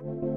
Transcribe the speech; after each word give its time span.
Thank 0.00 0.22
you 0.22 0.29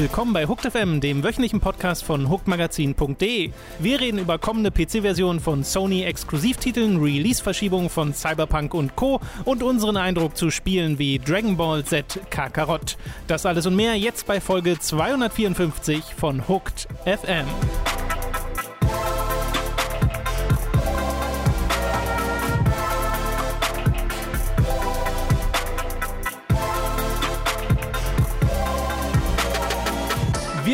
Willkommen 0.00 0.32
bei 0.32 0.46
Hooked 0.46 0.70
FM, 0.70 1.00
dem 1.00 1.24
wöchentlichen 1.24 1.58
Podcast 1.58 2.04
von 2.04 2.28
hookedmagazin.de. 2.28 3.50
Wir 3.80 4.00
reden 4.00 4.20
über 4.20 4.38
kommende 4.38 4.70
PC-Versionen 4.70 5.40
von 5.40 5.64
Sony-Exklusivtiteln, 5.64 7.02
Release-Verschiebungen 7.02 7.90
von 7.90 8.14
Cyberpunk 8.14 8.74
und 8.74 8.94
Co. 8.94 9.20
und 9.44 9.64
unseren 9.64 9.96
Eindruck 9.96 10.36
zu 10.36 10.52
Spielen 10.52 11.00
wie 11.00 11.18
Dragon 11.18 11.56
Ball 11.56 11.84
Z 11.84 12.20
Kakarott. 12.30 12.96
Das 13.26 13.44
alles 13.44 13.66
und 13.66 13.74
mehr 13.74 13.96
jetzt 13.96 14.28
bei 14.28 14.40
Folge 14.40 14.78
254 14.78 16.04
von 16.16 16.46
Hooked 16.46 16.86
FM. 17.04 17.46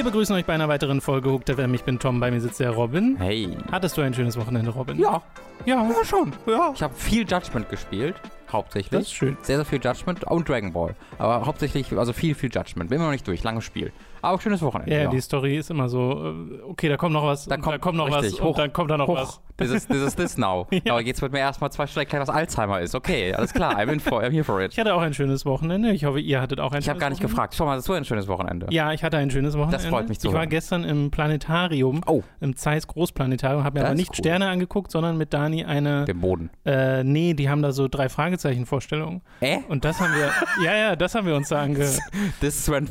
Wir 0.04 0.10
begrüßen 0.10 0.36
euch 0.36 0.44
bei 0.44 0.52
einer 0.52 0.68
weiteren 0.68 1.00
Folge 1.00 1.30
Hooked 1.32 1.48
FM. 1.48 1.72
Ich 1.72 1.82
bin 1.82 1.98
Tom, 1.98 2.20
bei 2.20 2.30
mir 2.30 2.38
sitzt 2.38 2.60
der 2.60 2.72
Robin. 2.72 3.16
Hey. 3.16 3.56
Hattest 3.72 3.96
du 3.96 4.02
ein 4.02 4.12
schönes 4.12 4.36
Wochenende, 4.38 4.70
Robin? 4.70 4.98
Ja, 4.98 5.22
Ja, 5.64 5.76
ja 5.82 6.04
schon. 6.04 6.30
ja. 6.46 6.72
Ich 6.74 6.82
habe 6.82 6.92
viel 6.94 7.26
Judgment 7.26 7.70
gespielt, 7.70 8.14
hauptsächlich. 8.52 8.90
Das 8.90 9.04
ist 9.04 9.14
schön. 9.14 9.38
Sehr, 9.40 9.56
sehr 9.56 9.64
viel 9.64 9.80
Judgment 9.82 10.22
und 10.24 10.46
Dragon 10.46 10.74
Ball. 10.74 10.94
Aber 11.16 11.46
hauptsächlich, 11.46 11.90
also 11.96 12.12
viel, 12.12 12.34
viel 12.34 12.50
Judgment. 12.54 12.90
Bin 12.90 12.96
immer 12.96 13.06
noch 13.06 13.12
nicht 13.12 13.26
durch, 13.26 13.42
langes 13.44 13.64
Spiel. 13.64 13.92
Aber 14.24 14.40
schönes 14.40 14.62
Wochenende. 14.62 14.94
Ja, 14.94 15.08
die 15.10 15.20
Story 15.20 15.56
ist 15.56 15.70
immer 15.70 15.88
so, 15.88 16.32
äh, 16.32 16.62
okay, 16.68 16.88
da 16.88 16.96
kommt 16.96 17.12
noch 17.12 17.24
was, 17.24 17.46
Da 17.46 17.54
und 17.56 17.60
kommt- 17.62 17.74
da 17.74 17.78
kommt 17.78 17.96
noch 17.98 18.06
richtig, 18.06 18.32
was 18.34 18.40
und 18.40 18.46
hoch, 18.46 18.56
dann 18.56 18.72
kommt 18.72 18.90
da 18.90 18.96
noch 18.96 19.08
Hoch. 19.08 19.16
was. 19.16 19.40
This 19.56 19.70
is, 19.70 19.86
this 19.86 20.02
is 20.02 20.16
this 20.16 20.36
now. 20.36 20.66
Ja. 20.72 20.80
Aber 20.94 21.00
jetzt 21.00 21.22
wird 21.22 21.30
mir 21.32 21.38
erstmal 21.38 21.70
zwei 21.70 21.86
Stunden 21.86 22.00
erklären, 22.00 22.22
was 22.22 22.28
Alzheimer 22.34 22.80
ist. 22.80 22.92
Okay, 22.96 23.32
alles 23.32 23.54
klar. 23.54 23.76
I'm, 23.78 23.88
in 23.92 24.00
for, 24.00 24.20
I'm 24.20 24.32
here 24.32 24.42
for 24.42 24.60
it. 24.60 24.72
Ich 24.72 24.80
hatte 24.80 24.92
auch 24.92 25.00
ein 25.00 25.14
schönes 25.14 25.46
Wochenende. 25.46 25.92
Ich 25.92 26.04
hoffe, 26.04 26.18
ihr 26.18 26.40
hattet 26.40 26.58
auch 26.58 26.72
ein 26.72 26.80
Ich 26.80 26.88
habe 26.88 26.96
schönes 26.96 27.00
gar 27.00 27.10
nicht 27.10 27.18
Wochenende. 27.18 27.28
gefragt. 27.34 27.54
Schau 27.56 27.64
mal, 27.66 27.76
hast 27.76 27.88
du 27.88 27.92
ein 27.92 28.04
schönes 28.04 28.26
Wochenende? 28.26 28.66
Ja, 28.70 28.92
ich 28.92 29.04
hatte 29.04 29.16
ein 29.16 29.30
schönes 29.30 29.56
Wochenende. 29.56 29.88
freut 29.88 30.08
mich 30.08 30.18
zu 30.18 30.26
Ich 30.26 30.32
war 30.34 30.40
hören. 30.40 30.48
gestern 30.50 30.82
im 30.82 31.12
Planetarium, 31.12 32.00
Oh, 32.06 32.22
im 32.40 32.56
Zeiss 32.56 32.88
Großplanetarium, 32.88 33.62
habe 33.62 33.74
mir 33.78 33.82
Das 33.82 33.90
aber 33.90 33.94
nicht 33.96 34.10
cool. 34.10 34.16
Sterne 34.16 34.48
angeguckt, 34.48 34.90
sondern 34.90 35.16
mit 35.18 35.32
Dani 35.32 35.64
eine, 35.64 36.04
den 36.04 36.20
Boden. 36.20 36.50
äh, 36.64 37.04
nee, 37.04 37.34
die 37.34 37.48
haben 37.48 37.62
da 37.62 37.70
so 37.70 37.86
drei 37.86 38.08
Fragezeichen-Vorstellungen. 38.08 39.22
Äh? 39.38 39.58
Und 39.68 39.84
das 39.84 40.00
haben 40.00 40.12
wir, 40.14 40.30
ja, 40.64 40.76
ja, 40.76 40.96
das 40.96 41.14
haben 41.14 41.28
wir 41.28 41.36
uns 41.36 41.48
da 41.50 41.62
ange... 41.62 41.78
Das 41.78 42.00
ist 42.42 42.68
when, 42.72 42.88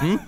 hm? 0.00 0.20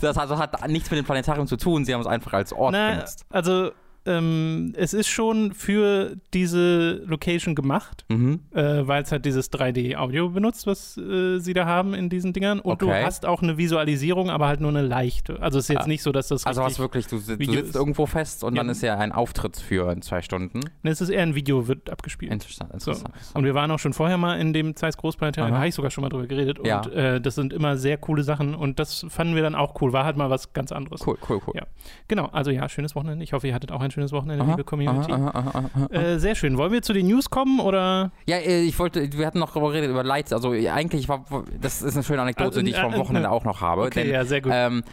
Das 0.00 0.18
also 0.18 0.38
hat 0.38 0.68
nichts 0.68 0.90
mit 0.90 0.98
dem 0.98 1.04
Planetarium 1.04 1.46
zu 1.46 1.56
tun. 1.56 1.84
Sie 1.84 1.94
haben 1.94 2.00
es 2.00 2.06
einfach 2.06 2.32
als 2.32 2.52
Ort 2.52 2.72
Na, 2.72 2.90
benutzt. 2.92 3.24
also, 3.30 3.70
ähm, 4.06 4.72
es 4.76 4.94
ist 4.94 5.08
schon 5.08 5.52
für 5.52 6.16
diese 6.34 7.02
Location 7.06 7.54
gemacht. 7.54 8.04
Mhm. 8.08 8.40
äh, 8.54 8.86
weil 8.86 9.02
es 9.02 9.12
halt 9.12 9.24
dieses 9.24 9.50
3D-Audio 9.52 10.28
benutzt, 10.30 10.66
was 10.66 10.96
äh, 10.96 11.38
sie 11.38 11.52
da 11.54 11.66
haben 11.66 11.94
in 11.94 12.08
diesen 12.08 12.32
Dingern. 12.32 12.60
Und 12.60 12.82
du 12.82 12.86
Okay. 12.86 13.02
hast 13.04 13.26
auch 13.26 13.42
eine 13.42 13.58
Visualisierung, 13.58 14.30
aber 14.30 14.46
halt 14.48 14.60
nur 14.60 14.70
eine 14.70 14.82
leichte. 14.82 15.40
Also 15.42 15.58
es 15.58 15.64
ist 15.66 15.68
jetzt 15.74 15.84
Ah. 15.84 15.88
nicht 15.88 16.02
so, 16.02 16.12
dass 16.12 16.28
das 16.28 16.46
Also 16.46 16.62
was 16.62 16.78
wirklich, 16.78 17.06
du, 17.06 17.16
du 17.16 17.22
sitzt 17.22 17.48
ist. 17.50 17.74
irgendwo 17.74 18.06
fest 18.06 18.44
und 18.44 18.54
Ja. 18.54 18.62
dann 18.62 18.70
ist 18.70 18.82
ja 18.82 18.96
ein 18.98 19.12
Auftritt 19.12 19.56
für 19.56 19.90
in 19.92 20.02
zwei 20.02 20.22
Stunden. 20.22 20.60
Ne, 20.82 20.90
es 20.90 21.00
ist 21.00 21.08
eher 21.10 21.22
ein 21.22 21.34
Video, 21.34 21.66
wird 21.68 21.90
abgespielt. 21.90 22.32
Interessant, 22.32 22.70
So. 22.80 22.92
interessant. 22.92 23.14
Und 23.34 23.44
wir 23.44 23.54
waren 23.54 23.70
auch 23.70 23.78
schon 23.78 23.92
vorher 23.92 24.16
mal 24.18 24.38
in 24.40 24.52
dem 24.52 24.76
Zeiss 24.76 24.96
Großplanetarium, 24.96 25.52
da 25.52 25.58
habe 25.58 25.68
ich 25.68 25.74
sogar 25.74 25.90
schon 25.90 26.02
mal 26.02 26.08
drüber 26.08 26.26
geredet. 26.26 26.58
Ja. 26.64 26.80
Und 26.82 26.92
äh, 26.92 27.20
das 27.20 27.34
sind 27.34 27.52
immer 27.52 27.76
sehr 27.76 27.96
coole 27.98 28.22
Sachen 28.22 28.54
und 28.54 28.78
das 28.78 29.06
fanden 29.08 29.34
wir 29.34 29.42
dann 29.42 29.54
auch 29.54 29.80
cool. 29.80 29.92
War 29.92 30.04
halt 30.04 30.16
mal 30.16 30.30
was 30.30 30.52
ganz 30.52 30.72
anderes. 30.72 31.06
Cool, 31.06 31.16
cool, 31.28 31.40
cool. 31.46 31.54
Ja. 31.56 31.66
Genau, 32.08 32.26
also 32.26 32.50
ja, 32.50 32.68
schönes 32.68 32.94
Wochenende. 32.94 33.24
Ich 33.24 33.32
hoffe, 33.32 33.46
ihr 33.48 33.54
hattet 33.54 33.72
auch 33.72 33.80
ein 33.80 33.90
schönes 33.96 34.12
Wochenende, 34.12 34.44
Aha, 34.44 34.50
liebe 34.50 34.64
Community. 34.64 35.10
aha, 35.10 35.68
aha. 35.74 35.86
Äh, 35.90 36.18
sehr 36.18 36.34
schön. 36.34 36.58
Wollen 36.58 36.70
wir 36.70 36.82
zu 36.82 36.92
den 36.92 37.06
News 37.06 37.30
kommen 37.30 37.60
oder? 37.60 38.10
Ja, 38.26 38.36
äh, 38.36 38.60
ich 38.62 38.78
wollte, 38.78 39.10
wir 39.10 39.26
hatten 39.26 39.38
noch 39.38 39.52
darüber 39.54 39.70
geredet, 39.70 39.88
über 39.90 40.04
Lights. 40.04 40.34
Also 40.34 40.52
äh, 40.52 40.68
eigentlich 40.68 41.08
war, 41.08 41.24
das 41.60 41.80
ist 41.80 41.94
eine 41.94 42.04
schöne 42.04 42.20
Anekdote, 42.20 42.48
Also, 42.48 42.62
die 42.62 42.70
ich 42.70 42.78
vom 42.78 42.92
äh, 42.92 42.98
Wochenende 42.98 43.28
äh, 43.28 43.32
auch 43.32 43.44
noch 43.44 43.62
habe. 43.62 43.82
Okay, 43.84 44.02
denn, 44.04 44.12
ja, 44.12 44.24
sehr 44.26 44.42
gut. 44.42 44.52
Ähm, 44.54 44.84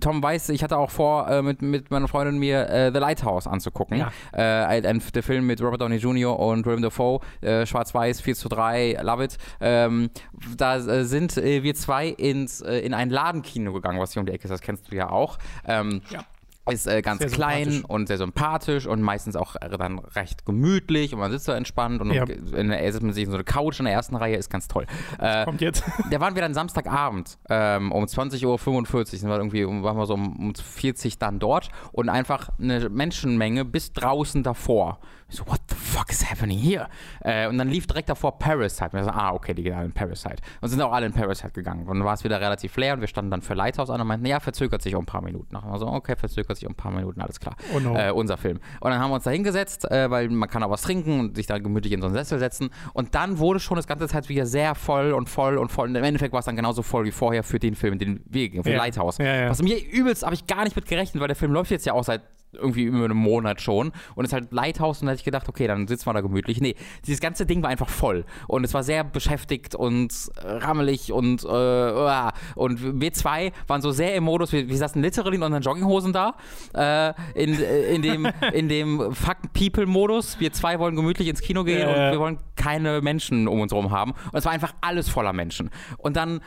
Tom 0.00 0.20
weiß, 0.20 0.48
ich 0.48 0.64
hatte 0.64 0.76
auch 0.78 0.90
vor, 0.90 1.28
äh, 1.28 1.42
mit, 1.42 1.62
mit 1.62 1.92
meiner 1.92 2.08
Freundin 2.08 2.38
mir 2.38 2.68
äh, 2.68 2.90
The 2.92 2.98
Lighthouse 2.98 3.46
anzugucken. 3.46 3.98
Ja. 3.98 4.10
Äh, 4.32 4.80
ein, 4.82 5.00
der 5.14 5.22
Film 5.22 5.46
mit 5.46 5.62
Robert 5.62 5.80
Downey 5.80 5.96
Jr. 5.96 6.36
und 6.36 6.66
Willem 6.66 6.82
Dafoe, 6.82 7.20
äh, 7.42 7.64
Schwarz-Weiß, 7.66 8.20
4 8.20 8.34
zu 8.34 8.48
3, 8.48 8.98
Love 9.02 9.24
it. 9.24 9.38
Ähm, 9.60 10.10
da 10.56 10.76
äh, 10.76 11.04
sind 11.04 11.36
äh, 11.36 11.62
wir 11.62 11.74
zwei 11.76 12.08
ins, 12.08 12.62
äh, 12.62 12.80
in 12.80 12.94
ein 12.94 13.10
Ladenkino 13.10 13.72
gegangen, 13.72 14.00
was 14.00 14.12
hier 14.12 14.20
um 14.20 14.26
die 14.26 14.32
Ecke 14.32 14.44
ist, 14.44 14.50
das 14.50 14.60
kennst 14.60 14.90
du 14.90 14.96
ja 14.96 15.08
auch. 15.08 15.38
Ähm, 15.66 16.02
Ja. 16.10 16.24
Ist 16.68 16.86
äh, 16.86 17.02
ganz 17.02 17.20
Sehr 17.20 17.30
klein 17.30 17.84
und 17.88 18.06
sehr 18.06 18.18
sympathisch 18.18 18.86
und 18.86 19.00
meistens 19.02 19.34
auch 19.34 19.56
äh, 19.56 19.70
dann 19.76 19.98
recht 19.98 20.44
gemütlich 20.44 21.12
und 21.14 21.18
man 21.20 21.30
sitzt 21.30 21.48
da 21.48 21.56
entspannt 21.56 22.00
und 22.00 22.12
Ja. 22.12 22.24
in 22.24 22.68
der, 22.68 22.92
sitzt 22.92 23.02
man 23.02 23.12
sich 23.12 23.24
in 23.24 23.30
so 23.30 23.36
eine 23.36 23.44
Couch 23.44 23.78
in 23.80 23.86
der 23.86 23.94
ersten 23.94 24.14
Reihe, 24.14 24.36
ist 24.36 24.50
ganz 24.50 24.68
toll. 24.68 24.86
Äh, 25.18 25.44
Kommt 25.46 25.60
jetzt. 25.62 25.82
da 26.10 26.20
waren 26.20 26.34
wir 26.34 26.42
dann 26.42 26.54
Samstagabend 26.54 27.38
um 27.48 27.92
um 27.92 28.04
20.45 28.04 28.44
Uhr, 28.46 29.06
sind 29.06 29.28
wir 29.28 29.36
irgendwie, 29.36 29.66
waren 29.66 29.96
wir 29.96 30.06
so 30.06 30.14
um, 30.14 30.36
um 30.38 30.54
40 30.54 31.18
dann 31.18 31.38
dort 31.38 31.70
und 31.92 32.08
einfach 32.08 32.50
eine 32.58 32.88
Menschenmenge 32.88 33.64
bis 33.64 33.92
draußen 33.92 34.42
davor. 34.42 35.00
Ich 35.30 35.36
so, 35.36 35.46
what 35.46 35.60
the 35.68 35.76
fuck 35.76 36.10
is 36.10 36.28
happening 36.28 36.58
here? 36.58 36.88
Äh, 37.20 37.46
und 37.48 37.56
dann 37.56 37.68
lief 37.68 37.86
direkt 37.86 38.08
davor 38.08 38.38
Parasite. 38.38 38.92
Wir 38.92 39.04
so, 39.04 39.10
ah, 39.10 39.32
okay, 39.32 39.54
die 39.54 39.62
gehen 39.62 39.74
alle 39.74 39.86
in 39.86 39.92
Parasite. 39.92 40.36
Und 40.60 40.68
sind 40.68 40.80
auch 40.82 40.92
alle 40.92 41.06
in 41.06 41.12
Parasite 41.12 41.52
gegangen. 41.52 41.86
Und 41.86 41.98
dann 41.98 42.04
war 42.04 42.14
es 42.14 42.24
wieder 42.24 42.40
relativ 42.40 42.76
leer 42.76 42.94
und 42.94 43.00
wir 43.00 43.08
standen 43.08 43.30
dann 43.30 43.42
für 43.42 43.54
Lighthouse 43.54 43.90
an 43.90 44.00
und 44.00 44.06
meinten, 44.08 44.26
ja, 44.26 44.40
verzögert 44.40 44.82
sich 44.82 44.94
um 44.96 45.02
ein 45.02 45.06
paar 45.06 45.22
Minuten. 45.22 45.54
Nachher 45.54 45.78
so, 45.78 45.86
okay, 45.86 46.16
verzögert 46.16 46.56
sich 46.56 46.66
um 46.66 46.72
ein 46.72 46.76
paar 46.76 46.90
Minuten, 46.90 47.20
alles 47.20 47.38
klar. 47.38 47.54
Oh 47.74 47.78
no. 47.78 47.96
Äh, 47.96 48.10
unser 48.10 48.36
Film. 48.36 48.58
Und 48.80 48.90
dann 48.90 48.98
haben 49.00 49.10
wir 49.10 49.14
uns 49.14 49.24
da 49.24 49.30
hingesetzt, 49.30 49.88
äh, 49.90 50.10
weil 50.10 50.28
man 50.28 50.48
kann 50.48 50.62
auch 50.64 50.70
was 50.70 50.82
trinken 50.82 51.20
und 51.20 51.36
sich 51.36 51.46
da 51.46 51.58
gemütlich 51.58 51.92
in 51.92 52.00
so 52.00 52.08
einen 52.08 52.16
Sessel 52.16 52.38
setzen. 52.38 52.70
Und 52.92 53.14
dann 53.14 53.38
wurde 53.38 53.60
schon 53.60 53.76
das 53.76 53.86
ganze 53.86 54.08
Zeit 54.08 54.28
wieder 54.28 54.46
sehr 54.46 54.74
voll 54.74 55.12
und 55.12 55.28
voll 55.28 55.58
und 55.58 55.70
voll. 55.70 55.88
Und 55.88 55.94
im 55.94 56.04
Endeffekt 56.04 56.32
war 56.32 56.40
es 56.40 56.46
dann 56.46 56.56
genauso 56.56 56.82
voll 56.82 57.04
wie 57.04 57.12
vorher 57.12 57.44
für 57.44 57.60
den 57.60 57.76
Film, 57.76 57.98
den 57.98 58.24
wir 58.26 58.48
gingen, 58.48 58.64
für 58.64 58.70
Ja. 58.72 58.78
Lighthouse. 58.78 59.18
Ja, 59.18 59.24
ja. 59.36 59.50
Was 59.50 59.62
mir 59.62 59.78
übelst, 59.78 60.24
habe 60.24 60.34
ich 60.34 60.46
gar 60.46 60.64
nicht 60.64 60.74
mit 60.74 60.86
gerechnet, 60.86 61.20
weil 61.20 61.28
der 61.28 61.36
Film 61.36 61.52
läuft 61.52 61.70
jetzt 61.70 61.86
ja 61.86 61.92
auch 61.92 62.04
seit 62.04 62.22
irgendwie 62.52 62.84
über 62.84 63.04
einem 63.04 63.16
Monat 63.16 63.60
schon. 63.60 63.92
Und 64.14 64.24
ist 64.24 64.32
halt 64.32 64.52
Lighthouse 64.52 65.00
und 65.00 65.06
da 65.06 65.12
hätte 65.12 65.20
ich 65.20 65.24
gedacht, 65.24 65.48
okay, 65.48 65.66
dann 65.66 65.86
sitzen 65.86 66.06
wir 66.06 66.14
da 66.14 66.20
gemütlich. 66.20 66.60
Nee, 66.60 66.74
dieses 67.06 67.20
ganze 67.20 67.46
Ding 67.46 67.62
war 67.62 67.70
einfach 67.70 67.88
voll. 67.88 68.24
Und 68.46 68.64
es 68.64 68.74
war 68.74 68.82
sehr 68.82 69.04
beschäftigt 69.04 69.74
und 69.74 70.12
äh, 70.42 70.46
rammelig 70.46 71.12
und 71.12 71.44
äh, 71.44 72.30
und 72.54 73.00
wir 73.00 73.12
zwei 73.12 73.52
waren 73.66 73.82
so 73.82 73.90
sehr 73.90 74.14
im 74.14 74.24
Modus, 74.24 74.52
wir, 74.52 74.68
wir 74.68 74.76
saßen 74.76 75.00
literally 75.02 75.36
in 75.36 75.42
unseren 75.42 75.62
Jogginghosen 75.62 76.12
da, 76.12 76.34
äh, 76.74 77.12
in, 77.34 77.60
äh, 77.60 77.94
in 77.94 78.02
dem, 78.02 78.28
in 78.52 78.68
dem 78.68 79.12
Fuck 79.12 79.52
People 79.52 79.86
Modus. 79.86 80.38
Wir 80.40 80.52
zwei 80.52 80.78
wollen 80.78 80.96
gemütlich 80.96 81.28
ins 81.28 81.40
Kino 81.40 81.64
gehen 81.64 81.80
Ja, 81.80 81.88
und 81.88 82.12
wir 82.12 82.18
wollen 82.18 82.38
keine 82.56 83.00
Menschen 83.00 83.48
um 83.48 83.60
uns 83.60 83.72
herum 83.72 83.90
haben. 83.90 84.12
Und 84.12 84.38
es 84.38 84.44
war 84.44 84.52
einfach 84.52 84.74
alles 84.80 85.08
voller 85.08 85.32
Menschen. 85.32 85.70
Und 85.98 86.16
dann 86.16 86.40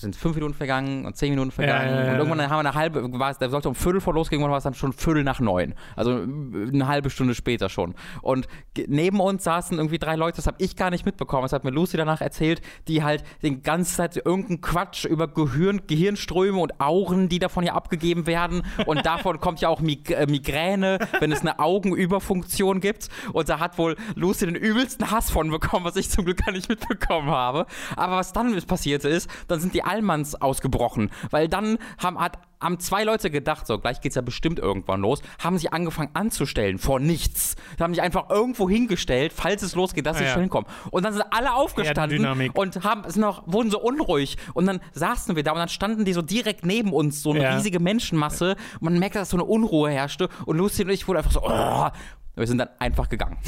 sind 0.00 0.14
fünf 0.14 0.34
Minuten 0.34 0.54
vergangen 0.54 1.06
und 1.06 1.16
zehn 1.16 1.30
Minuten 1.30 1.50
vergangen. 1.50 1.88
Ja, 1.88 1.94
ja, 1.94 2.06
ja, 2.06 2.12
und 2.12 2.18
irgendwann 2.18 2.42
haben 2.42 2.56
wir 2.56 2.68
eine 2.68 2.74
halbe, 2.74 3.18
war 3.18 3.30
es, 3.30 3.38
der 3.38 3.50
sollte 3.50 3.68
um 3.68 3.74
Viertel 3.74 4.00
vor 4.00 4.14
losgehen, 4.14 4.40
irgendwann 4.40 4.52
war 4.52 4.58
es 4.58 4.64
dann 4.64 4.74
schon 4.74 4.92
Viertel 4.92 5.24
nach 5.24 5.40
neun. 5.40 5.74
Also 5.94 6.12
eine 6.12 6.86
halbe 6.86 7.10
Stunde 7.10 7.34
später 7.34 7.68
schon. 7.68 7.94
Und 8.20 8.46
neben 8.86 9.20
uns 9.20 9.44
saßen 9.44 9.78
irgendwie 9.78 9.98
drei 9.98 10.16
Leute, 10.16 10.36
das 10.36 10.46
habe 10.46 10.58
ich 10.60 10.76
gar 10.76 10.90
nicht 10.90 11.06
mitbekommen. 11.06 11.42
Das 11.42 11.52
hat 11.52 11.64
mir 11.64 11.70
Lucy 11.70 11.96
danach 11.96 12.20
erzählt, 12.20 12.60
die 12.88 13.02
halt 13.02 13.24
den 13.42 13.62
ganzen 13.62 13.96
Zeit 13.96 14.16
irgendeinen 14.16 14.60
Quatsch 14.60 15.04
über 15.04 15.28
Gehirn, 15.28 15.82
Gehirnströme 15.86 16.58
und 16.58 16.80
Augen, 16.80 17.28
die 17.28 17.38
davon 17.38 17.64
ja 17.64 17.74
abgegeben 17.74 18.26
werden. 18.26 18.62
Und 18.86 19.06
davon 19.06 19.40
kommt 19.40 19.60
ja 19.60 19.68
auch 19.68 19.80
äh, 19.80 20.26
Migräne, 20.26 20.98
wenn 21.20 21.32
es 21.32 21.40
eine 21.40 21.58
Augenüberfunktion 21.58 22.80
gibt. 22.80 23.08
Und 23.32 23.48
da 23.48 23.58
hat 23.60 23.78
wohl 23.78 23.96
Lucy 24.14 24.46
den 24.46 24.56
übelsten 24.56 25.10
Hass 25.10 25.30
von 25.30 25.50
bekommen, 25.50 25.84
was 25.84 25.96
ich 25.96 26.10
zum 26.10 26.24
Glück 26.24 26.44
gar 26.44 26.52
nicht 26.52 26.68
mitbekommen 26.68 27.30
habe. 27.30 27.66
Aber 27.96 28.16
was 28.16 28.32
dann 28.32 28.54
passierte 28.66 29.08
ist, 29.08 29.30
dann 29.48 29.60
sind 29.60 29.74
die 29.74 29.85
Allmanns 29.86 30.34
ausgebrochen, 30.34 31.10
weil 31.30 31.48
dann 31.48 31.78
haben, 32.02 32.18
hat, 32.18 32.38
haben 32.60 32.78
zwei 32.80 33.04
Leute 33.04 33.30
gedacht, 33.30 33.66
so 33.66 33.78
gleich 33.78 34.00
geht's 34.00 34.16
ja 34.16 34.22
bestimmt 34.22 34.58
irgendwann 34.58 35.00
los, 35.02 35.20
haben 35.42 35.58
sich 35.58 35.72
angefangen 35.72 36.10
anzustellen 36.14 36.78
vor 36.78 37.00
nichts. 37.00 37.54
Da 37.76 37.84
haben 37.84 37.94
sich 37.94 38.02
einfach 38.02 38.30
irgendwo 38.30 38.68
hingestellt, 38.68 39.32
falls 39.34 39.62
es 39.62 39.74
losgeht, 39.74 40.06
dass 40.06 40.16
Ah, 40.16 40.20
sie 40.20 40.24
ja. 40.24 40.32
schnell 40.32 40.48
kommen. 40.48 40.66
Und 40.90 41.04
dann 41.04 41.12
sind 41.12 41.24
alle 41.30 41.52
aufgestanden 41.54 42.50
und 42.54 42.82
haben, 42.84 43.08
sind 43.10 43.20
noch, 43.20 43.42
wurden 43.46 43.70
so 43.70 43.80
unruhig. 43.80 44.36
Und 44.54 44.66
dann 44.66 44.80
saßen 44.92 45.36
wir 45.36 45.42
da 45.42 45.52
und 45.52 45.58
dann 45.58 45.68
standen 45.68 46.04
die 46.04 46.12
so 46.14 46.22
direkt 46.22 46.64
neben 46.64 46.92
uns, 46.92 47.22
so 47.22 47.30
eine 47.32 47.42
Ja. 47.42 47.54
riesige 47.56 47.78
Menschenmasse. 47.80 48.56
Und 48.74 48.82
man 48.82 48.98
merkte, 48.98 49.18
dass 49.18 49.30
so 49.30 49.36
eine 49.36 49.44
Unruhe 49.44 49.90
herrschte. 49.90 50.28
Und 50.46 50.56
Lucy 50.56 50.82
und 50.84 50.90
ich 50.90 51.06
wurden 51.06 51.18
einfach 51.18 51.32
so, 51.32 51.42
oh, 51.42 51.88
Wir 52.36 52.46
sind 52.46 52.58
dann 52.58 52.68
einfach 52.78 53.08
gegangen. 53.08 53.38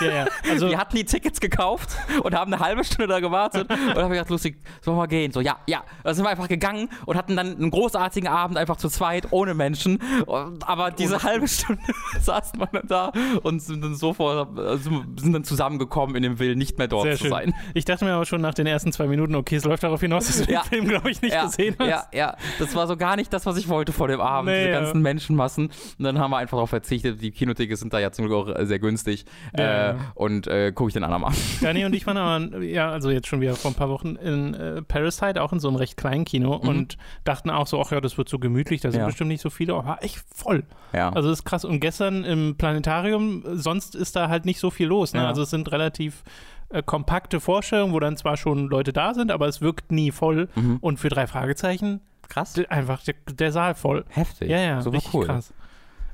Ja, 0.00 0.10
ja. 0.12 0.26
Also, 0.48 0.68
Wir 0.68 0.78
hatten 0.78 0.94
die 0.96 1.04
Tickets 1.04 1.40
gekauft 1.40 1.96
und 2.22 2.32
haben 2.34 2.52
eine 2.52 2.62
halbe 2.62 2.84
Stunde 2.84 3.08
da 3.08 3.18
gewartet 3.20 3.68
und 3.70 3.96
haben 3.96 4.10
gedacht, 4.12 4.28
lustig, 4.28 4.58
sollen 4.82 4.96
wir 4.96 5.00
mal 5.00 5.06
gehen? 5.06 5.32
So, 5.32 5.40
ja, 5.40 5.56
ja. 5.66 5.82
Dann 6.04 6.14
sind 6.14 6.24
wir 6.24 6.28
einfach 6.28 6.46
gegangen 6.46 6.88
und 7.06 7.16
hatten 7.16 7.34
dann 7.36 7.56
einen 7.56 7.70
großartigen 7.70 8.28
Abend 8.28 8.58
einfach 8.58 8.76
zu 8.76 8.90
zweit, 8.90 9.28
ohne 9.32 9.54
Menschen. 9.54 9.98
Aber 10.26 10.90
diese 10.90 11.22
halbe 11.22 11.48
Stunde 11.48 11.82
saßen 12.20 12.60
wir 12.60 12.66
dann 12.70 12.86
da 12.86 13.12
und 13.42 13.60
sind 13.60 13.82
dann 13.82 13.94
sofort, 13.96 14.56
also 14.58 14.90
sind 15.16 15.32
dann 15.32 15.42
zusammengekommen 15.42 16.14
in 16.16 16.22
dem 16.22 16.38
Willen, 16.38 16.58
nicht 16.58 16.76
mehr 16.78 16.86
dort 16.86 17.04
sehr 17.04 17.14
zu 17.16 17.22
schön. 17.24 17.30
sein. 17.30 17.54
Ich 17.74 17.86
dachte 17.86 18.04
mir 18.04 18.12
aber 18.12 18.26
schon 18.26 18.42
nach 18.42 18.54
den 18.54 18.66
ersten 18.66 18.92
zwei 18.92 19.06
Minuten, 19.06 19.34
okay, 19.34 19.56
es 19.56 19.64
läuft 19.64 19.82
darauf 19.82 20.00
hinaus, 20.02 20.26
dass 20.26 20.42
du 20.46 20.52
Ja. 20.52 20.60
den 20.62 20.68
Film, 20.68 20.88
glaube 20.88 21.10
ich, 21.10 21.22
nicht 21.22 21.32
ja, 21.34 21.46
gesehen 21.46 21.74
hast. 21.78 21.88
Ja, 21.88 22.04
ja, 22.12 22.36
das 22.58 22.74
war 22.76 22.86
so 22.86 22.96
gar 22.96 23.16
nicht 23.16 23.32
das, 23.32 23.46
was 23.46 23.56
ich 23.56 23.68
wollte 23.68 23.92
vor 23.92 24.06
dem 24.06 24.20
Abend, 24.20 24.50
Nee, 24.50 24.66
diese 24.66 24.70
ganzen 24.72 25.02
Menschenmassen. 25.02 25.68
Und 25.98 26.04
dann 26.04 26.18
haben 26.18 26.30
wir 26.30 26.36
einfach 26.36 26.56
darauf 26.58 26.70
verzichtet. 26.70 27.20
Die 27.22 27.30
Kinotickets 27.32 27.80
sind 27.80 27.92
da 27.92 27.98
ja 27.98 28.12
zum 28.12 28.27
Glück 28.28 28.48
auch 28.48 28.54
äh, 28.54 28.66
sehr 28.66 28.78
günstig. 28.78 29.24
Ja, 29.56 29.64
äh, 29.64 29.88
ja. 29.88 29.96
Und 30.14 30.46
äh, 30.46 30.72
gucke 30.72 30.88
ich 30.88 30.94
den 30.94 31.04
anderen 31.04 31.22
mal. 31.22 31.32
Dani 31.60 31.84
und 31.84 31.94
ich 31.94 32.06
waren 32.06 32.16
aber, 32.16 32.62
ja, 32.62 32.90
also 32.90 33.10
jetzt 33.10 33.26
schon 33.26 33.40
wieder 33.40 33.54
vor 33.54 33.70
ein 33.70 33.74
paar 33.74 33.88
Wochen 33.88 34.16
in 34.16 34.54
äh, 34.54 34.82
Parasite, 34.82 35.42
auch 35.42 35.52
in 35.52 35.60
so 35.60 35.68
einem 35.68 35.76
recht 35.76 35.96
kleinen 35.96 36.24
Kino 36.24 36.58
Mhm. 36.62 36.68
und 36.68 36.98
dachten 37.24 37.50
auch 37.50 37.66
so, 37.66 37.80
ach 37.80 37.90
ja, 37.92 38.00
das 38.00 38.16
wird 38.18 38.28
so 38.28 38.38
gemütlich, 38.38 38.80
da 38.80 38.90
sind 38.90 39.00
Ja. 39.00 39.06
bestimmt 39.06 39.28
nicht 39.28 39.40
so 39.42 39.50
viele, 39.50 39.74
aber 39.74 39.84
war 39.86 40.02
echt 40.04 40.18
voll. 40.34 40.64
Ja. 40.92 41.10
Also 41.10 41.28
das 41.30 41.40
ist 41.40 41.44
krass. 41.44 41.64
Und 41.64 41.80
gestern 41.80 42.24
im 42.24 42.56
Planetarium, 42.56 43.42
sonst 43.54 43.94
ist 43.94 44.16
da 44.16 44.28
halt 44.28 44.44
nicht 44.44 44.60
so 44.60 44.70
viel 44.70 44.86
los. 44.86 45.12
Ne? 45.14 45.20
Ja. 45.20 45.28
Also 45.28 45.42
es 45.42 45.50
sind 45.50 45.70
relativ 45.72 46.22
äh, 46.70 46.82
kompakte 46.82 47.40
Vorstellungen, 47.40 47.92
wo 47.92 48.00
dann 48.00 48.16
zwar 48.16 48.36
schon 48.36 48.68
Leute 48.68 48.92
da 48.92 49.14
sind, 49.14 49.30
aber 49.30 49.48
es 49.48 49.60
wirkt 49.60 49.90
nie 49.92 50.10
voll. 50.10 50.48
Mhm. 50.54 50.76
Und 50.80 50.98
für 50.98 51.08
drei 51.08 51.26
Fragezeichen 51.26 52.00
krass. 52.28 52.60
einfach 52.68 53.02
der, 53.04 53.14
der 53.32 53.52
Saal 53.52 53.74
voll. 53.74 54.04
Heftig. 54.10 54.50
Ja, 54.50 54.58
ja, 54.58 54.82
Super 54.82 54.96
richtig 54.98 55.14
cool. 55.14 55.26
krass. 55.26 55.52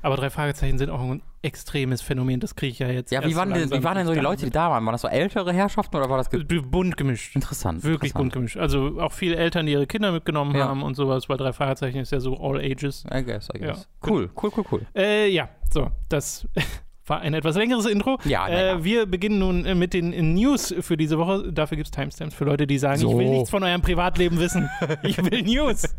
Aber 0.01 0.15
drei 0.15 0.29
Fragezeichen 0.29 0.77
sind 0.77 0.89
auch 0.89 1.01
ein 1.01 1.21
extremes 1.45 2.01
Phänomen, 2.01 2.39
das 2.39 2.55
kriege 2.55 2.71
ich 2.71 2.79
ja 2.79 2.87
jetzt. 2.89 3.11
Ja, 3.11 3.23
wie 3.23 3.35
waren, 3.35 3.49
so 3.49 3.53
denn, 3.53 3.61
langsam 3.61 3.79
wie 3.79 3.83
waren 3.83 3.97
denn 3.97 4.07
so 4.07 4.13
die 4.13 4.19
Leute, 4.19 4.45
die 4.45 4.51
da 4.51 4.69
waren? 4.71 4.83
Waren 4.85 4.93
das 4.93 5.01
so 5.01 5.07
ältere 5.07 5.53
Herrschaften 5.53 5.95
oder 5.95 6.09
war 6.09 6.17
das 6.17 6.29
ge 6.29 6.39
mit. 6.39 6.71
bunt 6.71 6.97
gemischt. 6.97 7.35
interessant? 7.35 7.83
Wirklich 7.83 8.13
bunt 8.13 8.33
interessant. 8.33 8.33
gemischt. 8.33 8.57
Also 8.57 8.99
auch 9.01 9.11
viele 9.13 9.35
Eltern, 9.35 9.65
die 9.67 9.73
ihre 9.73 9.87
Kinder 9.87 10.11
mitgenommen 10.11 10.55
Ja. 10.55 10.67
haben 10.67 10.83
und 10.83 10.95
sowas. 10.95 11.27
Bei 11.27 11.37
drei 11.37 11.53
Fragezeichen 11.53 11.99
ist 11.99 12.11
ja 12.11 12.19
so 12.19 12.35
all 12.37 12.59
ages. 12.59 13.05
I 13.13 13.23
guess, 13.23 13.49
I 13.55 13.59
guess. 13.59 13.87
Ja. 14.03 14.09
Cool, 14.09 14.29
cool, 14.41 14.51
cool, 14.57 14.65
cool. 14.71 14.81
Äh, 14.95 15.29
ja, 15.29 15.49
so, 15.71 15.91
das 16.09 16.47
war 17.07 17.21
ein 17.21 17.35
etwas 17.35 17.55
längeres 17.55 17.85
Intro. 17.85 18.17
Ja, 18.25 18.47
ja. 18.49 18.71
äh, 18.77 18.83
wir 18.83 19.05
beginnen 19.05 19.37
nun 19.37 19.65
äh, 19.65 19.75
mit 19.75 19.93
den 19.93 20.11
äh, 20.11 20.21
News 20.23 20.73
für 20.79 20.97
diese 20.97 21.19
Woche. 21.19 21.53
Dafür 21.53 21.77
gibt 21.77 21.85
es 21.87 21.91
Timestamps 21.91 22.33
für 22.33 22.45
Leute, 22.45 22.65
die 22.65 22.79
sagen, 22.79 22.99
So. 22.99 23.11
ich 23.11 23.17
will 23.17 23.29
nichts 23.29 23.51
von 23.51 23.63
eurem 23.63 23.81
Privatleben 23.83 24.39
wissen. 24.39 24.67
ich 25.03 25.17
will 25.17 25.43
News. 25.43 25.95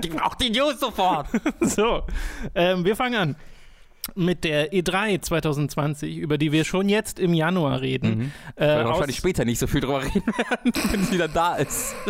Gib 0.00 0.22
auch 0.24 0.34
die 0.36 0.50
News 0.50 0.78
sofort. 0.78 1.26
so, 1.60 2.02
ähm, 2.54 2.84
wir 2.84 2.94
fangen 2.94 3.14
an 3.16 3.36
mit 4.14 4.44
der 4.44 4.72
E3 4.72 5.20
2020, 5.20 6.16
über 6.18 6.38
die 6.38 6.52
wir 6.52 6.64
schon 6.64 6.88
jetzt 6.88 7.18
im 7.18 7.34
Januar 7.34 7.80
reden. 7.80 8.10
Mhm. 8.18 8.20
Äh, 8.56 8.60
Wir 8.60 8.66
werden 8.66 8.86
aus- 8.86 8.90
wahrscheinlich 8.92 9.16
später 9.16 9.44
nicht 9.44 9.58
so 9.58 9.66
viel 9.66 9.80
drüber 9.80 10.02
reden 10.02 10.26
werden, 10.26 10.72
wenn 10.92 11.00
es 11.00 11.12
wieder 11.12 11.28
da 11.28 11.56
ist. 11.56 11.94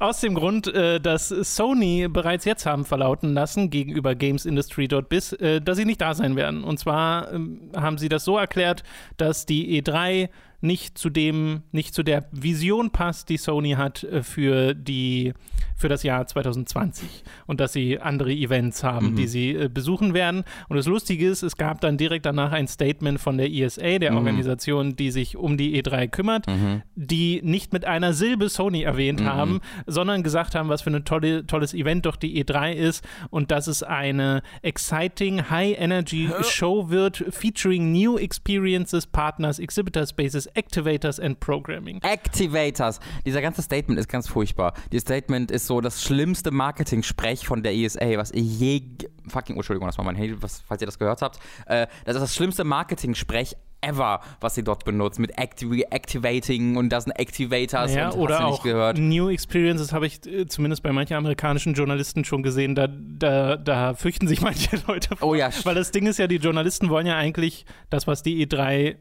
Aus 0.00 0.20
dem 0.20 0.34
Grund, 0.34 0.66
äh, 0.66 1.00
dass 1.00 1.28
Sony 1.28 2.08
bereits 2.08 2.44
jetzt 2.44 2.66
haben 2.66 2.84
verlauten 2.84 3.32
lassen 3.32 3.70
gegenüber 3.70 4.14
GamesIndustry.biz, 4.14 5.32
äh, 5.34 5.60
dass 5.60 5.78
sie 5.78 5.84
nicht 5.86 6.00
da 6.00 6.14
sein 6.14 6.36
werden. 6.36 6.62
Und 6.62 6.78
zwar 6.78 7.32
ähm, 7.32 7.70
haben 7.74 7.96
sie 7.96 8.08
das 8.08 8.24
so 8.24 8.36
erklärt, 8.36 8.82
dass 9.16 9.46
die 9.46 9.80
E3 9.82 10.28
nicht 10.60 10.98
zu 10.98 11.08
dem, 11.10 11.62
nicht 11.72 11.94
zu 11.94 12.02
der 12.02 12.28
Vision 12.32 12.90
passt, 12.90 13.28
die 13.28 13.36
Sony 13.38 13.72
hat 13.72 14.02
äh, 14.04 14.22
für 14.22 14.74
die 14.74 15.32
für 15.78 15.88
das 15.88 16.02
Jahr 16.02 16.26
2020 16.26 17.22
und 17.46 17.60
dass 17.60 17.72
sie 17.72 17.98
andere 17.98 18.32
Events 18.32 18.82
haben, 18.84 19.12
Mhm. 19.12 19.16
die 19.16 19.26
sie 19.28 19.50
äh, 19.54 19.68
besuchen 19.72 20.12
werden. 20.12 20.44
Und 20.68 20.76
das 20.76 20.86
Lustige 20.86 21.28
ist, 21.28 21.42
es 21.42 21.56
gab 21.56 21.80
dann 21.80 21.96
direkt 21.96 22.26
danach 22.26 22.52
ein 22.52 22.66
Statement 22.68 23.20
von 23.20 23.38
der 23.38 23.50
ESA, 23.50 23.98
der 23.98 24.10
Mhm. 24.10 24.16
Organisation, 24.18 24.96
die 24.96 25.10
sich 25.10 25.36
um 25.36 25.56
die 25.56 25.80
E3 25.82 26.08
kümmert, 26.08 26.46
die 26.94 27.40
nicht 27.42 27.72
mit 27.72 27.84
einer 27.84 28.12
Silbe 28.12 28.48
Sony 28.48 28.82
erwähnt 28.82 29.20
Mhm. 29.20 29.26
haben, 29.26 29.60
sondern 29.86 30.22
gesagt 30.22 30.54
haben, 30.54 30.68
was 30.68 30.82
für 30.82 30.90
ein 30.90 31.04
tolle, 31.04 31.46
tolles 31.46 31.72
Event 31.74 32.04
doch 32.06 32.16
die 32.16 32.42
E3 32.44 32.72
ist 32.72 33.04
und 33.30 33.50
dass 33.50 33.66
es 33.68 33.82
eine 33.82 34.42
exciting, 34.62 35.48
high-energy 35.50 36.28
Show 36.42 36.90
wird, 36.90 37.24
featuring 37.30 37.92
new 37.92 38.16
experiences, 38.18 39.06
partners, 39.06 39.58
exhibitor 39.58 40.06
spaces, 40.06 40.46
activators 40.54 41.20
and 41.20 41.38
programming. 41.40 42.00
Activators. 42.02 43.00
Dieser 43.24 43.40
ganze 43.42 43.62
Statement 43.62 43.98
ist 44.00 44.08
ganz 44.08 44.28
furchtbar. 44.28 44.74
Dieses 44.92 45.02
Statement 45.02 45.50
ist 45.50 45.66
so 45.68 45.80
das 45.80 46.02
schlimmste 46.02 46.50
Marketing-Sprech 46.50 47.46
von 47.46 47.62
der 47.62 47.74
ESA, 47.74 48.16
was 48.16 48.32
ich 48.32 48.58
je. 48.58 48.82
Fucking, 49.28 49.54
oh, 49.54 49.60
Entschuldigung, 49.60 49.86
das 49.86 49.98
war 49.98 50.04
mein 50.04 50.16
Handy, 50.16 50.42
was, 50.42 50.60
falls 50.66 50.80
ihr 50.82 50.86
das 50.86 50.98
gehört 50.98 51.22
habt. 51.22 51.38
Äh, 51.66 51.86
das 52.04 52.16
ist 52.16 52.22
das 52.22 52.34
schlimmste 52.34 52.64
Marketing-Sprech 52.64 53.56
ever, 53.80 54.20
was 54.40 54.54
sie 54.54 54.64
dort 54.64 54.84
benutzt. 54.84 55.18
Mit 55.18 55.38
Acti 55.38 55.82
Activating 55.82 56.76
und 56.76 56.88
das 56.88 57.04
sind 57.04 57.12
Activators 57.12 57.94
Ja, 57.94 58.06
und 58.06 58.08
hast 58.08 58.16
oder 58.16 58.38
du 58.38 58.44
nicht 58.44 58.54
auch 58.54 58.62
gehört. 58.62 58.98
New 58.98 59.28
Experiences 59.28 59.92
habe 59.92 60.06
ich 60.06 60.26
äh, 60.26 60.46
zumindest 60.46 60.82
bei 60.82 60.92
manchen 60.92 61.14
amerikanischen 61.14 61.74
Journalisten 61.74 62.24
schon 62.24 62.42
gesehen. 62.42 62.74
Da, 62.74 62.88
da, 62.88 63.56
da 63.56 63.94
fürchten 63.94 64.26
sich 64.26 64.40
manche 64.42 64.80
Leute 64.86 65.16
vor. 65.16 65.28
Oh 65.28 65.34
ja, 65.34 65.50
Weil 65.64 65.74
das 65.74 65.92
Ding 65.92 66.06
ist 66.06 66.18
ja, 66.18 66.26
die 66.26 66.36
Journalisten 66.36 66.88
wollen 66.88 67.06
ja 67.06 67.16
eigentlich 67.16 67.66
das, 67.90 68.06
was 68.06 68.22
die 68.22 68.44
E3 68.46 68.96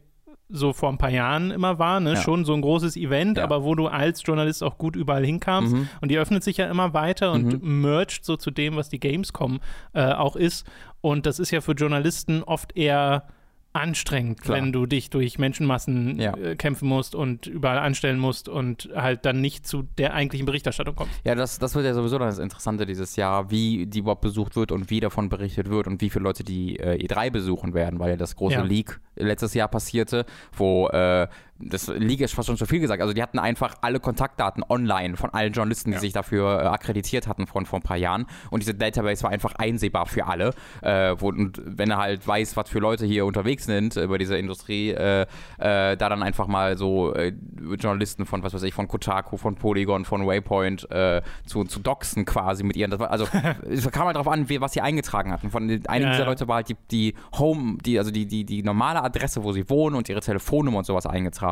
so 0.50 0.72
vor 0.74 0.90
ein 0.90 0.98
paar 0.98 1.10
Jahren 1.10 1.52
immer 1.52 1.78
war, 1.78 2.00
ne? 2.00 2.14
Ja. 2.14 2.22
schon 2.22 2.46
so 2.46 2.54
ein 2.54 2.62
großes 2.62 2.96
Event, 2.96 3.38
Ja. 3.38 3.44
aber 3.44 3.64
wo 3.64 3.76
du 3.76 3.88
als 3.88 4.24
Journalist 4.26 4.64
auch 4.64 4.78
gut 4.78 4.96
überall 4.96 5.26
hinkamst. 5.26 5.74
Mhm. 5.74 5.90
Und 6.02 6.10
die 6.10 6.18
öffnet 6.18 6.44
sich 6.44 6.58
ja 6.58 6.68
immer 6.68 6.94
weiter 6.94 7.34
und 7.34 7.62
mergt 7.64 8.24
so 8.24 8.38
zu 8.38 8.50
dem, 8.52 8.76
was 8.78 8.88
die 8.90 9.00
Gamescom 9.00 9.60
äh, 9.94 10.14
auch 10.14 10.36
ist. 10.36 10.66
Und 11.02 11.26
das 11.26 11.40
ist 11.40 11.52
ja 11.52 11.62
für 11.62 11.74
Journalisten 11.74 12.44
oft 12.44 12.76
eher 12.78 13.28
anstrengend, 13.74 14.42
Klar. 14.42 14.58
wenn 14.58 14.72
du 14.72 14.86
dich 14.88 15.10
durch 15.10 15.38
Menschenmassen 15.38 16.20
Ja. 16.20 16.36
äh, 16.36 16.56
kämpfen 16.56 16.88
musst 16.88 17.14
und 17.14 17.46
überall 17.46 17.78
anstellen 17.78 18.18
musst 18.18 18.50
und 18.50 18.90
halt 18.96 19.26
dann 19.26 19.40
nicht 19.40 19.68
zu 19.68 19.84
der 19.98 20.14
eigentlichen 20.14 20.46
Berichterstattung 20.46 20.96
kommst. 20.96 21.14
Ja, 21.24 21.36
das, 21.36 21.60
das 21.60 21.76
wird 21.76 21.86
ja 21.86 21.94
sowieso 21.94 22.18
dann 22.18 22.28
das 22.30 22.40
Interessante 22.40 22.86
dieses 22.86 23.16
Jahr, 23.16 23.52
wie 23.52 23.86
die 23.86 24.00
überhaupt 24.00 24.22
besucht 24.22 24.56
wird 24.56 24.72
und 24.72 24.90
wie 24.90 25.00
davon 25.00 25.30
berichtet 25.30 25.70
wird 25.70 25.86
und 25.88 26.02
wie 26.02 26.10
viele 26.10 26.24
Leute 26.24 26.44
die 26.44 26.80
äh, 26.80 26.98
E3 27.06 27.30
besuchen 27.30 27.74
werden, 27.74 28.00
weil 28.00 28.10
ja 28.12 28.16
das 28.18 28.36
große 28.36 28.56
Ja. 28.56 28.64
Leak 28.64 29.00
letztes 29.16 29.54
Jahr 29.54 29.68
passierte, 29.68 30.26
wo 30.56 30.88
äh, 30.90 31.28
das 31.60 31.88
Leak 31.88 32.22
ist 32.22 32.34
fast 32.36 32.48
schon 32.48 32.58
zu 32.58 32.66
viel 32.66 32.80
gesagt. 32.80 33.02
Also 33.02 33.14
die 33.14 33.22
hatten 33.22 33.40
einfach 33.40 33.76
alle 33.82 34.00
Kontaktdaten 34.00 34.64
online 34.68 35.18
von 35.18 35.32
allen 35.34 35.54
Journalisten, 35.54 35.92
die 35.92 35.96
Ja. 35.96 36.00
sich 36.02 36.14
dafür 36.14 36.62
äh, 36.62 36.66
akkreditiert 36.68 37.28
hatten 37.28 37.48
von 37.48 37.66
vor 37.66 37.80
ein 37.80 37.84
paar 37.84 37.98
Jahren. 37.98 38.26
Und 38.52 38.62
diese 38.62 38.74
Database 38.76 39.24
war 39.24 39.32
einfach 39.32 39.56
einsehbar 39.56 40.06
für 40.06 40.28
alle. 40.28 40.54
Äh, 40.82 41.16
wo, 41.20 41.30
und 41.30 41.62
wenn 41.66 41.90
er 41.90 41.98
halt 41.98 42.28
weiß, 42.28 42.56
was 42.58 42.70
für 42.70 42.80
Leute 42.80 43.06
hier 43.06 43.26
unterwegs 43.26 43.66
sind 43.66 43.96
über 43.96 44.18
diese 44.18 44.38
Industrie, 44.38 44.92
äh, 44.92 45.22
äh, 45.22 45.26
da 45.58 46.10
dann 46.10 46.22
einfach 46.24 46.48
mal 46.48 46.78
so 46.78 47.14
äh, 47.14 47.34
Journalisten 47.80 48.26
von, 48.26 48.44
was 48.44 48.54
weiß 48.54 48.64
ich, 48.64 48.74
von 48.74 48.88
Kotaku, 48.88 49.38
von 49.38 49.56
Polygon, 49.56 50.06
von 50.06 50.26
Waypoint 50.28 50.90
äh, 50.92 51.22
zu, 51.46 51.64
zu 51.64 51.80
doxen 51.80 52.26
quasi 52.26 52.64
mit 52.64 52.76
ihren. 52.78 52.98
War, 53.00 53.10
also 53.12 53.28
es 53.70 53.90
kam 53.92 54.06
halt 54.06 54.16
darauf 54.16 54.28
an, 54.32 54.48
wie, 54.50 54.62
was 54.62 54.74
sie 54.74 54.82
eingetragen 54.82 55.32
hatten. 55.32 55.50
Von 55.50 55.68
den, 55.68 55.86
einigen 55.88 56.08
Ja, 56.12 56.12
dieser 56.14 56.24
ja. 56.26 56.30
Leute 56.30 56.48
war 56.48 56.58
halt 56.58 56.70
die, 56.70 56.76
die 56.92 57.14
Home, 57.38 57.78
die, 57.84 57.98
also 57.98 58.12
die, 58.12 58.26
die, 58.28 58.46
die 58.46 58.64
normale 58.64 59.04
Adresse, 59.04 59.44
wo 59.44 59.52
sie 59.54 59.70
wohnen 59.70 59.96
und 59.96 60.08
ihre 60.10 60.22
Telefonnummer 60.22 60.78
und 60.80 60.86
sowas 60.86 61.06
eingetragen, 61.06 61.47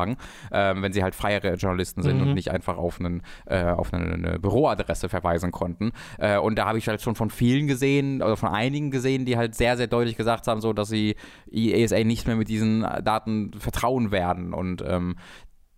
ähm, 0.52 0.82
wenn 0.82 0.92
sie 0.92 1.02
halt 1.02 1.14
freiere 1.14 1.54
Journalisten 1.54 2.02
sind 2.02 2.16
Mhm. 2.20 2.28
und 2.28 2.34
nicht 2.34 2.50
einfach 2.50 2.76
auf, 2.76 3.00
einen, 3.00 3.22
äh, 3.46 3.64
auf 3.64 3.92
eine, 3.92 4.12
eine 4.14 4.38
Büroadresse 4.38 5.08
verweisen 5.08 5.50
konnten. 5.52 5.92
Äh, 6.18 6.38
und 6.38 6.56
da 6.58 6.66
habe 6.66 6.78
ich 6.78 6.88
halt 6.88 7.00
schon 7.02 7.14
von 7.14 7.30
vielen 7.30 7.66
gesehen, 7.66 8.22
oder 8.22 8.36
von 8.36 8.50
einigen 8.50 8.90
gesehen, 8.90 9.24
die 9.24 9.36
halt 9.36 9.54
sehr, 9.54 9.76
sehr 9.76 9.86
deutlich 9.86 10.16
gesagt 10.16 10.46
haben, 10.46 10.60
so 10.60 10.72
dass 10.72 10.88
sie 10.88 11.16
ESA 11.50 12.02
nicht 12.04 12.26
mehr 12.26 12.36
mit 12.36 12.48
diesen 12.48 12.82
Daten 12.82 13.52
vertrauen 13.58 14.10
werden. 14.10 14.52
Und 14.52 14.82
ähm, 14.86 15.16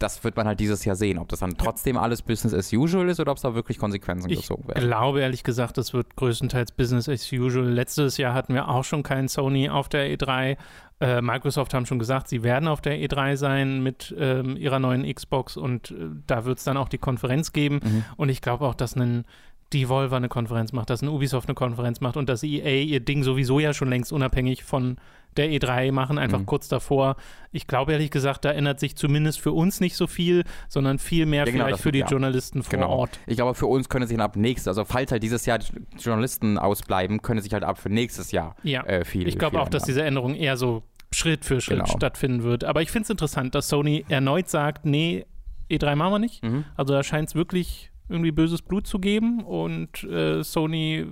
das 0.00 0.22
wird 0.22 0.36
man 0.36 0.46
halt 0.46 0.60
dieses 0.60 0.84
Jahr 0.84 0.94
sehen, 0.94 1.18
ob 1.18 1.28
das 1.28 1.40
dann 1.40 1.56
trotzdem 1.58 1.96
alles 1.96 2.22
Business 2.22 2.54
as 2.54 2.72
usual 2.72 3.08
ist 3.08 3.18
oder 3.18 3.32
ob 3.32 3.36
es 3.38 3.42
da 3.42 3.54
wirklich 3.56 3.78
Konsequenzen 3.78 4.30
Ich 4.30 4.42
gezogen 4.42 4.68
werden. 4.68 4.86
glaube 4.86 5.20
ehrlich 5.20 5.42
gesagt, 5.42 5.76
das 5.76 5.92
wird 5.92 6.14
größtenteils 6.14 6.70
Business 6.70 7.08
as 7.08 7.32
usual. 7.32 7.66
Letztes 7.68 8.16
Jahr 8.16 8.32
hatten 8.32 8.54
wir 8.54 8.68
auch 8.68 8.84
schon 8.84 9.02
keinen 9.02 9.26
Sony 9.26 9.68
auf 9.68 9.88
der 9.88 10.08
E3. 10.16 10.56
Äh, 11.00 11.22
Microsoft 11.22 11.74
haben 11.74 11.86
schon 11.86 11.98
gesagt, 11.98 12.28
sie 12.28 12.42
werden 12.42 12.68
auf 12.68 12.80
der 12.80 12.98
E3 12.98 13.36
sein 13.36 13.82
mit 13.82 14.14
ähm, 14.18 14.56
ihrer 14.56 14.80
neuen 14.80 15.12
Xbox 15.12 15.56
und 15.56 15.92
äh, 15.92 15.94
da 16.26 16.44
wird 16.44 16.58
es 16.58 16.64
dann 16.64 16.76
auch 16.76 16.88
die 16.88 16.98
Konferenz 16.98 17.52
geben. 17.52 17.80
Mhm. 17.82 18.04
Und 18.16 18.28
ich 18.30 18.40
glaube 18.40 18.66
auch, 18.66 18.74
dass 18.74 18.96
ein 18.96 19.24
Devolver 19.72 20.16
eine 20.16 20.28
Konferenz 20.28 20.72
macht, 20.72 20.90
dass 20.90 21.02
ein 21.02 21.08
Ubisoft 21.08 21.48
eine 21.48 21.54
Konferenz 21.54 22.00
macht 22.00 22.16
und 22.16 22.28
dass 22.28 22.42
EA 22.42 22.82
ihr 22.82 23.00
Ding 23.00 23.22
sowieso 23.22 23.60
ja 23.60 23.74
schon 23.74 23.90
längst 23.90 24.12
unabhängig 24.12 24.64
von 24.64 24.96
der 25.36 25.50
E3 25.50 25.92
machen, 25.92 26.18
einfach 26.18 26.40
Mhm. 26.40 26.46
kurz 26.46 26.68
davor. 26.68 27.16
Ich 27.52 27.66
glaube 27.66 27.92
ehrlich 27.92 28.10
gesagt, 28.10 28.44
da 28.44 28.50
ändert 28.50 28.80
sich 28.80 28.96
zumindest 28.96 29.40
für 29.40 29.52
uns 29.52 29.80
nicht 29.80 29.94
so 29.96 30.06
viel, 30.06 30.44
sondern 30.68 30.98
viel 30.98 31.26
mehr 31.26 31.44
Ja, 31.46 31.52
genau, 31.52 31.64
vielleicht 31.66 31.82
für 31.82 31.92
die 31.92 32.00
ja. 32.00 32.06
Journalisten 32.06 32.62
vor 32.62 32.70
Genau. 32.70 32.88
Ort. 32.90 33.20
Ich 33.26 33.36
glaube, 33.36 33.54
für 33.54 33.66
uns 33.66 33.88
können 33.88 34.06
sich 34.06 34.16
dann 34.16 34.24
ab 34.24 34.36
nächstes, 34.36 34.68
also 34.68 34.84
falls 34.84 35.12
halt 35.12 35.22
dieses 35.22 35.46
Jahr 35.46 35.58
die 35.58 35.66
Journalisten 35.98 36.58
ausbleiben, 36.58 37.22
können 37.22 37.40
sich 37.40 37.52
halt 37.52 37.62
ab 37.64 37.78
für 37.78 37.88
nächstes 37.90 38.32
Jahr 38.32 38.56
Ja. 38.64 38.82
äh, 38.84 39.04
viel 39.04 39.28
Ich 39.28 39.38
glaube 39.38 39.60
auch, 39.60 39.68
dass 39.68 39.82
ändern. 39.82 39.86
diese 39.94 40.04
Änderung 40.04 40.34
eher 40.34 40.56
so 40.56 40.82
Schritt 41.12 41.44
für 41.44 41.60
Schritt 41.60 41.78
Genau. 41.84 41.96
stattfinden 41.96 42.42
wird. 42.42 42.64
Aber 42.64 42.82
ich 42.82 42.90
finde 42.90 43.04
es 43.04 43.10
interessant, 43.10 43.54
dass 43.54 43.68
Sony 43.68 44.04
erneut 44.08 44.48
sagt, 44.48 44.84
nee, 44.84 45.24
E3 45.70 45.94
machen 45.96 46.12
wir 46.14 46.18
nicht. 46.18 46.42
Mhm. 46.44 46.64
Also 46.76 46.92
da 46.94 47.02
scheint 47.02 47.28
es 47.28 47.34
wirklich 47.34 47.90
irgendwie 48.10 48.30
böses 48.32 48.62
Blut 48.62 48.86
zu 48.86 48.98
geben 48.98 49.42
und 49.44 50.02
äh, 50.04 50.42
Sony 50.42 51.06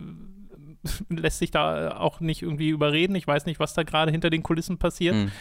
lässt 1.08 1.38
sich 1.38 1.50
da 1.50 1.96
auch 1.96 2.20
nicht 2.20 2.42
irgendwie 2.42 2.68
überreden. 2.68 3.14
Ich 3.14 3.26
weiß 3.26 3.46
nicht, 3.46 3.60
was 3.60 3.74
da 3.74 3.82
gerade 3.82 4.10
hinter 4.10 4.30
den 4.30 4.42
Kulissen 4.42 4.78
passiert. 4.78 5.14
Mhm. 5.14 5.32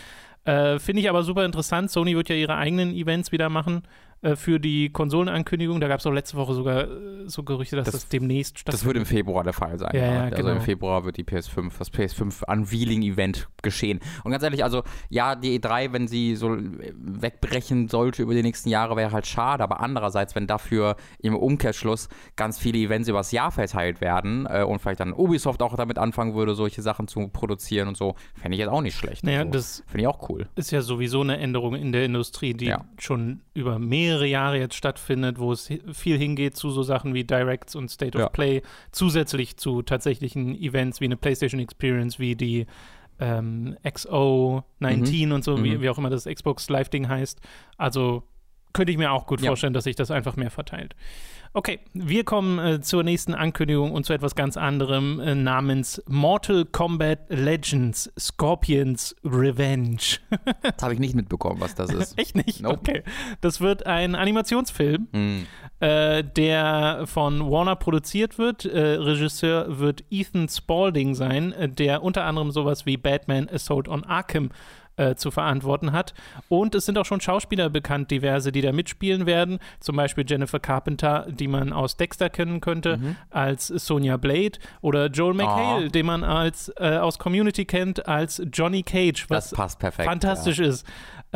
Äh, 0.45 0.79
Finde 0.79 1.01
ich 1.01 1.09
aber 1.09 1.23
super 1.23 1.45
interessant. 1.45 1.89
Sony 1.89 2.15
wird 2.15 2.29
ja 2.29 2.35
ihre 2.35 2.55
eigenen 2.55 2.93
Events 2.93 3.31
wieder 3.31 3.49
machen 3.49 3.83
äh, 4.25 4.35
für 4.35 4.59
die 4.59 4.89
Konsolenankündigung. 4.89 5.79
Da 5.79 5.87
gab 5.87 5.99
es 5.99 6.05
auch 6.05 6.11
letzte 6.11 6.37
Woche 6.37 6.53
sogar 6.53 6.83
äh, 6.83 6.87
so 7.27 7.43
Gerüchte, 7.43 7.75
dass 7.75 7.85
das, 7.85 7.93
Das- 7.93 8.09
demnächst 8.09 8.59
stattfindet. 8.59 8.81
Das 8.81 8.85
wird 8.85 8.97
im 8.97 9.05
Februar 9.05 9.43
der 9.43 9.53
Fall 9.53 9.77
sein. 9.79 9.91
Ja, 9.93 10.05
ja, 10.13 10.21
Also 10.25 10.35
genau. 10.37 10.51
im 10.51 10.61
Februar 10.61 11.05
wird 11.05 11.17
die 11.17 11.23
PS5, 11.23 11.71
das 11.77 11.91
PS5 11.93 12.43
Unveiling-Event 12.51 13.47
geschehen. 13.61 13.99
Und 14.23 14.31
ganz 14.31 14.43
ehrlich, 14.43 14.63
also 14.63 14.83
ja, 15.09 15.35
die 15.35 15.59
E3, 15.59 15.93
wenn 15.93 16.07
sie 16.07 16.35
so 16.35 16.55
äh, 16.55 16.93
wegbrechen 16.95 17.87
sollte 17.87 18.21
über 18.23 18.33
die 18.33 18.43
nächsten 18.43 18.69
Jahre, 18.69 18.95
wäre 18.95 19.11
halt 19.11 19.27
schade. 19.27 19.63
Aber 19.63 19.79
andererseits, 19.81 20.35
wenn 20.35 20.47
dafür 20.47 20.95
im 21.19 21.35
Umkehrschluss 21.35 22.09
ganz 22.35 22.57
viele 22.57 22.77
Events 22.79 23.07
übers 23.07 23.31
Jahr 23.31 23.51
verteilt 23.51 24.01
werden 24.01 24.47
äh, 24.49 24.63
und 24.63 24.79
vielleicht 24.79 24.99
dann 24.99 25.13
Ubisoft 25.13 25.61
auch 25.61 25.75
damit 25.75 25.97
anfangen 25.97 26.35
würde, 26.35 26.55
solche 26.55 26.81
Sachen 26.81 27.07
zu 27.07 27.27
produzieren 27.29 27.87
und 27.87 27.97
so, 27.97 28.15
fände 28.35 28.55
ich 28.55 28.59
jetzt 28.59 28.69
auch 28.69 28.81
nicht 28.81 28.95
schlecht. 28.97 29.23
Naja, 29.23 29.39
also, 29.39 29.51
das 29.51 29.83
Finde 29.87 30.01
ich 30.01 30.07
auch 30.07 30.29
cool. 30.29 30.47
ist 30.55 30.71
ja 30.71 30.81
sowieso 30.81 31.21
eine 31.21 31.37
Änderung 31.37 31.75
in 31.75 31.91
der 31.91 32.05
Industrie, 32.05 32.53
die 32.53 32.65
Ja. 32.65 32.85
schon 32.97 33.41
über 33.53 33.79
mehrere 33.79 34.14
Jahre 34.23 34.57
jetzt 34.57 34.75
stattfindet, 34.75 35.37
wo 35.39 35.51
es 35.51 35.67
viel 35.91 36.17
hingeht 36.17 36.55
zu 36.55 36.69
so 36.69 36.83
Sachen 36.83 37.13
wie 37.13 37.25
Directs 37.25 37.75
und 37.75 37.89
State 37.89 38.17
of 38.17 38.21
Ja. 38.23 38.29
Play, 38.29 38.61
zusätzlich 38.93 39.57
zu 39.57 39.81
tatsächlichen 39.81 40.55
Events 40.55 41.01
wie 41.01 41.05
eine 41.05 41.17
PlayStation 41.17 41.59
Experience, 41.59 42.17
wie 42.19 42.35
die 42.35 42.65
ähm, 43.19 43.75
XO19 43.85 45.33
und 45.33 45.43
so, 45.43 45.63
wie, 45.63 45.75
Mhm. 45.77 45.81
wie 45.81 45.89
auch 45.89 45.97
immer 45.97 46.09
das 46.09 46.25
Xbox 46.25 46.69
Live-Ding 46.69 47.07
heißt. 47.07 47.39
Also 47.77 48.23
könnte 48.73 48.91
ich 48.91 48.97
mir 48.97 49.11
auch 49.11 49.25
gut 49.25 49.41
Ja. 49.41 49.47
vorstellen, 49.47 49.73
dass 49.73 49.85
sich 49.85 49.95
das 49.95 50.11
einfach 50.11 50.35
mehr 50.35 50.51
verteilt. 50.51 50.95
Okay, 51.57 51.79
wir 51.93 52.25
kommen 52.25 52.59
äh, 52.59 52.81
zur 52.81 53.03
nächsten 53.03 53.33
Ankündigung 53.33 53.93
und 53.93 54.05
zu 54.05 54.11
etwas 54.11 54.35
ganz 54.35 54.57
anderem 54.57 55.21
äh, 55.21 55.35
namens 55.35 56.03
Mortal 56.05 56.65
Kombat 56.65 57.19
Legends 57.29 58.11
Scorpions 58.19 59.15
Revenge. 59.23 60.17
Das 60.61 60.83
habe 60.83 60.93
ich 60.93 60.99
nicht 60.99 61.15
mitbekommen, 61.15 61.61
was 61.61 61.73
das 61.73 61.93
ist. 61.93 62.17
Echt 62.19 62.35
nicht? 62.35 62.61
Nope. 62.61 62.79
Okay. 62.79 63.03
Das 63.39 63.61
wird 63.61 63.85
ein 63.85 64.15
Animationsfilm, 64.15 65.07
Hm. 65.13 65.45
äh, 65.79 66.25
der 66.25 67.03
von 67.05 67.49
Warner 67.49 67.77
produziert 67.77 68.37
wird. 68.37 68.65
Äh, 68.65 68.95
Regisseur 68.97 69.79
wird 69.79 70.03
Ethan 70.11 70.49
Spalding 70.49 71.15
sein, 71.15 71.53
äh, 71.53 71.69
der 71.69 72.03
unter 72.03 72.25
anderem 72.25 72.51
sowas 72.51 72.85
wie 72.85 72.97
Batman 72.97 73.47
Assault 73.47 73.87
on 73.87 74.03
Arkham 74.03 74.49
äh, 74.97 75.15
zu 75.15 75.31
verantworten 75.31 75.91
hat. 75.91 76.13
Und 76.49 76.75
es 76.75 76.85
sind 76.85 76.97
auch 76.97 77.05
schon 77.05 77.21
Schauspieler 77.21 77.69
bekannt, 77.69 78.11
diverse, 78.11 78.51
die 78.51 78.61
da 78.61 78.71
mitspielen 78.71 79.25
werden. 79.25 79.59
Zum 79.79 79.95
Beispiel 79.95 80.25
Jennifer 80.27 80.59
Carpenter, 80.59 81.25
die 81.29 81.47
man 81.47 81.73
aus 81.73 81.97
Dexter 81.97 82.29
kennen 82.29 82.61
könnte, 82.61 82.99
als 83.29 83.67
Sonja 83.67 84.17
Blade. 84.17 84.59
Oder 84.81 85.07
Joel 85.07 85.33
McHale, 85.33 85.85
Ah. 85.85 85.89
den 85.89 86.05
man 86.05 86.23
als, 86.23 86.71
äh, 86.77 86.97
aus 86.97 87.19
Community 87.19 87.65
kennt, 87.65 88.07
als 88.07 88.41
Johnny 88.53 88.83
Cage, 88.83 89.25
was 89.29 89.49
Das 89.49 89.57
passt 89.57 89.79
perfekt. 89.79 90.07
fantastisch 90.09 90.59
ist. 90.59 90.85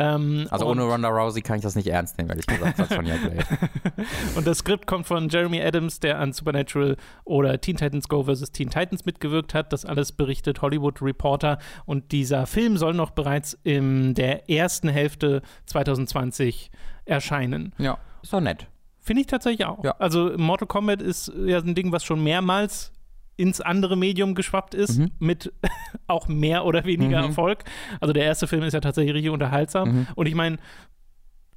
Ähm. 0.00 0.46
Also 0.48 0.66
ohne 0.66 0.82
Ronda 0.82 1.10
Rousey 1.10 1.42
kann 1.42 1.56
ich 1.56 1.62
das 1.62 1.76
nicht 1.76 1.86
ernst 1.86 2.16
nehmen, 2.16 2.30
ehrlich 2.30 2.46
gesagt, 2.46 2.78
sagt 2.78 2.94
Sonja 2.94 3.16
Blade. 3.16 3.44
Und 4.34 4.46
das 4.46 4.58
Skript 4.58 4.86
kommt 4.86 5.06
von 5.06 5.28
Jeremy 5.28 5.60
Adams, 5.60 6.00
der 6.00 6.18
an 6.18 6.32
Supernatural 6.32 6.96
oder 7.24 7.60
Teen 7.60 7.76
Titans 7.76 8.08
Go 8.08 8.22
vs. 8.22 8.50
Teen 8.50 8.70
Titans 8.70 9.04
mitgewirkt 9.04 9.52
hat. 9.52 9.74
Das 9.74 9.84
alles 9.84 10.12
berichtet 10.12 10.62
Hollywood 10.62 11.02
Reporter. 11.02 11.58
Und 11.84 12.12
dieser 12.12 12.46
Film 12.46 12.78
soll 12.78 12.94
noch 12.94 13.10
bereits 13.10 13.58
in 13.62 14.14
der 14.14 14.48
ersten 14.48 14.88
Hälfte 14.88 15.42
2020 15.66 16.70
erscheinen. 17.04 17.74
Ja, 17.76 17.98
ist 18.22 18.32
doch 18.32 18.40
nett. 18.40 18.68
Finde 19.00 19.20
ich 19.20 19.26
tatsächlich 19.26 19.66
auch. 19.66 19.84
Ja. 19.84 19.96
Also 19.98 20.32
Mortal 20.38 20.66
Kombat 20.66 21.02
ist 21.02 21.30
ja 21.44 21.58
ein 21.58 21.74
Ding, 21.74 21.92
was 21.92 22.04
schon 22.04 22.22
mehrmals 22.22 22.92
ins 23.40 23.60
andere 23.60 23.96
Medium 23.96 24.34
geschwappt 24.34 24.74
ist, 24.74 24.98
Mhm. 24.98 25.10
mit 25.18 25.52
auch 26.06 26.28
mehr 26.28 26.64
oder 26.64 26.84
weniger 26.84 27.18
Mhm. 27.22 27.28
Erfolg. 27.28 27.64
Also 28.00 28.12
der 28.12 28.24
erste 28.24 28.46
Film 28.46 28.62
ist 28.62 28.74
ja 28.74 28.80
tatsächlich 28.80 29.14
richtig 29.14 29.30
unterhaltsam. 29.32 29.88
Mhm. 29.90 30.06
Und 30.14 30.26
ich 30.26 30.34
meine, 30.34 30.58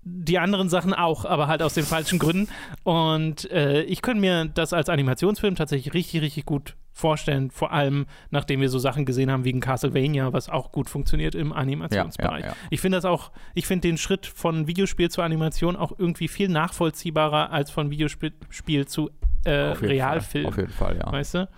die 0.06 0.38
anderen 0.38 0.68
Sachen 0.68 0.94
auch, 0.94 1.24
aber 1.24 1.48
halt 1.48 1.62
aus 1.62 1.75
den 1.75 1.86
falschen 1.86 2.20
Gründen. 2.20 2.50
Und 2.84 3.50
äh, 3.52 3.84
ich 3.84 4.02
könnte 4.02 4.20
mir 4.20 4.46
das 4.46 4.74
als 4.74 4.90
Animationsfilm 4.90 5.56
tatsächlich 5.56 5.94
richtig, 5.94 6.22
richtig 6.22 6.46
gut 6.46 6.75
vorstellen. 6.92 7.52
Vor 7.52 7.72
allem, 7.72 8.06
nachdem 8.30 8.60
wir 8.60 8.68
so 8.70 8.80
Sachen 8.80 9.06
gesehen 9.06 9.32
haben 9.32 9.46
wie 9.46 9.54
ein 9.54 9.62
Castlevania, 9.62 10.34
was 10.34 10.50
auch 10.50 10.74
gut 10.74 10.90
funktioniert 10.90 11.36
im 11.36 11.54
Animationsbereich. 11.54 12.42
Ja, 12.42 12.48
ja, 12.50 12.54
ja. 12.54 12.56
Ich 12.70 12.82
finde 12.82 12.98
das 12.98 13.06
auch, 13.06 13.32
ich 13.56 13.66
finde 13.66 13.88
den 13.88 13.98
Schritt 13.98 14.25
von 14.25 14.68
Videospiel 14.68 15.10
zur 15.10 15.24
Animation 15.24 15.78
auch 15.78 15.94
irgendwie 15.98 16.28
viel 16.28 16.50
nachvollziehbarer 16.50 17.52
als 17.52 17.72
von 17.72 17.90
Videospiel 17.90 18.34
Spiel 18.50 18.86
zu 18.86 19.10
äh, 19.46 19.52
Realfilm. 19.52 20.46
Auf 20.48 20.58
jeden 20.58 20.70
Fall, 20.74 20.98
ja. 20.98 21.10
Weißt 21.12 21.34
du? 21.36 21.50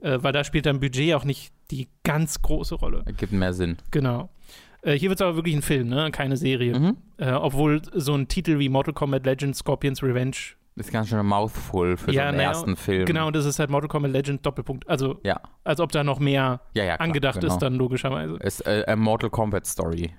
Äh, 0.00 0.18
weil 0.22 0.32
da 0.32 0.44
spielt 0.44 0.66
dann 0.66 0.80
Budget 0.80 1.14
auch 1.14 1.24
nicht 1.24 1.52
die 1.70 1.88
ganz 2.04 2.40
große 2.42 2.74
Rolle. 2.76 3.04
Gibt 3.16 3.32
mehr 3.32 3.52
Sinn. 3.52 3.76
Genau. 3.90 4.30
Äh, 4.82 4.94
hier 4.98 5.10
wird 5.10 5.20
es 5.20 5.26
aber 5.26 5.36
wirklich 5.36 5.54
ein 5.54 5.62
Film, 5.62 5.88
ne? 5.88 6.10
keine 6.10 6.36
Serie. 6.36 6.78
Mhm. 6.78 6.96
Äh, 7.18 7.30
obwohl 7.32 7.82
so 7.94 8.14
ein 8.14 8.28
Titel 8.28 8.58
wie 8.58 8.68
Mortal 8.68 8.94
Kombat 8.94 9.24
Legends 9.24 9.60
Scorpions 9.60 10.02
Revenge, 10.02 10.36
Das 10.76 10.86
ist 10.86 10.92
ganz 10.92 11.08
schön 11.08 11.18
ein 11.18 11.26
Mouthful 11.26 11.96
für 11.96 12.10
Ja, 12.12 12.22
so 12.22 12.28
einen 12.28 12.36
naja, 12.38 12.48
ersten 12.48 12.76
Film. 12.76 13.04
genau, 13.06 13.30
das 13.30 13.44
ist 13.44 13.58
halt 13.58 13.70
Mortal 13.70 13.88
Kombat 13.88 14.10
Legends 14.12 14.42
Doppelpunkt. 14.42 14.88
Also, 14.88 15.20
Ja, 15.22 15.40
als 15.64 15.78
ob 15.80 15.92
da 15.92 16.02
noch 16.02 16.18
mehr 16.18 16.60
ja, 16.74 16.84
ja. 16.84 16.96
Klar, 16.96 17.06
angedacht 17.06 17.40
genau. 17.40 17.52
ist, 17.52 17.60
dann 17.60 17.74
logischerweise. 17.74 18.36
Ist 18.40 18.66
äh, 18.66 18.84
a 18.88 18.96
Mortal 18.96 19.30
Kombat 19.30 19.66
Story. 19.66 20.10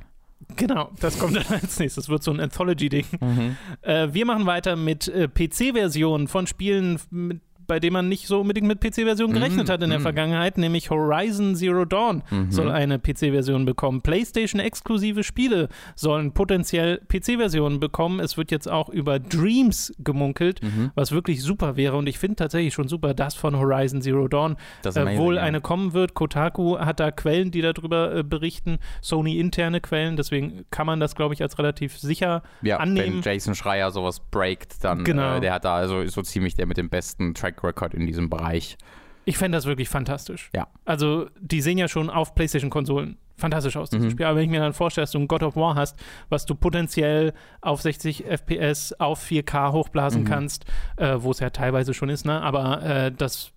Genau, 0.56 0.92
das 1.00 1.20
kommt 1.20 1.36
dann 1.36 1.46
als 1.50 1.80
nächstes. 1.80 2.06
Das 2.06 2.10
wird 2.10 2.24
so 2.24 2.32
ein 2.32 2.39
Anthology-Ding. 2.39 3.06
Mhm. 3.20 3.58
Äh, 3.82 4.13
wir 4.13 4.25
machen 4.25 4.46
weiter 4.46 4.75
mit 4.75 5.08
äh, 5.08 5.27
PC-Versionen 5.27 6.27
von 6.27 6.48
Spielen, 6.48 7.00
mit, 7.10 7.42
bei 7.67 7.79
denen 7.79 7.93
man 7.93 8.10
nicht 8.10 8.27
so 8.27 8.41
unbedingt 8.41 8.67
mit 8.67 8.79
PC-Versionen 8.82 9.34
gerechnet 9.34 9.67
Mhm, 9.67 9.72
hat 9.72 9.84
in 9.84 9.89
der 9.89 10.00
mhm. 10.00 10.03
Vergangenheit, 10.03 10.58
nämlich 10.58 10.89
Horizon 10.89 11.55
Zero 11.55 11.86
Dawn 11.86 12.24
Mhm. 12.29 12.51
soll 12.51 12.70
eine 12.72 13.00
PC-Version 13.00 13.65
bekommen. 13.65 14.01
PlayStation-exklusive 14.48 15.24
Spiele 15.24 15.70
sollen 15.96 16.34
potenziell 16.34 17.00
PC-Versionen 17.08 17.79
bekommen. 17.79 18.20
Es 18.20 18.38
wird 18.38 18.51
jetzt 18.51 18.70
auch 18.70 18.89
über 18.89 19.20
Dreams 19.20 19.93
gemunkelt, 20.00 20.62
Mhm. 20.63 20.91
was 20.96 21.12
wirklich 21.12 21.41
super 21.41 21.75
wäre. 21.77 21.96
Und 21.98 22.08
ich 22.08 22.20
finde 22.20 22.36
tatsächlich 22.38 22.74
schon 22.74 22.88
super, 22.88 23.13
das 23.13 23.36
von 23.36 23.58
Horizon 23.58 24.01
Zero 24.01 24.27
Dawn 24.27 24.58
äh, 24.84 25.17
wohl 25.17 25.38
eine 25.38 25.62
kommen 25.62 25.93
wird. 25.93 26.13
Kotaku 26.13 26.77
hat 26.79 27.00
da 27.00 27.12
Quellen, 27.12 27.51
die 27.51 27.62
darüber 27.62 28.15
äh, 28.15 28.24
berichten, 28.24 28.79
Sony 29.01 29.38
interne 29.39 29.82
Quellen, 29.82 30.17
deswegen 30.17 30.65
kann 30.72 30.88
man 30.88 31.00
das, 31.00 31.15
glaube 31.15 31.34
ich, 31.34 31.41
als 31.41 31.58
relativ 31.58 31.98
sicher 31.98 32.43
ja, 32.62 32.77
annehmen. 32.77 33.24
Wenn 33.24 33.34
Jason 33.34 33.55
Schreier 33.55 33.91
sowas 33.91 34.20
breakt, 34.20 34.84
dann 34.84 35.03
Genau. 35.03 35.38
äh, 35.38 35.39
der 35.39 35.53
hat 35.53 35.65
da 35.65 35.75
also 35.75 36.05
so 36.08 36.22
ziemlich 36.22 36.55
der 36.55 36.65
mit 36.65 36.77
dem 36.77 36.89
besten 36.89 37.34
Track 37.34 37.52
Record 37.62 37.93
in 37.93 38.05
diesem 38.05 38.29
Bereich. 38.29 38.77
Ich 39.25 39.38
fände 39.38 39.57
das 39.57 39.65
wirklich 39.65 39.89
fantastisch. 39.89 40.50
Ja. 40.55 40.67
Also, 40.86 41.27
die 41.39 41.62
sehen 41.62 41.77
ja 41.77 41.88
schon 41.88 42.10
auf 42.10 42.36
PlayStation-Konsolen 42.36 43.17
fantastisch 43.38 43.75
aus, 43.77 43.89
dieses 43.89 44.05
Mhm. 44.07 44.12
Spiel. 44.12 44.25
Aber 44.25 44.36
wenn 44.38 44.43
ich 44.45 44.50
mir 44.51 44.60
dann 44.60 44.74
vorstelle, 44.74 45.03
dass 45.03 45.12
du 45.12 45.19
ein 45.19 45.27
God 45.27 45.43
of 45.43 45.55
War 45.55 45.75
hast, 45.75 45.98
was 46.29 46.45
du 46.45 46.55
potenziell 46.55 47.33
auf 47.62 47.81
60 47.81 48.25
FPS, 48.25 48.93
auf 49.00 49.19
4K 49.24 49.72
hochblasen 49.72 50.22
Mhm. 50.24 50.27
kannst, 50.27 50.65
äh, 50.98 51.15
wo 51.19 51.31
es 51.31 51.39
ja 51.39 51.50
teilweise 51.50 51.93
schon 51.93 52.10
ist, 52.10 52.25
ne? 52.25 52.41
Aber 52.41 52.83
äh, 52.83 53.12
das 53.12 53.51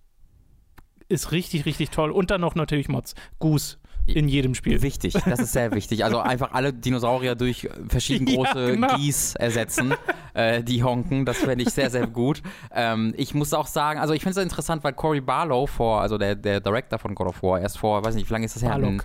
ist 1.09 1.31
richtig, 1.31 1.65
richtig 1.65 1.89
toll. 1.91 2.11
Und 2.11 2.31
dann 2.31 2.41
noch 2.41 2.55
natürlich 2.55 2.89
Mods. 2.89 3.13
Goose 3.39 3.77
in 4.07 4.27
jedem 4.27 4.55
Spiel. 4.55 4.81
Wichtig, 4.81 5.13
das 5.25 5.39
ist 5.39 5.53
sehr 5.53 5.71
wichtig. 5.71 6.03
Also 6.03 6.19
einfach 6.19 6.51
alle 6.53 6.73
Dinosaurier 6.73 7.35
durch 7.35 7.69
verschieden 7.87 8.27
Ja, 8.27 8.35
große 8.35 8.71
genau. 8.73 8.95
Gies 8.95 9.35
ersetzen, 9.35 9.93
äh, 10.33 10.63
die 10.63 10.83
honken. 10.83 11.25
Das 11.25 11.37
fände 11.37 11.63
ich 11.63 11.69
sehr, 11.69 11.89
sehr 11.89 12.07
gut. 12.07 12.41
Ähm, 12.71 13.13
ich 13.17 13.33
muss 13.33 13.53
auch 13.53 13.67
sagen, 13.67 13.99
also 13.99 14.13
ich 14.13 14.21
finde 14.21 14.39
es 14.39 14.43
interessant, 14.43 14.83
weil 14.83 14.93
Cory 14.93 15.21
Barlow 15.21 15.67
vor, 15.67 16.01
also 16.01 16.17
der, 16.17 16.35
der 16.35 16.59
Director 16.59 16.99
von 16.99 17.15
God 17.15 17.27
of 17.27 17.43
War, 17.43 17.59
erst 17.59 17.77
vor, 17.77 18.03
weiß 18.03 18.15
nicht, 18.15 18.29
wie 18.29 18.33
lange 18.33 18.45
ist 18.45 18.55
das 18.55 18.63
her? 18.63 18.71
Barlog. 18.71 19.03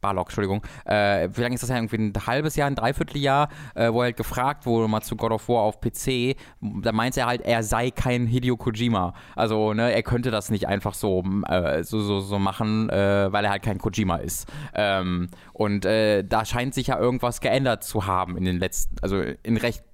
Barlock, 0.00 0.28
Entschuldigung. 0.28 0.62
Äh, 0.84 1.28
wie 1.32 1.42
lange 1.42 1.54
ist 1.54 1.62
das 1.62 1.70
her? 1.70 1.78
Irgendwie 1.78 1.98
ein 1.98 2.26
halbes 2.26 2.56
Jahr, 2.56 2.66
ein 2.68 2.74
Dreivierteljahr, 2.74 3.48
äh, 3.74 3.92
wo 3.92 4.00
er 4.00 4.06
halt 4.06 4.16
gefragt 4.16 4.66
wurde 4.66 4.88
mal 4.88 5.02
zu 5.02 5.16
God 5.16 5.32
of 5.32 5.48
War 5.48 5.62
auf 5.62 5.80
PC. 5.80 6.36
Da 6.60 6.92
meinte 6.92 7.20
er 7.20 7.26
halt, 7.26 7.42
er 7.42 7.62
sei 7.62 7.90
kein 7.90 8.26
Hideo 8.26 8.56
Kojima. 8.56 9.14
Also, 9.36 9.74
ne, 9.74 9.92
er 9.92 10.02
könnte 10.02 10.30
das 10.30 10.50
nicht 10.50 10.66
einfach 10.66 10.94
so, 10.94 11.22
äh, 11.48 11.82
so, 11.84 12.00
so, 12.00 12.20
so 12.20 12.38
machen, 12.38 12.88
äh, 12.90 13.32
weil 13.32 13.44
er 13.44 13.50
halt 13.50 13.62
kein 13.62 13.78
Kojima 13.78 14.16
ist. 14.16 14.48
Ähm, 14.74 15.28
und 15.52 15.84
äh, 15.84 16.24
da 16.24 16.44
scheint 16.44 16.74
sich 16.74 16.88
ja 16.88 16.98
irgendwas 16.98 17.40
geändert 17.40 17.84
zu 17.84 18.06
haben 18.06 18.36
in 18.36 18.44
den 18.44 18.58
letzten, 18.58 18.96
also 19.02 19.20
in 19.20 19.56
recht 19.56 19.84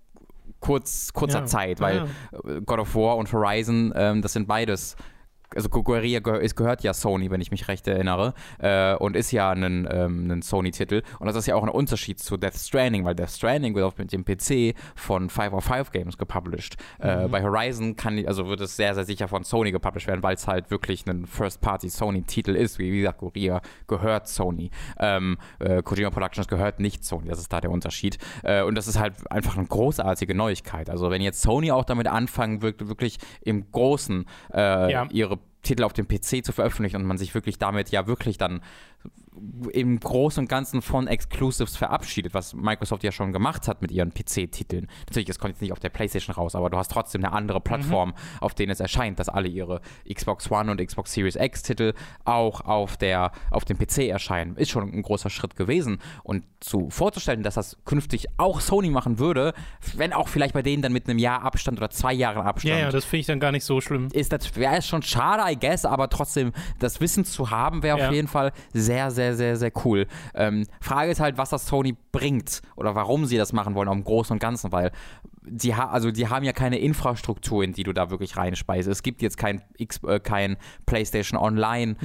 kurz, 0.61 1.13
kurzer 1.13 1.41
Ja. 1.41 1.47
Zeit, 1.47 1.81
weil 1.81 1.97
ja. 1.97 2.61
God 2.65 2.79
of 2.81 2.95
War 2.95 3.17
und 3.17 3.33
Horizon, 3.33 3.93
ähm, 3.97 4.23
das 4.23 4.33
sind 4.33 4.49
beides. 4.49 4.97
Also 5.55 5.69
Guerilla 5.69 6.21
es 6.38 6.55
gehört 6.55 6.83
ja 6.83 6.93
Sony, 6.93 7.31
wenn 7.31 7.41
ich 7.41 7.50
mich 7.50 7.69
recht 7.69 7.87
erinnere, 7.87 8.35
äh, 8.59 8.95
und 8.95 9.17
ist 9.17 9.31
ja 9.31 9.50
ein, 9.50 9.88
ähm, 9.91 10.31
ein 10.31 10.43
Sony-Titel. 10.43 11.03
Und 11.19 11.26
das 11.26 11.37
ist 11.37 11.47
ja 11.47 11.55
auch 11.55 11.62
ein 11.62 11.69
Unterschied 11.69 12.19
zu 12.19 12.37
Death 12.37 12.57
Stranding, 12.57 13.05
weil 13.05 13.15
Death 13.15 13.31
Stranding 13.31 13.75
wird 13.75 13.85
auch 13.85 13.97
mit 13.97 14.12
dem 14.12 14.25
PC 14.25 14.75
von 14.95 15.31
505 15.31 15.93
Games 15.93 16.19
gepublished. 16.19 16.76
Äh, 16.99 17.29
bei 17.29 17.43
Horizon 17.43 17.97
kann, 17.97 18.25
also 18.26 18.49
wird 18.49 18.61
es 18.61 18.76
sehr, 18.76 18.95
sehr 18.95 19.05
sicher 19.05 19.29
von 19.29 19.45
Sony 19.45 19.71
gepublished 19.73 20.09
werden, 20.09 20.23
weil 20.23 20.35
es 20.35 20.47
halt 20.47 20.71
wirklich 20.71 21.07
ein 21.07 21.26
First-Party-Sony-Titel 21.26 22.57
ist. 22.57 22.79
Wie, 22.79 22.93
wie 22.93 23.00
gesagt, 23.00 23.19
Guerilla 23.19 23.61
gehört 23.87 24.29
Sony. 24.29 24.71
Ähm, 24.99 25.38
äh, 25.61 25.83
Kojima 25.83 26.11
Productions 26.11 26.49
gehört 26.49 26.81
nicht 26.81 27.05
Sony, 27.05 27.29
das 27.29 27.38
ist 27.38 27.53
da 27.53 27.61
der 27.61 27.71
Unterschied. 27.71 28.19
Äh, 28.43 28.62
und 28.62 28.75
das 28.75 28.88
ist 28.88 28.99
halt 28.99 29.15
einfach 29.31 29.57
eine 29.57 29.67
großartige 29.67 30.35
Neuigkeit. 30.35 30.91
Also 30.91 31.11
wenn 31.11 31.23
jetzt 31.23 31.43
Sony 31.43 31.71
auch 31.71 31.85
damit 31.85 32.09
anfangen 32.09 32.62
wird, 32.62 32.87
wirklich 32.88 33.19
im 33.43 33.71
Großen 33.71 34.26
äh, 34.53 35.07
ihre 35.12 35.36
Titel 35.67 35.85
auf 35.85 35.93
dem 35.93 36.09
PC 36.09 36.45
zu 36.45 36.53
veröffentlichen 36.53 36.97
und 36.97 37.05
man 37.05 37.19
sich 37.19 37.35
wirklich 37.35 37.59
damit 37.59 37.91
ja 37.91 38.07
wirklich 38.07 38.39
dann 38.39 38.63
im 39.73 39.99
Großen 40.00 40.43
und 40.43 40.49
Ganzen 40.49 40.83
von 40.83 41.07
Exclusives 41.07 41.76
verabschiedet, 41.76 42.35
was 42.35 42.55
Microsoft 42.55 43.05
ja 43.05 43.12
schon 43.12 43.33
gemacht 43.33 43.69
hat 43.69 43.83
mit 43.83 43.90
ihren 43.90 44.12
PC-Titeln. 44.12 44.88
Natürlich, 45.07 45.28
es 45.28 45.38
kommt 45.38 45.55
jetzt 45.55 45.62
nicht 45.62 45.73
auf 45.73 45.81
der 45.81 45.90
PlayStation 45.90 46.35
raus, 46.35 46.55
aber 46.55 46.71
du 46.71 46.76
hast 46.76 46.90
trotzdem 46.90 47.25
eine 47.25 47.33
andere 47.33 47.61
Plattform, 47.61 48.11
mhm. 48.11 48.14
auf 48.40 48.55
denen 48.55 48.73
es 48.73 48.81
erscheint, 48.81 49.19
dass 49.19 49.28
alle 49.28 49.49
ihre 49.49 49.81
Xbox 50.12 50.50
One 50.50 50.71
und 50.71 50.85
Xbox 50.85 51.12
Series 51.12 51.37
X-Titel 51.37 51.93
auch 52.25 52.61
auf, 52.62 52.97
der, 52.97 53.33
auf 53.50 53.64
dem 53.64 53.78
PC 53.78 54.09
erscheinen. 54.09 54.57
Ist 54.57 54.71
schon 54.71 54.93
ein 54.93 55.02
großer 55.02 55.31
Schritt 55.31 55.57
gewesen. 55.57 55.99
Und 56.23 56.45
zu 56.61 56.90
vorzustellen, 56.90 57.43
dass 57.43 57.55
das 57.55 57.76
künftig 57.85 58.26
auch 58.37 58.61
Sony 58.61 58.90
machen 58.90 59.19
würde, 59.19 59.55
wenn 59.95 60.12
auch 60.12 60.28
vielleicht 60.28 60.55
bei 60.55 60.62
denen 60.62 60.83
dann 60.83 60.93
mit 60.93 61.09
einem 61.09 61.19
Jahr 61.19 61.43
Abstand 61.43 61.78
oder 61.78 61.90
zwei 61.90 62.12
Jahren 62.12 62.47
Abstand. 62.47 62.75
Ja, 62.75 62.87
ja, 62.87 62.90
das 62.90 63.05
finde 63.05 63.21
ich 63.21 63.26
dann 63.26 63.40
gar 63.40 63.52
nicht 63.52 63.64
so 63.64 63.81
schlimm. 63.81 64.09
Ist 64.12 64.33
das 64.33 64.57
wäre 64.57 64.83
schon 64.83 65.02
schade, 65.02 65.43
I 65.50 65.57
guess, 65.59 65.85
aber 65.85 66.09
trotzdem 66.09 66.52
das 66.78 67.00
Wissen 67.00 67.25
zu 67.25 67.50
haben, 67.50 67.83
wäre 67.83 67.99
ja. 67.99 68.09
auf 68.09 68.12
jeden 68.12 68.28
Fall 68.28 68.52
sehr, 68.73 69.11
sehr, 69.11 69.25
sehr, 69.35 69.56
sehr 69.56 69.73
cool. 69.85 70.06
Ähm, 70.35 70.66
Frage 70.80 71.11
ist 71.11 71.21
halt, 71.21 71.38
was 71.38 71.50
das 71.50 71.66
Sony 71.66 71.97
bringt 72.12 72.62
oder 72.76 72.95
warum 72.95 73.26
sie 73.26 73.37
das 73.37 73.52
machen 73.52 73.75
wollen, 73.75 73.88
auch 73.88 73.95
im 73.95 74.04
Großen 74.04 74.35
und 74.35 74.38
Ganzen, 74.38 74.73
weil 74.73 74.92
die, 75.49 75.73
also 75.73 76.11
die 76.11 76.29
haben 76.29 76.45
ja 76.45 76.53
keine 76.53 76.79
Infrastruktur, 76.79 77.62
in 77.62 77.73
die 77.73 77.83
du 77.83 77.93
da 77.93 78.11
wirklich 78.11 78.37
reinspeist. 78.37 78.88
Es 78.88 79.03
gibt 79.03 79.23
jetzt 79.23 79.37
kein, 79.38 79.62
X 79.76 80.00
äh, 80.05 80.21
kein 80.21 80.57
PlayStation 80.87 81.41
Online, 81.41 81.97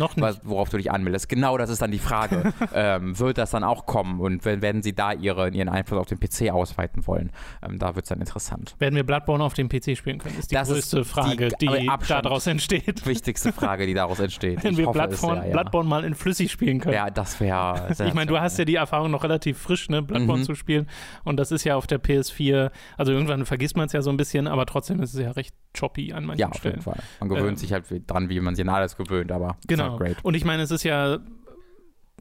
worauf 0.44 0.70
du 0.70 0.78
dich 0.78 0.92
anmeldest. 0.92 1.30
Genau 1.30 1.58
das 1.58 1.70
ist 1.70 1.82
dann 1.82 1.92
die 1.92 2.00
Frage. 2.00 2.54
ähm, 2.74 3.18
wird 3.18 3.38
das 3.38 3.52
dann 3.52 3.64
auch 3.64 3.86
kommen 3.86 4.20
und 4.20 4.46
werden 4.46 4.82
sie 4.84 4.94
da 4.94 5.14
ihre, 5.14 5.50
ihren 5.50 5.70
Einfluss 5.70 6.00
auf 6.00 6.08
den 6.08 6.20
PC 6.20 6.52
ausweiten 6.52 7.08
wollen? 7.08 7.32
Ähm, 7.64 7.80
da 7.80 7.96
wird 7.96 8.06
es 8.06 8.10
dann 8.10 8.20
interessant. 8.20 8.76
Werden 8.80 8.96
wir 8.96 9.04
Bloodborne 9.04 9.44
auf 9.44 9.54
dem 9.54 9.70
PC 9.70 9.98
spielen 9.98 10.20
können? 10.20 10.38
Ist 10.38 10.52
die 10.52 10.56
das 10.56 10.70
größte 10.70 11.00
ist 11.00 11.10
Frage, 11.10 11.50
die, 11.60 11.68
die 11.68 11.90
daraus 12.08 12.48
entsteht. 12.48 13.06
Wichtigste 13.06 13.52
Frage, 13.52 13.88
die 13.88 13.94
daraus 13.94 14.20
entsteht. 14.20 14.64
Wenn 14.64 14.74
ich 14.74 14.78
wir 14.78 14.88
hoffe, 14.88 15.00
Bloodborne, 15.00 15.42
sehr, 15.42 15.50
ja. 15.50 15.54
Bloodborne, 15.54 15.90
mal 15.90 16.04
in 16.04 16.16
flüssig 16.16 16.52
spielen 16.52 16.80
können. 16.80 16.96
Ja, 16.96 17.10
das 17.10 17.40
wäre. 17.40 17.90
Ich 18.12 18.16
meine, 18.16 18.26
du 18.26 18.40
hast 18.40 18.58
ja 18.58 18.66
die 18.66 18.76
Erfahrung 18.76 19.12
noch 19.12 19.24
relativ 19.24 19.58
frisch, 19.58 19.88
ne, 19.90 20.02
Bloodborne 20.02 20.42
mhm. 20.42 20.46
zu 20.46 20.56
spielen. 20.56 20.88
Und 21.24 21.38
das 21.38 21.52
ist 21.52 21.64
ja 21.64 21.76
auf 21.76 21.88
der 21.88 22.02
PS4, 22.02 22.72
also 22.98 23.12
irgendwann 23.12 23.31
irgendwann 23.32 23.46
vergisst 23.46 23.78
man 23.78 23.88
es 23.88 23.94
ja 23.94 24.02
so 24.02 24.10
ein 24.10 24.18
bisschen, 24.18 24.48
aber 24.48 24.66
trotzdem 24.66 25.02
ist 25.02 25.14
es 25.14 25.20
ja 25.20 25.32
recht 25.32 25.56
choppy 25.78 26.14
an 26.14 26.26
manchen 26.26 26.42
ja, 26.42 26.50
auf 26.50 26.58
Stellen. 26.58 26.76
Jeden 26.76 26.84
Fall. 26.84 27.00
Man 27.20 27.30
gewöhnt 27.30 27.50
ähm, 27.50 27.56
sich 27.56 27.74
halt 27.74 27.86
dran, 28.08 28.30
wie 28.30 28.40
man 28.40 28.56
sich 28.56 28.68
an 28.68 28.74
alles 28.74 28.96
gewöhnt, 28.98 29.32
aber 29.32 29.58
genau. 29.68 30.00
Halt 30.00 30.24
Und 30.24 30.36
ich 30.36 30.46
meine, 30.46 30.64
es 30.64 30.72
ist 30.72 30.84
ja 30.84 31.20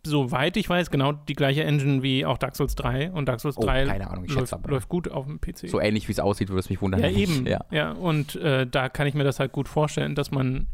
soweit 0.03 0.57
ich 0.57 0.67
weiß, 0.67 0.91
genau 0.91 1.13
die 1.13 1.35
gleiche 1.35 1.63
Engine 1.63 2.03
wie 2.03 2.25
auch 2.25 2.39
Dark 2.39 2.57
Souls 2.57 2.75
3 2.75 3.11
und 3.11 3.27
Dark 3.29 3.41
Souls 3.41 3.57
3 3.57 3.85
oh, 3.85 3.87
keine 3.87 4.09
Ahnung, 4.09 4.25
ich 4.25 4.33
läuft, 4.33 4.67
läuft, 4.67 4.89
gut 4.89 5.11
auf 5.11 5.27
dem 5.27 5.43
PC. 5.43 5.69
So 5.69 5.79
ähnlich 5.79 6.09
wie 6.09 6.13
es 6.13 6.21
aussieht, 6.21 6.49
würde 6.49 6.61
es 6.61 6.71
mich 6.71 6.81
wundern. 6.81 7.03
Ja, 7.03 7.11
eben. 7.11 7.47
Ja, 7.47 7.67
ja 7.71 7.93
und 7.93 8.35
äh, 8.37 8.67
da 8.67 8.89
kann 8.89 9.07
ich 9.07 9.15
mir 9.15 9.25
das 9.25 9.41
halt 9.41 9.53
gut 9.53 9.69
vorstellen, 9.69 10.15
dass 10.15 10.31
man 10.31 10.69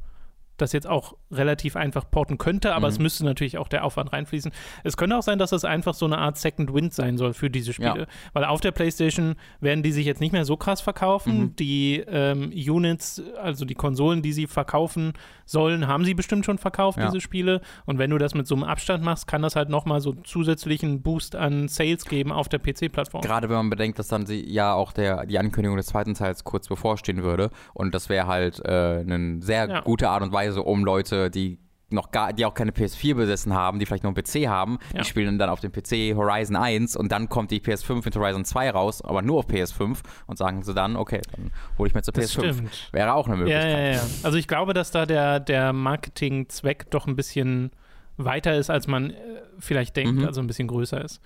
das 0.57 0.73
jetzt 0.73 0.87
auch 0.87 1.15
relativ 1.31 1.77
einfach 1.77 2.11
porten 2.11 2.39
könnte, 2.39 2.75
aber 2.75 2.87
mhm. 2.87 2.93
es 2.93 2.99
müsste 2.99 3.25
natürlich 3.25 3.59
auch 3.59 3.69
der 3.69 3.85
Aufwand 3.85 4.13
reinfließen. 4.13 4.53
Es 4.85 4.97
könnte 4.97 5.17
auch 5.17 5.23
sein, 5.23 5.39
dass 5.39 5.51
das 5.51 5.65
einfach 5.65 5.95
so 5.95 6.07
eine 6.07 6.19
Art 6.19 6.37
Second 6.37 6.73
Wind 6.73 6.95
sein 6.95 7.17
soll 7.19 7.35
für 7.35 7.51
diese 7.51 7.73
Spiele, 7.73 8.01
ja. 8.01 8.07
weil 8.33 8.45
auf 8.45 8.61
der 8.61 8.73
PlayStation 8.73 9.37
werden 9.61 9.83
die 9.83 9.93
sich 9.93 10.07
jetzt 10.07 10.21
nicht 10.21 10.33
mehr 10.33 10.45
so 10.45 10.57
krass 10.57 10.81
verkaufen. 10.81 11.39
Mhm. 11.39 11.57
Die 11.57 12.05
ähm, 12.07 12.51
Units, 12.53 13.23
also 13.41 13.65
die 13.65 13.75
Konsolen, 13.75 14.23
die 14.23 14.33
sie 14.33 14.47
verkaufen 14.47 15.13
sollen, 15.45 15.87
haben 15.87 16.05
sie 16.05 16.15
bestimmt 16.15 16.45
schon 16.45 16.59
verkauft, 16.59 16.99
ja. 16.99 17.07
diese 17.07 17.21
Spiele. 17.21 17.61
Und 17.85 17.99
wenn 17.99 18.11
du 18.11 18.19
das 18.19 18.35
mit 18.35 18.47
so 18.47 18.55
einem 18.55 18.65
Abstand 18.65 19.05
machst, 19.05 19.27
kann 19.27 19.43
das 19.43 19.57
halt 19.57 19.69
nochmal 19.69 20.01
so 20.01 20.13
zusätzlichen 20.13 21.03
Boost 21.03 21.37
an 21.37 21.69
Sales 21.69 22.05
geben 22.05 22.33
auf 22.33 22.49
der 22.49 22.59
PC-Plattform. 22.59 23.23
Gerade 23.23 23.49
wenn 23.49 23.57
man 23.57 23.71
bedenkt, 23.71 23.99
dass 23.99 24.09
dann 24.09 24.27
sie 24.27 24.45
ja 24.49 24.75
auch 24.75 24.93
der, 24.93 25.27
die 25.27 25.39
Ankündigung 25.39 25.77
des 25.77 25.87
zweiten 25.87 26.15
Teils 26.15 26.45
kurz 26.45 26.69
bevorstehen 26.69 27.23
würde 27.23 27.51
und 27.75 27.95
das 27.95 28.09
wäre 28.09 28.27
halt 28.27 28.61
äh, 28.65 29.01
eine 29.01 29.41
sehr 29.41 29.69
ja. 29.69 29.81
gute 29.81 30.09
Art 30.09 30.23
und 30.23 30.33
Weise, 30.33 30.46
Weise, 30.47 30.63
um 30.63 30.85
Leute, 30.85 31.31
die 31.31 31.59
noch 31.89 32.11
gar, 32.11 32.33
die 32.33 32.45
auch 32.45 32.55
keine 32.55 32.73
PS4 32.73 33.15
besessen 33.15 33.55
haben, 33.55 33.79
die 33.79 33.87
vielleicht 33.87 34.03
nur 34.03 34.13
einen 34.13 34.23
PC 34.23 34.49
haben, 34.49 34.79
ja. 34.93 35.03
die 35.03 35.09
spielen 35.09 35.39
dann 35.39 35.51
auf 35.51 35.61
dem 35.61 35.71
PC 35.71 36.17
Horizon 36.17 36.57
1 36.57 36.97
und 36.97 37.13
dann 37.13 37.29
kommt 37.29 37.53
die 37.53 37.61
PS5 37.61 38.05
mit 38.05 38.17
Horizon 38.17 38.45
2 38.45 38.71
raus, 38.71 39.03
aber 39.03 39.23
nur 39.23 39.39
auf 39.39 39.47
PS5 39.47 39.99
und 40.27 40.37
sagen 40.37 40.65
sie 40.65 40.75
dann, 40.75 40.97
okay, 40.97 41.21
dann 41.31 41.53
hole 41.79 41.89
ich 41.89 41.95
mir 41.95 42.03
zur 42.03 42.13
PS5. 42.15 42.53
Stimmt. 42.53 42.89
Wäre 42.93 43.15
auch 43.15 43.29
eine 43.29 43.37
Möglichkeit. 43.37 43.71
Ja, 43.71 43.79
ja, 43.79 43.93
ja. 43.95 44.03
Also 44.25 44.37
ich 44.37 44.49
glaube, 44.49 44.75
dass 44.75 44.91
da 44.91 45.07
der, 45.07 45.39
der 45.39 45.73
Marketingzweck 45.73 46.91
doch 46.91 47.07
ein 47.07 47.15
bisschen 47.15 47.71
weiter 48.17 48.57
ist, 48.57 48.69
als 48.69 48.89
man 48.89 49.11
äh, 49.11 49.15
vielleicht 49.61 49.97
denkt, 49.97 50.21
mhm. 50.21 50.27
also 50.27 50.41
ein 50.41 50.49
bisschen 50.49 50.67
größer 50.69 51.05
ist. 51.05 51.21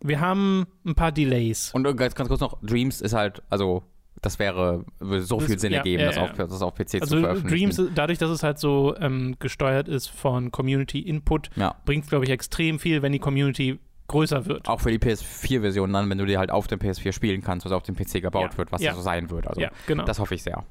Wir 0.00 0.20
haben 0.20 0.66
ein 0.86 0.94
paar 0.94 1.12
Delays. 1.12 1.70
Und 1.74 1.84
ganz, 1.96 2.14
ganz 2.14 2.28
kurz 2.28 2.40
noch, 2.40 2.58
Dreams 2.62 3.02
ist 3.02 3.12
halt, 3.12 3.42
also 3.50 3.84
das 4.22 4.38
wäre, 4.38 4.84
würde 5.00 5.22
so 5.24 5.38
das, 5.38 5.46
viel 5.46 5.58
Sinn 5.58 5.72
ja, 5.72 5.78
ergeben, 5.78 6.02
ja. 6.02 6.06
Das, 6.06 6.18
auf, 6.18 6.32
das 6.32 6.62
auf 6.62 6.74
PC 6.74 7.02
also 7.02 7.16
zu 7.16 7.20
veröffentlichen. 7.20 7.70
Dreams, 7.70 7.90
dadurch, 7.94 8.18
dass 8.18 8.30
es 8.30 8.42
halt 8.42 8.58
so 8.58 8.96
ähm, 8.98 9.36
gesteuert 9.40 9.88
ist 9.88 10.08
von 10.08 10.52
Community 10.52 11.00
Input, 11.00 11.50
bringt 11.84 12.04
es, 12.04 12.10
glaube 12.10 12.24
ich, 12.24 12.30
extrem 12.30 12.78
viel, 12.78 13.02
wenn 13.02 13.12
die 13.12 13.18
Community 13.18 13.78
größer 14.06 14.46
wird. 14.46 14.68
Auch 14.68 14.80
für 14.80 14.90
die 14.90 14.98
PS4-Version 14.98 15.92
dann, 15.92 16.08
wenn 16.08 16.18
du 16.18 16.26
die 16.26 16.38
halt 16.38 16.50
auf 16.50 16.68
dem 16.68 16.78
PS4 16.78 17.12
spielen 17.12 17.42
kannst, 17.42 17.66
was 17.66 17.72
auf 17.72 17.82
dem 17.82 17.96
PC 17.96 18.22
gebaut 18.22 18.56
wird, 18.58 18.70
was 18.70 18.80
ja. 18.80 18.94
so 18.94 19.00
sein 19.00 19.30
wird. 19.30 19.46
Also 19.48 19.62
genau. 19.86 20.04
das 20.04 20.18
hoffe 20.18 20.34
ich 20.34 20.42
sehr. 20.42 20.64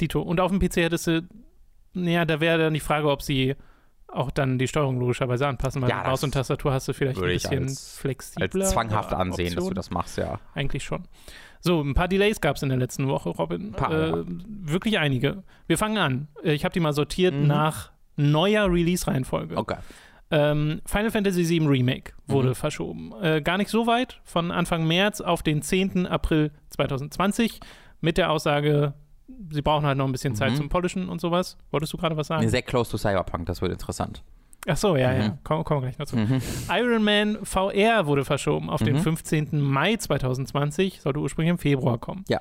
Dito. 0.00 0.20
Und 0.20 0.40
auf 0.40 0.50
dem 0.50 0.58
PC 0.58 0.76
hättest 0.76 1.06
du, 1.06 1.28
naja, 1.92 2.24
da 2.24 2.40
wäre 2.40 2.58
dann 2.58 2.74
die 2.74 2.80
Frage, 2.80 3.08
ob 3.08 3.22
sie 3.22 3.54
auch 4.08 4.32
dann 4.32 4.58
die 4.58 4.66
Steuerung 4.66 4.98
logischerweise 4.98 5.46
anpassen, 5.46 5.82
weil 5.82 5.90
ja, 5.90 6.02
Maus 6.02 6.24
und 6.24 6.32
Tastatur 6.32 6.72
hast 6.72 6.88
du 6.88 6.92
vielleicht 6.92 7.18
ein 7.18 7.28
bisschen 7.28 7.64
als, 7.64 7.96
flexibler. 7.96 8.64
Als 8.64 8.72
zwanghaft 8.72 9.12
ansehen, 9.12 9.46
Option. 9.48 9.56
dass 9.56 9.68
du 9.68 9.74
das 9.74 9.90
machst, 9.90 10.18
ja. 10.18 10.40
Eigentlich 10.54 10.82
schon. 10.82 11.04
So, 11.60 11.80
ein 11.80 11.94
paar 11.94 12.08
Delays 12.08 12.40
gab 12.40 12.56
es 12.56 12.62
in 12.62 12.70
der 12.70 12.78
letzten 12.78 13.08
Woche, 13.08 13.28
Robin. 13.28 13.72
Paar, 13.72 13.92
äh. 13.92 14.24
Wirklich 14.26 14.98
einige. 14.98 15.42
Wir 15.66 15.78
fangen 15.78 15.98
an. 15.98 16.28
Äh, 16.42 16.52
ich 16.52 16.64
habe 16.64 16.72
die 16.72 16.80
mal 16.80 16.92
sortiert 16.92 17.34
mhm. 17.34 17.46
nach 17.46 17.92
neuer 18.16 18.70
Release-Reihenfolge. 18.70 19.56
Okay. 19.56 19.76
Ähm, 20.30 20.80
Final 20.86 21.10
Fantasy 21.10 21.48
VII 21.48 21.66
Remake 21.66 22.12
wurde 22.26 22.50
mhm. 22.50 22.54
verschoben. 22.54 23.12
Äh, 23.20 23.42
gar 23.42 23.58
nicht 23.58 23.70
so 23.70 23.86
weit, 23.86 24.20
von 24.24 24.52
Anfang 24.52 24.86
März 24.86 25.20
auf 25.20 25.42
den 25.42 25.60
10. 25.60 26.06
April 26.06 26.52
2020 26.70 27.60
mit 28.00 28.16
der 28.16 28.30
Aussage, 28.30 28.94
sie 29.50 29.62
brauchen 29.62 29.84
halt 29.84 29.98
noch 29.98 30.06
ein 30.06 30.12
bisschen 30.12 30.36
Zeit 30.36 30.52
mhm. 30.52 30.56
zum 30.56 30.68
Polischen 30.68 31.08
und 31.08 31.20
sowas. 31.20 31.58
Wolltest 31.72 31.92
du 31.92 31.96
gerade 31.96 32.16
was 32.16 32.28
sagen? 32.28 32.48
Sehr 32.48 32.62
close 32.62 32.90
to 32.90 32.96
Cyberpunk, 32.96 33.46
das 33.46 33.60
wird 33.60 33.72
interessant. 33.72 34.22
Ach 34.68 34.76
so, 34.76 34.96
ja, 34.96 35.12
mhm. 35.12 35.20
ja. 35.20 35.38
Kommen 35.42 35.64
komm 35.64 35.78
wir 35.78 35.88
gleich 35.88 35.96
dazu. 35.96 36.16
Mhm. 36.16 36.40
Iron 36.70 37.02
Man 37.02 37.38
VR 37.44 38.06
wurde 38.06 38.24
verschoben 38.24 38.68
auf 38.68 38.80
mhm. 38.80 38.86
den 38.86 38.98
15. 38.98 39.60
Mai 39.60 39.96
2020, 39.96 41.00
sollte 41.00 41.20
ursprünglich 41.20 41.50
im 41.50 41.58
Februar 41.58 41.98
kommen. 41.98 42.24
Ja. 42.28 42.40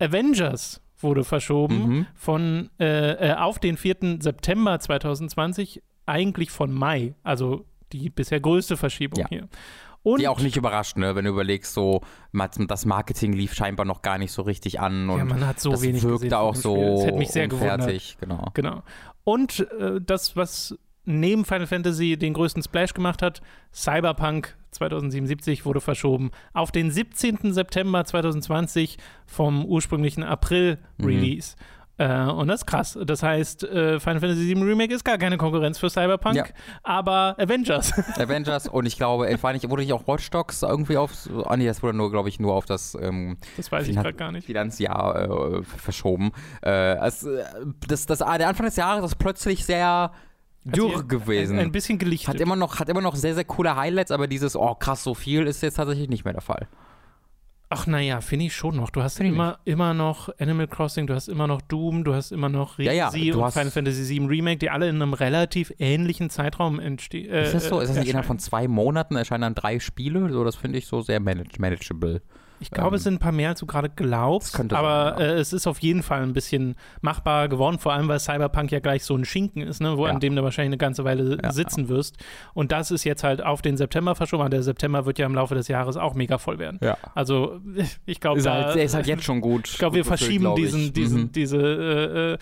Avengers 0.00 0.80
wurde 0.98 1.24
verschoben 1.24 1.88
mhm. 1.88 2.06
von 2.14 2.70
äh, 2.80 3.30
äh, 3.30 3.34
auf 3.34 3.58
den 3.58 3.76
4. 3.76 4.18
September 4.20 4.80
2020, 4.80 5.82
eigentlich 6.06 6.50
von 6.50 6.72
Mai, 6.72 7.14
also 7.22 7.64
die 7.92 8.10
bisher 8.10 8.40
größte 8.40 8.76
Verschiebung 8.76 9.20
ja. 9.20 9.28
hier. 9.28 9.48
Und 10.02 10.20
die 10.20 10.28
auch 10.28 10.40
nicht 10.40 10.56
überrascht, 10.56 10.98
ne? 10.98 11.14
wenn 11.14 11.24
du 11.24 11.30
überlegst, 11.30 11.72
so 11.72 12.02
das 12.32 12.84
Marketing 12.84 13.32
lief 13.32 13.54
scheinbar 13.54 13.86
noch 13.86 14.02
gar 14.02 14.18
nicht 14.18 14.32
so 14.32 14.42
richtig 14.42 14.78
an 14.78 15.08
und 15.08 15.16
ja, 15.16 15.24
man 15.24 15.46
hat 15.46 15.60
so 15.60 15.70
das 15.70 15.80
wenig 15.80 16.02
wirkte 16.02 16.38
auch 16.38 16.54
so 16.54 16.96
das 16.96 17.06
hätte 17.06 17.18
mich 17.18 17.30
sehr 17.30 17.48
fertig, 17.48 18.18
genau. 18.20 18.50
genau. 18.52 18.82
Und 19.24 19.60
äh, 19.80 20.02
das, 20.02 20.36
was 20.36 20.78
neben 21.04 21.44
Final 21.44 21.66
Fantasy 21.66 22.16
den 22.16 22.34
größten 22.34 22.62
Splash 22.62 22.94
gemacht 22.94 23.22
hat. 23.22 23.40
Cyberpunk 23.72 24.56
2077 24.70 25.64
wurde 25.64 25.80
verschoben 25.80 26.30
auf 26.52 26.72
den 26.72 26.90
17. 26.90 27.52
September 27.52 28.04
2020 28.04 28.98
vom 29.26 29.64
ursprünglichen 29.64 30.22
April-Release. 30.22 31.56
Mhm. 31.56 31.64
Äh, 31.96 32.24
und 32.24 32.48
das 32.48 32.62
ist 32.62 32.66
krass. 32.66 32.98
Das 33.04 33.22
heißt, 33.22 33.62
äh, 33.64 34.00
Final 34.00 34.20
Fantasy 34.20 34.48
VII 34.48 34.62
Remake 34.64 34.92
ist 34.92 35.04
gar 35.04 35.16
keine 35.16 35.36
Konkurrenz 35.36 35.78
für 35.78 35.88
Cyberpunk, 35.88 36.36
ja. 36.36 36.44
aber 36.82 37.36
Avengers. 37.38 37.92
Avengers 38.18 38.66
und 38.66 38.86
ich 38.86 38.96
glaube, 38.96 39.28
war 39.42 39.52
nicht, 39.52 39.68
wurde 39.70 39.82
nicht 39.82 39.92
auch 39.92 40.08
Watch 40.08 40.28
Dogs 40.30 40.62
irgendwie 40.62 40.96
auf. 40.96 41.12
Ah, 41.44 41.56
nee, 41.56 41.66
das 41.66 41.84
wurde 41.84 41.96
nur, 41.96 42.10
glaube 42.10 42.28
ich, 42.28 42.40
nur 42.40 42.54
auf 42.54 42.64
das. 42.64 42.96
Ähm, 43.00 43.36
das 43.56 43.70
weiß 43.70 43.86
ich 43.86 43.94
gerade 43.94 44.14
gar 44.14 44.32
nicht. 44.32 44.46
Finanzjahr 44.46 45.60
äh, 45.60 45.62
verschoben. 45.62 46.32
Äh, 46.64 46.96
es, 46.96 47.26
das, 47.86 48.06
das, 48.06 48.18
der 48.18 48.48
Anfang 48.48 48.66
des 48.66 48.74
Jahres 48.74 49.04
ist 49.04 49.18
plötzlich 49.18 49.64
sehr 49.64 50.10
dürr 50.64 51.04
gewesen. 51.04 51.58
Ein, 51.58 51.66
ein, 51.66 51.72
bisschen 51.72 51.98
gelichtet. 51.98 52.28
Hat 52.28 52.40
immer, 52.40 52.56
noch, 52.56 52.78
hat 52.80 52.88
immer 52.88 53.00
noch 53.00 53.16
sehr, 53.16 53.34
sehr 53.34 53.44
coole 53.44 53.76
Highlights, 53.76 54.10
aber 54.10 54.26
dieses, 54.26 54.56
oh 54.56 54.74
krass, 54.74 55.04
so 55.04 55.14
viel 55.14 55.46
ist 55.46 55.62
jetzt 55.62 55.74
tatsächlich 55.74 56.08
nicht 56.08 56.24
mehr 56.24 56.34
der 56.34 56.42
Fall. 56.42 56.68
Ach 57.70 57.86
naja, 57.86 58.20
finde 58.20 58.46
ich 58.46 58.54
schon 58.54 58.76
noch. 58.76 58.90
Du 58.90 59.02
hast 59.02 59.18
immer, 59.18 59.58
immer 59.64 59.94
noch 59.94 60.28
Animal 60.38 60.68
Crossing, 60.68 61.06
du 61.06 61.14
hast 61.14 61.28
immer 61.28 61.46
noch 61.46 61.60
Doom, 61.62 62.04
du 62.04 62.14
hast 62.14 62.30
immer 62.30 62.48
noch 62.48 62.78
Resi 62.78 62.94
ja, 62.94 63.10
ja, 63.12 63.34
und 63.34 63.52
Final 63.52 63.70
Fantasy 63.70 64.08
VII 64.08 64.26
Remake, 64.26 64.58
die 64.58 64.70
alle 64.70 64.88
in 64.88 64.96
einem 64.96 65.14
relativ 65.14 65.72
ähnlichen 65.78 66.30
Zeitraum 66.30 66.78
entstehen. 66.78 67.30
Äh, 67.30 67.44
ist 67.44 67.54
das 67.54 67.68
so? 67.68 67.80
Ist 67.80 67.88
das 67.88 67.96
nicht 67.96 68.08
innerhalb 68.08 68.26
von 68.26 68.38
zwei 68.38 68.68
Monaten 68.68 69.16
erscheinen 69.16 69.42
dann 69.42 69.54
drei 69.54 69.80
Spiele? 69.80 70.30
So, 70.32 70.44
das 70.44 70.56
finde 70.56 70.78
ich 70.78 70.86
so 70.86 71.00
sehr 71.00 71.20
manage 71.20 71.58
manageable. 71.58 72.22
Ich 72.60 72.70
glaube, 72.70 72.90
Ähm, 72.90 72.94
es 72.94 73.02
sind 73.04 73.14
ein 73.14 73.18
paar 73.18 73.32
mehr, 73.32 73.50
als 73.50 73.60
du 73.60 73.66
gerade 73.66 73.88
glaubst. 73.90 74.58
aber 74.58 75.14
sein, 75.18 75.26
ja. 75.28 75.34
äh, 75.34 75.38
es 75.38 75.52
ist 75.52 75.66
auf 75.66 75.80
jeden 75.80 76.02
Fall 76.02 76.22
ein 76.22 76.32
bisschen 76.32 76.76
machbarer 77.02 77.48
geworden, 77.48 77.78
vor 77.78 77.92
allem 77.92 78.08
weil 78.08 78.20
Cyberpunk 78.20 78.70
ja 78.72 78.80
gleich 78.80 79.04
so 79.04 79.14
ein 79.16 79.24
Schinken 79.24 79.62
ist, 79.62 79.80
ne, 79.80 79.96
wo 79.98 80.06
Ja. 80.06 80.12
an 80.12 80.20
dem 80.20 80.34
du 80.36 80.42
wahrscheinlich 80.42 80.68
eine 80.70 80.78
ganze 80.78 81.04
Weile 81.04 81.38
Ja, 81.42 81.52
sitzen 81.52 81.88
wirst. 81.88 82.16
Und 82.54 82.72
das 82.72 82.90
ist 82.90 83.04
jetzt 83.04 83.24
halt 83.24 83.42
auf 83.42 83.60
den 83.62 83.76
September 83.76 84.14
verschoben. 84.14 84.42
aber 84.42 84.50
Der 84.50 84.62
September 84.62 85.04
wird 85.06 85.18
ja 85.18 85.26
im 85.26 85.34
Laufe 85.34 85.54
des 85.54 85.68
Jahres 85.68 85.96
auch 85.96 86.14
mega 86.14 86.38
voll 86.38 86.58
werden. 86.58 86.78
Ja. 86.82 86.96
Also 87.14 87.60
ich 88.06 88.20
glaube, 88.20 88.38
Ist 88.38 88.46
halt, 88.48 88.74
der 88.76 88.84
ist 88.84 88.94
halt 88.94 89.06
jetzt 89.06 89.24
schon 89.24 89.40
gut. 89.40 89.68
ich 89.68 89.78
glaube, 89.78 89.96
wir 89.96 90.02
gut 90.02 90.08
verschieben 90.08 90.44
glaub 90.44 90.58
ich. 90.58 90.64
diesen, 90.66 90.92
diesen, 90.92 91.20
Mhm. 91.22 91.32
diese, 91.32 91.56
äh, 91.58 92.32
äh, 92.34 92.38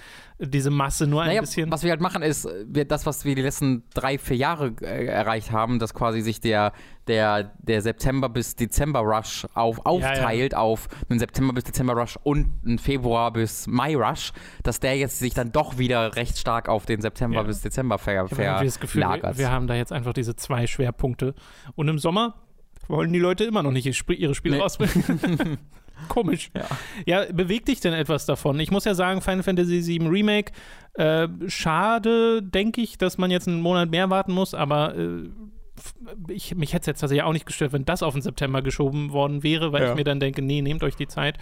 diese 0.46 0.70
Masse 0.70 1.06
nur 1.06 1.22
ein 1.22 1.28
Naja, 1.28 1.40
bisschen. 1.40 1.70
was 1.70 1.82
wir 1.82 1.90
halt 1.90 2.00
machen, 2.00 2.22
ist 2.22 2.48
wir, 2.66 2.84
das, 2.84 3.06
was 3.06 3.24
wir 3.24 3.34
die 3.34 3.42
letzten 3.42 3.84
drei, 3.94 4.18
vier 4.18 4.36
Jahre 4.36 4.74
äh, 4.82 5.06
erreicht 5.06 5.52
haben, 5.52 5.78
dass 5.78 5.94
quasi 5.94 6.20
sich 6.20 6.40
der, 6.40 6.72
der, 7.06 7.52
der 7.58 7.80
September 7.82 8.28
bis 8.28 8.56
Dezember 8.56 9.00
Rush 9.00 9.46
auf, 9.54 9.86
aufteilt 9.86 10.54
auf 10.54 10.88
einen 11.08 11.18
September 11.18 11.52
bis 11.52 11.64
Dezember 11.64 11.94
Rush 11.94 12.18
und 12.22 12.48
einen 12.66 12.78
Februar 12.78 13.32
bis 13.32 13.66
Mai 13.66 13.94
Rush, 13.96 14.32
dass 14.62 14.80
der 14.80 14.96
jetzt 14.96 15.18
sich 15.18 15.34
dann 15.34 15.52
doch 15.52 15.78
wieder 15.78 16.16
recht 16.16 16.38
stark 16.38 16.68
auf 16.68 16.86
den 16.86 17.00
September 17.00 17.36
Ja. 17.38 17.42
bis 17.44 17.60
Dezember 17.62 17.98
ver, 17.98 18.24
Ich 18.24 18.30
habe 18.32 18.42
irgendwie 18.42 18.64
das 18.66 18.80
Gefühl, 18.80 19.00
wir, 19.02 19.08
verlagert. 19.08 19.38
wir 19.38 19.50
haben 19.50 19.66
da 19.66 19.74
jetzt 19.74 19.92
einfach 19.92 20.12
diese 20.12 20.36
zwei 20.36 20.66
Schwerpunkte. 20.66 21.34
Und 21.74 21.88
im 21.88 21.98
Sommer 21.98 22.34
wollen 22.88 23.12
die 23.12 23.18
Leute 23.20 23.44
immer 23.44 23.62
noch 23.62 23.70
nicht 23.70 23.86
ihre 23.86 24.34
Spiele 24.34 24.56
Nee. 24.56 24.60
rausbringen. 24.62 25.58
Komisch. 26.08 26.50
Ja. 26.54 26.64
Ja, 27.06 27.32
bewegt 27.32 27.68
dich 27.68 27.80
denn 27.80 27.92
etwas 27.94 28.26
davon? 28.26 28.58
Ich 28.60 28.70
muss 28.70 28.84
ja 28.84 28.94
sagen, 28.94 29.20
Final 29.20 29.42
Fantasy 29.42 29.86
VII 29.86 30.08
Remake, 30.08 30.52
äh, 30.94 31.28
schade, 31.46 32.42
denke 32.42 32.80
ich, 32.80 32.98
dass 32.98 33.18
man 33.18 33.30
jetzt 33.30 33.48
einen 33.48 33.60
Monat 33.60 33.90
mehr 33.90 34.10
warten 34.10 34.32
muss, 34.32 34.54
aber 34.54 34.94
äh, 34.96 35.28
ich, 36.28 36.54
mich 36.54 36.74
hätte 36.74 36.82
es 36.82 36.86
jetzt 36.86 37.00
tatsächlich 37.00 37.24
auch 37.24 37.32
nicht 37.32 37.46
gestört, 37.46 37.72
wenn 37.72 37.84
das 37.86 38.02
auf 38.02 38.12
den 38.12 38.22
September 38.22 38.60
geschoben 38.62 39.10
worden 39.12 39.42
wäre, 39.42 39.72
weil 39.72 39.82
Ja. 39.82 39.90
ich 39.90 39.94
mir 39.96 40.04
dann 40.04 40.20
denke, 40.20 40.42
nee, 40.42 40.60
nehmt 40.60 40.82
euch 40.84 40.96
die 40.96 41.08
Zeit. 41.08 41.38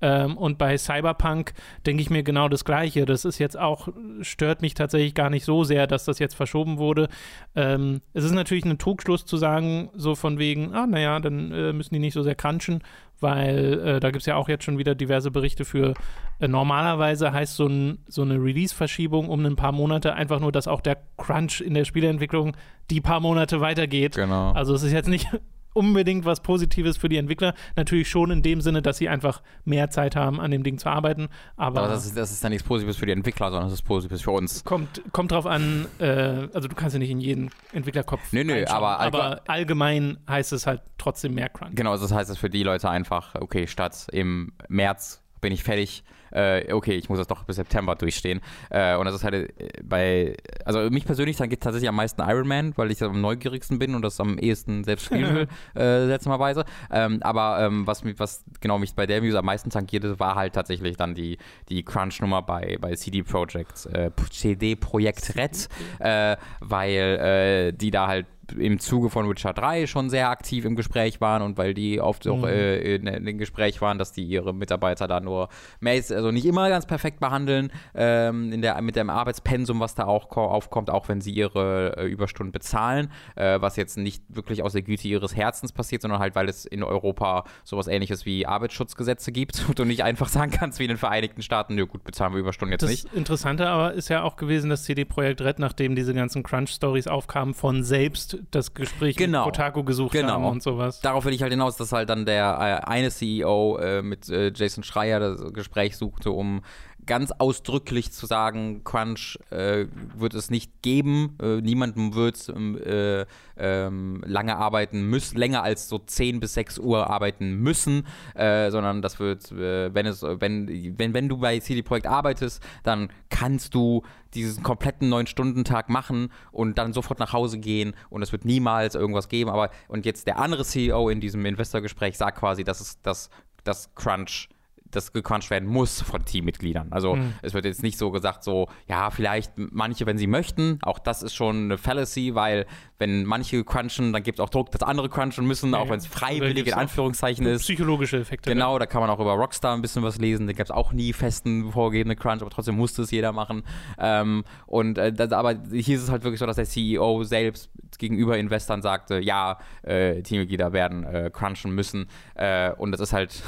Ähm, 0.00 0.36
und 0.38 0.56
bei 0.58 0.76
Cyberpunk 0.78 1.52
denke 1.86 2.02
ich 2.02 2.08
mir 2.10 2.22
genau 2.22 2.48
das 2.48 2.64
Gleiche. 2.64 3.04
Das 3.04 3.24
ist 3.26 3.38
jetzt 3.38 3.58
auch, 3.58 3.88
stört 4.22 4.62
mich 4.62 4.74
tatsächlich 4.74 5.14
gar 5.14 5.28
nicht 5.30 5.44
so 5.44 5.64
sehr, 5.64 5.86
dass 5.86 6.04
das 6.06 6.18
jetzt 6.18 6.34
verschoben 6.34 6.78
wurde. 6.78 7.08
Ähm, 7.54 8.00
es 8.14 8.24
ist 8.24 8.32
natürlich 8.32 8.64
ein 8.64 8.78
Trugschluss 8.78 9.26
zu 9.26 9.36
sagen, 9.36 9.90
so 9.94 10.14
von 10.14 10.38
wegen, 10.38 10.72
ah, 10.72 10.86
naja, 10.86 11.20
dann 11.20 11.52
äh, 11.52 11.72
müssen 11.74 11.94
die 11.94 12.00
nicht 12.00 12.14
so 12.14 12.22
sehr 12.22 12.34
crunchen, 12.34 12.82
weil 13.24 13.80
äh, 13.80 14.00
da 14.00 14.10
gibt 14.10 14.20
es 14.20 14.26
ja 14.26 14.36
auch 14.36 14.48
jetzt 14.48 14.62
schon 14.62 14.78
wieder 14.78 14.94
diverse 14.94 15.32
Berichte 15.32 15.64
für. 15.64 15.94
Äh, 16.38 16.46
normalerweise 16.46 17.32
heißt 17.32 17.56
so, 17.56 17.66
ein, 17.66 17.98
so 18.06 18.22
eine 18.22 18.34
Release-Verschiebung 18.34 19.28
um 19.28 19.44
ein 19.44 19.56
paar 19.56 19.72
Monate 19.72 20.14
einfach 20.14 20.38
nur, 20.38 20.52
dass 20.52 20.68
auch 20.68 20.80
der 20.80 20.98
Crunch 21.16 21.60
in 21.60 21.74
der 21.74 21.84
Spieleentwicklung 21.84 22.56
die 22.90 23.00
paar 23.00 23.20
Monate 23.20 23.60
weitergeht. 23.60 24.14
genau. 24.14 24.52
Also 24.52 24.74
es 24.74 24.82
ist 24.82 24.92
jetzt 24.92 25.08
nicht 25.08 25.26
unbedingt 25.74 26.24
was 26.24 26.40
Positives 26.40 26.96
für 26.96 27.10
die 27.10 27.18
Entwickler. 27.18 27.52
Natürlich 27.76 28.08
schon 28.08 28.30
in 28.30 28.42
dem 28.42 28.62
Sinne, 28.62 28.80
dass 28.80 28.96
sie 28.96 29.08
einfach 29.10 29.42
mehr 29.66 29.90
Zeit 29.90 30.16
haben, 30.16 30.40
an 30.40 30.50
dem 30.50 30.62
Ding 30.62 30.78
zu 30.78 30.88
arbeiten. 30.88 31.28
Aber, 31.56 31.80
aber 31.80 31.88
das 31.90 32.06
ist, 32.06 32.16
das 32.16 32.30
ist 32.32 32.42
dann 32.42 32.52
nichts 32.52 32.66
Positives 32.66 32.96
für 32.96 33.04
die 33.06 33.12
Entwickler, 33.12 33.50
sondern 33.50 33.64
das 33.64 33.74
ist 33.74 33.82
Positives 33.82 34.22
für 34.22 34.30
uns. 34.30 34.64
kommt, 34.64 35.02
kommt 35.12 35.32
drauf 35.32 35.44
an, 35.46 35.86
äh, 35.98 36.06
also 36.54 36.68
du 36.68 36.74
kannst 36.74 36.94
ja 36.94 36.98
nicht 36.98 37.10
in 37.10 37.20
jeden 37.20 37.50
Entwicklerkopf 37.72 38.32
Nö, 38.32 38.44
nö, 38.44 38.64
aber 38.66 39.00
allgemein- 39.00 39.22
aber 39.32 39.40
allgemein 39.48 40.18
heißt 40.28 40.52
es 40.54 40.66
halt 40.66 40.80
trotzdem 40.96 41.34
mehr 41.34 41.48
Crunch. 41.50 41.74
Genau, 41.74 41.96
das 41.96 42.12
heißt 42.12 42.30
es 42.30 42.38
für 42.38 42.48
die 42.48 42.62
Leute 42.62 42.88
einfach, 42.88 43.34
okay, 43.34 43.66
statt 43.66 44.06
im 44.12 44.52
März 44.68 45.20
bin 45.40 45.52
ich 45.52 45.62
fertig, 45.64 46.04
äh, 46.34 46.72
okay, 46.72 46.94
ich 46.94 47.08
muss 47.08 47.18
das 47.18 47.26
doch 47.26 47.44
bis 47.44 47.56
September 47.56 47.94
durchstehen. 47.94 48.40
Äh, 48.70 48.96
und 48.96 49.06
das 49.06 49.14
ist 49.14 49.24
halt 49.24 49.34
äh, 49.34 49.68
bei, 49.82 50.36
also 50.64 50.90
mich 50.90 51.04
persönlich 51.04 51.36
dann 51.36 51.48
geht 51.48 51.62
tatsächlich 51.62 51.88
am 51.88 51.96
meisten 51.96 52.20
Iron 52.22 52.46
Man, 52.46 52.72
weil 52.76 52.90
ich 52.90 53.02
am 53.02 53.20
neugierigsten 53.20 53.78
bin 53.78 53.94
und 53.94 54.02
das 54.02 54.20
am 54.20 54.38
ehesten 54.38 54.84
selbst 54.84 55.06
spielen 55.06 55.34
will, 55.34 55.48
äh, 55.74 56.06
seltsamerweise. 56.06 56.64
Ähm, 56.90 57.20
aber 57.22 57.60
ähm, 57.60 57.86
was, 57.86 58.04
mich, 58.04 58.18
was 58.18 58.44
genau 58.60 58.78
mich 58.78 58.94
bei 58.94 59.06
der 59.06 59.22
Muse 59.22 59.38
am 59.38 59.44
meisten 59.44 59.70
tankierte, 59.70 60.18
war 60.18 60.34
halt 60.34 60.54
tatsächlich 60.54 60.96
dann 60.96 61.14
die, 61.14 61.38
die 61.68 61.82
Crunch-Nummer 61.82 62.42
bei, 62.42 62.78
bei 62.80 62.94
CD 62.94 63.22
Projekt, 63.22 63.86
äh, 63.86 64.10
CD 64.30 64.76
Projekt 64.76 65.36
Red, 65.36 65.68
äh, 66.00 66.36
weil 66.60 67.72
die 67.72 67.90
da 67.90 68.06
halt 68.06 68.26
im 68.58 68.78
Zuge 68.78 69.10
von 69.10 69.28
Witcher 69.28 69.52
3 69.52 69.86
schon 69.86 70.10
sehr 70.10 70.28
aktiv 70.30 70.64
im 70.64 70.76
Gespräch 70.76 71.20
waren 71.20 71.42
und 71.42 71.56
weil 71.58 71.74
die 71.74 72.00
oft 72.00 72.26
auch 72.28 72.38
Mhm. 72.38 72.44
äh, 72.44 72.94
in, 72.96 73.06
in 73.06 73.24
dem 73.24 73.38
Gespräch 73.38 73.80
waren, 73.80 73.98
dass 73.98 74.12
die 74.12 74.24
ihre 74.24 74.52
Mitarbeiter 74.54 75.06
da 75.08 75.20
nur 75.20 75.48
mäß- 75.82 76.14
also 76.14 76.30
nicht 76.30 76.44
immer 76.46 76.68
ganz 76.68 76.86
perfekt 76.86 77.20
behandeln 77.20 77.70
ähm, 77.94 78.52
in 78.52 78.62
der, 78.62 78.80
mit 78.82 78.96
dem 78.96 79.10
Arbeitspensum, 79.10 79.80
was 79.80 79.94
da 79.94 80.04
auch 80.06 80.28
ko- 80.28 80.44
aufkommt, 80.46 80.90
auch 80.90 81.08
wenn 81.08 81.20
sie 81.20 81.32
ihre 81.32 81.96
äh, 81.96 82.06
Überstunden 82.06 82.52
bezahlen, 82.52 83.10
äh, 83.36 83.60
was 83.60 83.76
jetzt 83.76 83.96
nicht 83.96 84.22
wirklich 84.28 84.62
aus 84.62 84.72
der 84.72 84.82
Güte 84.82 85.08
ihres 85.08 85.34
Herzens 85.36 85.72
passiert, 85.72 86.02
sondern 86.02 86.20
halt, 86.20 86.34
weil 86.34 86.48
es 86.48 86.64
in 86.64 86.82
Europa 86.82 87.44
sowas 87.64 87.86
ähnliches 87.86 88.26
wie 88.26 88.46
Arbeitsschutzgesetze 88.46 89.32
gibt 89.32 89.64
und 89.68 89.78
du 89.78 89.84
nicht 89.84 90.02
einfach 90.02 90.28
sagen 90.28 90.50
kannst 90.50 90.78
wie 90.78 90.84
in 90.84 90.88
den 90.88 90.98
Vereinigten 90.98 91.42
Staaten, 91.42 91.74
nö 91.74 91.86
gut, 91.86 92.04
bezahlen 92.04 92.32
wir 92.34 92.40
Überstunden 92.40 92.72
jetzt 92.72 92.82
Das 92.82 92.90
nicht. 92.90 93.12
Interessante 93.14 93.66
aber 93.68 93.94
ist 93.94 94.08
ja 94.08 94.22
auch 94.22 94.36
gewesen, 94.36 94.70
dass 94.70 94.84
CD 94.84 95.04
Projekt 95.04 95.40
Red, 95.40 95.58
nachdem 95.58 95.94
diese 95.94 96.14
ganzen 96.14 96.42
Crunch-Stories 96.42 97.06
aufkamen, 97.06 97.54
von 97.54 97.82
selbst 97.84 98.33
das 98.50 98.74
Gespräch 98.74 99.16
Genau. 99.16 99.44
mit 99.46 99.54
Kotaku 99.54 99.84
gesucht 99.84 100.12
Genau. 100.12 100.32
haben 100.32 100.44
und 100.44 100.62
sowas. 100.62 101.00
Darauf 101.00 101.24
will 101.24 101.32
ich 101.34 101.42
halt 101.42 101.52
hinaus, 101.52 101.76
dass 101.76 101.92
halt 101.92 102.08
dann 102.08 102.26
der 102.26 102.80
äh, 102.84 102.86
eine 102.88 103.10
CEO 103.10 103.78
äh, 103.78 104.02
mit 104.02 104.28
äh, 104.28 104.52
Jason 104.54 104.82
Schreier 104.84 105.20
das 105.20 105.52
Gespräch 105.52 105.96
suchte, 105.96 106.30
um 106.30 106.62
ganz 107.06 107.32
ausdrücklich 107.32 108.12
zu 108.12 108.26
sagen, 108.26 108.82
Crunch 108.84 109.38
äh, 109.50 109.86
wird 110.16 110.34
es 110.34 110.50
nicht 110.50 110.82
geben, 110.82 111.36
äh, 111.40 111.60
niemandem 111.60 112.14
wird 112.14 112.48
ähm, 112.48 112.78
äh, 112.84 113.26
ähm, 113.56 114.22
lange 114.26 114.56
arbeiten 114.56 115.08
müssen, 115.08 115.38
länger 115.38 115.62
als 115.62 115.88
so 115.88 115.98
10 115.98 116.40
bis 116.40 116.54
6 116.54 116.78
Uhr 116.78 117.10
arbeiten 117.10 117.56
müssen, 117.56 118.06
äh, 118.34 118.70
sondern 118.70 119.02
das 119.02 119.18
wird, 119.18 119.52
äh, 119.52 119.94
wenn 119.94 120.06
es, 120.06 120.22
wenn, 120.22 120.98
wenn, 120.98 121.14
wenn 121.14 121.28
du 121.28 121.38
bei 121.38 121.58
CD 121.58 121.82
Projekt 121.82 122.06
arbeitest, 122.06 122.62
dann 122.82 123.10
kannst 123.30 123.74
du 123.74 124.02
diesen 124.34 124.62
kompletten 124.62 125.12
9-Stunden-Tag 125.12 125.88
machen 125.88 126.30
und 126.50 126.78
dann 126.78 126.92
sofort 126.92 127.18
nach 127.20 127.32
Hause 127.32 127.58
gehen 127.58 127.94
und 128.10 128.22
es 128.22 128.32
wird 128.32 128.44
niemals 128.44 128.94
irgendwas 128.94 129.28
geben. 129.28 129.50
Aber 129.50 129.70
und 129.88 130.04
jetzt 130.04 130.26
der 130.26 130.38
andere 130.38 130.64
CEO 130.64 131.08
in 131.08 131.20
diesem 131.20 131.44
Investorgespräch 131.46 132.16
sagt 132.16 132.38
quasi, 132.38 132.64
dass 132.64 132.80
es 132.80 133.00
das, 133.02 133.30
das 133.62 133.94
Crunch 133.94 134.48
das 134.94 135.12
gecrunched 135.12 135.50
werden 135.50 135.68
muss 135.68 136.00
von 136.02 136.24
Teammitgliedern. 136.24 136.88
Also 136.92 137.14
Hm. 137.14 137.34
es 137.42 137.54
wird 137.54 137.64
jetzt 137.64 137.82
nicht 137.82 137.98
so 137.98 138.10
gesagt, 138.10 138.44
so, 138.44 138.68
ja, 138.88 139.10
vielleicht 139.10 139.52
manche, 139.56 140.06
wenn 140.06 140.18
sie 140.18 140.26
möchten, 140.26 140.78
auch 140.82 140.98
das 140.98 141.22
ist 141.22 141.34
schon 141.34 141.64
eine 141.64 141.78
Fallacy, 141.78 142.34
weil 142.34 142.66
wenn 142.98 143.24
manche 143.24 143.64
crunchen, 143.64 144.12
dann 144.12 144.22
gibt 144.22 144.38
es 144.38 144.44
auch 144.44 144.50
Druck, 144.50 144.70
dass 144.70 144.82
andere 144.82 145.08
crunchen 145.08 145.46
müssen, 145.46 145.72
Ja, 145.72 145.78
auch 145.78 145.88
wenn 145.90 145.98
es 145.98 146.06
freiwillig 146.06 146.66
in 146.66 146.74
Anführungszeichen 146.74 147.44
ist. 147.46 147.62
Psychologische 147.62 148.18
Effekte. 148.18 148.50
Genau, 148.50 148.78
da 148.78 148.86
kann 148.86 149.00
man 149.00 149.10
auch 149.10 149.20
über 149.20 149.32
Rockstar 149.32 149.74
ein 149.74 149.82
bisschen 149.82 150.02
was 150.02 150.18
lesen. 150.18 150.46
Da 150.46 150.52
gab 150.52 150.64
es 150.66 150.70
auch 150.70 150.92
nie 150.92 151.12
festen 151.12 151.70
vorgegebene 151.72 152.16
Crunch, 152.16 152.40
aber 152.42 152.50
trotzdem 152.50 152.76
musste 152.76 153.02
es 153.02 153.10
jeder 153.10 153.32
machen. 153.32 153.62
Ähm, 153.98 154.44
und 154.66 154.98
äh, 154.98 155.12
das, 155.12 155.32
aber 155.32 155.54
hier 155.72 155.96
ist 155.96 156.02
es 156.04 156.10
halt 156.10 156.22
wirklich 156.24 156.38
so, 156.40 156.46
dass 156.46 156.56
der 156.56 156.64
CEO 156.66 157.24
selbst 157.24 157.70
gegenüber 157.98 158.38
Investoren 158.38 158.82
sagte, 158.82 159.18
ja, 159.18 159.58
äh, 159.82 160.22
Teammitglieder 160.22 160.72
werden 160.72 161.04
äh, 161.04 161.30
crunchen 161.32 161.74
müssen. 161.74 162.06
Äh, 162.34 162.72
und 162.72 162.92
das 162.92 163.00
ist 163.00 163.12
halt. 163.12 163.42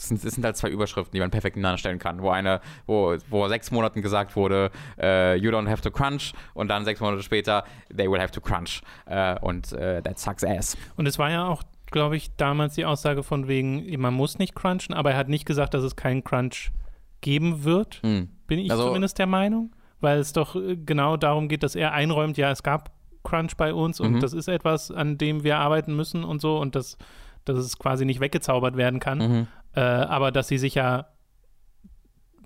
Das 0.00 0.08
sind, 0.08 0.24
das 0.24 0.34
sind 0.34 0.44
halt 0.46 0.56
zwei 0.56 0.70
Überschriften, 0.70 1.12
die 1.12 1.20
man 1.20 1.30
perfekt 1.30 1.56
nebeneinander 1.56 1.76
stellen 1.78 1.98
kann. 1.98 2.22
Wo 2.22 2.30
eine, 2.30 2.60
wo, 2.86 3.16
wo 3.28 3.38
vor 3.40 3.48
sechs 3.50 3.70
Monaten 3.70 4.00
gesagt 4.00 4.34
wurde, 4.34 4.70
äh, 4.98 5.36
you 5.36 5.50
don't 5.50 5.68
have 5.68 5.82
to 5.82 5.90
crunch, 5.90 6.32
und 6.54 6.68
dann 6.68 6.86
sechs 6.86 7.00
Monate 7.00 7.22
später, 7.22 7.64
they 7.94 8.10
will 8.10 8.18
have 8.20 8.32
to 8.32 8.40
crunch. 8.40 8.80
Äh, 9.04 9.38
und 9.40 9.72
äh, 9.72 10.00
that 10.00 10.18
sucks 10.18 10.42
ass. 10.42 10.76
Und 10.96 11.06
es 11.06 11.18
war 11.18 11.30
ja 11.30 11.46
auch, 11.46 11.62
glaube 11.90 12.16
ich, 12.16 12.34
damals 12.36 12.74
die 12.76 12.86
Aussage 12.86 13.22
von 13.22 13.46
wegen, 13.46 14.00
man 14.00 14.14
muss 14.14 14.38
nicht 14.38 14.54
crunchen, 14.54 14.94
aber 14.94 15.10
er 15.10 15.18
hat 15.18 15.28
nicht 15.28 15.44
gesagt, 15.44 15.74
dass 15.74 15.82
es 15.82 15.96
keinen 15.96 16.24
Crunch 16.24 16.70
geben 17.20 17.64
wird. 17.64 18.00
Hm. 18.02 18.30
Bin 18.46 18.58
ich 18.58 18.70
Also- 18.70 18.86
zumindest 18.86 19.18
der 19.18 19.26
Meinung. 19.26 19.70
Weil 20.02 20.18
es 20.18 20.32
doch 20.32 20.56
genau 20.86 21.18
darum 21.18 21.46
geht, 21.48 21.62
dass 21.62 21.74
er 21.74 21.92
einräumt, 21.92 22.38
ja, 22.38 22.50
es 22.50 22.62
gab 22.62 22.90
Crunch 23.22 23.54
bei 23.58 23.74
uns 23.74 24.00
und 24.00 24.12
Mhm. 24.14 24.20
das 24.20 24.32
ist 24.32 24.48
etwas, 24.48 24.90
an 24.90 25.18
dem 25.18 25.44
wir 25.44 25.58
arbeiten 25.58 25.94
müssen 25.94 26.24
und 26.24 26.40
so 26.40 26.58
und 26.58 26.74
das, 26.74 26.96
dass 27.44 27.58
es 27.58 27.78
quasi 27.78 28.06
nicht 28.06 28.18
weggezaubert 28.18 28.78
werden 28.78 28.98
kann. 28.98 29.18
Mhm. 29.18 29.46
Äh, 29.74 29.80
aber 29.80 30.32
dass 30.32 30.48
sie 30.48 30.58
sich 30.58 30.74
ja 30.74 31.06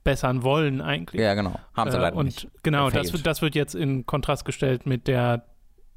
bessern 0.02 0.42
wollen 0.42 0.80
eigentlich. 0.82 1.20
Ja, 1.22 1.34
genau. 1.34 1.54
Haben 1.74 1.90
sie 1.90 1.96
Äh, 1.96 2.00
leider 2.00 2.16
und 2.16 2.26
nicht. 2.26 2.48
genau, 2.62 2.90
das, 2.90 3.10
das 3.22 3.40
wird 3.42 3.54
jetzt 3.54 3.74
in 3.74 4.04
Kontrast 4.04 4.44
gestellt 4.44 4.84
mit 4.87 5.08
der 5.08 5.46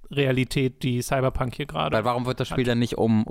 Realität, 0.10 0.84
die 0.84 1.02
Cyberpunk 1.02 1.56
hier 1.56 1.66
gerade. 1.66 1.96
Weil 1.96 2.06
warum 2.06 2.26
wird 2.26 2.40
das 2.40 2.48
Spiel 2.48 2.64
dann 2.64 2.80
nicht 2.80 2.98
um 2.98 3.26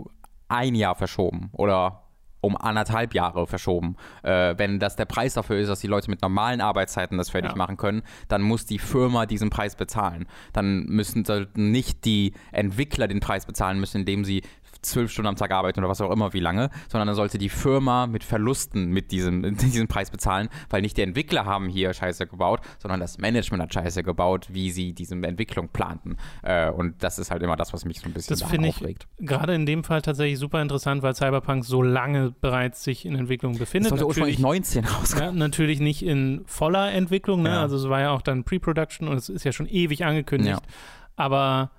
ein 0.49 0.75
Jahr 0.75 0.95
verschoben 0.95 1.49
oder 1.53 2.03
um 2.43 2.55
anderthalb 2.55 3.15
Jahre 3.15 3.47
verschoben? 3.47 3.97
Äh, 4.23 4.55
wenn 4.59 4.79
das 4.79 4.95
der 4.97 5.07
Preis 5.07 5.33
dafür 5.33 5.57
ist, 5.59 5.69
dass 5.69 5.81
die 5.81 5.87
Leute 5.87 6.11
mit 6.11 6.21
normalen 6.21 6.61
Arbeitszeiten 6.61 7.17
das 7.17 7.31
fertig 7.31 7.53
Ja. 7.53 7.57
machen 7.57 7.79
können, 7.79 8.03
dann 8.29 8.43
muss 8.43 8.67
die 8.67 8.79
Firma 8.79 9.25
diesen 9.25 9.49
Preis 9.49 9.75
bezahlen. 9.77 10.27
Dann 10.53 10.85
müssen 10.85 11.25
sollten 11.25 11.71
nicht 11.71 12.05
die 12.05 12.35
Entwickler 12.53 13.09
den 13.09 13.21
Preis 13.21 13.47
bezahlen 13.47 13.81
müssen, 13.81 14.01
indem 14.01 14.27
sie 14.27 14.43
zwölf 14.87 15.11
Stunden 15.11 15.29
am 15.29 15.37
Tag 15.37 15.51
arbeiten 15.51 15.81
oder 15.81 15.89
was 15.89 16.01
auch 16.01 16.11
immer, 16.11 16.33
wie 16.33 16.41
lange, 16.41 16.71
sondern 16.89 17.07
dann 17.09 17.17
sollte 17.17 17.39
die 17.39 17.49
Firma 17.49 18.07
mit 18.07 18.25
Verlusten 18.25 18.91
mit 18.91 19.13
diesem, 19.13 19.43
diesen 19.57 19.89
Preis 19.89 20.11
bezahlen, 20.11 20.49
weil 20.71 20.83
nicht 20.83 20.97
die 20.97 21.03
Entwickler 21.03 21.45
haben 21.45 21.69
hier 21.69 21.93
Scheiße 21.93 22.27
gebaut, 22.27 22.61
sondern 22.79 23.01
das 23.01 23.19
Management 23.19 23.63
hat 23.63 23.75
Scheiße 23.75 24.03
gebaut, 24.03 24.49
wie 24.51 24.71
sie 24.71 24.93
diese 24.93 25.15
Entwicklung 25.15 25.69
planten. 25.69 26.17
Äh, 26.43 26.71
und 26.71 27.03
das 27.03 27.19
ist 27.19 27.31
halt 27.31 27.43
immer 27.43 27.57
das, 27.57 27.73
was 27.73 27.85
mich 27.85 28.01
so 28.01 28.07
ein 28.07 28.13
bisschen 28.13 28.39
Das 28.39 28.49
finde 28.49 28.69
ich 28.69 28.77
aufregt. 28.77 29.07
gerade 29.19 29.55
in 29.55 29.67
dem 29.67 29.85
Fall 29.85 30.03
tatsächlich 30.03 30.39
super 30.39 30.63
interessant, 30.63 31.03
weil 31.03 31.15
Cyberpunk 31.15 31.65
so 31.65 31.83
lange 31.83 32.33
bereits 32.41 32.83
sich 32.85 33.05
in 33.07 33.15
Entwicklung 33.15 33.53
Das 33.53 33.61
befindet. 33.61 33.91
sollte 33.91 34.07
ursprünglich 34.07 34.39
19 34.39 34.85
rauskommen. 34.87 35.25
Ja, 35.25 35.33
natürlich 35.33 35.81
nicht 35.81 36.05
in 36.05 36.43
voller 36.47 36.93
Entwicklung, 36.93 37.43
ne? 37.43 37.51
Ja. 37.51 37.61
also 37.63 37.77
es 37.77 37.89
war 37.89 38.01
ja 38.01 38.11
auch 38.11 38.23
dann 38.23 38.45
Pre-Production 38.45 39.09
und 39.09 39.17
es 39.17 39.29
ist 39.29 39.45
ja 39.45 39.53
schon 39.53 39.67
ewig 39.67 40.05
angekündigt. 40.05 40.61
Ja. 40.61 40.73
Aber 41.17 41.71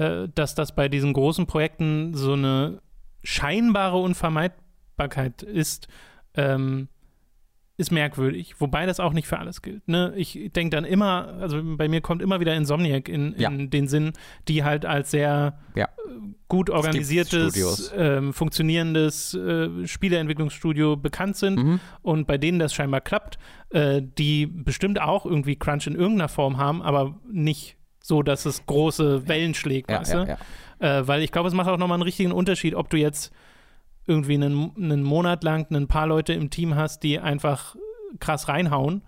äh, 0.00 0.28
dass 0.34 0.54
das 0.54 0.74
bei 0.74 0.88
diesen 0.88 1.12
großen 1.12 1.46
Projekten 1.46 2.14
so 2.14 2.32
eine 2.32 2.80
scheinbare 3.22 3.98
Unvermeidbarkeit 3.98 5.42
ist, 5.42 5.88
ähm, 6.34 6.88
ist 7.76 7.90
merkwürdig. 7.90 8.60
Wobei 8.60 8.84
das 8.84 9.00
auch 9.00 9.14
nicht 9.14 9.26
für 9.26 9.38
alles 9.38 9.62
gilt. 9.62 9.88
Ne? 9.88 10.12
Ich 10.16 10.50
denke 10.54 10.76
dann 10.76 10.84
immer, 10.84 11.28
also 11.40 11.60
bei 11.64 11.88
mir 11.88 12.02
kommt 12.02 12.20
immer 12.20 12.38
wieder 12.38 12.54
Insomniac 12.54 13.08
in, 13.08 13.32
in 13.32 13.40
Ja. 13.40 13.50
den 13.50 13.88
Sinn, 13.88 14.12
die 14.48 14.64
halt 14.64 14.84
als 14.84 15.10
sehr 15.10 15.58
Ja. 15.74 15.84
äh, 15.86 15.88
gut 16.48 16.68
organisiertes, 16.68 17.90
ähm, 17.96 18.34
funktionierendes 18.34 19.32
äh, 19.34 19.86
Spieleentwicklungsstudio 19.86 20.96
bekannt 20.96 21.36
sind 21.36 21.56
Mhm. 21.58 21.80
und 22.02 22.26
bei 22.26 22.36
denen 22.36 22.58
das 22.58 22.74
scheinbar 22.74 23.00
klappt, 23.00 23.38
äh, 23.70 24.02
die 24.18 24.46
bestimmt 24.46 25.00
auch 25.00 25.24
irgendwie 25.24 25.56
Crunch 25.56 25.86
in 25.86 25.94
irgendeiner 25.94 26.28
Form 26.28 26.58
haben, 26.58 26.82
aber 26.82 27.18
nicht 27.32 27.76
so, 28.02 28.22
dass 28.22 28.46
es 28.46 28.64
große 28.66 29.28
Wellen 29.28 29.54
schlägt, 29.54 29.90
Ja, 29.90 30.00
weißt 30.00 30.12
ja, 30.14 30.24
du? 30.24 30.30
ja. 30.80 30.98
Äh, 31.00 31.06
weil 31.08 31.22
ich 31.22 31.32
glaube, 31.32 31.48
es 31.48 31.54
macht 31.54 31.68
auch 31.68 31.76
nochmal 31.78 31.96
einen 31.96 32.02
richtigen 32.02 32.32
Unterschied, 32.32 32.74
ob 32.74 32.88
du 32.90 32.96
jetzt 32.96 33.32
irgendwie 34.06 34.34
einen, 34.34 34.72
einen 34.76 35.02
Monat 35.02 35.44
lang 35.44 35.66
ein 35.70 35.86
paar 35.88 36.06
Leute 36.06 36.32
im 36.32 36.50
Team 36.50 36.74
hast, 36.74 37.02
die 37.02 37.18
einfach 37.20 37.76
krass 38.18 38.48
reinhauen, 38.48 39.02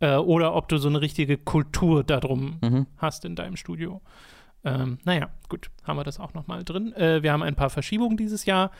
äh, 0.00 0.16
oder 0.16 0.54
ob 0.54 0.68
du 0.68 0.78
so 0.78 0.88
eine 0.88 1.00
richtige 1.00 1.36
Kultur 1.38 2.02
darum 2.04 2.58
Mhm. 2.62 2.86
hast 2.96 3.24
in 3.24 3.36
deinem 3.36 3.56
Studio. 3.56 4.00
Ähm, 4.64 4.98
naja, 5.04 5.28
gut, 5.48 5.70
haben 5.84 5.96
wir 5.98 6.04
das 6.04 6.18
auch 6.18 6.34
nochmal 6.34 6.64
drin. 6.64 6.92
Äh, 6.94 7.22
wir 7.22 7.32
haben 7.32 7.42
ein 7.42 7.54
paar 7.54 7.70
Verschiebungen 7.70 8.16
dieses 8.16 8.44
Jahr. 8.46 8.70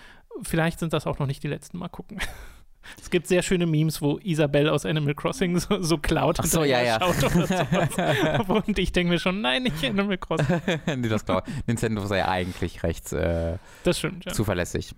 Vielleicht 0.42 0.80
sind 0.80 0.92
das 0.92 1.06
auch 1.06 1.18
noch 1.18 1.26
nicht 1.26 1.42
die 1.42 1.48
letzten. 1.48 1.78
Mal 1.78 1.88
gucken. 1.88 2.18
Es 3.00 3.10
gibt 3.10 3.26
sehr 3.26 3.42
schöne 3.42 3.66
Memes, 3.66 4.00
wo 4.02 4.18
Isabelle 4.18 4.72
aus 4.72 4.86
Animal 4.86 5.14
Crossing 5.14 5.58
so, 5.58 5.82
so 5.82 5.98
klaut 5.98 6.38
Ach 6.40 6.44
so, 6.44 6.64
ja, 6.64 6.82
ja. 6.82 6.98
schaut 7.00 7.34
oder 7.34 7.46
sowas. 8.46 8.64
Und 8.66 8.78
ich 8.78 8.92
denke 8.92 9.12
mir 9.12 9.18
schon, 9.18 9.40
nein, 9.40 9.64
nicht 9.64 9.84
Animal 9.84 10.18
Crossing. 10.18 10.60
nee, 10.96 11.08
das 11.08 11.24
glaube. 11.24 11.44
Nintendo 11.66 12.04
sei 12.06 12.24
eigentlich 12.24 12.82
recht 12.82 13.12
äh, 13.12 13.58
Das 13.84 13.98
stimmt, 13.98 14.24
ja. 14.24 14.32
zuverlässig. 14.32 14.94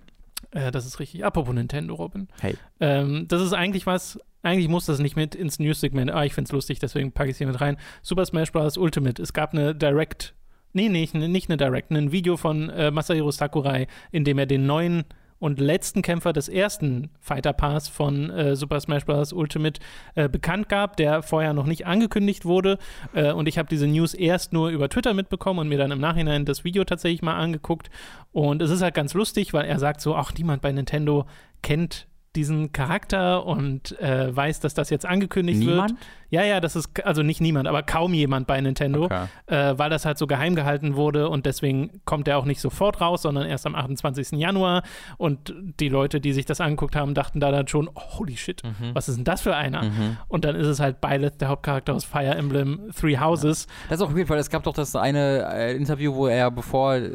Äh, 0.53 0.71
das 0.71 0.87
ist 0.87 0.99
richtig. 0.99 1.25
Apropos 1.25 1.55
Nintendo, 1.55 1.95
Robin. 1.95 2.29
Hey. 2.41 2.57
Ähm, 2.81 3.27
das 3.29 3.43
ist 3.43 3.53
eigentlich 3.53 3.87
was, 3.87 4.19
eigentlich 4.43 4.69
muss 4.69 4.87
das 4.87 4.99
nicht 4.99 5.17
mit 5.17 5.35
ins 5.35 5.59
News-Segment. 5.59 6.11
Ah, 6.11 6.25
ich 6.25 6.35
finde 6.35 6.49
es 6.49 6.53
lustig, 6.53 6.79
deswegen 6.79 7.13
packe 7.13 7.29
ich 7.31 7.35
es 7.35 7.39
hier 7.39 7.47
mit 7.47 7.61
rein. 7.61 7.77
Super 8.03 8.25
Smash 8.25 8.53
Bros. 8.53 8.77
Ultimate. 8.77 9.23
Es 9.23 9.33
gab 9.33 9.53
eine 9.53 9.75
Direct, 9.75 10.35
nee, 10.73 10.89
nicht, 10.89 11.15
nicht 11.15 11.51
eine 11.51 11.57
Direct, 11.57 11.91
ein 11.91 12.13
Video 12.13 12.37
von 12.37 12.71
äh, 12.71 12.91
Masahiro 12.91 13.31
Sakurai, 13.31 13.87
in 14.13 14.25
dem 14.25 14.39
er 14.39 14.47
den 14.47 14.67
neuen 14.67 15.05
und 15.41 15.59
letzten 15.59 16.03
Kämpfer 16.03 16.33
des 16.33 16.49
ersten 16.49 17.11
Fighter 17.19 17.53
Pass 17.53 17.89
von 17.89 18.31
äh, 18.31 18.55
Super 18.55 18.79
Smash 18.79 19.07
Bros. 19.07 19.33
Ultimate 19.33 19.81
äh, 20.15 20.29
bekannt 20.29 20.69
gab, 20.69 20.97
der 20.97 21.23
vorher 21.23 21.55
noch 21.55 21.67
nicht 21.67 21.87
angekündigt 21.87 22.45
wurde. 22.45 22.79
Äh, 23.15 23.33
und 23.33 23.49
ich 23.49 23.59
habe 23.59 23.69
diese 23.69 23.89
News 23.89 24.15
erst 24.15 24.53
nur 24.53 24.69
über 24.69 24.89
Twitter 24.89 25.15
mitbekommen 25.15 25.59
und 25.59 25.69
mir 25.69 25.79
dann 25.79 25.91
im 25.91 25.99
Nachhinein 25.99 26.45
das 26.45 26.63
Video 26.63 26.85
tatsächlich 26.85 27.23
mal 27.23 27.37
angeguckt. 27.37 27.91
Und 28.33 28.61
es 28.61 28.71
ist 28.71 28.83
halt 28.83 28.95
ganz 28.95 29.15
lustig, 29.15 29.53
weil 29.55 29.65
er 29.65 29.79
sagt 29.79 30.03
so, 30.03 30.15
ach, 30.15 30.33
niemand 30.35 30.61
bei 30.61 30.71
Nintendo 30.71 31.27
kennt 31.63 32.07
diesen 32.37 32.73
Charakter 32.73 33.45
und 33.45 33.99
äh, 34.01 34.35
weiß, 34.35 34.61
dass 34.61 34.75
das 34.75 34.89
jetzt 34.91 35.05
angekündigt 35.07 35.59
Niemand? 35.61 35.91
wird. 35.93 36.01
Ja, 36.33 36.45
ja, 36.45 36.61
das 36.61 36.77
ist, 36.77 37.05
also 37.05 37.25
nicht 37.25 37.41
niemand, 37.41 37.67
aber 37.67 37.83
kaum 37.83 38.15
jemand 38.15 38.47
bei 38.47 38.61
Nintendo, 38.61 39.07
Okay. 39.07 39.25
äh, 39.49 39.77
weil 39.77 39.91
das 39.91 40.05
halt 40.07 40.17
so 40.17 40.29
geheim 40.29 40.55
gehalten 40.55 40.95
wurde 40.95 41.29
und 41.29 41.45
deswegen 41.45 42.01
kommt 42.05 42.29
er 42.29 42.39
auch 42.39 42.45
nicht 42.45 42.61
sofort 42.61 43.01
raus, 43.01 43.23
sondern 43.23 43.47
erst 43.49 43.67
am 43.67 43.75
28. 43.75 44.39
Januar. 44.39 44.85
Und 45.19 45.53
die 45.81 45.89
Leute, 45.89 46.21
die 46.21 46.33
sich 46.33 46.47
das 46.47 46.61
angeguckt 46.61 46.95
haben, 46.95 47.15
dachten 47.15 47.41
da 47.41 47.51
dann 47.51 47.67
schon, 47.67 47.89
oh, 47.93 48.01
holy 48.19 48.37
shit, 48.37 48.63
was 48.95 49.09
ist 49.09 49.17
denn 49.17 49.25
das 49.25 49.41
für 49.41 49.57
einer? 49.57 49.83
Mhm. 49.83 50.17
Und 50.29 50.45
dann 50.45 50.55
ist 50.55 50.69
es 50.69 50.79
halt 50.79 51.01
Byleth, 51.01 51.41
der 51.41 51.49
Hauptcharakter 51.49 51.95
aus 51.95 52.05
Fire 52.05 52.37
Emblem 52.37 52.93
Three 52.97 53.19
Houses. 53.19 53.67
Das 53.89 54.01
ist 54.01 54.07
auch 54.07 54.15
weird, 54.15 54.29
weil 54.31 54.39
es 54.39 54.51
gab 54.51 54.63
doch 54.63 54.75
das 54.75 54.95
eine 54.95 55.49
äh, 55.53 55.75
Interview, 55.77 56.15
wo 56.15 56.29
er 56.29 56.53
bevor, 56.53 56.95
äh, 56.95 57.13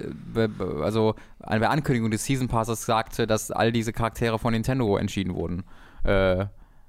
also 0.84 1.16
an 1.46 1.60
der 1.60 1.70
Ankündigung 1.72 2.12
des 2.12 2.26
Season 2.26 2.48
Passes 2.48 2.86
sagte, 2.86 3.28
dass 3.28 3.52
all 3.52 3.72
diese 3.72 3.94
Charaktere 3.94 4.40
von 4.40 4.54
Nintendo 4.54 4.98
entschieden 4.98 5.36
wurden. 5.36 5.64
Äh, 6.04 6.46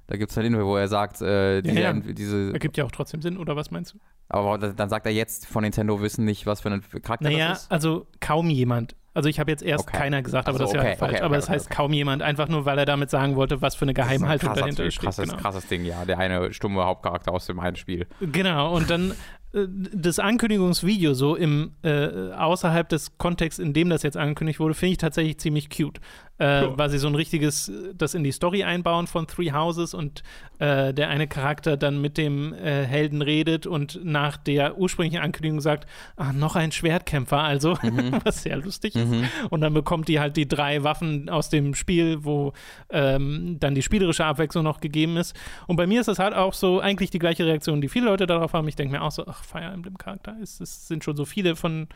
da 0.09 0.17
gibt 0.17 0.31
es 0.31 0.39
ein 0.39 0.45
Interview, 0.45 0.67
wo 0.67 0.77
er 0.77 0.87
sagt, 0.89 1.21
äh, 1.21 1.63
diese, 1.63 1.81
ja. 1.81 1.93
diese 1.93 2.53
Ergibt 2.53 2.77
ja 2.77 2.85
auch 2.85 2.93
trotzdem 2.93 3.23
Sinn, 3.23 3.37
oder 3.39 3.57
was 3.57 3.71
meinst 3.71 3.95
du? 3.95 3.99
aber 4.29 4.59
dann 4.59 4.89
sagt 4.89 5.07
er 5.07 5.13
jetzt 5.13 5.47
von 5.47 5.63
Nintendo 5.63 6.03
wissen 6.03 6.25
nicht, 6.25 6.47
was 6.47 6.61
für 6.61 6.69
ein 6.71 6.83
Charakter 7.03 7.31
Naja, 7.31 7.51
das 7.51 7.63
ist. 7.63 7.71
also 7.73 8.07
kaum 8.21 8.51
jemand. 8.51 8.97
Also 9.15 9.29
ich 9.29 9.39
habe 9.41 9.51
jetzt 9.51 9.63
erst 9.63 9.87
Okay. 9.89 9.97
keiner 9.99 10.21
gesagt, 10.21 10.49
aber 10.49 10.59
so, 10.59 10.65
das 10.65 10.71
ist 10.73 10.77
ja 10.77 10.83
okay, 10.83 10.97
falsch. 10.97 11.13
okay, 11.15 11.23
aber 11.23 11.37
das 11.37 11.49
heißt 11.49 11.71
kaum 11.71 11.93
jemand, 11.93 12.23
einfach 12.23 12.49
nur, 12.49 12.65
weil 12.67 12.77
er 12.79 12.85
damit 12.87 13.09
sagen 13.09 13.37
wollte, 13.37 13.63
was 13.63 13.77
für 13.77 13.83
eine 13.85 13.93
ein 13.93 13.95
Geheimhaltung 13.95 14.49
krasser 14.49 14.61
dahinter 14.63 14.91
steht. 14.91 15.03
krasses, 15.05 15.29
Genau. 15.31 15.41
krasses 15.41 15.67
Ding, 15.69 15.85
ja. 15.85 16.05
Der 16.05 16.19
eine 16.19 16.53
stumme 16.53 16.85
Hauptcharakter 16.85 17.33
aus 17.33 17.47
dem 17.47 17.61
einen 17.61 17.77
Spiel. 17.77 18.07
Genau, 18.21 18.75
und 18.77 18.91
dann 18.91 19.15
das 19.65 20.19
Ankündigungsvideo 20.19 21.15
so 21.15 21.35
im 21.35 21.73
äh, 21.83 22.33
außerhalb 22.33 22.89
des 22.89 23.17
Kontexts, 23.17 23.59
in 23.59 23.73
dem 23.73 23.89
das 23.89 24.03
jetzt 24.03 24.17
angekündigt 24.17 24.61
wurde, 24.61 24.75
finde 24.75 24.93
ich 24.93 24.99
tatsächlich 24.99 25.39
ziemlich 25.39 25.71
cute. 25.71 26.01
Äh, 26.39 26.63
Ja. 26.63 26.77
Weil 26.79 26.91
sie 26.91 26.99
so 26.99 27.09
ein 27.09 27.15
richtiges, 27.15 27.69
äh, 27.69 27.95
das 27.95 28.15
in 28.15 28.23
die 28.23 28.33
Story 28.33 28.63
einbauen 28.63 29.07
von 29.07 29.27
Three 29.27 29.53
Houses 29.53 29.95
und 29.95 30.23
äh, 30.59 30.93
der 30.93 31.09
eine 31.09 31.27
Charakter 31.27 31.77
dann 31.77 32.01
mit 32.01 32.19
dem 32.19 32.53
äh, 32.53 32.85
Helden 32.85 33.23
redet 33.23 33.67
und 33.67 34.05
nach 34.05 34.37
der 34.37 34.77
ursprünglichen 34.79 35.23
Ankündigung 35.23 35.61
sagt, 35.61 35.87
ah, 36.17 36.33
noch 36.33 36.57
ein 36.57 36.73
Schwertkämpfer, 36.73 37.39
also, 37.43 37.79
was 38.25 38.43
sehr 38.43 38.57
lustig 38.57 38.97
ist. 38.97 39.07
Und 39.51 39.61
dann 39.63 39.73
bekommt 39.75 40.09
die 40.09 40.21
halt 40.21 40.37
die 40.37 40.47
drei 40.49 40.83
Waffen 40.83 41.29
aus 41.31 41.49
dem 41.49 41.75
Spiel, 41.75 42.25
wo 42.25 42.53
ähm, 42.91 43.57
dann 43.61 43.75
die 43.75 43.83
spielerische 43.83 44.25
Abwechslung 44.25 44.65
noch 44.65 44.81
gegeben 44.81 45.17
ist. 45.17 45.35
Und 45.67 45.77
bei 45.77 45.87
mir 45.87 46.01
ist 46.01 46.07
das 46.07 46.19
halt 46.19 46.35
auch 46.35 46.53
so 46.55 46.81
eigentlich 46.81 47.11
die 47.11 47.19
gleiche 47.19 47.47
Reaktion, 47.47 47.81
die 47.81 47.89
viele 47.89 48.07
Leute 48.07 48.27
darauf 48.27 48.53
haben. 48.53 48.69
Ich 48.69 48.77
denke 48.77 48.93
mir 48.93 49.03
auch 49.03 49.11
so, 49.13 49.27
ach, 49.27 49.43
Fire 49.45 49.73
Emblem 49.73 49.99
Charakter, 49.99 50.37
es, 50.43 50.61
es 50.61 50.87
sind 50.89 51.03
schon 51.05 51.17
so 51.17 51.25
viele 51.25 51.57
von 51.57 51.89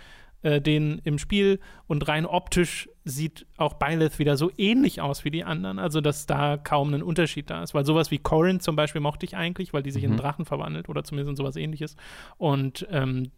äh, 0.42 0.60
denen 0.60 1.00
im 1.04 1.18
Spiel 1.18 1.60
und 1.86 2.06
rein 2.08 2.26
optisch 2.26 2.88
sieht 3.04 3.46
auch 3.56 3.74
Byleth 3.74 4.18
wieder 4.18 4.36
so 4.36 4.50
ähnlich 4.56 5.00
aus 5.00 5.24
wie 5.24 5.30
die 5.30 5.44
anderen, 5.44 5.78
also 5.78 6.00
dass 6.00 6.26
da 6.26 6.56
kaum 6.56 6.94
ein 6.94 7.02
Unterschied 7.02 7.50
da 7.50 7.62
ist, 7.62 7.74
weil 7.74 7.84
sowas 7.84 8.10
wie 8.10 8.18
Corin 8.18 8.60
zum 8.60 8.76
Beispiel 8.76 9.00
mochte 9.00 9.26
ich 9.26 9.36
eigentlich, 9.36 9.72
weil 9.72 9.82
die 9.82 9.90
sich 9.90 10.04
in 10.04 10.10
einen 10.10 10.20
Drachen 10.20 10.44
verwandelt 10.44 10.88
oder 10.88 11.04
zumindest 11.04 11.30
in 11.30 11.36
sowas 11.36 11.56
ähnliches. 11.56 11.96
Und 12.38 12.86
ähm, 12.90 13.30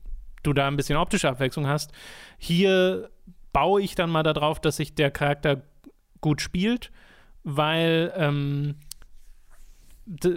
du 0.42 0.52
da 0.52 0.66
ein 0.68 0.76
bisschen 0.76 0.96
optische 0.96 1.28
Abwechslung 1.28 1.66
hast. 1.66 1.92
Hier 2.38 3.10
baue 3.52 3.82
ich 3.82 3.94
dann 3.94 4.10
mal 4.10 4.22
darauf, 4.22 4.60
dass 4.60 4.76
sich 4.76 4.94
der 4.94 5.10
Charakter 5.10 5.62
gut 6.20 6.40
spielt, 6.40 6.90
weil 7.44 8.12
ähm, 8.16 8.76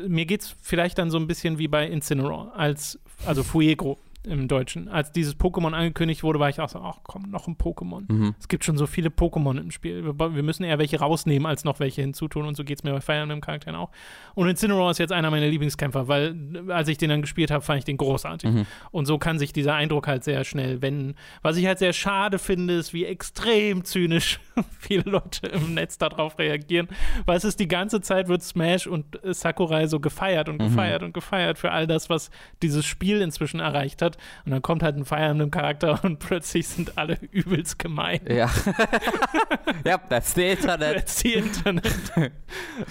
mir 0.08 0.26
geht 0.26 0.42
es 0.42 0.56
vielleicht 0.62 0.98
dann 0.98 1.10
so 1.10 1.18
ein 1.18 1.28
bisschen 1.28 1.58
wie 1.58 1.68
bei 1.68 1.88
Incineroar, 1.88 2.54
als, 2.56 3.00
also 3.26 3.44
Fuegro 3.44 3.98
im 4.26 4.48
Deutschen. 4.48 4.88
Als 4.88 5.12
dieses 5.12 5.38
Pokémon 5.38 5.74
angekündigt 5.74 6.24
wurde, 6.24 6.40
war 6.40 6.50
ich 6.50 6.60
auch 6.60 6.70
so, 6.70 6.80
ach 6.80 7.00
komm, 7.04 7.30
noch 7.30 7.48
ein 7.48 7.58
Pokémon. 7.58 8.12
Mhm. 8.12 8.36
Es 8.40 8.48
gibt 8.48 8.64
schon 8.64 8.78
so 8.78 8.88
viele 8.88 9.10
Pokémon 9.10 9.60
im 9.60 9.72
Spiel. 9.72 10.04
Wir, 10.04 10.36
wir 10.36 10.44
müssen 10.44 10.64
eher 10.64 10.80
welche 10.80 11.00
rausnehmen, 11.00 11.46
als 11.46 11.64
noch 11.64 11.80
welche 11.80 12.02
hinzutun. 12.02 12.46
Und 12.46 12.56
so 12.56 12.64
geht 12.64 12.80
es 12.80 12.84
mir 12.84 12.92
bei 12.92 13.02
Fire 13.02 13.18
Emblem 13.20 13.42
Charakteren 13.42 13.76
auch. 13.76 13.92
Und 14.34 14.48
Incineroar 14.50 14.92
ist 14.92 14.98
jetzt 14.98 15.12
einer 15.12 15.32
meiner 15.32 15.48
Lieblingskämpfer, 15.48 16.08
weil 16.08 16.36
als 16.70 16.88
ich 16.88 16.98
den 16.98 17.10
dann 17.10 17.22
gespielt 17.22 17.52
habe, 17.52 17.64
fand 17.64 17.80
ich 17.80 17.86
den 17.86 17.98
großartig. 17.98 18.52
Mhm. 18.52 18.66
Und 18.92 19.06
so 19.06 19.18
kann 19.18 19.40
sich 19.40 19.54
dieser 19.54 19.76
Eindruck 19.76 20.08
halt 20.08 20.24
sehr 20.24 20.44
schnell 20.44 20.82
wenden. 20.82 21.16
Was 21.42 21.58
ich 21.58 21.66
halt 21.66 21.80
sehr 21.80 21.94
schade 21.94 22.40
finde, 22.40 22.76
ist, 22.76 22.94
wie 22.94 23.06
extrem 23.06 23.84
zynisch 23.84 24.40
viele 24.80 25.10
Leute 25.10 25.48
im 25.48 25.74
Netz 25.74 25.98
darauf 25.98 26.38
reagieren. 26.40 26.88
Weil 27.26 27.38
es 27.38 27.44
ist 27.44 27.60
die 27.60 27.68
ganze 27.68 28.02
Zeit 28.02 28.28
wird 28.28 28.44
Smash 28.44 28.88
und 28.88 29.20
Sakurai 29.24 29.88
so 29.88 30.00
gefeiert 30.00 30.50
und 30.50 30.60
gefeiert 30.60 31.04
und 31.04 31.14
gefeiert 31.14 31.58
für 31.58 31.72
all 31.72 31.88
das, 31.88 32.10
was 32.10 32.30
dieses 32.62 32.86
Spiel 32.86 33.22
inzwischen 33.22 33.60
erreicht 33.60 34.02
hat. 34.02 34.15
Und 34.46 34.52
dann 34.52 34.62
kommt 34.62 34.84
halt 34.84 34.96
ein 34.98 35.06
Fire 35.06 35.20
Emblem 35.24 35.52
Charakter 35.52 36.00
und 36.04 36.20
plötzlich 36.20 36.68
sind 36.68 36.98
alle 36.98 37.18
übelst 37.32 37.80
gemein. 37.80 38.20
Ja. 38.30 38.50
ja, 39.86 39.98
that's 40.10 40.34
the 40.34 40.44
Internet. 40.50 40.96
That's 40.96 41.20
the 41.20 41.34
Internet. 41.34 41.88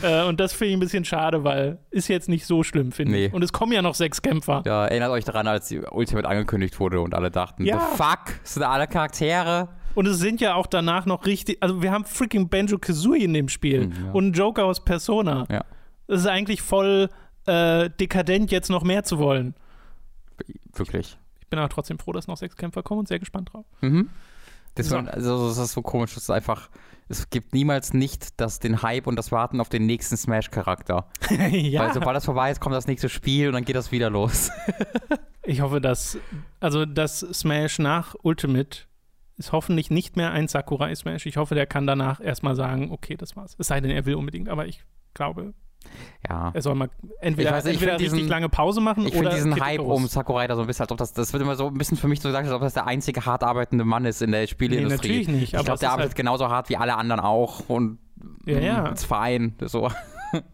äh, 0.02 0.22
und 0.24 0.40
das 0.40 0.52
finde 0.52 0.70
ich 0.70 0.76
ein 0.76 0.80
bisschen 0.80 1.04
schade, 1.04 1.44
weil 1.44 1.78
ist 1.90 2.08
jetzt 2.08 2.28
nicht 2.28 2.46
so 2.46 2.62
schlimm, 2.62 2.92
finde 2.92 3.12
Nee. 3.12 3.26
ich. 3.26 3.32
Und 3.32 3.42
es 3.42 3.52
kommen 3.52 3.72
ja 3.72 3.82
noch 3.82 3.94
sechs 3.94 4.22
Kämpfer. 4.22 4.62
Ja, 4.66 4.86
erinnert 4.86 5.10
euch 5.10 5.24
daran, 5.24 5.46
als 5.46 5.68
die 5.68 5.80
Ultimate 5.80 6.28
angekündigt 6.28 6.78
wurde 6.80 7.00
und 7.00 7.14
alle 7.14 7.30
dachten, 7.30 7.64
Ja. 7.64 7.78
the 7.80 7.96
fuck, 7.96 8.40
das 8.42 8.54
sind 8.54 8.62
alle 8.62 8.86
Charaktere. 8.86 9.68
Und 9.94 10.06
es 10.06 10.18
sind 10.18 10.40
ja 10.40 10.54
auch 10.54 10.66
danach 10.66 11.06
noch 11.06 11.24
richtig, 11.26 11.58
also 11.60 11.80
wir 11.82 11.92
haben 11.92 12.04
freaking 12.04 12.48
Banjo 12.48 12.78
Kazooie 12.78 13.22
in 13.24 13.32
dem 13.34 13.48
Spiel 13.48 13.86
Mhm, 13.86 13.92
ja. 14.06 14.12
und 14.12 14.24
einen 14.24 14.32
Joker 14.32 14.64
aus 14.64 14.84
Persona. 14.84 15.46
Ja. 15.50 15.64
Das 16.08 16.20
ist 16.22 16.26
eigentlich 16.26 16.62
voll 16.62 17.08
äh, 17.46 17.90
dekadent, 18.00 18.50
jetzt 18.50 18.70
noch 18.70 18.82
mehr 18.82 19.04
zu 19.04 19.18
wollen. 19.18 19.54
Wirklich. 20.78 21.18
Ich 21.40 21.48
bin 21.48 21.58
aber 21.58 21.68
trotzdem 21.68 21.98
froh, 21.98 22.12
dass 22.12 22.26
noch 22.26 22.36
sechs 22.36 22.56
Kämpfer 22.56 22.82
kommen 22.82 23.00
und 23.00 23.08
sehr 23.08 23.18
gespannt 23.18 23.52
drauf. 23.52 23.66
Mhm. 23.80 24.10
Das, 24.74 24.88
So. 24.88 25.00
so. 25.00 25.08
also, 25.08 25.48
das 25.48 25.58
ist 25.58 25.72
so 25.72 25.82
komisch. 25.82 26.14
Das 26.14 26.24
ist 26.24 26.30
einfach. 26.30 26.68
Es 27.06 27.28
gibt 27.28 27.52
niemals 27.52 27.92
nicht 27.92 28.40
das, 28.40 28.60
den 28.60 28.80
Hype 28.82 29.06
und 29.06 29.16
das 29.16 29.30
Warten 29.30 29.60
auf 29.60 29.68
den 29.68 29.84
nächsten 29.84 30.16
Smash-Charakter. 30.16 31.06
ja. 31.50 31.82
Weil 31.82 31.92
sobald 31.92 32.16
das 32.16 32.24
vorbei 32.24 32.50
ist, 32.50 32.60
kommt 32.60 32.74
das 32.74 32.86
nächste 32.86 33.10
Spiel 33.10 33.48
und 33.48 33.52
dann 33.52 33.66
geht 33.66 33.76
das 33.76 33.92
wieder 33.92 34.08
los. 34.10 34.50
Ich 35.46 35.60
hoffe, 35.60 35.80
dass, 35.80 36.18
also 36.60 36.86
das 36.86 37.20
Smash 37.20 37.78
nach 37.78 38.14
Ultimate 38.22 38.78
ist 39.36 39.52
hoffentlich 39.52 39.90
nicht 39.90 40.16
mehr 40.16 40.30
ein 40.32 40.48
Sakurai 40.48 40.94
Smash. 40.94 41.26
Ich 41.26 41.36
hoffe, 41.36 41.54
der 41.54 41.66
kann 41.66 41.86
danach 41.86 42.18
erstmal 42.20 42.56
sagen, 42.56 42.90
okay, 42.90 43.16
das 43.16 43.36
war's. 43.36 43.54
Es 43.58 43.66
sei 43.66 43.80
denn, 43.80 43.90
er 43.90 44.06
will 44.06 44.14
unbedingt, 44.14 44.48
aber 44.48 44.66
ich 44.66 44.84
glaube, 45.12 45.52
Ja. 46.28 46.50
er 46.54 46.62
soll 46.62 46.74
mal 46.74 46.88
entweder, 47.20 47.50
Ich 47.50 47.54
weiß 47.56 47.64
nicht, 47.64 47.74
ich 47.74 47.76
entweder 47.82 47.92
find 47.98 48.00
richtig 48.02 48.18
diesen- 48.20 48.30
lange 48.30 48.48
Pause 48.48 48.80
machen 48.80 49.06
Ich 49.06 49.12
oder 49.14 49.30
finde 49.30 49.34
diesen 49.50 49.60
Hype 49.62 49.80
um 49.80 50.06
Sakurai 50.06 50.46
da 50.46 50.56
so 50.56 50.62
ein 50.62 50.66
bisschen, 50.66 50.84
als 50.84 50.92
ob 50.92 50.98
das, 50.98 51.12
das 51.12 51.32
wird 51.32 51.42
immer 51.42 51.54
so 51.56 51.66
ein 51.66 51.74
bisschen 51.74 51.98
für 51.98 52.08
mich 52.08 52.20
so 52.20 52.28
gesagt, 52.30 52.46
als 52.46 52.54
ob 52.54 52.62
das 52.62 52.72
der 52.74 52.86
einzige 52.86 53.26
hart 53.26 53.44
arbeitende 53.44 53.84
Mann 53.84 54.04
ist 54.06 54.22
in 54.22 54.32
der 54.32 54.46
Spieleindustrie. 54.46 55.08
Nee, 55.08 55.14
natürlich 55.18 55.28
nicht, 55.28 55.54
Ich 55.54 55.64
glaube, 55.64 55.78
der 55.78 55.90
arbeitet 55.90 56.10
halt- 56.10 56.16
genauso 56.16 56.48
hart 56.48 56.68
wie 56.70 56.76
alle 56.78 56.96
anderen 56.96 57.20
auch 57.20 57.68
und 57.68 57.98
Ja, 58.46 58.58
ja. 58.58 58.86
ist 58.88 59.04
fein. 59.04 59.54
So. 59.60 59.90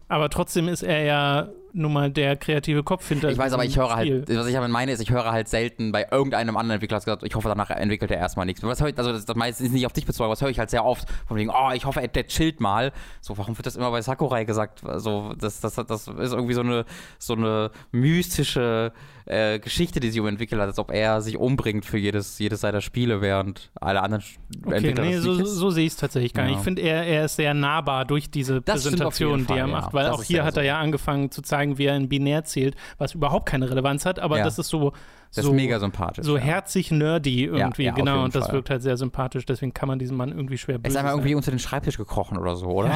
Aber 0.09 0.29
trotzdem 0.29 0.67
ist 0.67 0.83
er 0.83 1.03
ja 1.03 1.47
nun 1.73 1.93
mal 1.93 2.11
der 2.11 2.35
kreative 2.35 2.83
Kopf 2.83 3.07
hinter 3.07 3.29
Ich 3.29 3.37
weiß, 3.37 3.53
aber 3.53 3.65
ich 3.65 3.77
höre 3.77 3.91
Spiel. 3.91 4.25
halt, 4.27 4.37
was 4.37 4.47
ich 4.47 4.53
damit 4.53 4.71
meine, 4.71 4.91
ist, 4.91 5.01
ich 5.01 5.09
höre 5.09 5.31
halt 5.31 5.47
selten 5.47 5.91
bei 5.91 6.07
irgendeinem 6.11 6.57
anderen 6.57 6.75
Entwickler 6.75 6.99
gesagt, 6.99 7.23
ich 7.23 7.35
hoffe, 7.35 7.47
danach 7.47 7.69
entwickelt 7.69 8.11
er 8.11 8.17
erstmal 8.17 8.45
nichts. 8.45 8.63
Was 8.63 8.81
höre 8.81 8.89
ich, 8.89 8.97
also 8.97 9.11
das, 9.11 9.25
das 9.25 9.35
meiste 9.35 9.63
ist 9.63 9.71
nicht 9.71 9.85
auf 9.85 9.93
dich 9.93 10.05
bezogen, 10.05 10.25
aber 10.25 10.33
das 10.33 10.41
höre 10.41 10.49
ich 10.49 10.59
halt 10.59 10.69
sehr 10.69 10.85
oft 10.85 11.07
von 11.27 11.37
wegen, 11.37 11.49
oh, 11.49 11.71
ich 11.73 11.85
hoffe, 11.85 12.07
der 12.07 12.27
chillt 12.27 12.59
mal. 12.59 12.91
So, 13.21 13.37
warum 13.37 13.57
wird 13.57 13.65
das 13.65 13.75
immer 13.75 13.91
bei 13.91 14.01
Sakurai 14.01 14.45
gesagt? 14.45 14.85
Also, 14.85 15.33
das, 15.39 15.59
das, 15.59 15.75
das 15.75 16.07
ist 16.07 16.33
irgendwie 16.33 16.53
so 16.53 16.61
eine, 16.61 16.85
so 17.19 17.33
eine 17.33 17.71
mystische 17.91 18.91
äh, 19.25 19.59
Geschichte, 19.59 19.99
die 19.99 20.09
sich 20.09 20.19
um 20.19 20.27
entwickelt 20.27 20.59
hat, 20.59 20.67
als 20.67 20.79
ob 20.79 20.91
er 20.91 21.21
sich 21.21 21.37
umbringt 21.37 21.85
für 21.85 21.97
jedes, 21.97 22.39
jedes 22.39 22.61
seiner 22.61 22.81
Spiele, 22.81 23.21
während 23.21 23.71
alle 23.79 24.01
anderen 24.01 24.23
Okay, 24.65 24.75
Entwickler 24.77 25.03
nee, 25.03 25.17
so, 25.17 25.45
so 25.45 25.69
sehe 25.69 25.85
ich 25.85 25.93
es 25.93 25.97
tatsächlich 25.97 26.33
gar 26.33 26.43
nicht. 26.43 26.53
Ja. 26.53 26.57
Ich 26.57 26.63
finde, 26.63 26.81
er, 26.81 27.03
er 27.05 27.25
ist 27.25 27.35
sehr 27.35 27.53
nahbar 27.53 28.05
durch 28.05 28.29
diese 28.29 28.61
Das 28.61 28.83
Präsentation, 28.83 29.39
jeden 29.39 29.47
die 29.47 29.53
er 29.53 29.59
Fall, 29.59 29.69
ja. 29.69 29.81
macht. 29.81 29.93
Weil 29.93 30.05
Das 30.05 30.19
auch 30.19 30.23
hier 30.23 30.43
hat 30.43 30.57
er 30.57 30.63
ja 30.63 30.79
angefangen 30.79 31.31
zu 31.31 31.41
zeigen, 31.41 31.60
wie 31.77 31.85
er 31.85 31.95
in 31.95 32.09
Binär 32.09 32.43
zählt, 32.43 32.75
was 32.97 33.13
überhaupt 33.15 33.45
keine 33.47 33.69
Relevanz 33.69 34.05
hat, 34.05 34.19
aber 34.19 34.37
Ja. 34.39 34.43
das 34.43 34.57
ist 34.59 34.69
so, 34.69 34.91
Das 35.33 35.45
so, 35.45 35.51
ist 35.51 35.55
mega 35.55 35.79
sympathisch. 35.79 36.25
so 36.25 36.35
ja. 36.37 36.43
herzig 36.43 36.91
nerdy 36.91 37.45
irgendwie, 37.45 37.83
ja, 37.83 37.93
genau. 37.93 38.23
Und 38.23 38.35
das 38.35 38.45
Fall. 38.45 38.55
wirkt 38.55 38.69
halt 38.69 38.81
sehr 38.81 38.97
sympathisch, 38.97 39.45
deswegen 39.45 39.73
kann 39.73 39.87
man 39.87 39.99
diesen 39.99 40.17
Mann 40.17 40.29
irgendwie 40.29 40.57
schwer 40.57 40.75
Er 40.75 40.77
ist 40.79 40.83
böse 40.83 40.99
einmal 40.99 41.11
sein. 41.13 41.19
irgendwie 41.19 41.35
unter 41.35 41.51
den 41.51 41.59
Schreibtisch 41.59 41.97
gekrochen 41.97 42.37
oder 42.37 42.55
so, 42.55 42.67
oder? 42.67 42.91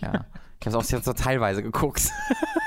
ja. 0.00 0.24
Ich 0.60 0.66
habe 0.66 0.76
es 0.78 0.92
auch 0.94 1.02
so 1.02 1.12
teilweise 1.14 1.62
geguckt. 1.62 2.02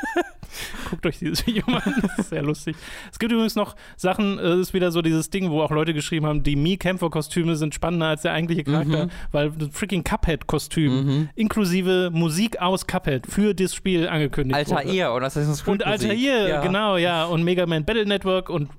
Guckt 0.89 1.05
euch 1.05 1.19
dieses 1.19 1.45
Video 1.47 1.63
mal 1.67 1.81
an, 1.83 1.95
das 2.01 2.19
ist 2.19 2.29
sehr 2.29 2.41
lustig. 2.43 2.75
Es 3.11 3.19
gibt 3.19 3.31
übrigens 3.31 3.55
noch 3.55 3.75
Sachen, 3.97 4.37
es 4.39 4.59
ist 4.59 4.73
wieder 4.73 4.91
so 4.91 5.01
dieses 5.01 5.29
Ding, 5.29 5.49
wo 5.51 5.61
auch 5.61 5.71
Leute 5.71 5.93
geschrieben 5.93 6.25
haben, 6.25 6.43
die 6.43 6.55
Mii-Kämpfer-Kostüme 6.55 7.55
sind 7.55 7.73
spannender 7.73 8.07
als 8.07 8.21
der 8.23 8.33
eigentliche 8.33 8.63
Charakter, 8.63 9.05
Mhm. 9.05 9.11
weil 9.31 9.51
das 9.51 9.69
freaking 9.71 10.03
Cuphead-Kostüm 10.03 11.29
inklusive 11.35 12.09
Musik 12.11 12.59
aus 12.61 12.87
Cuphead 12.87 13.27
für 13.27 13.53
das 13.53 13.73
Spiel 13.75 14.07
angekündigt 14.07 14.69
wurde. 14.69 14.77
Altair 14.77 15.13
und 15.13 15.23
Assassin's 15.23 15.63
Creed 15.63 15.73
Und. 15.73 15.85
Altair, 15.85 16.13
ja. 16.47 16.61
genau, 16.61 16.97
ja. 16.97 17.25
Und 17.25 17.43
Mega 17.43 17.65
Man 17.65 17.85
Battle 17.85 18.05
Network 18.05 18.49
und 18.49 18.69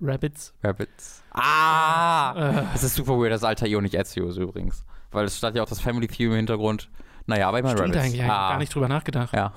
Rabbits. 0.00 0.54
Rabbits. 0.62 1.22
Ah! 1.32 2.32
Äh, 2.34 2.62
Das 2.72 2.82
ist 2.82 2.94
super 2.94 3.18
weird, 3.18 3.32
dass 3.32 3.44
Altair 3.44 3.80
nicht 3.82 3.94
Ezio 3.94 4.28
ist 4.28 4.36
übrigens. 4.38 4.84
Weil 5.10 5.26
es 5.26 5.36
stand 5.36 5.56
ja 5.56 5.62
auch 5.62 5.68
das 5.68 5.80
Family 5.80 6.06
Theme 6.08 6.30
im 6.32 6.36
Hintergrund. 6.36 6.88
Naja, 7.30 7.48
aber 7.48 7.60
immer 7.60 7.70
stimmt 7.70 7.94
Rabbits. 7.94 8.04
eigentlich, 8.04 8.22
hab 8.22 8.26
ich 8.26 8.32
ah. 8.32 8.50
gar 8.50 8.58
nicht 8.58 8.74
drüber 8.74 8.88
nachgedacht. 8.88 9.32
Ja. 9.32 9.52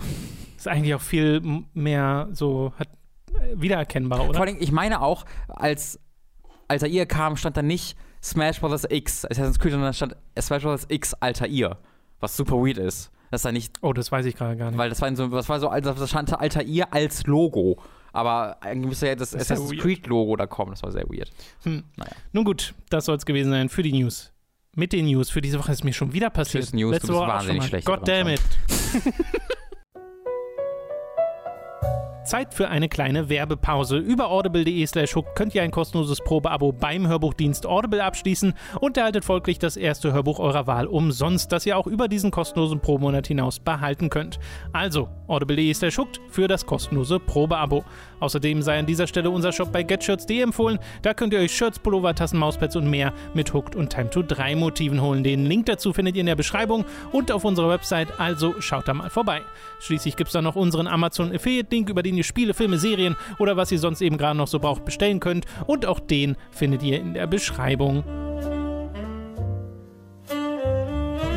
Ist 0.55 0.67
eigentlich 0.67 0.93
auch 0.93 1.01
viel 1.01 1.41
mehr 1.73 2.29
so 2.31 2.71
hat, 2.77 2.87
äh, 3.33 3.59
wiedererkennbar, 3.59 4.23
oder? 4.29 4.37
Vor 4.37 4.45
allem, 4.45 4.57
ich 4.59 4.71
meine 4.71 5.01
auch, 5.01 5.25
als 5.47 5.99
Altair 6.67 7.07
kam, 7.07 7.35
stand 7.35 7.57
da 7.57 7.63
nicht 7.63 7.97
Smash 8.21 8.61
Bros. 8.61 8.85
X 8.87 9.25
Assassin's 9.25 9.57
Creed, 9.57 9.71
sondern 9.71 9.89
da 9.89 9.93
stand 9.93 10.15
Smash 10.39 10.63
Bros. 10.63 10.85
X 10.87 11.15
Altair. 11.15 11.77
Was 12.19 12.37
super 12.37 12.57
weird 12.57 12.77
ist. 12.77 13.11
Das 13.31 13.39
ist 13.39 13.45
da 13.45 13.51
nicht, 13.51 13.79
oh, 13.81 13.93
das 13.93 14.11
weiß 14.11 14.27
ich 14.27 14.35
gerade 14.35 14.55
gar 14.55 14.69
nicht. 14.69 14.77
weil 14.77 14.89
das 14.89 15.01
war 15.01 15.13
so, 15.15 15.27
das 15.27 15.49
war 15.49 15.59
so, 15.59 15.67
also 15.67 15.93
das 15.93 16.09
stand 16.09 16.31
Altair 16.39 16.93
als 16.93 17.25
Logo. 17.25 17.81
Aber 18.11 18.57
eigentlich 18.61 18.89
müsste 18.89 19.07
ja 19.07 19.15
das, 19.15 19.31
Das 19.31 19.41
Assassin's 19.41 19.71
weird. 19.71 19.81
Creed 19.81 20.07
Logo 20.07 20.35
da 20.35 20.45
kommen. 20.45 20.71
Das 20.71 20.83
war 20.83 20.91
sehr 20.91 21.09
weird. 21.09 21.31
Hm. 21.63 21.83
Naja. 21.95 22.11
Nun 22.31 22.45
gut, 22.45 22.75
das 22.91 23.05
soll 23.05 23.15
es 23.15 23.25
gewesen 23.25 23.49
sein 23.49 23.69
für 23.69 23.81
die 23.81 23.91
News. 23.93 24.32
Mit 24.75 24.91
den 24.91 25.05
News 25.05 25.29
für 25.29 25.41
diese 25.41 25.59
Woche 25.59 25.71
ist 25.71 25.83
mir 25.83 25.93
schon 25.93 26.13
wieder 26.13 26.31
passiert. 26.31 26.63
Tschüss, 26.63 26.73
News, 26.73 26.93
Letzte 26.93 27.07
du 27.07 27.13
bist 27.13 27.21
Woche 27.21 27.29
wahnsinnig 27.31 27.63
schlecht 27.65 27.85
God 27.85 28.07
damn 28.07 28.27
it. 28.27 28.41
Zeit 32.23 32.53
für 32.53 32.69
eine 32.69 32.89
kleine 32.89 33.29
Werbepause. 33.29 33.97
Über 33.97 34.29
audible.de 34.29 34.85
slash 34.85 35.15
hook 35.15 35.35
könnt 35.35 35.53
ihr 35.55 35.63
ein 35.63 35.71
kostenloses 35.71 36.19
Probeabo 36.21 36.71
beim 36.71 37.07
Hörbuchdienst 37.07 37.65
Audible 37.65 38.03
abschließen 38.03 38.53
und 38.79 38.97
erhaltet 38.97 39.25
folglich 39.25 39.59
das 39.59 39.77
erste 39.77 40.13
Hörbuch 40.13 40.39
eurer 40.39 40.67
Wahl 40.67 40.87
umsonst, 40.87 41.51
das 41.51 41.65
ihr 41.65 41.77
auch 41.77 41.87
über 41.87 42.07
diesen 42.07 42.31
kostenlosen 42.31 42.79
Probemonat 42.79 43.27
hinaus 43.27 43.59
behalten 43.59 44.09
könnt. 44.09 44.39
Also 44.71 45.09
audible.de 45.27 45.73
slash 45.73 45.97
hooked 45.97 46.21
für 46.29 46.47
das 46.47 46.65
kostenlose 46.65 47.19
Probeabo. 47.19 47.83
Außerdem 48.19 48.61
sei 48.61 48.79
an 48.79 48.85
dieser 48.85 49.07
Stelle 49.07 49.29
unser 49.29 49.51
Shop 49.51 49.71
bei 49.71 49.83
getshirts.de 49.83 50.41
empfohlen. 50.41 50.79
Da 51.01 51.13
könnt 51.13 51.33
ihr 51.33 51.39
euch 51.39 51.55
Shirts, 51.55 51.79
Pullover, 51.79 52.15
Tassen, 52.15 52.39
Mauspads 52.39 52.75
und 52.75 52.89
mehr 52.89 53.13
mit 53.33 53.53
Hooked 53.53 53.75
und 53.75 53.89
Time 53.89 54.09
to 54.09 54.21
3 54.21 54.55
Motiven 54.55 55.01
holen. 55.01 55.23
Den 55.23 55.45
Link 55.45 55.65
dazu 55.65 55.91
findet 55.91 56.15
ihr 56.15 56.21
in 56.21 56.27
der 56.27 56.35
Beschreibung 56.35 56.85
und 57.11 57.31
auf 57.31 57.43
unserer 57.43 57.69
Website, 57.69 58.19
also 58.19 58.55
schaut 58.59 58.87
da 58.87 58.93
mal 58.93 59.09
vorbei. 59.09 59.41
Schließlich 59.79 60.15
gibt 60.15 60.29
es 60.29 60.33
da 60.33 60.41
noch 60.41 60.55
unseren 60.55 60.87
Amazon 60.87 61.33
Affiliate-Link, 61.33 61.89
über 61.89 62.03
den 62.03 62.12
ihr 62.17 62.23
Spiele, 62.23 62.53
Filme, 62.53 62.77
Serien 62.77 63.15
oder 63.39 63.57
was 63.57 63.71
ihr 63.71 63.79
sonst 63.79 64.01
eben 64.01 64.17
gerade 64.17 64.37
noch 64.37 64.47
so 64.47 64.59
braucht 64.59 64.85
bestellen 64.85 65.19
könnt. 65.19 65.45
Und 65.65 65.85
auch 65.85 65.99
den 65.99 66.35
findet 66.51 66.83
ihr 66.83 66.99
in 66.99 67.13
der 67.13 67.27
Beschreibung. 67.27 68.03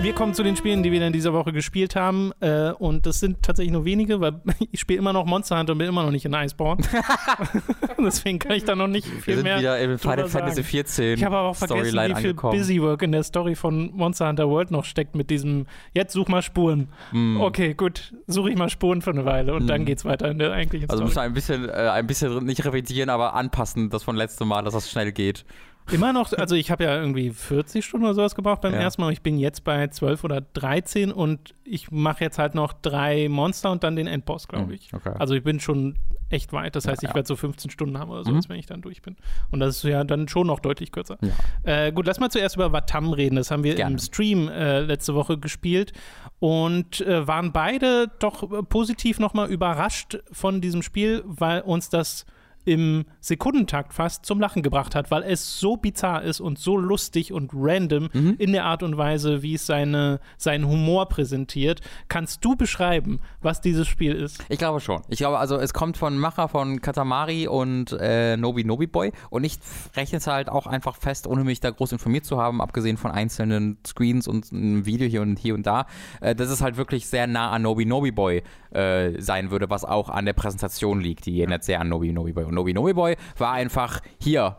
Wir 0.03 0.13
kommen 0.15 0.35
zu 0.35 0.45
den 0.45 0.55
Spielen, 0.57 0.85
die 0.85 0.93
wir 0.93 1.05
in 1.05 1.13
dieser 1.13 1.33
Woche 1.33 1.53
gespielt 1.53 1.97
haben. 1.97 2.31
Äh, 2.41 2.71
und 2.79 3.07
das 3.07 3.19
sind 3.19 3.43
tatsächlich 3.43 3.73
nur 3.73 3.85
wenige, 3.85 4.21
weil 4.21 4.41
ich 4.71 4.79
spiele 4.79 5.01
immer 5.01 5.13
noch 5.13 5.25
Monster 5.27 5.59
Hunter 5.59 5.73
und 5.73 5.79
bin 5.79 5.89
immer 5.89 6.05
noch 6.05 6.13
nicht 6.13 6.25
in 6.25 6.33
Iceborne. 6.33 6.83
Deswegen 7.99 8.39
kann 8.39 8.53
ich 8.53 8.65
da 8.65 8.77
noch 8.77 8.87
nicht 8.87 9.13
Wir 9.13 9.21
viel 9.23 9.35
sind 9.37 9.45
mehr. 9.45 9.59
wieder 9.59 9.79
in 9.81 9.99
Final 9.99 10.29
Fantasy 10.29 10.57
sagen. 10.63 10.69
14 10.69 11.15
Ich 11.19 11.25
habe 11.25 11.37
aber 11.37 11.49
auch 11.49 11.57
vergessen, 11.57 11.87
Storyline 11.87 12.15
wie 12.17 12.21
viel 12.21 12.31
angekommen. 12.31 12.57
Busywork 12.59 13.03
in 13.03 13.13
der 13.13 13.23
Story 13.25 13.57
von 13.57 13.91
Monster 13.97 14.29
Hunter 14.29 14.49
World 14.49 14.71
noch 14.71 14.85
steckt 14.85 15.17
mit 15.17 15.29
diesem, 15.29 15.67
jetzt 15.93 16.13
such 16.13 16.29
mal 16.29 16.43
Spuren. 16.43 16.89
Mm. 17.13 17.41
Okay, 17.41 17.75
gut, 17.75 18.15
suche 18.29 18.51
ich 18.51 18.57
mal 18.57 18.69
Spuren 18.69 19.03
für 19.03 19.11
eine 19.11 19.25
Weile 19.25 19.55
und 19.55 19.67
dann 19.67 19.81
Mhm. 19.83 19.87
geht's 19.87 20.05
weiter 20.05 20.31
in 20.31 20.39
der 20.39 20.53
eigentlichen 20.53 20.89
Also 20.89 21.03
müssen 21.03 21.17
wir 21.17 21.23
Story. 21.23 21.27
ein 21.27 21.35
bisschen, 21.35 21.69
äh, 21.69 21.73
ein 21.73 22.07
bisschen 22.07 22.45
nicht 22.45 22.65
revidieren, 22.65 23.11
aber 23.11 23.35
anpassen, 23.35 23.91
das 23.91 24.05
von 24.05 24.15
letztem 24.15 24.47
Mal, 24.49 24.63
dass 24.63 24.75
das 24.75 24.89
schnell 24.91 25.11
geht. 25.11 25.45
Immer 25.93 26.13
noch, 26.13 26.33
also 26.33 26.55
ich 26.57 26.71
habe 26.71 26.85
ja 26.85 26.97
irgendwie 26.97 27.31
40 27.31 27.85
Stunden 27.85 28.07
oder 28.07 28.15
sowas 28.15 28.35
gebraucht 28.35 28.61
beim 28.61 28.73
Ja. 28.75 28.81
ersten 28.81 29.03
Mal. 29.03 29.13
Ich 29.13 29.23
bin 29.23 29.39
jetzt 29.39 29.63
bei 29.65 29.87
12 29.89 30.25
oder 30.25 30.41
13 30.41 31.13
und 31.13 31.55
ich 31.65 31.91
mache 31.91 32.25
jetzt 32.25 32.39
halt 32.39 32.55
noch 32.55 32.73
drei 32.73 33.29
Monster 33.29 33.71
und 33.71 33.85
dann 33.85 33.95
den 33.97 34.07
Endboss, 34.07 34.49
glaube 34.49 34.75
ich. 34.75 34.93
Okay. 34.93 35.13
Also 35.19 35.35
ich 35.35 35.45
bin 35.45 35.61
schon 35.61 35.97
echt 36.29 36.53
weit. 36.53 36.75
Das 36.75 36.85
Ja, 36.85 36.91
heißt, 36.91 37.03
ich 37.05 37.11
ja. 37.11 37.15
werde 37.15 37.29
so 37.29 37.37
15 37.37 37.71
Stunden 37.71 37.99
haben 37.99 38.11
oder 38.11 38.25
so, 38.25 38.33
Mhm. 38.33 38.41
wenn 38.49 38.59
ich 38.59 38.67
dann 38.67 38.83
durch 38.83 39.01
bin. 39.03 39.17
Und 39.53 39.61
das 39.61 39.77
ist 39.77 39.83
ja 39.85 40.03
dann 40.03 40.27
schon 40.27 40.49
noch 40.49 40.59
deutlich 40.59 40.91
kürzer. 40.91 41.19
Ja. 41.23 41.87
Äh, 41.87 41.93
gut, 41.93 42.07
lass 42.07 42.19
mal 42.19 42.31
zuerst 42.31 42.57
über 42.57 42.73
Watam 42.73 43.13
reden. 43.13 43.37
Das 43.37 43.53
haben 43.53 43.63
wir 43.63 43.77
Gerne. 43.77 43.93
im 43.93 43.99
Stream 44.01 44.49
äh, 44.49 44.81
letzte 44.81 45.15
Woche 45.15 45.39
gespielt 45.39 45.93
und 46.41 47.01
äh, 47.01 47.27
waren 47.29 47.53
beide 47.53 48.09
doch 48.19 48.49
positiv 48.69 49.21
nochmal 49.21 49.49
überrascht 49.51 50.19
von 50.33 50.61
diesem 50.61 50.83
Spiel, 50.83 51.23
weil 51.27 51.61
uns 51.61 51.89
das 51.91 52.27
im 52.67 53.05
Sekundentakt 53.21 53.95
fast 53.95 54.27
zum 54.27 54.41
Lachen 54.41 54.63
gebracht 54.63 54.95
hat, 54.95 55.11
weil 55.11 55.23
es 55.23 55.59
so 55.59 55.77
bizarr 55.77 56.23
ist 56.23 56.41
und 56.41 56.59
so 56.59 56.77
lustig 56.77 57.33
und 57.33 57.51
random 57.55 58.09
Mhm. 58.13 58.35
in 58.39 58.53
der 58.53 58.65
Art 58.65 58.83
und 58.83 58.97
Weise, 58.99 59.43
wie 59.43 59.55
es 59.55 59.67
seine, 59.67 60.21
seinen 60.37 60.67
Humor 60.69 61.09
präsentiert. 61.09 61.81
Kannst 62.09 62.45
du 62.45 62.57
beschreiben, 62.57 63.21
was 63.41 63.61
dieses 63.61 63.89
Spiel 63.89 64.13
ist? 64.13 64.45
Ich 64.49 64.59
glaube 64.59 64.81
schon. 64.81 65.03
Ich 65.09 65.19
glaube, 65.19 65.39
also 65.39 65.57
es 65.57 65.73
kommt 65.73 65.97
von 65.97 66.19
Macher 66.19 66.49
von 66.49 66.81
Katamari 66.81 67.47
und 67.49 67.93
äh, 67.99 68.37
Nobi 68.37 68.65
Nobi 68.65 68.87
Boy 68.87 69.13
und 69.31 69.45
ich 69.45 69.59
rechne 69.97 70.19
es 70.19 70.27
halt 70.27 70.49
auch 70.49 70.67
einfach 70.67 70.97
fest, 70.97 71.27
ohne 71.27 71.45
mich 71.45 71.61
da 71.61 71.71
groß 71.71 71.93
informiert 71.93 72.25
zu 72.25 72.39
haben, 72.39 72.61
abgesehen 72.61 72.97
von 72.97 73.11
einzelnen 73.11 73.79
Screens 73.87 74.27
und 74.29 74.53
einem 74.53 74.85
Video 74.87 75.09
hier 75.09 75.23
und 75.23 75.39
hier 75.39 75.55
und 75.55 75.67
da, 75.67 75.87
äh, 76.21 76.35
dass 76.35 76.51
es 76.51 76.61
halt 76.63 76.77
wirklich 76.77 77.07
sehr 77.07 77.27
nah 77.27 77.51
an 77.51 77.63
Nobi 77.63 77.85
Nobi 77.87 78.11
Boy 78.11 78.43
äh, 78.71 79.21
sein 79.21 79.51
würde, 79.51 79.71
was 79.71 79.85
auch 79.85 80.09
an 80.09 80.25
der 80.27 80.33
Präsentation 80.33 81.01
liegt. 81.01 81.27
Die 81.27 81.39
erinnert 81.41 81.65
sehr 81.65 81.81
an 81.81 81.89
Nobi 81.89 82.13
Nobi 82.13 82.33
Boy. 82.33 82.45
Und 82.45 82.55
Nobi 82.57 82.75
Nobi 82.75 82.93
Boy 82.93 83.17
war 83.39 83.53
einfach 83.53 84.01
hier. 84.21 84.57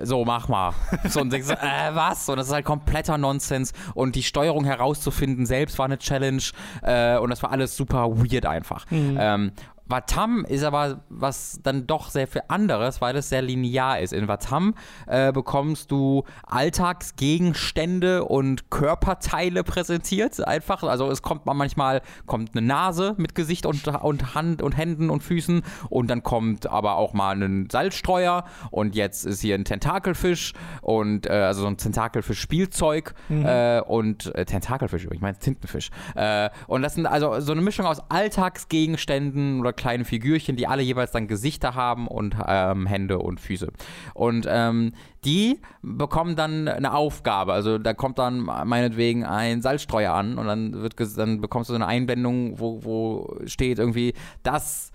So, 0.00 0.24
mach 0.24 0.48
mal. 0.48 0.72
So, 1.08 1.20
und 1.20 1.32
denkst, 1.32 1.48
äh, 1.50 1.94
was? 1.94 2.28
Und 2.28 2.36
das 2.36 2.48
ist 2.48 2.52
halt 2.52 2.64
kompletter 2.64 3.18
Nonsens. 3.18 3.72
Und 3.94 4.14
die 4.14 4.22
Steuerung 4.22 4.64
herauszufinden 4.64 5.46
selbst 5.46 5.78
war 5.78 5.86
eine 5.86 5.98
Challenge. 5.98 6.42
Äh, 6.82 7.18
und 7.18 7.30
das 7.30 7.42
war 7.42 7.50
alles 7.50 7.76
super 7.76 8.10
weird 8.10 8.46
einfach. 8.46 8.86
Ähm, 8.90 9.52
Vatam 9.86 10.44
ist 10.44 10.64
aber 10.64 11.02
was 11.08 11.60
dann 11.62 11.86
doch 11.86 12.10
sehr 12.10 12.26
viel 12.26 12.42
anderes, 12.48 13.00
weil 13.00 13.16
es 13.16 13.28
sehr 13.28 13.42
linear 13.42 14.00
ist. 14.00 14.12
In 14.12 14.28
Vatam 14.28 14.74
äh, 15.06 15.32
bekommst 15.32 15.90
du 15.90 16.24
Alltagsgegenstände 16.46 18.24
und 18.24 18.70
Körperteile 18.70 19.64
präsentiert. 19.64 20.46
Einfach, 20.46 20.82
also 20.82 21.10
es 21.10 21.22
kommt 21.22 21.46
manchmal 21.46 22.02
kommt 22.26 22.56
eine 22.56 22.66
Nase 22.66 23.14
mit 23.18 23.34
Gesicht 23.34 23.66
und, 23.66 23.86
und 23.86 24.34
Hand 24.34 24.62
und 24.62 24.76
Händen 24.76 25.10
und 25.10 25.22
Füßen 25.22 25.62
und 25.90 26.08
dann 26.08 26.22
kommt 26.22 26.66
aber 26.66 26.96
auch 26.96 27.12
mal 27.12 27.40
ein 27.42 27.68
Salzstreuer 27.70 28.44
und 28.70 28.94
jetzt 28.94 29.26
ist 29.26 29.40
hier 29.40 29.54
ein 29.54 29.64
Tentakelfisch 29.64 30.52
und 30.80 31.26
äh, 31.26 31.32
also 31.32 31.62
so 31.62 31.66
ein 31.66 31.76
Tentakelfisch-Spielzeug 31.76 33.14
mhm. 33.28 33.44
äh, 33.44 33.80
und 33.80 34.34
äh, 34.34 34.44
Tentakelfisch, 34.44 35.06
ich 35.10 35.20
meine 35.20 35.38
Tintenfisch. 35.38 35.90
Äh, 36.14 36.50
und 36.66 36.82
das 36.82 36.94
sind 36.94 37.06
also 37.06 37.40
so 37.40 37.52
eine 37.52 37.60
Mischung 37.60 37.86
aus 37.86 38.00
Alltagsgegenständen 38.08 39.60
oder 39.60 39.71
kleine 39.72 40.04
Figürchen, 40.04 40.56
die 40.56 40.66
alle 40.66 40.82
jeweils 40.82 41.10
dann 41.10 41.28
Gesichter 41.28 41.74
haben 41.74 42.06
und 42.06 42.36
ähm, 42.46 42.86
Hände 42.86 43.18
und 43.18 43.40
Füße. 43.40 43.68
Und 44.14 44.46
ähm, 44.48 44.92
die 45.24 45.60
bekommen 45.82 46.36
dann 46.36 46.68
eine 46.68 46.94
Aufgabe. 46.94 47.52
Also 47.52 47.78
da 47.78 47.94
kommt 47.94 48.18
dann 48.18 48.40
meinetwegen 48.40 49.24
ein 49.24 49.62
Salzstreuer 49.62 50.12
an 50.12 50.38
und 50.38 50.46
dann 50.46 50.82
wird 50.82 50.94
dann 51.16 51.40
bekommst 51.40 51.70
du 51.70 51.72
so 51.72 51.76
eine 51.76 51.86
Einblendung, 51.86 52.58
wo, 52.58 52.84
wo 52.84 53.36
steht 53.46 53.78
irgendwie, 53.78 54.14
das 54.42 54.92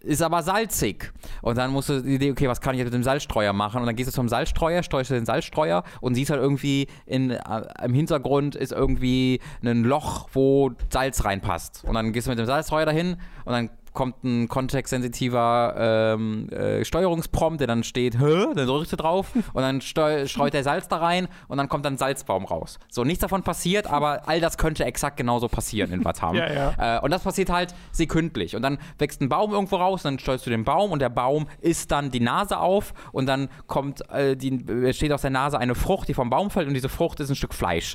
ist 0.00 0.22
aber 0.22 0.42
salzig. 0.42 1.12
Und 1.42 1.58
dann 1.58 1.70
musst 1.70 1.88
du 1.88 2.02
die 2.02 2.14
Idee, 2.14 2.30
okay, 2.30 2.48
was 2.48 2.60
kann 2.60 2.74
ich 2.74 2.78
jetzt 2.78 2.86
mit 2.86 2.94
dem 2.94 3.02
Salzstreuer 3.02 3.52
machen? 3.52 3.80
Und 3.80 3.86
dann 3.86 3.96
gehst 3.96 4.08
du 4.08 4.12
zum 4.12 4.28
Salzstreuer, 4.28 4.82
steuerst 4.82 5.10
du 5.10 5.14
den 5.14 5.26
Salzstreuer 5.26 5.84
und 6.00 6.14
siehst 6.14 6.30
halt 6.30 6.40
irgendwie 6.40 6.86
in, 7.06 7.30
äh, 7.30 7.40
im 7.82 7.94
Hintergrund 7.94 8.54
ist 8.54 8.72
irgendwie 8.72 9.40
ein 9.64 9.84
Loch, 9.84 10.28
wo 10.32 10.72
Salz 10.90 11.24
reinpasst. 11.24 11.84
Und 11.84 11.94
dann 11.94 12.12
gehst 12.12 12.26
du 12.26 12.30
mit 12.30 12.38
dem 12.38 12.46
Salzstreuer 12.46 12.86
dahin 12.86 13.16
und 13.44 13.52
dann 13.52 13.70
kommt 13.94 14.24
ein 14.24 14.48
kontextsensitiver 14.48 15.74
ähm, 15.78 16.48
äh, 16.50 16.84
Steuerungsprompt, 16.84 17.60
der 17.60 17.68
dann 17.68 17.84
steht, 17.84 18.18
hä? 18.18 18.46
Dann 18.54 18.66
drückst 18.66 18.92
du 18.92 18.96
drauf 18.96 19.32
und 19.34 19.62
dann 19.62 19.80
streut 19.80 20.52
der 20.52 20.64
Salz 20.64 20.88
da 20.88 20.96
rein 20.98 21.28
und 21.48 21.56
dann 21.56 21.68
kommt 21.68 21.84
dann 21.86 21.94
ein 21.94 21.98
Salzbaum 21.98 22.44
raus. 22.44 22.78
So, 22.90 23.04
nichts 23.04 23.20
davon 23.20 23.42
passiert, 23.42 23.86
aber 23.86 24.28
all 24.28 24.40
das 24.40 24.58
könnte 24.58 24.84
exakt 24.84 25.16
genauso 25.16 25.48
passieren 25.48 25.92
in 25.92 26.02
Batam. 26.02 26.34
ja, 26.34 26.52
ja. 26.52 26.98
Äh, 26.98 27.00
und 27.00 27.12
das 27.12 27.22
passiert 27.22 27.50
halt 27.50 27.74
sekündlich. 27.92 28.56
Und 28.56 28.62
dann 28.62 28.78
wächst 28.98 29.20
ein 29.20 29.28
Baum 29.28 29.52
irgendwo 29.52 29.76
raus, 29.76 30.02
dann 30.02 30.18
steuerst 30.18 30.44
du 30.44 30.50
den 30.50 30.64
Baum 30.64 30.90
und 30.90 30.98
der 30.98 31.08
Baum 31.08 31.46
isst 31.60 31.92
dann 31.92 32.10
die 32.10 32.20
Nase 32.20 32.58
auf 32.58 32.92
und 33.12 33.26
dann 33.26 33.48
kommt, 33.68 34.08
äh, 34.10 34.36
die, 34.36 34.92
steht 34.92 35.12
aus 35.12 35.22
der 35.22 35.30
Nase 35.30 35.58
eine 35.58 35.76
Frucht, 35.76 36.08
die 36.08 36.14
vom 36.14 36.30
Baum 36.30 36.50
fällt 36.50 36.66
und 36.66 36.74
diese 36.74 36.88
Frucht 36.88 37.20
ist 37.20 37.30
ein 37.30 37.36
Stück 37.36 37.54
Fleisch, 37.54 37.94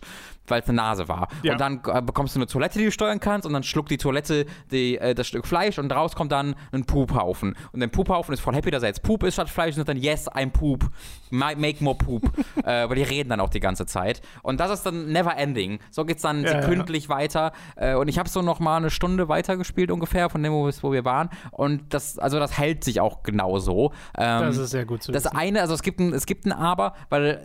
weil 0.50 0.62
es 0.62 0.68
eine 0.68 0.78
Nase 0.78 1.08
war. 1.08 1.28
Ja. 1.44 1.54
Und 1.54 1.62
dann 1.62 1.82
äh, 1.88 2.02
bekommst 2.02 2.36
du 2.36 2.40
eine 2.40 2.48
Toilette, 2.48 2.80
die 2.80 2.86
du 2.86 2.92
steuern 2.92 3.20
kannst 3.20 3.46
und 3.46 3.54
dann 3.54 3.64
schluckt 3.64 3.92
die 3.92 3.98
Toilette 3.98 4.46
die, 4.72 4.98
äh, 4.98 5.16
das 5.16 5.28
Stück 5.28 5.48
Fleisch 5.48 5.80
und 5.80 5.92
raus 5.92 6.16
kommt 6.16 6.32
dann 6.32 6.56
ein 6.72 6.86
Poophaufen. 6.86 7.56
Und 7.72 7.80
der 7.80 7.88
Poophaufen 7.88 8.34
ist 8.34 8.40
voll 8.40 8.56
happy, 8.56 8.72
dass 8.72 8.84
er 8.84 8.90
jetzt 8.90 9.04
Poop 9.04 9.24
ist 9.24 9.36
statt 9.36 9.50
Fleisch 9.50 9.78
und 9.78 9.88
dann, 9.88 9.98
yes, 9.98 10.30
I'm 10.30 10.52
Poop. 10.52 10.90
Make 11.32 11.84
more 11.84 11.98
Poop. 11.98 12.24
äh, 12.66 12.82
aber 12.82 12.96
die 12.96 13.04
reden 13.04 13.30
dann 13.30 13.40
auch 13.40 13.50
die 13.50 13.60
ganze 13.60 13.86
Zeit. 13.86 14.22
Und 14.42 14.60
das 14.60 14.72
ist 14.72 14.86
dann 14.86 15.12
never 15.12 15.38
ending. 15.38 15.80
So 15.92 16.06
geht 16.06 16.18
es 16.18 16.24
dann 16.24 16.44
ja, 16.44 16.62
sekündlich 16.62 17.06
ja. 17.06 17.10
weiter. 17.10 17.52
Äh, 17.76 17.96
und 17.96 18.08
ich 18.08 18.18
habe 18.18 18.30
so 18.30 18.42
noch 18.42 18.60
mal 18.60 18.78
eine 18.78 18.90
Stunde 18.90 19.30
weitergespielt 19.30 19.92
ungefähr, 19.92 20.30
von 20.30 20.42
dem, 20.42 20.54
wo, 20.54 20.70
wo 20.82 20.92
wir 20.92 21.06
waren. 21.06 21.30
Und 21.52 21.94
das, 21.94 22.18
also 22.18 22.40
das 22.40 22.58
hält 22.58 22.84
sich 22.84 23.00
auch 23.00 23.24
genauso. 23.24 23.94
Ähm, 24.18 24.42
das 24.42 24.58
ist 24.58 24.72
sehr 24.72 24.86
gut 24.86 25.04
zu 25.04 25.12
Das 25.12 25.26
wissen. 25.26 25.38
eine, 25.38 25.62
also 25.62 25.74
es 25.74 25.84
gibt 25.84 26.00
ein, 26.00 26.14
es 26.14 26.26
gibt 26.26 26.46
ein 26.46 26.52
Aber, 26.52 26.94
weil 27.10 27.40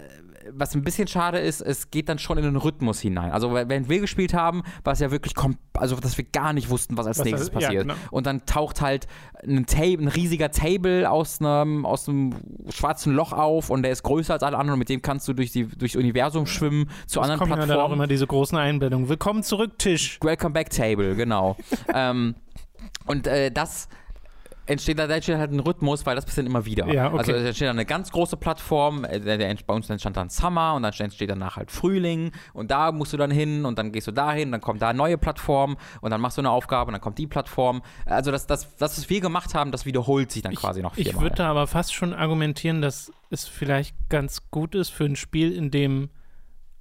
was 0.53 0.75
ein 0.75 0.83
bisschen 0.83 1.09
schade 1.09 1.39
ist, 1.39 1.61
es 1.61 1.91
geht 1.91 2.09
dann 2.09 2.19
schon 2.19 2.39
in 2.39 2.45
den 2.45 2.57
Rhythmus 2.57 3.01
hinein. 3.01 3.33
Also 3.33 3.55
während 3.55 3.89
wir 3.89 4.01
gespielt 4.01 4.35
haben, 4.35 4.63
war 4.83 4.93
es 4.93 5.01
ja 5.01 5.11
wirklich, 5.11 5.35
also 5.75 5.97
dass 5.97 6.17
wir 6.17 6.25
gar 6.25 6.53
nicht 6.53 6.71
wussten, 6.71 6.97
was 6.97 7.07
als 7.07 7.19
was 7.19 7.25
nächstes 7.25 7.51
das, 7.51 7.55
passiert. 7.55 7.87
Ja, 7.87 7.95
genau. 7.95 7.95
Und 8.11 8.27
dann 8.27 8.47
taucht 8.47 8.81
halt 8.81 9.07
ein, 9.43 9.67
Table, 9.67 10.05
ein 10.05 10.09
riesiger 10.09 10.51
Table 10.51 11.11
aus 11.11 11.41
einem, 11.41 11.87
aus 11.87 12.09
einem 12.09 12.35
schwarzen 12.69 13.15
Loch 13.15 13.33
auf 13.33 13.71
und 13.71 13.83
der 13.83 13.93
ist 13.93 14.03
größer 14.03 14.35
als 14.35 14.43
alle 14.43 14.59
anderen 14.59 14.75
und 14.75 14.79
mit 14.79 14.89
dem 14.89 15.03
kannst 15.03 15.27
du 15.29 15.33
durch 15.33 15.53
die, 15.53 15.67
durchs 15.67 15.97
Universum 15.97 16.47
schwimmen 16.47 16.91
zu 17.07 17.21
das 17.21 17.25
anderen 17.25 17.39
kommen 17.39 17.53
Plattformen. 17.53 17.71
Ja 17.71 17.77
dann 17.77 17.87
auch 17.87 17.93
immer 17.93 18.07
diese 18.07 18.27
großen 18.27 18.59
Einblendungen. 18.59 19.09
Willkommen 19.09 19.43
zurück, 19.43 19.79
Tisch. 19.79 20.19
Welcome 20.23 20.53
back 20.53 20.71
Table, 20.71 21.15
genau. 21.17 21.57
ähm, 21.95 22.35
und 23.07 23.27
äh, 23.27 23.51
das 23.51 23.89
entsteht 24.67 24.99
da 24.99 25.05
entsteht 25.05 25.37
halt 25.37 25.53
ein 25.53 25.61
Rhythmus, 25.61 26.05
weil 26.07 26.17
das 26.17 26.25
passiert 26.25 26.47
immer 26.47 26.65
wieder. 26.65 26.87
Ja, 26.93 27.09
okay. 27.09 27.19
Also 27.19 27.33
es 27.33 27.45
entsteht 27.45 27.69
dann 27.69 27.77
eine 27.77 27.87
ganz 27.87 28.11
große 28.11 28.37
Plattform, 28.37 29.05
äh, 29.05 29.55
bei 29.67 29.75
uns 29.75 29.89
entstand 29.89 30.17
dann 30.17 30.31
Summer 30.31 30.75
und 30.75 30.83
dann 30.83 30.93
entsteht 30.93 31.31
danach 31.31 31.57
halt 31.57 31.71
Frühling 31.71 32.33
und 32.53 32.71
da 32.71 32.91
musst 32.91 33.13
du 33.13 33.17
dann 33.17 33.31
hin 33.31 33.65
und 33.65 33.79
dann 33.79 33.93
gehst 33.93 34.09
du 34.09 34.13
dahin, 34.13 34.51
dann 34.51 34.61
kommt 34.61 34.83
da 34.83 34.89
eine 34.89 34.99
neue 34.99 35.19
Plattform 35.19 35.77
und 36.01 36.11
dann 36.11 36.21
machst 36.21 36.37
du 36.37 36.43
eine 36.43 36.51
Aufgabe 36.51 36.89
und 36.89 36.93
dann 36.93 37.01
kommt 37.01 37.19
die 37.19 37.27
Plattform. 37.27 37.83
Also 38.07 38.31
das, 38.31 38.47
das, 38.47 38.77
das 38.77 39.05
was 39.05 39.11
wir 39.11 39.21
gemacht 39.21 39.55
haben, 39.55 39.71
das 39.73 39.87
wiederholt 39.87 40.31
sich 40.31 40.43
dann 40.43 40.53
ich, 40.53 40.59
quasi 40.59 40.83
noch 40.83 40.95
viermal. 40.95 41.15
Ich 41.15 41.21
würde 41.21 41.37
da 41.37 41.51
aber 41.51 41.67
fast 41.67 41.95
schon 41.95 42.15
argumentieren, 42.15 42.81
dass 42.81 43.13
es 43.31 43.47
vielleicht 43.47 43.95
ganz 44.09 44.51
gut 44.51 44.75
ist 44.75 44.91
für 44.91 45.05
ein 45.05 45.17
Spiel, 45.17 45.53
in 45.53 45.71
dem 45.71 46.11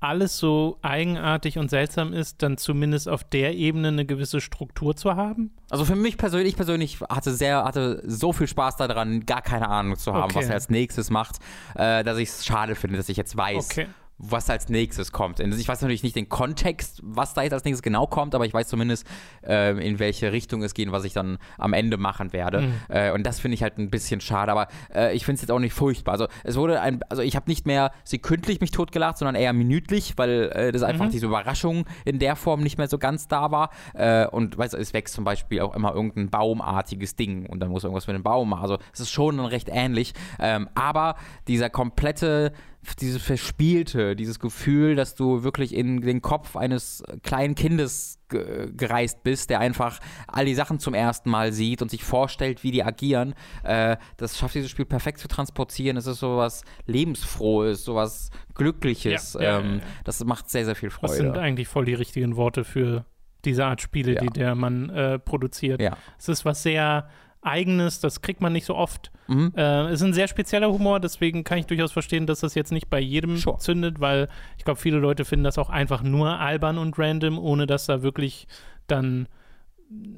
alles 0.03 0.37
so 0.37 0.77
eigenartig 0.81 1.57
und 1.57 1.69
seltsam 1.69 2.13
ist, 2.13 2.41
dann 2.41 2.57
zumindest 2.57 3.07
auf 3.07 3.23
der 3.23 3.55
Ebene 3.55 3.87
eine 3.89 4.05
gewisse 4.05 4.41
Struktur 4.41 4.95
zu 4.95 5.15
haben? 5.15 5.51
Also 5.69 5.85
für 5.85 5.95
mich 5.95 6.17
persönlich, 6.17 6.49
ich 6.49 6.55
persönlich 6.55 6.99
hatte 7.01 7.33
sehr, 7.33 7.63
hatte 7.63 8.03
so 8.05 8.33
viel 8.33 8.47
Spaß 8.47 8.75
daran, 8.75 9.25
gar 9.25 9.41
keine 9.41 9.69
Ahnung 9.69 9.97
zu 9.97 10.13
haben, 10.13 10.25
okay. 10.25 10.35
was 10.35 10.47
er 10.47 10.55
als 10.55 10.69
nächstes 10.69 11.09
macht, 11.09 11.37
äh, 11.75 12.03
dass 12.03 12.17
ich 12.17 12.29
es 12.29 12.45
schade 12.45 12.75
finde, 12.75 12.97
dass 12.97 13.09
ich 13.09 13.17
jetzt 13.17 13.35
weiß, 13.35 13.71
okay 13.71 13.87
was 14.17 14.49
als 14.49 14.69
nächstes 14.69 15.11
kommt. 15.11 15.41
Also 15.41 15.57
ich 15.57 15.67
weiß 15.67 15.81
natürlich 15.81 16.03
nicht 16.03 16.15
den 16.15 16.29
Kontext, 16.29 17.01
was 17.03 17.33
da 17.33 17.41
jetzt 17.41 17.53
als 17.53 17.65
nächstes 17.65 17.81
genau 17.81 18.07
kommt, 18.07 18.35
aber 18.35 18.45
ich 18.45 18.53
weiß 18.53 18.67
zumindest, 18.67 19.05
äh, 19.45 19.71
in 19.85 19.99
welche 19.99 20.31
Richtung 20.31 20.63
es 20.63 20.73
geht, 20.73 20.91
was 20.91 21.03
ich 21.03 21.13
dann 21.13 21.37
am 21.57 21.73
Ende 21.73 21.97
machen 21.97 22.31
werde. 22.31 22.61
Mhm. 22.61 22.73
Äh, 22.89 23.11
und 23.11 23.23
das 23.25 23.39
finde 23.39 23.55
ich 23.55 23.63
halt 23.63 23.77
ein 23.77 23.89
bisschen 23.89 24.21
schade, 24.21 24.51
aber 24.51 24.67
äh, 24.93 25.15
ich 25.15 25.25
finde 25.25 25.35
es 25.35 25.41
jetzt 25.41 25.51
auch 25.51 25.59
nicht 25.59 25.73
furchtbar. 25.73 26.13
Also 26.13 26.27
es 26.43 26.55
wurde 26.55 26.79
ein, 26.81 27.01
also 27.09 27.21
ich 27.21 27.35
habe 27.35 27.49
nicht 27.49 27.65
mehr 27.65 27.91
sekündlich 28.03 28.61
mich 28.61 28.71
totgelacht, 28.71 29.17
sondern 29.17 29.35
eher 29.35 29.53
minütlich, 29.53 30.13
weil 30.17 30.51
äh, 30.53 30.71
das 30.71 30.83
einfach 30.83 31.05
mhm. 31.05 31.11
diese 31.11 31.25
Überraschung 31.25 31.85
in 32.05 32.19
der 32.19 32.35
Form 32.35 32.61
nicht 32.61 32.77
mehr 32.77 32.87
so 32.87 32.97
ganz 32.97 33.27
da 33.27 33.51
war. 33.51 33.71
Äh, 33.93 34.27
und 34.27 34.57
weißt 34.57 34.73
du, 34.73 34.77
es 34.77 34.93
wächst 34.93 35.15
zum 35.15 35.23
Beispiel 35.23 35.61
auch 35.61 35.75
immer 35.75 35.93
irgendein 35.93 36.29
baumartiges 36.29 37.15
Ding 37.15 37.45
und 37.47 37.59
dann 37.59 37.69
muss 37.69 37.83
irgendwas 37.83 38.07
mit 38.07 38.15
dem 38.15 38.23
Baum 38.23 38.49
machen. 38.49 38.61
Also 38.61 38.77
es 38.93 39.01
ist 39.01 39.11
schon 39.11 39.39
recht 39.39 39.69
ähnlich. 39.71 40.13
Ähm, 40.39 40.69
aber 40.75 41.15
dieser 41.47 41.69
komplette 41.69 42.53
dieses 42.99 43.21
Verspielte, 43.21 44.15
dieses 44.15 44.39
Gefühl, 44.39 44.95
dass 44.95 45.15
du 45.15 45.43
wirklich 45.43 45.73
in 45.73 46.01
den 46.01 46.21
Kopf 46.21 46.55
eines 46.55 47.03
kleinen 47.23 47.55
Kindes 47.55 48.19
gereist 48.29 49.23
bist, 49.23 49.49
der 49.49 49.59
einfach 49.59 49.99
all 50.27 50.45
die 50.45 50.55
Sachen 50.55 50.79
zum 50.79 50.93
ersten 50.93 51.29
Mal 51.29 51.53
sieht 51.53 51.81
und 51.81 51.91
sich 51.91 52.03
vorstellt, 52.03 52.63
wie 52.63 52.71
die 52.71 52.83
agieren, 52.83 53.35
äh, 53.63 53.97
das 54.17 54.37
schafft 54.37 54.55
dieses 54.55 54.71
Spiel 54.71 54.85
perfekt 54.85 55.19
zu 55.19 55.27
transportieren. 55.27 55.97
Es 55.97 56.07
ist 56.07 56.19
sowas 56.19 56.63
Lebensfrohes, 56.85 57.83
sowas 57.83 58.31
Glückliches. 58.55 59.33
Ja, 59.33 59.41
ja, 59.41 59.59
ähm, 59.59 59.79
ja, 59.79 59.85
das 60.03 60.23
macht 60.25 60.49
sehr, 60.49 60.65
sehr 60.65 60.75
viel 60.75 60.89
Freude. 60.89 61.13
Das 61.13 61.17
sind 61.17 61.37
eigentlich 61.37 61.67
voll 61.67 61.85
die 61.85 61.93
richtigen 61.93 62.35
Worte 62.35 62.63
für 62.63 63.05
diese 63.45 63.65
Art 63.65 63.81
Spiele, 63.81 64.15
die 64.15 64.27
der 64.27 64.55
man 64.55 64.89
äh, 64.89 65.19
produziert. 65.19 65.81
Es 66.17 66.29
ist 66.29 66.45
was 66.45 66.63
sehr 66.63 67.09
Eigenes, 67.43 67.99
das 67.99 68.21
kriegt 68.21 68.41
man 68.41 68.53
nicht 68.53 68.65
so 68.65 68.75
oft. 68.75 69.11
Mhm. 69.27 69.53
Äh, 69.55 69.93
ist 69.93 70.01
ein 70.01 70.13
sehr 70.13 70.27
spezieller 70.27 70.71
Humor, 70.71 70.99
deswegen 70.99 71.43
kann 71.43 71.57
ich 71.57 71.65
durchaus 71.65 71.91
verstehen, 71.91 72.25
dass 72.25 72.41
das 72.41 72.55
jetzt 72.55 72.71
nicht 72.71 72.89
bei 72.89 72.99
jedem 72.99 73.37
sure. 73.37 73.57
zündet, 73.57 73.99
weil 73.99 74.29
ich 74.57 74.65
glaube, 74.65 74.79
viele 74.79 74.97
Leute 74.97 75.25
finden 75.25 75.43
das 75.43 75.57
auch 75.57 75.69
einfach 75.69 76.03
nur 76.03 76.39
albern 76.39 76.77
und 76.77 76.97
random, 76.97 77.37
ohne 77.37 77.67
dass 77.67 77.85
da 77.85 78.01
wirklich 78.01 78.47
dann 78.87 79.27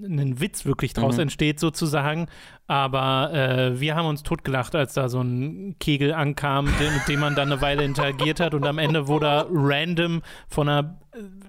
ein 0.04 0.40
Witz 0.40 0.66
wirklich 0.66 0.94
draus 0.94 1.16
mhm. 1.16 1.24
entsteht, 1.24 1.60
sozusagen. 1.60 2.28
Aber 2.68 3.34
äh, 3.34 3.80
wir 3.80 3.96
haben 3.96 4.08
uns 4.08 4.24
totgelacht, 4.24 4.76
als 4.76 4.94
da 4.94 5.10
so 5.10 5.22
ein 5.22 5.76
Kegel 5.80 6.14
ankam, 6.14 6.66
mit 6.66 7.08
dem 7.08 7.20
man 7.20 7.36
dann 7.36 7.52
eine 7.52 7.62
Weile 7.62 7.84
interagiert 7.84 8.40
hat 8.40 8.54
und 8.54 8.66
am 8.66 8.78
Ende 8.78 9.08
wurde 9.08 9.28
er 9.28 9.48
random 9.50 10.22
von 10.48 10.70
einer 10.70 11.00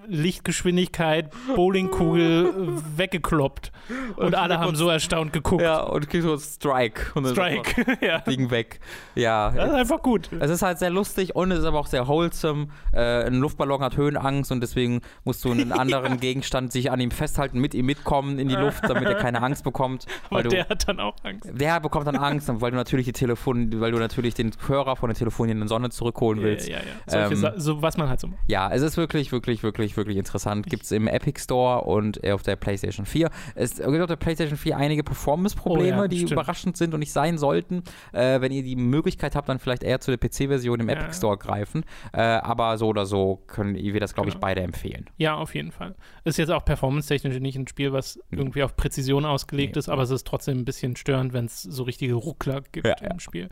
Lichtgeschwindigkeit 0.07 1.31
Bowlingkugel 1.55 2.81
weggekloppt. 2.95 3.71
Und, 4.15 4.25
und 4.25 4.35
alle 4.35 4.59
haben 4.59 4.75
so 4.75 4.89
erstaunt 4.89 5.33
geguckt. 5.33 5.61
Ja, 5.61 5.81
und 5.81 6.09
kriegst 6.09 6.27
so 6.27 6.37
Strike. 6.37 7.11
Und 7.15 7.27
Strike, 7.27 7.97
ja. 8.05 8.21
Fliegen 8.21 8.51
weg. 8.51 8.79
Ja. 9.15 9.51
Das 9.51 9.69
ist 9.69 9.75
einfach 9.75 10.01
gut. 10.01 10.29
Es 10.39 10.49
ist 10.49 10.61
halt 10.61 10.79
sehr 10.79 10.89
lustig 10.89 11.35
und 11.35 11.51
es 11.51 11.59
ist 11.59 11.65
aber 11.65 11.79
auch 11.79 11.87
sehr 11.87 12.07
wholesome. 12.07 12.67
Äh, 12.93 13.25
ein 13.25 13.35
Luftballon 13.35 13.81
hat 13.81 13.97
Höhenangst 13.97 14.51
und 14.51 14.61
deswegen 14.61 15.01
musst 15.23 15.43
du 15.43 15.51
einen 15.51 15.71
anderen 15.77 16.13
ja. 16.13 16.19
Gegenstand 16.19 16.71
sich 16.71 16.91
an 16.91 16.99
ihm 16.99 17.11
festhalten, 17.11 17.59
mit 17.59 17.73
ihm 17.73 17.85
mitkommen 17.85 18.39
in 18.39 18.47
die 18.47 18.55
Luft, 18.55 18.83
damit 18.87 19.05
er 19.05 19.15
keine 19.15 19.41
Angst 19.41 19.63
bekommt. 19.63 20.05
Aber 20.29 20.43
du, 20.43 20.49
der 20.49 20.69
hat 20.69 20.87
dann 20.87 20.99
auch 20.99 21.15
Angst. 21.23 21.49
Der 21.51 21.79
bekommt 21.79 22.07
dann 22.07 22.17
Angst, 22.17 22.49
weil 22.61 22.71
du 22.71 22.77
natürlich 22.77 23.05
die 23.05 23.13
Telefon, 23.13 23.79
weil 23.79 23.91
du 23.91 23.99
natürlich 23.99 24.33
den 24.33 24.51
Hörer 24.67 24.95
von 24.95 25.09
der 25.09 25.17
telefonierenden 25.17 25.67
Sonne 25.67 25.89
zurückholen 25.89 26.41
willst. 26.41 26.67
Ja, 26.67 26.77
ja, 27.09 27.19
ja. 27.19 27.31
Ähm, 27.31 27.53
so, 27.57 27.81
was 27.81 27.97
man 27.97 28.09
halt 28.09 28.19
so 28.19 28.27
macht. 28.27 28.39
Ja, 28.47 28.69
es 28.71 28.81
ist 28.81 28.97
wirklich, 28.97 29.31
wirklich 29.31 29.56
wirklich, 29.63 29.77
wirklich, 29.77 29.97
wirklich 29.97 30.17
interessant. 30.17 30.65
Gibt 30.67 30.83
es 30.83 30.91
im 30.91 31.07
Epic 31.07 31.39
Store 31.41 31.81
und 31.83 32.25
auf 32.29 32.43
der 32.43 32.55
PlayStation 32.55 33.05
4. 33.05 33.29
Es 33.55 33.75
gibt 33.77 33.87
auf 34.01 34.07
der 34.07 34.15
PlayStation 34.15 34.57
4 34.57 34.77
einige 34.77 35.03
Performance-Probleme, 35.03 35.97
Oh 35.97 36.01
ja, 36.03 36.07
die 36.07 36.17
stimmt. 36.17 36.31
überraschend 36.31 36.77
sind 36.77 36.93
und 36.93 36.99
nicht 36.99 37.11
sein 37.11 37.37
sollten. 37.37 37.83
Äh, 38.13 38.41
wenn 38.41 38.51
ihr 38.51 38.63
die 38.63 38.75
Möglichkeit 38.75 39.35
habt, 39.35 39.49
dann 39.49 39.59
vielleicht 39.59 39.83
eher 39.83 39.99
zu 39.99 40.15
der 40.15 40.17
PC-Version 40.17 40.79
im 40.79 40.89
Ja. 40.89 40.95
Epic 40.95 41.13
Store 41.17 41.37
greifen. 41.37 41.83
Äh, 42.13 42.21
aber 42.21 42.77
so 42.77 42.87
oder 42.87 43.05
so 43.05 43.43
können 43.47 43.75
wir 43.75 43.99
das, 43.99 44.13
glaube 44.13 44.29
ich, 44.29 44.35
Genau. 44.35 44.41
beide 44.45 44.61
empfehlen. 44.61 45.09
Ja, 45.17 45.35
auf 45.35 45.55
jeden 45.55 45.71
Fall. 45.71 45.95
Ist 46.23 46.37
jetzt 46.37 46.49
auch 46.51 46.65
performance-technisch 46.65 47.39
nicht 47.39 47.57
ein 47.57 47.67
Spiel, 47.67 47.93
was 47.93 48.19
irgendwie 48.31 48.63
auf 48.63 48.75
Präzision 48.75 49.25
ausgelegt 49.25 49.75
Nee. 49.75 49.79
ist, 49.79 49.89
aber 49.89 50.03
es 50.03 50.09
ist 50.09 50.25
trotzdem 50.27 50.57
ein 50.59 50.65
bisschen 50.65 50.95
störend, 50.95 51.33
wenn 51.33 51.45
es 51.45 51.61
so 51.61 51.83
richtige 51.83 52.13
Ruckler 52.15 52.61
gibt 52.71 52.87
Ja, 52.87 52.95
im. 52.95 53.19
Spiel. 53.19 53.49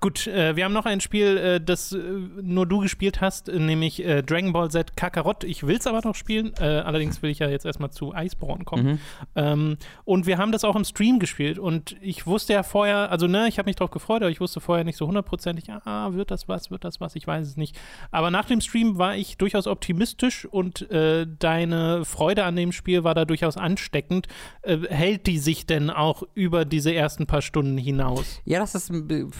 Gut, 0.00 0.28
äh, 0.28 0.54
wir 0.54 0.64
haben 0.64 0.72
noch 0.72 0.86
ein 0.86 1.00
Spiel, 1.00 1.36
äh, 1.36 1.60
das 1.60 1.90
äh, 1.90 1.98
nur 1.98 2.66
du 2.66 2.78
gespielt 2.78 3.20
hast, 3.20 3.48
nämlich 3.48 4.04
äh, 4.04 4.22
Dragon 4.22 4.52
Ball 4.52 4.70
Z 4.70 4.96
Kakarot. 4.96 5.42
Ich 5.42 5.66
will 5.66 5.76
es 5.76 5.88
aber 5.88 6.00
noch 6.04 6.14
spielen, 6.14 6.52
äh, 6.60 6.62
allerdings 6.62 7.20
will 7.20 7.30
ich 7.30 7.40
ja 7.40 7.48
jetzt 7.48 7.66
erstmal 7.66 7.90
zu 7.90 8.12
Iceborne 8.14 8.62
kommen. 8.62 8.86
Mhm. 8.86 8.98
Ähm, 9.34 9.76
und 10.04 10.26
wir 10.26 10.38
haben 10.38 10.52
das 10.52 10.62
auch 10.62 10.76
im 10.76 10.84
Stream 10.84 11.18
gespielt 11.18 11.58
und 11.58 11.96
ich 12.00 12.28
wusste 12.28 12.52
ja 12.52 12.62
vorher, 12.62 13.10
also 13.10 13.26
ne, 13.26 13.48
ich 13.48 13.58
habe 13.58 13.68
mich 13.68 13.74
drauf 13.74 13.90
gefreut, 13.90 14.22
aber 14.22 14.30
ich 14.30 14.40
wusste 14.40 14.60
vorher 14.60 14.84
nicht 14.84 14.96
so 14.96 15.08
hundertprozentig, 15.08 15.68
ah, 15.70 16.12
wird 16.12 16.30
das 16.30 16.46
was, 16.46 16.70
wird 16.70 16.84
das 16.84 17.00
was, 17.00 17.16
ich 17.16 17.26
weiß 17.26 17.44
es 17.44 17.56
nicht. 17.56 17.76
Aber 18.12 18.30
nach 18.30 18.44
dem 18.44 18.60
Stream 18.60 18.98
war 18.98 19.16
ich 19.16 19.36
durchaus 19.36 19.66
optimistisch 19.66 20.46
und 20.46 20.86
deine 20.90 22.04
Freude 22.04 22.44
an 22.44 22.56
dem 22.56 22.72
Spiel 22.72 23.04
war 23.04 23.14
da 23.14 23.24
durchaus 23.24 23.56
ansteckend. 23.56 24.28
Hält 24.62 25.26
die 25.26 25.38
sich 25.38 25.66
denn 25.66 25.90
auch 25.90 26.22
über 26.34 26.64
diese 26.64 26.94
ersten 26.94 27.26
paar 27.26 27.42
Stunden 27.42 27.78
hinaus? 27.78 28.40
Ja, 28.44 28.60
das 28.60 28.74
ist 28.74 28.92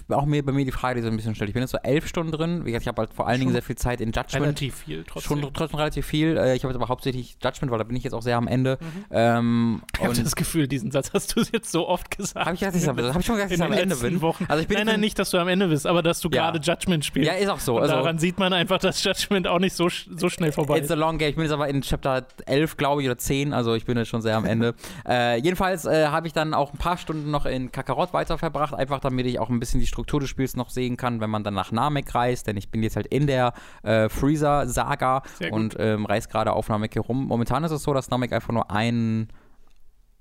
auch 0.08 0.26
mir, 0.26 0.42
bei 0.48 0.54
mir 0.54 0.64
die 0.64 0.72
Frage, 0.72 0.96
die 0.96 1.02
so 1.02 1.08
ein 1.10 1.16
bisschen 1.16 1.34
stellt. 1.34 1.48
Ich 1.50 1.54
bin 1.54 1.62
jetzt 1.62 1.72
so 1.72 1.78
elf 1.82 2.06
Stunden 2.08 2.32
drin. 2.32 2.64
Ich 2.66 2.86
habe 2.88 3.00
halt 3.02 3.12
vor 3.12 3.28
allen 3.28 3.38
Dingen 3.40 3.52
sehr 3.52 3.62
viel 3.62 3.76
Zeit 3.76 4.00
in 4.00 4.08
Judgment. 4.12 4.34
Relativ 4.44 4.74
viel 4.76 5.04
trotzdem. 5.06 5.40
Schon 5.42 5.52
trotzdem 5.54 5.78
relativ 5.78 6.06
viel. 6.06 6.36
Äh, 6.36 6.56
Ich 6.56 6.64
habe 6.64 6.72
jetzt 6.72 6.80
aber 6.80 6.88
hauptsächlich 6.88 7.36
Judgment, 7.42 7.70
weil 7.70 7.78
da 7.78 7.84
bin 7.84 7.96
ich 7.96 8.02
jetzt 8.04 8.14
auch 8.14 8.22
sehr 8.22 8.36
am 8.36 8.48
Ende. 8.48 8.78
Mhm. 8.80 9.04
Ähm, 9.10 9.82
ich 9.98 10.04
habe 10.04 10.14
das 10.22 10.34
Gefühl, 10.36 10.66
diesen 10.68 10.90
Satz 10.90 11.10
hast 11.12 11.36
du 11.36 11.42
jetzt 11.52 11.70
so 11.70 11.86
oft 11.88 12.10
gesagt. 12.16 12.46
habe 12.46 12.54
ich, 12.54 12.60
gesagt, 12.60 12.74
dass 12.74 12.82
ich, 12.82 12.88
hab 13.14 13.20
ich 13.20 13.26
schon 13.26 13.36
gesagt, 13.36 13.52
dass 13.52 13.58
in 13.58 13.64
ich 13.64 13.72
am 13.72 13.72
Ende 13.72 13.96
bin. 13.96 14.20
Wochen. 14.22 14.46
Also 14.48 14.62
ich 14.62 14.68
bin 14.68 14.78
nein, 14.78 14.86
nein, 14.86 15.00
nicht, 15.00 15.18
dass 15.18 15.30
du 15.30 15.38
am 15.38 15.48
Ende 15.48 15.68
bist, 15.68 15.86
aber 15.86 16.02
dass 16.02 16.20
du 16.20 16.28
Ja. 16.30 16.50
gerade 16.50 16.58
Judgment 16.60 17.04
spielst. 17.04 17.28
Ja, 17.30 17.34
ist 17.36 17.48
auch 17.48 17.60
so. 17.60 17.76
Und 17.76 17.82
Also, 17.82 17.94
daran 17.96 18.18
sieht 18.18 18.38
man 18.38 18.52
einfach, 18.52 18.78
dass 18.78 19.02
Judgment 19.04 19.46
auch 19.46 19.58
nicht 19.58 19.74
so, 19.74 19.88
so 19.88 20.28
schnell 20.28 20.52
vorbei 20.52 20.78
It's 20.78 20.86
ist. 20.86 20.92
a 20.92 20.94
long 20.94 21.18
game. 21.18 21.30
Ich 21.30 21.34
bin 21.36 21.44
jetzt 21.44 21.52
aber 21.52 21.68
in 21.68 21.82
Chapter 21.82 22.26
11, 22.46 22.76
glaube 22.76 23.02
ich, 23.02 23.08
oder 23.08 23.18
10. 23.18 23.52
Also 23.52 23.74
ich 23.74 23.84
bin 23.84 23.96
jetzt 23.98 24.08
schon 24.08 24.22
sehr 24.22 24.36
am 24.36 24.44
Ende. 24.46 24.74
äh, 25.08 25.36
jedenfalls 25.40 25.84
äh, 25.84 26.06
habe 26.06 26.26
ich 26.26 26.32
dann 26.32 26.54
auch 26.54 26.72
ein 26.72 26.78
paar 26.78 26.96
Stunden 26.96 27.30
noch 27.30 27.44
in 27.46 27.70
Kakarot 27.72 28.12
weiter 28.12 28.38
verbracht, 28.38 28.74
einfach 28.74 29.00
damit 29.00 29.26
ich 29.26 29.38
auch 29.38 29.48
ein 29.50 29.60
bisschen 29.60 29.80
die 29.80 29.86
Struktur 29.86 30.20
des 30.20 30.28
Spiels 30.38 30.54
noch 30.54 30.70
sehen 30.70 30.96
kann, 30.96 31.20
wenn 31.20 31.30
man 31.30 31.42
dann 31.42 31.54
nach 31.54 31.72
Namek 31.72 32.14
reist. 32.14 32.46
Denn 32.46 32.56
ich 32.56 32.70
bin 32.70 32.84
jetzt 32.84 32.94
halt 32.94 33.08
in 33.08 33.26
der 33.26 33.54
äh, 33.82 34.08
Freezer-Saga 34.08 35.22
und 35.50 35.74
ähm, 35.80 36.06
reise 36.06 36.28
gerade 36.28 36.52
auf 36.52 36.68
Namek 36.68 36.94
herum. 36.94 37.26
Momentan 37.26 37.64
ist 37.64 37.72
es 37.72 37.82
so, 37.82 37.92
dass 37.92 38.08
Namek 38.10 38.32
einfach 38.32 38.52
nur 38.52 38.70
ein 38.70 39.26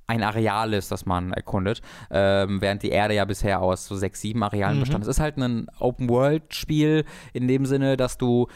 ein 0.09 0.23
Areal 0.23 0.73
ist, 0.73 0.89
das 0.91 1.05
man 1.05 1.33
erkundet, 1.33 1.81
ähm, 2.09 2.61
während 2.61 2.81
die 2.81 2.89
Erde 2.89 3.13
ja 3.13 3.25
bisher 3.25 3.61
aus 3.61 3.85
so 3.85 3.95
sechs, 3.97 4.21
sieben 4.21 4.41
Arealen 4.41 4.77
Mhm. 4.77 4.79
bestand. 4.81 5.03
Es 5.03 5.09
ist 5.09 5.19
halt 5.19 5.37
ein 5.37 5.67
Open-World-Spiel 5.79 7.03
in 7.33 7.47
dem 7.49 7.65
Sinne, 7.65 7.97
dass 7.97 8.17
du 8.17 8.47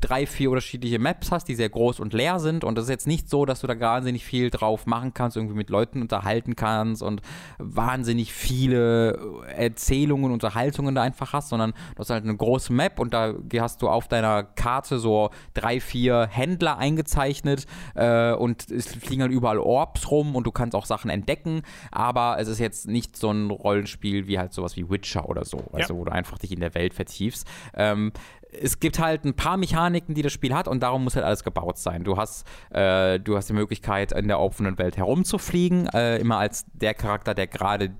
drei, 0.00 0.26
vier 0.26 0.48
unterschiedliche 0.50 0.98
Maps 0.98 1.30
hast, 1.30 1.48
die 1.48 1.54
sehr 1.54 1.68
groß 1.68 2.00
und 2.00 2.14
leer 2.14 2.40
sind 2.40 2.64
und 2.64 2.78
es 2.78 2.84
ist 2.84 2.90
jetzt 2.90 3.06
nicht 3.06 3.28
so, 3.28 3.44
dass 3.44 3.60
du 3.60 3.66
da 3.66 3.78
wahnsinnig 3.78 4.24
viel 4.24 4.48
drauf 4.50 4.86
machen 4.86 5.12
kannst, 5.12 5.36
irgendwie 5.36 5.54
mit 5.56 5.68
Leuten 5.68 6.00
unterhalten 6.00 6.56
kannst 6.56 7.02
und 7.02 7.20
wahnsinnig 7.58 8.32
viele 8.32 9.18
Erzählungen, 9.54 10.32
Unterhaltungen 10.32 10.94
da 10.94 11.02
einfach 11.02 11.32
hast, 11.34 11.50
sondern 11.50 11.72
du 11.94 11.98
hast 11.98 12.10
halt 12.10 12.24
eine 12.24 12.36
große 12.36 12.72
Map 12.72 12.98
und 12.98 13.12
da 13.12 13.34
hast 13.58 13.82
du 13.82 13.88
auf 13.88 14.08
deiner 14.08 14.44
Karte 14.44 14.98
so 14.98 15.30
drei, 15.52 15.80
vier 15.80 16.26
Händler 16.30 16.78
eingezeichnet 16.78 17.66
äh, 17.94 18.32
und 18.32 18.70
es 18.70 18.86
fliegen 18.94 19.22
halt 19.22 19.32
überall 19.32 19.58
Orbs 19.58 20.10
rum 20.10 20.34
und 20.36 20.44
du 20.46 20.50
kannst 20.52 20.69
auch 20.74 20.86
Sachen 20.86 21.10
entdecken, 21.10 21.62
aber 21.90 22.36
es 22.38 22.48
ist 22.48 22.58
jetzt 22.58 22.88
nicht 22.88 23.16
so 23.16 23.30
ein 23.30 23.50
Rollenspiel 23.50 24.26
wie 24.26 24.38
halt 24.38 24.52
sowas 24.52 24.76
wie 24.76 24.88
Witcher 24.88 25.28
oder 25.28 25.44
so, 25.44 25.64
also 25.72 25.96
wo 25.96 26.04
du 26.04 26.12
einfach 26.12 26.38
dich 26.38 26.52
in 26.52 26.60
der 26.60 26.74
Welt 26.74 26.94
vertiefst. 26.94 27.46
Ähm, 27.74 28.12
es 28.52 28.80
gibt 28.80 28.98
halt 28.98 29.24
ein 29.24 29.34
paar 29.34 29.56
Mechaniken, 29.56 30.14
die 30.14 30.22
das 30.22 30.32
Spiel 30.32 30.54
hat 30.54 30.68
und 30.68 30.82
darum 30.82 31.04
muss 31.04 31.14
halt 31.14 31.24
alles 31.24 31.44
gebaut 31.44 31.78
sein. 31.78 32.04
Du 32.04 32.16
hast, 32.16 32.46
äh, 32.70 33.20
du 33.20 33.36
hast 33.36 33.48
die 33.48 33.52
Möglichkeit, 33.52 34.12
in 34.12 34.28
der 34.28 34.40
offenen 34.40 34.78
Welt 34.78 34.96
herumzufliegen, 34.96 35.86
äh, 35.88 36.18
immer 36.18 36.38
als 36.38 36.64
der 36.72 36.94
Charakter, 36.94 37.34
der 37.34 37.46
gerade 37.46 37.92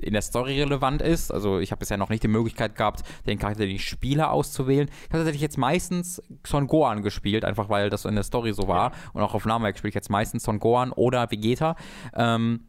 in 0.00 0.12
der 0.12 0.22
Story 0.22 0.60
relevant 0.60 1.02
ist. 1.02 1.30
Also 1.30 1.58
ich 1.58 1.70
habe 1.70 1.80
bisher 1.80 1.96
noch 1.96 2.08
nicht 2.08 2.22
die 2.22 2.28
Möglichkeit 2.28 2.76
gehabt, 2.76 3.02
den 3.26 3.38
Charakter, 3.38 3.64
den 3.64 3.76
ich 3.76 3.84
spiele, 3.84 4.30
auszuwählen. 4.30 4.88
Ich 4.88 5.08
habe 5.08 5.18
tatsächlich 5.18 5.42
jetzt 5.42 5.58
meistens 5.58 6.22
Son 6.46 6.66
Gohan 6.66 7.02
gespielt, 7.02 7.44
einfach 7.44 7.68
weil 7.68 7.90
das 7.90 8.04
in 8.04 8.14
der 8.14 8.24
Story 8.24 8.52
so 8.52 8.68
war. 8.68 8.92
Und 9.12 9.22
auch 9.22 9.34
auf 9.34 9.46
Namek 9.46 9.78
spiele 9.78 9.90
ich 9.90 9.94
jetzt 9.94 10.10
meistens 10.10 10.44
Son 10.44 10.58
Gohan 10.58 10.92
oder 10.92 11.30
Vegeta. 11.30 11.76
Ähm, 12.14 12.60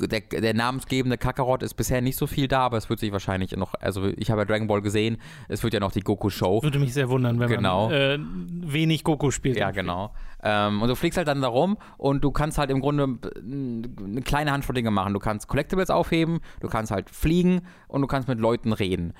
der, 0.00 0.20
der 0.20 0.54
namensgebende 0.54 1.18
Kakarot 1.18 1.62
ist 1.62 1.74
bisher 1.74 2.00
nicht 2.00 2.16
so 2.16 2.26
viel 2.26 2.48
da, 2.48 2.60
aber 2.60 2.76
es 2.76 2.88
wird 2.88 3.00
sich 3.00 3.12
wahrscheinlich 3.12 3.56
noch, 3.56 3.74
also 3.80 4.06
ich 4.16 4.30
habe 4.30 4.42
ja 4.42 4.44
Dragon 4.44 4.66
Ball 4.66 4.80
gesehen, 4.82 5.18
es 5.48 5.62
wird 5.62 5.74
ja 5.74 5.80
noch 5.80 5.92
die 5.92 6.00
Goku-Show. 6.00 6.62
Würde 6.62 6.78
mich 6.78 6.94
sehr 6.94 7.08
wundern, 7.08 7.38
wenn 7.38 7.48
Genau. 7.48 7.88
man 7.88 7.94
äh, 7.94 8.18
wenig 8.72 9.04
Goku 9.04 9.30
spielt. 9.30 9.56
Ja, 9.56 9.70
genau. 9.70 10.12
Ähm, 10.44 10.82
und 10.82 10.88
du 10.88 10.96
fliegst 10.96 11.16
halt 11.16 11.28
dann 11.28 11.40
da 11.40 11.48
rum 11.48 11.78
und 11.98 12.24
du 12.24 12.32
kannst 12.32 12.58
halt 12.58 12.70
im 12.70 12.80
Grunde 12.80 13.16
eine 13.36 14.22
kleine 14.22 14.50
Handvoll 14.50 14.74
Dinge 14.74 14.90
machen. 14.90 15.12
Du 15.14 15.20
kannst 15.20 15.46
Collectibles 15.46 15.88
aufheben, 15.90 16.40
du 16.60 16.68
kannst 16.68 16.90
halt 16.90 17.10
fliegen 17.10 17.62
und 17.86 18.00
du 18.02 18.08
kannst 18.08 18.26
mit 18.28 18.40
Leuten 18.40 18.72
reden. 18.72 19.14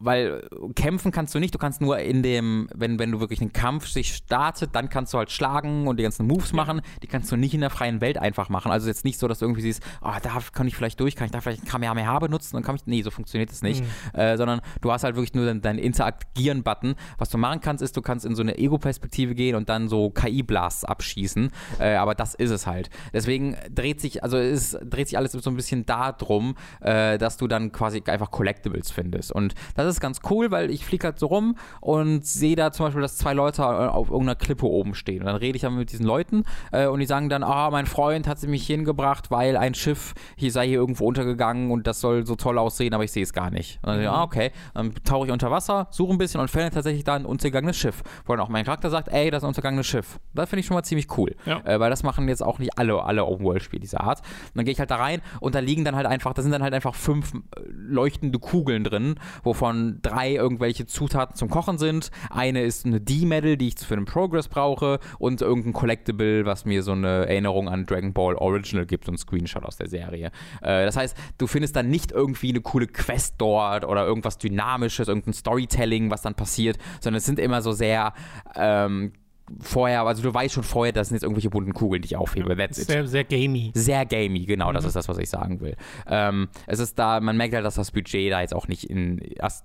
Weil 0.00 0.48
kämpfen 0.74 1.12
kannst 1.12 1.34
du 1.34 1.38
nicht, 1.38 1.54
du 1.54 1.58
kannst 1.58 1.80
nur 1.80 1.98
in 1.98 2.22
dem, 2.22 2.68
wenn, 2.74 2.98
wenn 2.98 3.12
du 3.12 3.20
wirklich 3.20 3.40
einen 3.40 3.52
Kampf 3.52 3.88
sich 3.88 4.14
startet, 4.14 4.74
dann 4.74 4.88
kannst 4.88 5.12
du 5.12 5.18
halt 5.18 5.30
schlagen 5.30 5.86
und 5.86 5.98
die 5.98 6.02
ganzen 6.02 6.26
Moves 6.26 6.52
machen. 6.52 6.80
Die 7.02 7.06
kannst 7.06 7.30
du 7.32 7.36
nicht 7.36 7.54
in 7.54 7.60
der 7.60 7.70
freien 7.70 8.00
Welt 8.00 8.18
einfach 8.18 8.48
machen. 8.48 8.70
Also 8.72 8.88
jetzt 8.88 9.04
nicht 9.04 9.18
so, 9.18 9.28
dass 9.28 9.40
du 9.40 9.44
irgendwie 9.44 9.62
siehst, 9.62 9.82
oh, 10.02 10.12
da 10.22 10.38
kann 10.52 10.66
ich 10.66 10.76
vielleicht 10.76 11.00
durch, 11.00 11.16
kann 11.16 11.26
ich 11.26 11.32
da 11.32 11.40
vielleicht 11.40 11.64
ein 11.64 11.68
Kamehameha 11.68 12.18
benutzen 12.18 12.56
und 12.56 12.62
kann 12.62 12.76
ich. 12.76 12.86
Nee, 12.86 13.02
so 13.02 13.10
funktioniert 13.10 13.50
es 13.50 13.62
nicht. 13.62 13.84
Äh, 14.12 14.36
sondern 14.36 14.60
du 14.80 14.92
hast 14.92 15.04
halt 15.04 15.16
wirklich 15.16 15.34
nur 15.34 15.46
deinen 15.46 15.60
dein 15.60 15.78
Interagieren-Button. 15.78 16.94
Was 17.18 17.30
du 17.30 17.38
machen 17.38 17.60
kannst, 17.60 17.82
ist, 17.82 17.96
du 17.96 18.02
kannst 18.02 18.24
in 18.24 18.34
so 18.34 18.42
eine 18.42 18.58
Ego-Perspektive 18.58 19.34
gehen 19.34 19.54
und 19.54 19.68
dann 19.68 19.88
so 19.88 20.10
KI-Blasts 20.10 20.84
abschießen. 20.84 21.50
Äh, 21.78 21.94
aber 21.94 22.14
das 22.14 22.34
ist 22.34 22.50
es 22.50 22.66
halt. 22.66 22.90
Deswegen 23.12 23.56
dreht 23.70 24.00
sich, 24.00 24.22
also 24.22 24.36
es 24.36 24.78
dreht 24.84 25.08
sich 25.08 25.18
alles 25.18 25.32
so 25.32 25.50
ein 25.50 25.56
bisschen 25.56 25.86
darum, 25.86 26.56
äh, 26.80 27.18
dass 27.18 27.36
du 27.36 27.46
dann 27.46 27.72
quasi 27.72 28.02
einfach 28.06 28.30
Collectibles 28.30 28.90
findest. 28.90 29.32
Und 29.32 29.54
das 29.74 29.87
ist 29.96 30.00
ganz 30.00 30.20
cool, 30.30 30.50
weil 30.50 30.70
ich 30.70 30.84
fliege 30.84 31.06
halt 31.06 31.18
so 31.18 31.26
rum 31.26 31.56
und 31.80 32.24
sehe 32.26 32.56
da 32.56 32.72
zum 32.72 32.86
Beispiel, 32.86 33.02
dass 33.02 33.16
zwei 33.16 33.34
Leute 33.34 33.64
auf 33.64 34.10
irgendeiner 34.10 34.36
Klippe 34.36 34.66
oben 34.66 34.94
stehen. 34.94 35.20
Und 35.20 35.26
dann 35.26 35.36
rede 35.36 35.56
ich 35.56 35.62
dann 35.62 35.76
mit 35.76 35.92
diesen 35.92 36.06
Leuten 36.06 36.44
äh, 36.72 36.86
und 36.86 37.00
die 37.00 37.06
sagen 37.06 37.28
dann, 37.28 37.42
ah, 37.42 37.70
mein 37.70 37.86
Freund 37.86 38.26
hat 38.26 38.38
sie 38.38 38.48
mich 38.48 38.66
hingebracht, 38.66 39.30
weil 39.30 39.56
ein 39.56 39.74
Schiff 39.74 40.14
hier 40.36 40.52
sei 40.52 40.68
hier 40.68 40.78
irgendwo 40.78 41.06
untergegangen 41.06 41.70
und 41.70 41.86
das 41.86 42.00
soll 42.00 42.26
so 42.26 42.36
toll 42.36 42.58
aussehen, 42.58 42.94
aber 42.94 43.04
ich 43.04 43.12
sehe 43.12 43.22
es 43.22 43.32
gar 43.32 43.50
nicht. 43.50 43.78
Und 43.82 43.88
dann, 43.88 44.00
mhm. 44.00 44.08
ah, 44.08 44.22
okay. 44.22 44.50
Dann 44.74 44.94
tauche 45.04 45.26
ich 45.26 45.32
unter 45.32 45.50
Wasser, 45.50 45.88
suche 45.90 46.12
ein 46.12 46.18
bisschen 46.18 46.40
und 46.40 46.50
fände 46.50 46.70
tatsächlich 46.70 47.04
da 47.04 47.14
ein 47.14 47.26
untergegangenes 47.26 47.76
Schiff. 47.76 48.02
Wo 48.26 48.34
dann 48.34 48.44
auch 48.44 48.48
mein 48.48 48.64
Charakter 48.64 48.90
sagt, 48.90 49.08
ey, 49.08 49.30
das 49.30 49.38
ist 49.38 49.44
ein 49.44 49.48
untergegangenes 49.48 49.86
Schiff. 49.86 50.18
Das 50.34 50.48
finde 50.48 50.60
ich 50.60 50.66
schon 50.66 50.74
mal 50.74 50.82
ziemlich 50.82 51.16
cool. 51.16 51.34
Ja. 51.46 51.60
Äh, 51.64 51.80
weil 51.80 51.90
das 51.90 52.02
machen 52.02 52.28
jetzt 52.28 52.42
auch 52.42 52.58
nicht 52.58 52.78
alle, 52.78 53.02
alle 53.02 53.24
Open-World-Spiele 53.24 53.80
dieser 53.80 54.00
Art. 54.02 54.20
Und 54.20 54.56
dann 54.56 54.64
gehe 54.64 54.72
ich 54.72 54.80
halt 54.80 54.90
da 54.90 54.96
rein 54.96 55.20
und 55.40 55.54
da 55.54 55.60
liegen 55.60 55.84
dann 55.84 55.96
halt 55.96 56.06
einfach, 56.06 56.34
da 56.34 56.42
sind 56.42 56.52
dann 56.52 56.62
halt 56.62 56.74
einfach 56.74 56.94
fünf 56.94 57.34
äh, 57.34 57.38
leuchtende 57.70 58.38
Kugeln 58.38 58.84
drin, 58.84 59.16
wovon 59.42 59.77
drei 60.02 60.34
irgendwelche 60.34 60.86
Zutaten 60.86 61.36
zum 61.36 61.50
Kochen 61.50 61.78
sind. 61.78 62.10
Eine 62.30 62.62
ist 62.62 62.86
eine 62.86 63.00
D-Medal, 63.00 63.56
die 63.56 63.68
ich 63.68 63.78
für 63.78 63.96
den 63.96 64.04
Progress 64.04 64.48
brauche 64.48 64.98
und 65.18 65.40
irgendein 65.40 65.72
Collectible, 65.72 66.44
was 66.46 66.64
mir 66.64 66.82
so 66.82 66.92
eine 66.92 67.26
Erinnerung 67.26 67.68
an 67.68 67.86
Dragon 67.86 68.12
Ball 68.12 68.34
Original 68.34 68.86
gibt, 68.86 69.08
ein 69.08 69.18
Screenshot 69.18 69.64
aus 69.64 69.76
der 69.76 69.88
Serie. 69.88 70.30
Äh, 70.62 70.84
das 70.84 70.96
heißt, 70.96 71.16
du 71.38 71.46
findest 71.46 71.76
dann 71.76 71.88
nicht 71.88 72.12
irgendwie 72.12 72.50
eine 72.50 72.60
coole 72.60 72.86
Quest 72.86 73.36
dort 73.38 73.84
oder 73.84 74.04
irgendwas 74.04 74.38
Dynamisches, 74.38 75.08
irgendein 75.08 75.34
Storytelling, 75.34 76.10
was 76.10 76.22
dann 76.22 76.34
passiert, 76.34 76.78
sondern 77.00 77.18
es 77.18 77.26
sind 77.26 77.38
immer 77.38 77.62
so 77.62 77.72
sehr 77.72 78.12
ähm, 78.56 79.12
vorher, 79.60 80.02
also 80.02 80.22
du 80.22 80.32
weißt 80.32 80.54
schon 80.54 80.62
vorher, 80.62 80.92
das 80.92 81.08
sind 81.08 81.16
jetzt 81.16 81.22
irgendwelche 81.22 81.50
bunten 81.50 81.74
Kugeln, 81.74 82.02
die 82.02 82.06
ich 82.06 82.16
aufhebe. 82.16 82.56
That's 82.56 82.78
it. 82.78 82.86
Sehr, 82.86 83.06
sehr 83.06 83.24
gamey. 83.24 83.70
Sehr 83.74 84.04
gamey, 84.06 84.44
genau, 84.44 84.72
das 84.72 84.84
ist 84.84 84.96
das, 84.96 85.08
was 85.08 85.18
ich 85.18 85.30
sagen 85.30 85.60
will. 85.60 85.76
Ähm, 86.06 86.48
es 86.66 86.78
ist 86.78 86.98
da, 86.98 87.20
man 87.20 87.36
merkt 87.36 87.54
halt, 87.54 87.64
dass 87.64 87.76
das 87.76 87.90
Budget 87.90 88.32
da 88.32 88.40
jetzt 88.40 88.54
auch 88.54 88.68
nicht 88.68 88.84
in, 88.84 89.18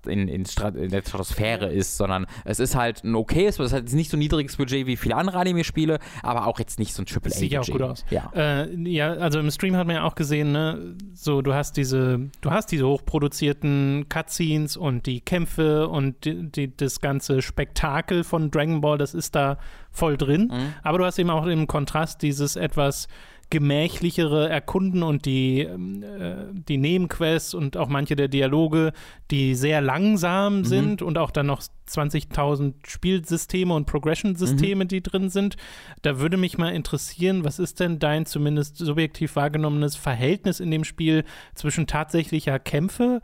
in, 0.06 0.28
in, 0.28 0.46
Strat 0.46 0.76
in 0.76 0.90
der 0.90 1.02
Stratosphäre 1.02 1.72
ist, 1.72 1.98
sondern 1.98 2.26
es 2.46 2.60
ist 2.60 2.76
halt 2.76 3.04
ein 3.04 3.16
okayes, 3.16 3.60
es 3.60 3.74
hat 3.74 3.82
jetzt 3.82 3.94
nicht 3.94 4.10
so 4.10 4.18
ein 4.18 4.20
niedriges 4.20 4.58
Budget 4.58 4.86
wie 4.88 4.98
viele 4.98 5.16
andere 5.16 5.38
Anime-Spiele, 5.40 6.00
aber 6.22 6.48
auch 6.48 6.60
jetzt 6.60 6.80
nicht 6.80 6.94
so 6.94 7.02
ein 7.02 7.06
Triple 7.06 7.32
A. 7.32 7.36
Sieht 7.36 7.52
ja 7.52 7.62
auch 7.62 7.68
gut 7.68 7.82
aus. 7.82 8.06
Ja. 8.10 8.32
Äh, 8.36 8.74
ja, 8.90 9.14
also 9.14 9.40
im 9.40 9.52
Stream 9.52 9.76
hat 9.76 9.88
man 9.88 9.98
ja 9.98 10.04
auch 10.04 10.16
gesehen, 10.16 10.52
ne, 10.52 10.96
so 11.14 11.42
du 11.42 11.54
hast 11.54 11.78
diese, 11.78 12.30
du 12.42 12.52
hast 12.52 12.72
diese 12.72 12.88
hochproduzierten 12.88 14.06
Cutscenes 14.10 14.78
und 14.78 15.06
die 15.06 15.22
Kämpfe 15.22 15.88
und 15.88 16.26
die, 16.26 16.52
die, 16.52 16.76
das 16.76 17.00
ganze 17.00 17.42
Spektakel 17.42 18.24
von 18.24 18.52
Dragon 18.52 18.82
Ball, 18.82 18.98
das 18.98 19.14
ist 19.14 19.36
da 19.36 19.58
voll 19.92 20.18
drin. 20.18 20.50
Mhm. 20.52 20.74
Aber 20.84 20.98
du 20.98 21.06
hast 21.06 21.20
eben 21.20 21.30
auch 21.30 21.46
im 21.46 21.68
Kontrast 21.68 22.22
dieses 22.22 22.56
etwas 22.56 23.08
gemächlichere 23.50 24.50
Erkunden 24.50 25.04
und 25.04 25.26
die, 25.26 25.60
ähm, 25.60 26.02
äh, 26.02 26.36
die 26.52 26.78
Nebenquests 26.78 27.54
und 27.54 27.78
auch 27.78 27.88
manche 27.88 28.16
der 28.16 28.28
Dialoge, 28.28 28.94
die 29.30 29.54
sehr 29.54 29.80
langsam 29.80 30.60
Mhm. 30.60 30.66
sind 30.66 31.02
und 31.04 31.20
auch 31.20 31.30
dann 31.30 31.46
noch 31.46 31.62
20.000 31.86 32.74
Spielsysteme 32.88 33.74
und 33.76 33.86
Progression-Systeme, 33.86 34.88
die 34.88 35.04
drin 35.04 35.30
sind. 35.30 35.56
Da 36.02 36.20
würde 36.20 36.38
mich 36.38 36.58
mal 36.58 36.74
interessieren, 36.74 37.44
was 37.44 37.60
ist 37.60 37.80
denn 37.80 38.00
dein 38.00 38.26
zumindest 38.26 38.78
subjektiv 38.78 39.36
wahrgenommenes 39.36 39.96
Verhältnis 39.96 40.60
in 40.60 40.72
dem 40.72 40.84
Spiel 40.84 41.24
zwischen 41.54 41.86
tatsächlicher 41.86 42.58
Kämpfe 42.58 43.22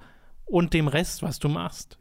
und 0.50 0.74
dem 0.74 0.88
Rest, 0.88 1.24
was 1.24 1.40
du 1.40 1.50
machst? 1.50 1.98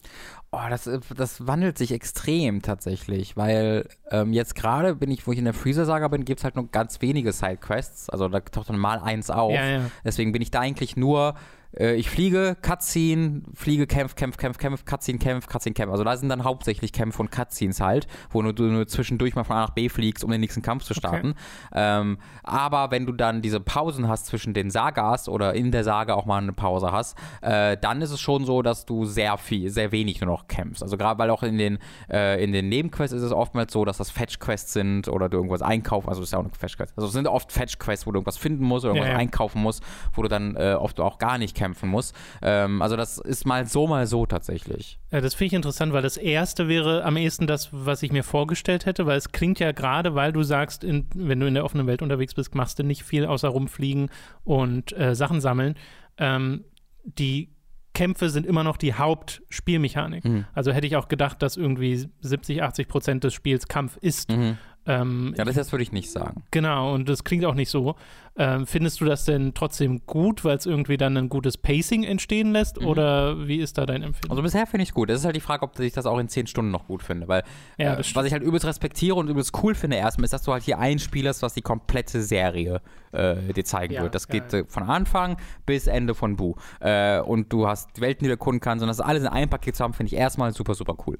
Oh, 0.51 0.59
das, 0.71 0.87
äh, 0.87 1.01
das 1.15 1.47
wandelt 1.47 1.77
sich 1.77 1.93
extrem 1.93 2.63
tatsächlich, 2.63 3.37
weil 3.37 3.87
ähm, 4.11 4.33
jetzt 4.33 4.55
gerade 4.55 4.95
bin 4.95 5.11
ich, 5.11 5.27
wo 5.27 5.33
ich 5.33 5.39
in 5.39 5.45
der 5.45 5.55
Freezer-Saga 5.55 6.09
bin, 6.09 6.25
gibt 6.25 6.41
es 6.41 6.45
halt 6.45 6.57
nur 6.57 6.69
ganz 6.71 7.03
wenige 7.03 7.33
Sidequests. 7.33 8.09
Also 8.09 8.29
da 8.29 8.41
taucht 8.41 8.71
dann 8.71 8.79
mal 8.79 8.99
eins 8.99 9.29
auf. 9.29 9.53
Ja, 9.53 9.67
ja. 9.67 9.91
Deswegen 10.05 10.33
bin 10.33 10.41
ich 10.41 10.51
da 10.51 10.61
eigentlich 10.61 10.97
nur, 10.97 11.35
ich 11.73 12.09
fliege, 12.09 12.57
Cutscene, 12.62 13.43
fliege, 13.55 13.87
kämpf, 13.87 14.14
kämpf, 14.14 14.37
kämpf, 14.37 14.59
kämpf, 14.59 14.85
Cutscene, 14.85 15.19
kämpf, 15.19 15.47
Cutscene, 15.49 15.75
kämpf. 15.75 15.93
Also 15.93 16.03
da 16.03 16.16
sind 16.16 16.31
dann 16.31 16.45
hauptsächlich 16.45 16.93
Kämpfe 16.93 17.21
und 17.21 17.31
Cutscenes 17.31 17.81
halt, 17.81 18.07
wo 18.31 18.41
du 18.43 18.64
nur 18.64 18.87
zwischendurch 18.87 19.35
mal 19.35 19.45
von 19.45 19.57
A 19.57 19.61
nach 19.61 19.71
B 19.71 19.89
fliegst, 19.89 20.25
um 20.25 20.31
den 20.31 20.41
nächsten 20.41 20.62
Kampf 20.62 20.85
zu 20.85 20.95
starten. 20.95 21.35
Ähm, 21.75 22.19
aber 22.43 22.91
wenn 22.91 23.05
du 23.05 23.12
dann 23.12 23.43
diese 23.43 23.61
Pausen 23.61 24.09
hast 24.09 24.27
zwischen 24.27 24.55
den 24.55 24.71
Sagas 24.71 25.29
oder 25.29 25.55
in 25.55 25.71
der 25.71 25.85
Saga 25.85 26.14
auch 26.14 26.25
mal 26.25 26.43
eine 26.43 26.53
Pause 26.53 26.91
hast, 26.91 27.19
äh, 27.43 27.77
dann 27.77 28.01
ist 28.01 28.11
es 28.12 28.21
schon 28.21 28.45
so, 28.45 28.62
dass 28.62 28.87
du 28.87 29.05
sehr 29.05 29.37
viel, 29.37 29.69
sehr 29.71 29.93
wenig 29.93 30.21
nur 30.21 30.31
noch 30.31 30.49
kämpfst. 30.49 30.83
Also 30.83 30.97
gerade 30.97 31.19
weil 31.19 31.31
auch 31.31 31.43
in 31.43 31.59
den, 31.59 31.79
äh, 32.11 32.43
in 32.43 32.53
den 32.53 32.71
Nebenquests 32.71 33.14
ist 33.14 33.23
es 33.23 33.33
oftmals 33.33 33.73
so, 33.73 33.85
dass 33.85 33.99
das 33.99 34.11
Fetch-Quests 34.11 34.73
sind 34.73 35.09
oder 35.09 35.29
du 35.29 35.37
irgendwas 35.37 35.62
einkaufen, 35.62 36.09
also 36.09 36.23
das 36.23 36.29
ist 36.29 36.33
ja 36.33 36.39
auch 36.39 36.45
eine 36.45 36.53
Fetch-Quest. 36.59 36.95
Also 36.97 37.09
es 37.09 37.12
sind 37.12 37.27
oft 37.27 37.53
Fetch-Quests, 37.53 38.07
wo 38.07 38.12
du 38.12 38.19
irgendwas 38.19 38.39
finden 38.39 38.64
musst 38.64 38.87
oder 38.87 38.95
irgendwas 38.95 39.09
Ja, 39.09 39.14
ja. 39.14 39.19
einkaufen 39.19 39.61
musst, 39.61 39.83
wo 40.14 40.23
du 40.23 40.29
dann 40.29 40.57
äh, 40.57 40.73
oft 40.73 40.99
auch 41.01 41.19
gar 41.19 41.37
nicht 41.37 41.58
kämpfen 41.59 41.91
musst. 41.91 42.15
Ähm, 42.41 42.81
also 42.81 42.97
das 42.97 43.19
ist 43.19 43.45
mal 43.47 43.67
so, 43.67 43.87
mal 43.87 44.07
so 44.07 44.25
tatsächlich. 44.25 44.99
Ja, 45.11 45.21
das 45.21 45.35
finde 45.35 45.49
ich 45.49 45.53
interessant, 45.55 45.93
weil 45.93 46.03
das 46.03 46.17
erste 46.17 46.69
wäre 46.69 47.05
am 47.05 47.17
ehesten 47.17 47.47
das, 47.47 47.69
was 47.73 48.03
ich 48.03 48.13
mir 48.13 48.23
vorgestellt 48.23 48.87
hätte, 48.87 49.05
weil 49.07 49.19
es 49.19 49.33
klingt 49.33 49.59
ja 49.59 49.73
gerade, 49.73 50.15
weil 50.15 50.33
du 50.33 50.43
sagst, 50.43 50.85
in, 50.85 51.07
wenn 51.15 51.41
du 51.41 51.47
in 51.47 51.55
der 51.55 51.65
offenen 51.65 51.87
Welt 51.87 52.01
unterwegs 52.01 52.35
bist, 52.35 52.55
machst 52.55 52.79
du 52.79 52.85
nicht 52.85 53.03
viel 53.03 53.27
außer 53.27 53.49
rumfliegen 53.49 54.09
und 54.45 54.97
äh, 54.97 55.15
Sachen 55.15 55.41
sammeln. 55.41 55.75
Ähm, 56.17 56.65
die 57.05 57.51
Kämpfe 57.95 58.31
sind 58.31 58.47
immer 58.47 58.63
noch 58.63 58.77
die 58.77 58.95
Hauptspielmechanik. 58.95 60.25
Mhm. 60.25 60.45
Also 60.55 60.71
hätte 60.71 60.87
ich 60.87 60.95
auch 60.95 61.09
gedacht, 61.09 61.43
dass 61.43 61.57
irgendwie 61.57 62.09
70, 62.21 62.63
80 62.63 62.87
Prozent 62.87 63.25
des 63.25 63.35
Spiels 63.35 63.67
Kampf 63.67 63.97
ist. 64.01 64.31
Mhm. 64.31 64.57
Ähm, 64.89 65.34
Ja, 65.36 65.45
das, 65.45 65.55
das 65.55 65.70
würde 65.72 65.82
ich 65.82 65.93
nicht 65.93 66.11
sagen. 66.11 66.43
Genau, 66.51 66.95
und 66.95 67.09
das 67.09 67.22
klingt 67.22 67.45
auch 67.45 67.55
nicht 67.55 67.68
so. 67.70 67.95
Ähm, 68.41 68.66
findest 68.66 69.01
du 69.01 69.05
das 69.05 69.24
denn 69.24 69.53
trotzdem 69.53 70.01
gut, 70.07 70.45
weil 70.45 70.57
es 70.57 70.64
irgendwie 70.64 70.97
dann 70.97 71.16
ein 71.16 71.28
gutes 71.28 71.59
Pacing 71.59 72.05
entstehen 72.05 72.53
lässt? 72.53 72.78
Oder 72.78 73.49
wie 73.49 73.57
ist 73.57 73.78
da 73.78 73.84
dein 73.84 74.03
Empfinden? 74.03 74.30
Also 74.30 74.43
bisher 74.43 74.66
finde 74.66 74.84
ich 74.84 74.91
es 74.91 74.95
gut. 74.95 75.11
Es 75.11 75.20
ist 75.20 75.24
halt 75.24 75.36
die 75.36 75.41
Frage, 75.41 75.64
ob 75.64 75.78
ich 75.80 75.93
das 75.93 76.07
auch 76.07 76.18
in 76.18 76.28
10 76.28 76.47
Stunden 76.47 76.70
noch 76.70 76.86
gut 76.86 77.03
finde. 77.03 77.28
Weil 77.28 77.43
Ja, 77.76 77.95
äh, 77.95 78.05
was 78.14 78.26
ich 78.26 78.32
halt 78.32 78.43
übelst 78.43 78.64
respektiere 78.64 79.16
und 79.16 79.28
übelst 79.28 79.53
cool 79.62 79.74
finde 79.74 79.97
erstmal, 79.97 80.24
ist, 80.24 80.32
dass 80.32 80.45
du 80.45 80.53
halt 80.53 80.62
hier 80.62 80.78
ein 80.78 81.01
Spiel 81.01 81.28
hast, 81.28 81.43
was 81.43 81.53
die 81.53 81.62
komplette 81.62 82.22
Serie 82.22 82.80
äh, 83.12 83.53
dir 83.53 83.64
zeigen 83.64 83.95
Ja, 83.95 84.03
wird. 84.03 84.14
Das 84.14 84.28
ja, 84.28 84.39
geht 84.39 84.55
äh, 84.55 84.64
von 84.68 84.84
Anfang 84.84 85.36
bis 85.66 85.89
Ende 85.89 86.14
von 86.14 86.36
Bu. 86.36 86.55
Äh, 86.80 87.20
und 87.20 87.53
du 87.53 87.66
hast 87.66 88.01
Welten, 88.01 88.24
die 88.24 88.28
du 88.28 88.34
erkunden 88.34 88.61
kannst. 88.61 88.82
Und 88.82 88.89
das 88.89 89.01
alles 89.01 89.22
in 89.22 89.28
einem 89.28 89.51
Paket 89.51 89.74
zu 89.74 89.82
haben, 89.82 89.93
finde 89.93 90.14
ich 90.14 90.18
erstmal 90.18 90.53
super, 90.55 90.74
super 90.74 90.97
cool. 91.07 91.18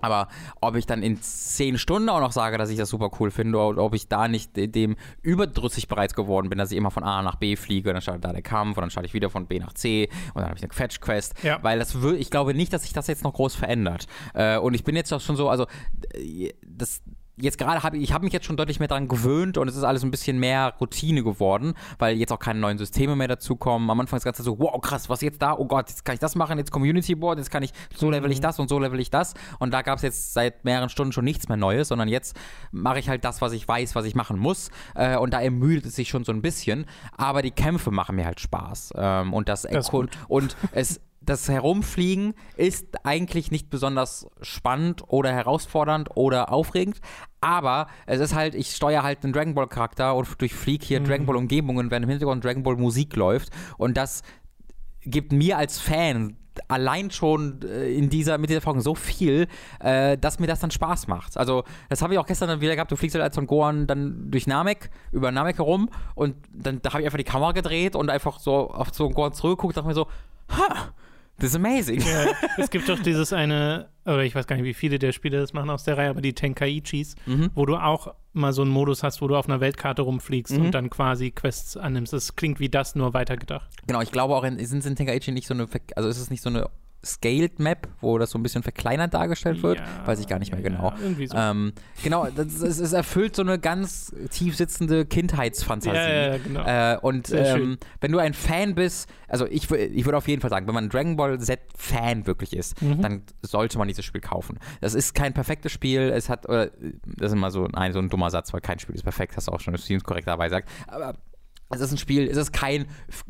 Aber 0.00 0.28
ob 0.60 0.76
ich 0.76 0.86
dann 0.86 1.02
in 1.02 1.20
10 1.20 1.78
Stunden 1.78 2.08
auch 2.08 2.20
noch 2.20 2.32
sage, 2.32 2.58
dass 2.58 2.70
ich 2.70 2.76
das 2.78 2.88
super 2.88 3.10
cool 3.20 3.30
finde, 3.30 3.58
oder 3.58 3.82
ob 3.82 3.94
ich 3.94 4.08
da 4.08 4.28
nicht 4.28 4.56
de- 4.56 4.66
dem 4.66 4.96
überdrüssig 5.22 5.88
bereits 5.88 6.14
geworden 6.14 6.48
bin, 6.48 6.58
dass 6.58 6.70
ich 6.70 6.76
immer 6.78 6.90
von 6.90 7.02
A 7.04 7.22
nach 7.22 7.36
B 7.36 7.56
fliege, 7.56 7.92
dann 7.92 8.02
startet 8.02 8.24
da 8.24 8.32
der 8.32 8.42
Kampf 8.42 8.76
und 8.76 8.82
dann 8.82 8.90
starte 8.90 9.06
ich 9.06 9.14
wieder 9.14 9.30
von 9.30 9.46
B 9.46 9.58
nach 9.58 9.72
C 9.72 10.08
und 10.34 10.36
dann 10.42 10.46
habe 10.50 10.56
ich 10.56 10.62
eine 10.64 10.72
Fetch-Quest. 10.72 11.42
Ja. 11.42 11.58
Weil 11.62 11.78
das 11.78 11.94
ich 11.94 12.30
glaube 12.30 12.54
nicht, 12.54 12.72
dass 12.72 12.82
sich 12.82 12.92
das 12.92 13.06
jetzt 13.06 13.24
noch 13.24 13.32
groß 13.34 13.54
verändert. 13.54 14.06
Äh, 14.34 14.58
und 14.58 14.74
ich 14.74 14.84
bin 14.84 14.96
jetzt 14.96 15.12
auch 15.12 15.20
schon 15.20 15.36
so, 15.36 15.48
also 15.48 15.66
das 16.66 17.02
jetzt 17.40 17.58
gerade 17.58 17.82
habe 17.82 17.96
ich, 17.96 18.12
habe 18.12 18.24
mich 18.24 18.32
jetzt 18.32 18.46
schon 18.46 18.56
deutlich 18.56 18.78
mehr 18.78 18.88
daran 18.88 19.08
gewöhnt 19.08 19.58
und 19.58 19.68
es 19.68 19.76
ist 19.76 19.84
alles 19.84 20.02
ein 20.02 20.10
bisschen 20.10 20.38
mehr 20.38 20.74
Routine 20.80 21.22
geworden, 21.22 21.74
weil 21.98 22.16
jetzt 22.16 22.32
auch 22.32 22.38
keine 22.38 22.58
neuen 22.58 22.78
Systeme 22.78 23.16
mehr 23.16 23.28
dazukommen. 23.28 23.90
Am 23.90 24.00
Anfang 24.00 24.16
ist 24.16 24.24
das 24.24 24.32
Ganze 24.32 24.42
so, 24.42 24.58
wow, 24.58 24.80
krass, 24.80 25.08
was 25.08 25.18
ist 25.18 25.22
jetzt 25.22 25.42
da? 25.42 25.56
Oh 25.56 25.66
Gott, 25.66 25.88
jetzt 25.88 26.04
kann 26.04 26.14
ich 26.14 26.20
das 26.20 26.34
machen, 26.34 26.58
jetzt 26.58 26.70
Community 26.70 27.14
Board, 27.14 27.38
jetzt 27.38 27.50
kann 27.50 27.62
ich, 27.62 27.72
so 27.94 28.10
level 28.10 28.30
ich 28.30 28.40
das 28.40 28.58
und 28.58 28.68
so 28.68 28.78
level 28.78 29.00
ich 29.00 29.10
das. 29.10 29.34
Und 29.58 29.72
da 29.72 29.82
gab 29.82 29.96
es 29.96 30.02
jetzt 30.02 30.32
seit 30.34 30.64
mehreren 30.64 30.88
Stunden 30.88 31.12
schon 31.12 31.24
nichts 31.24 31.48
mehr 31.48 31.56
Neues, 31.56 31.88
sondern 31.88 32.08
jetzt 32.08 32.36
mache 32.72 32.98
ich 32.98 33.08
halt 33.08 33.24
das, 33.24 33.40
was 33.40 33.52
ich 33.52 33.66
weiß, 33.66 33.94
was 33.94 34.04
ich 34.04 34.14
machen 34.14 34.38
muss. 34.38 34.70
Äh, 34.94 35.16
und 35.16 35.32
da 35.32 35.40
ermüdet 35.40 35.86
es 35.86 35.96
sich 35.96 36.08
schon 36.08 36.24
so 36.24 36.32
ein 36.32 36.42
bisschen. 36.42 36.86
Aber 37.16 37.42
die 37.42 37.50
Kämpfe 37.50 37.90
machen 37.90 38.16
mir 38.16 38.26
halt 38.26 38.40
Spaß. 38.40 38.92
Ähm, 38.96 39.32
und 39.32 39.48
das, 39.48 39.62
Das 39.62 39.90
gut. 39.90 40.10
und 40.28 40.56
es 40.72 41.00
das 41.28 41.48
Herumfliegen 41.48 42.34
ist 42.56 43.04
eigentlich 43.04 43.50
nicht 43.50 43.70
besonders 43.70 44.28
spannend 44.40 45.02
oder 45.08 45.32
herausfordernd 45.32 46.10
oder 46.14 46.52
aufregend, 46.52 47.00
aber 47.40 47.88
es 48.06 48.20
ist 48.20 48.34
halt, 48.34 48.54
ich 48.54 48.74
steuere 48.74 49.02
halt 49.02 49.22
einen 49.24 49.32
Dragon 49.32 49.54
Ball 49.54 49.68
Charakter 49.68 50.14
und 50.16 50.40
durchfliege 50.40 50.84
hier 50.84 51.00
Dragon 51.00 51.26
Ball 51.26 51.36
Umgebungen, 51.36 51.90
während 51.90 52.04
im 52.04 52.10
Hintergrund 52.10 52.44
Dragon 52.44 52.62
Ball 52.62 52.76
Musik 52.76 53.14
läuft 53.16 53.50
und 53.76 53.96
das 53.96 54.22
gibt 55.02 55.32
mir 55.32 55.58
als 55.58 55.78
Fan 55.78 56.36
allein 56.66 57.10
schon 57.10 57.60
äh, 57.62 57.92
in 57.92 58.10
dieser, 58.10 58.38
mit 58.38 58.50
dieser 58.50 58.60
Folge 58.60 58.80
so 58.80 58.94
viel, 58.94 59.46
äh, 59.80 60.18
dass 60.18 60.40
mir 60.40 60.46
das 60.48 60.58
dann 60.58 60.70
Spaß 60.70 61.06
macht. 61.06 61.36
Also, 61.36 61.62
das 61.88 62.02
habe 62.02 62.14
ich 62.14 62.18
auch 62.18 62.26
gestern 62.26 62.48
dann 62.48 62.60
wieder 62.60 62.74
gehabt. 62.74 62.90
Du 62.90 62.96
fliegst 62.96 63.14
halt 63.14 63.22
als 63.22 63.36
Son 63.36 63.46
Gohan 63.46 63.86
dann 63.86 64.30
durch 64.30 64.46
Namek, 64.46 64.90
über 65.12 65.30
Namek 65.30 65.58
herum 65.58 65.88
und 66.16 66.34
dann 66.52 66.82
da 66.82 66.90
habe 66.90 67.02
ich 67.02 67.06
einfach 67.06 67.18
die 67.18 67.24
Kamera 67.24 67.52
gedreht 67.52 67.94
und 67.94 68.10
einfach 68.10 68.40
so 68.40 68.70
auf 68.70 68.92
Son 68.92 69.12
Gohan 69.12 69.32
zurückgeguckt 69.32 69.76
und 69.76 69.76
dachte 69.76 69.88
mir 69.88 69.94
so, 69.94 70.08
ha, 70.50 70.92
this 71.38 71.50
is 71.50 71.56
amazing. 71.56 72.00
Ja, 72.00 72.26
es 72.58 72.70
gibt 72.70 72.88
doch 72.88 72.98
dieses 72.98 73.32
eine, 73.32 73.88
oder 74.04 74.22
ich 74.24 74.34
weiß 74.34 74.46
gar 74.46 74.56
nicht, 74.56 74.64
wie 74.64 74.74
viele 74.74 74.98
der 74.98 75.12
Spiele 75.12 75.38
das 75.40 75.52
machen 75.52 75.70
aus 75.70 75.84
der 75.84 75.96
Reihe, 75.96 76.10
aber 76.10 76.20
die 76.20 76.32
Tenkaichis, 76.34 77.14
Mhm. 77.26 77.50
wo 77.54 77.66
du 77.66 77.76
auch 77.76 78.14
mal 78.32 78.52
so 78.52 78.62
einen 78.62 78.70
Modus 78.70 79.02
hast, 79.02 79.20
wo 79.22 79.28
du 79.28 79.36
auf 79.36 79.48
einer 79.48 79.60
Weltkarte 79.60 80.02
rumfliegst 80.02 80.56
Mhm. 80.58 80.66
und 80.66 80.72
dann 80.72 80.90
quasi 80.90 81.30
Quests 81.30 81.76
annimmst. 81.76 82.12
Das 82.12 82.36
klingt 82.36 82.60
wie 82.60 82.68
das, 82.68 82.94
nur 82.94 83.14
weitergedacht. 83.14 83.68
Genau, 83.86 84.00
ich 84.00 84.12
glaube 84.12 84.34
auch, 84.34 84.44
in, 84.44 84.64
sind 84.64 84.84
in 84.86 84.96
Tenkaichi 84.96 85.32
nicht 85.32 85.46
so 85.46 85.54
eine, 85.54 85.66
also 85.96 86.08
ist 86.08 86.18
es 86.18 86.30
nicht 86.30 86.42
so 86.42 86.50
eine 86.50 86.68
Scaled 87.04 87.60
Map, 87.60 87.88
wo 88.00 88.18
das 88.18 88.30
so 88.30 88.38
ein 88.38 88.42
bisschen 88.42 88.62
verkleinert 88.62 89.14
dargestellt 89.14 89.62
wird? 89.62 89.78
Ja, 89.78 90.06
Weiß 90.06 90.18
ich 90.20 90.26
gar 90.26 90.38
nicht 90.38 90.52
mehr 90.52 90.60
ja, 90.60 90.68
genau. 90.68 90.92
so. 91.26 91.36
Ähm, 91.36 91.72
genau, 92.02 92.26
das, 92.34 92.60
es, 92.60 92.92
erfüllt 92.92 93.36
so 93.36 93.42
eine 93.42 93.58
ganz 93.58 94.12
tief 94.30 94.56
sitzende 94.56 95.06
Kindheitsfantasie. 95.06 95.96
Ja, 95.96 96.38
genau. 96.38 96.64
Äh, 96.64 96.98
und 97.00 97.30
ähm, 97.32 97.78
wenn 98.00 98.12
du 98.12 98.18
ein 98.18 98.34
Fan 98.34 98.74
bist, 98.74 99.08
also 99.28 99.46
ich, 99.46 99.70
ich 99.70 100.04
würde 100.04 100.16
auf 100.16 100.26
jeden 100.26 100.40
Fall 100.40 100.50
sagen, 100.50 100.66
wenn 100.66 100.74
man 100.74 100.88
Dragon 100.88 101.16
Ball 101.16 101.38
Z-Fan 101.38 102.26
wirklich 102.26 102.56
ist, 102.56 102.80
Mhm. 102.82 103.02
dann 103.02 103.22
sollte 103.42 103.78
man 103.78 103.88
dieses 103.88 104.04
Spiel 104.04 104.20
kaufen. 104.20 104.58
Das 104.80 104.94
ist 104.94 105.14
kein 105.14 105.32
perfektes 105.34 105.72
Spiel, 105.72 106.00
es 106.14 106.28
hat, 106.28 106.48
oder, 106.48 106.70
das 107.16 107.28
ist 107.30 107.32
immer 107.32 107.50
so 107.50 107.66
ein, 107.72 107.92
so 107.92 107.98
ein 107.98 108.08
dummer 108.08 108.30
Satz, 108.30 108.52
weil 108.52 108.60
kein 108.60 108.78
Spiel 108.78 108.94
ist 108.94 109.02
perfekt, 109.02 109.36
hast 109.36 109.48
du 109.48 109.52
auch 109.52 109.60
schon 109.60 109.72
das 109.74 109.84
Teams 109.84 110.04
korrekt 110.04 110.26
dabei 110.28 110.46
gesagt. 110.46 110.68
Aber 110.86 111.14
es 111.70 111.80
ist 111.80 111.92
ein 111.92 111.98
Spiel, 111.98 112.28
es 112.28 112.36
ist 112.36 112.52
kein 112.52 112.86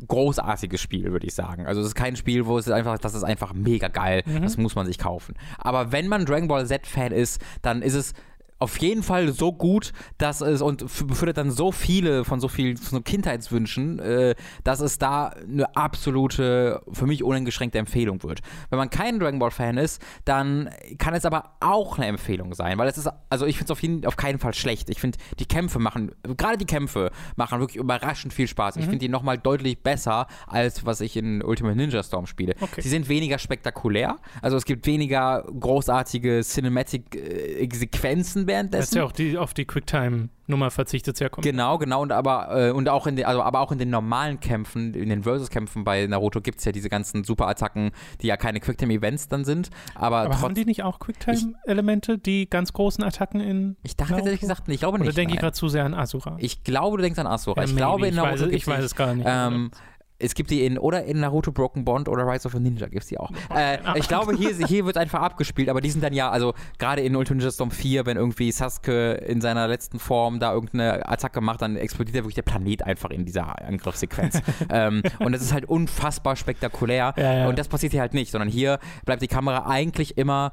großartiges 0.07 0.79
Spiel, 0.79 1.11
würde 1.11 1.27
ich 1.27 1.33
sagen. 1.33 1.65
Also 1.65 1.81
es 1.81 1.87
ist 1.87 1.95
kein 1.95 2.15
Spiel, 2.15 2.45
wo 2.45 2.57
es 2.57 2.69
einfach, 2.69 2.97
das 2.97 3.13
ist 3.13 3.23
einfach 3.23 3.53
mega 3.53 3.89
geil, 3.89 4.23
das 4.41 4.57
muss 4.57 4.75
man 4.75 4.85
sich 4.85 4.97
kaufen. 4.97 5.35
Aber 5.57 5.91
wenn 5.91 6.07
man 6.07 6.25
Dragon 6.25 6.47
Ball 6.47 6.65
Z-Fan 6.65 7.11
ist, 7.11 7.41
dann 7.61 7.81
ist 7.81 7.95
es 7.95 8.13
auf 8.59 8.77
jeden 8.79 9.03
Fall 9.03 9.31
so 9.31 9.53
gut, 9.53 9.93
dass 10.17 10.41
es 10.41 10.61
und 10.61 10.85
befüllt 11.07 11.37
dann 11.37 11.51
so 11.51 11.71
viele 11.71 12.25
von 12.25 12.39
so 12.39 12.47
vielen 12.49 12.75
so 12.75 12.99
Kindheitswünschen, 13.01 13.99
äh, 13.99 14.35
dass 14.63 14.79
es 14.81 14.97
da 14.99 15.27
eine 15.29 15.75
absolute, 15.75 16.81
für 16.91 17.05
mich 17.07 17.23
uneingeschränkte 17.23 17.77
Empfehlung 17.79 18.21
wird. 18.23 18.41
Wenn 18.69 18.77
man 18.77 18.89
kein 18.89 19.19
Dragon 19.19 19.39
Ball 19.39 19.51
Fan 19.51 19.77
ist, 19.77 20.01
dann 20.25 20.69
kann 20.97 21.13
es 21.13 21.23
aber 21.25 21.55
auch 21.61 21.97
eine 21.97 22.07
Empfehlung 22.07 22.53
sein, 22.53 22.77
weil 22.77 22.87
es 22.89 22.97
ist, 22.97 23.09
also 23.29 23.45
ich 23.45 23.55
finde 23.57 23.65
es 23.65 23.71
auf, 23.71 23.81
jeden- 23.81 24.05
auf 24.05 24.17
keinen 24.17 24.39
Fall 24.39 24.53
schlecht. 24.53 24.89
Ich 24.89 24.99
finde, 24.99 25.17
die 25.39 25.45
Kämpfe 25.45 25.79
machen, 25.79 26.11
gerade 26.37 26.57
die 26.57 26.65
Kämpfe 26.65 27.11
machen 27.37 27.59
wirklich 27.59 27.77
überraschend 27.77 28.33
viel 28.33 28.47
Spaß. 28.47 28.75
Ich 28.75 28.83
finde 28.83 28.99
die 28.99 29.09
nochmal 29.09 29.37
deutlich 29.37 29.81
besser, 29.81 30.27
als 30.47 30.85
was 30.85 30.99
ich 31.01 31.15
in 31.15 31.41
Ultimate 31.43 31.75
Ninja 31.77 32.03
Storm 32.03 32.25
spiele. 32.27 32.55
Okay. 32.59 32.81
Sie 32.81 32.89
sind 32.89 33.07
weniger 33.07 33.39
spektakulär, 33.39 34.17
also 34.41 34.57
es 34.57 34.65
gibt 34.65 34.85
weniger 34.85 35.45
großartige 35.59 36.41
Cinematic-Sequenzen 36.43 38.47
Das 38.49 38.85
ist 38.89 38.95
währenddessen. 38.95 38.97
ja 38.97 39.03
auch 39.05 39.11
die, 39.11 39.37
auf 39.37 39.53
die 39.53 39.65
Quicktime-Nummer 39.65 40.71
verzichtet 40.71 41.19
ja 41.19 41.29
kommt. 41.29 41.45
Genau, 41.45 41.77
genau, 41.77 42.01
und 42.01 42.11
aber, 42.11 42.49
äh, 42.67 42.71
und 42.71 42.89
auch 42.89 43.07
in 43.07 43.15
den, 43.15 43.25
also 43.25 43.41
aber 43.41 43.59
auch 43.61 43.71
in 43.71 43.77
den 43.77 43.89
normalen 43.89 44.39
Kämpfen, 44.39 44.93
in 44.93 45.09
den 45.09 45.23
Versus-Kämpfen 45.23 45.83
bei 45.83 46.05
Naruto 46.07 46.41
gibt 46.41 46.59
es 46.59 46.65
ja 46.65 46.71
diese 46.71 46.89
ganzen 46.89 47.23
Super-Attacken, 47.23 47.91
die 48.21 48.27
ja 48.27 48.37
keine 48.37 48.59
Quicktime-Events 48.59 49.27
dann 49.29 49.45
sind. 49.45 49.69
Aber, 49.95 50.17
aber 50.21 50.41
haben 50.41 50.55
die 50.55 50.65
nicht 50.65 50.83
auch 50.83 50.99
Quicktime-Elemente, 50.99 52.17
die 52.17 52.49
ganz 52.49 52.73
großen 52.73 53.03
Attacken 53.03 53.39
in. 53.41 53.77
Ich 53.83 53.95
dachte 53.95 54.11
Naruto? 54.13 54.27
ehrlich 54.27 54.41
gesagt 54.41 54.67
ich 54.67 54.79
glaube 54.79 54.95
Oder 54.97 55.05
nicht. 55.05 55.17
denke 55.17 55.33
ich 55.33 55.39
gerade 55.39 55.53
zu 55.53 55.69
sehr 55.69 55.85
an 55.85 55.93
Asura? 55.93 56.35
ich 56.39 56.63
glaube, 56.63 56.97
du 56.97 57.03
denkst 57.03 57.19
an 57.19 57.27
Asura. 57.27 57.61
Ja, 57.61 57.65
ich 57.65 57.71
maybe. 57.73 57.77
glaube, 57.85 58.07
in 58.07 58.13
ich 58.13 58.15
Naruto 58.15 58.31
weiß, 58.33 58.41
es- 58.41 58.49
gibt's 58.49 58.63
ich 58.63 58.67
weiß 58.67 58.83
es 58.83 58.95
gar 58.95 59.13
nicht. 59.15 59.25
Ähm, 59.29 59.71
Es 60.19 60.35
gibt 60.35 60.51
die 60.51 60.65
in, 60.65 60.77
oder 60.77 61.05
in 61.05 61.21
Naruto 61.21 61.51
Broken 61.51 61.85
Bond 61.85 62.09
oder 62.09 62.27
Rise 62.27 62.47
of 62.47 62.55
a 62.55 62.59
Ninja 62.59 62.87
gibt 62.87 63.03
es 63.03 63.07
die 63.07 63.17
auch. 63.17 63.31
Äh, 63.55 63.77
ich 63.97 64.07
glaube, 64.07 64.35
hier, 64.35 64.53
hier 64.67 64.85
wird 64.85 64.97
einfach 64.97 65.21
abgespielt, 65.21 65.69
aber 65.69 65.81
die 65.81 65.89
sind 65.89 66.03
dann 66.03 66.13
ja, 66.13 66.29
also 66.29 66.53
gerade 66.77 67.01
in 67.01 67.15
Ultimate 67.15 67.37
Ninja 67.37 67.51
Storm 67.51 67.71
4, 67.71 68.05
wenn 68.05 68.17
irgendwie 68.17 68.51
Sasuke 68.51 69.13
in 69.13 69.41
seiner 69.41 69.67
letzten 69.67 69.99
Form 69.99 70.39
da 70.39 70.53
irgendeine 70.53 71.07
Attacke 71.07 71.41
macht, 71.41 71.61
dann 71.61 71.77
explodiert 71.77 72.17
ja 72.17 72.23
wirklich 72.23 72.35
der 72.35 72.41
Planet 72.43 72.83
einfach 72.83 73.09
in 73.11 73.25
dieser 73.25 73.61
Angriffssequenz. 73.61 74.41
ähm, 74.69 75.01
und 75.19 75.31
das 75.31 75.41
ist 75.41 75.53
halt 75.53 75.65
unfassbar 75.65 76.35
spektakulär. 76.35 77.13
Ja, 77.17 77.33
ja. 77.33 77.47
Und 77.47 77.57
das 77.57 77.67
passiert 77.67 77.93
hier 77.93 78.01
halt 78.01 78.13
nicht, 78.13 78.31
sondern 78.31 78.49
hier 78.49 78.79
bleibt 79.05 79.21
die 79.21 79.27
Kamera 79.27 79.67
eigentlich 79.69 80.17
immer 80.17 80.51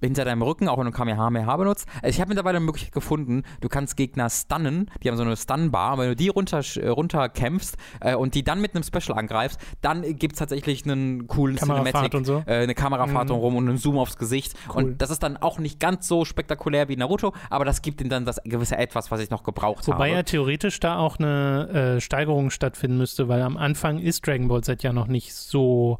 hinter 0.00 0.24
deinem 0.24 0.42
Rücken, 0.42 0.68
auch 0.68 0.78
wenn 0.78 0.86
du 0.86 0.92
Kamehameha 0.92 1.56
benutzt. 1.56 1.86
Also 1.96 2.08
ich 2.08 2.20
habe 2.20 2.28
mittlerweile 2.28 2.56
eine 2.58 2.66
Möglichkeit 2.66 2.92
gefunden, 2.92 3.42
du 3.60 3.68
kannst 3.68 3.96
Gegner 3.96 4.28
stunnen, 4.30 4.90
die 5.02 5.08
haben 5.08 5.16
so 5.16 5.22
eine 5.22 5.36
Stun-Bar, 5.36 5.98
wenn 5.98 6.08
du 6.08 6.16
die 6.16 6.28
runter, 6.28 6.60
runter 6.88 7.28
kämpfst 7.28 7.76
äh, 8.00 8.14
und 8.14 8.34
die 8.34 8.42
dann 8.42 8.60
mit 8.60 8.74
einem 8.74 8.82
Special 8.84 9.18
angreifst, 9.18 9.60
dann 9.80 10.02
gibt 10.16 10.34
es 10.34 10.38
tatsächlich 10.38 10.84
einen 10.84 11.26
coolen 11.26 11.56
Kamerafahrt 11.56 11.86
Cinematic, 11.94 12.14
und 12.14 12.24
so. 12.24 12.42
äh, 12.46 12.62
eine 12.62 12.74
Kamerafahrt 12.74 13.28
Mhm. 13.28 13.34
rum 13.34 13.56
und 13.56 13.68
einen 13.68 13.78
Zoom 13.78 13.98
aufs 13.98 14.16
Gesicht. 14.16 14.54
Cool. 14.68 14.84
Und 14.84 15.02
das 15.02 15.10
ist 15.10 15.22
dann 15.22 15.36
auch 15.36 15.58
nicht 15.58 15.78
ganz 15.80 16.08
so 16.08 16.24
spektakulär 16.24 16.88
wie 16.88 16.96
Naruto, 16.96 17.32
aber 17.50 17.64
das 17.64 17.82
gibt 17.82 18.00
ihm 18.00 18.08
dann 18.08 18.24
das 18.24 18.40
gewisse 18.44 18.76
Etwas, 18.76 19.10
was 19.10 19.20
ich 19.20 19.30
noch 19.30 19.42
gebraucht 19.42 19.86
Wobei 19.88 20.08
ja 20.08 20.14
habe. 20.16 20.24
theoretisch 20.24 20.80
da 20.80 20.98
auch 20.98 21.18
eine 21.18 21.96
äh, 21.96 22.00
Steigerung 22.00 22.50
stattfinden 22.50 22.98
müsste, 22.98 23.28
weil 23.28 23.42
am 23.42 23.56
Anfang 23.56 23.98
ist 23.98 24.26
Dragon 24.26 24.48
Ball 24.48 24.62
Z 24.62 24.82
ja 24.82 24.92
noch 24.92 25.06
nicht 25.06 25.34
so 25.34 25.98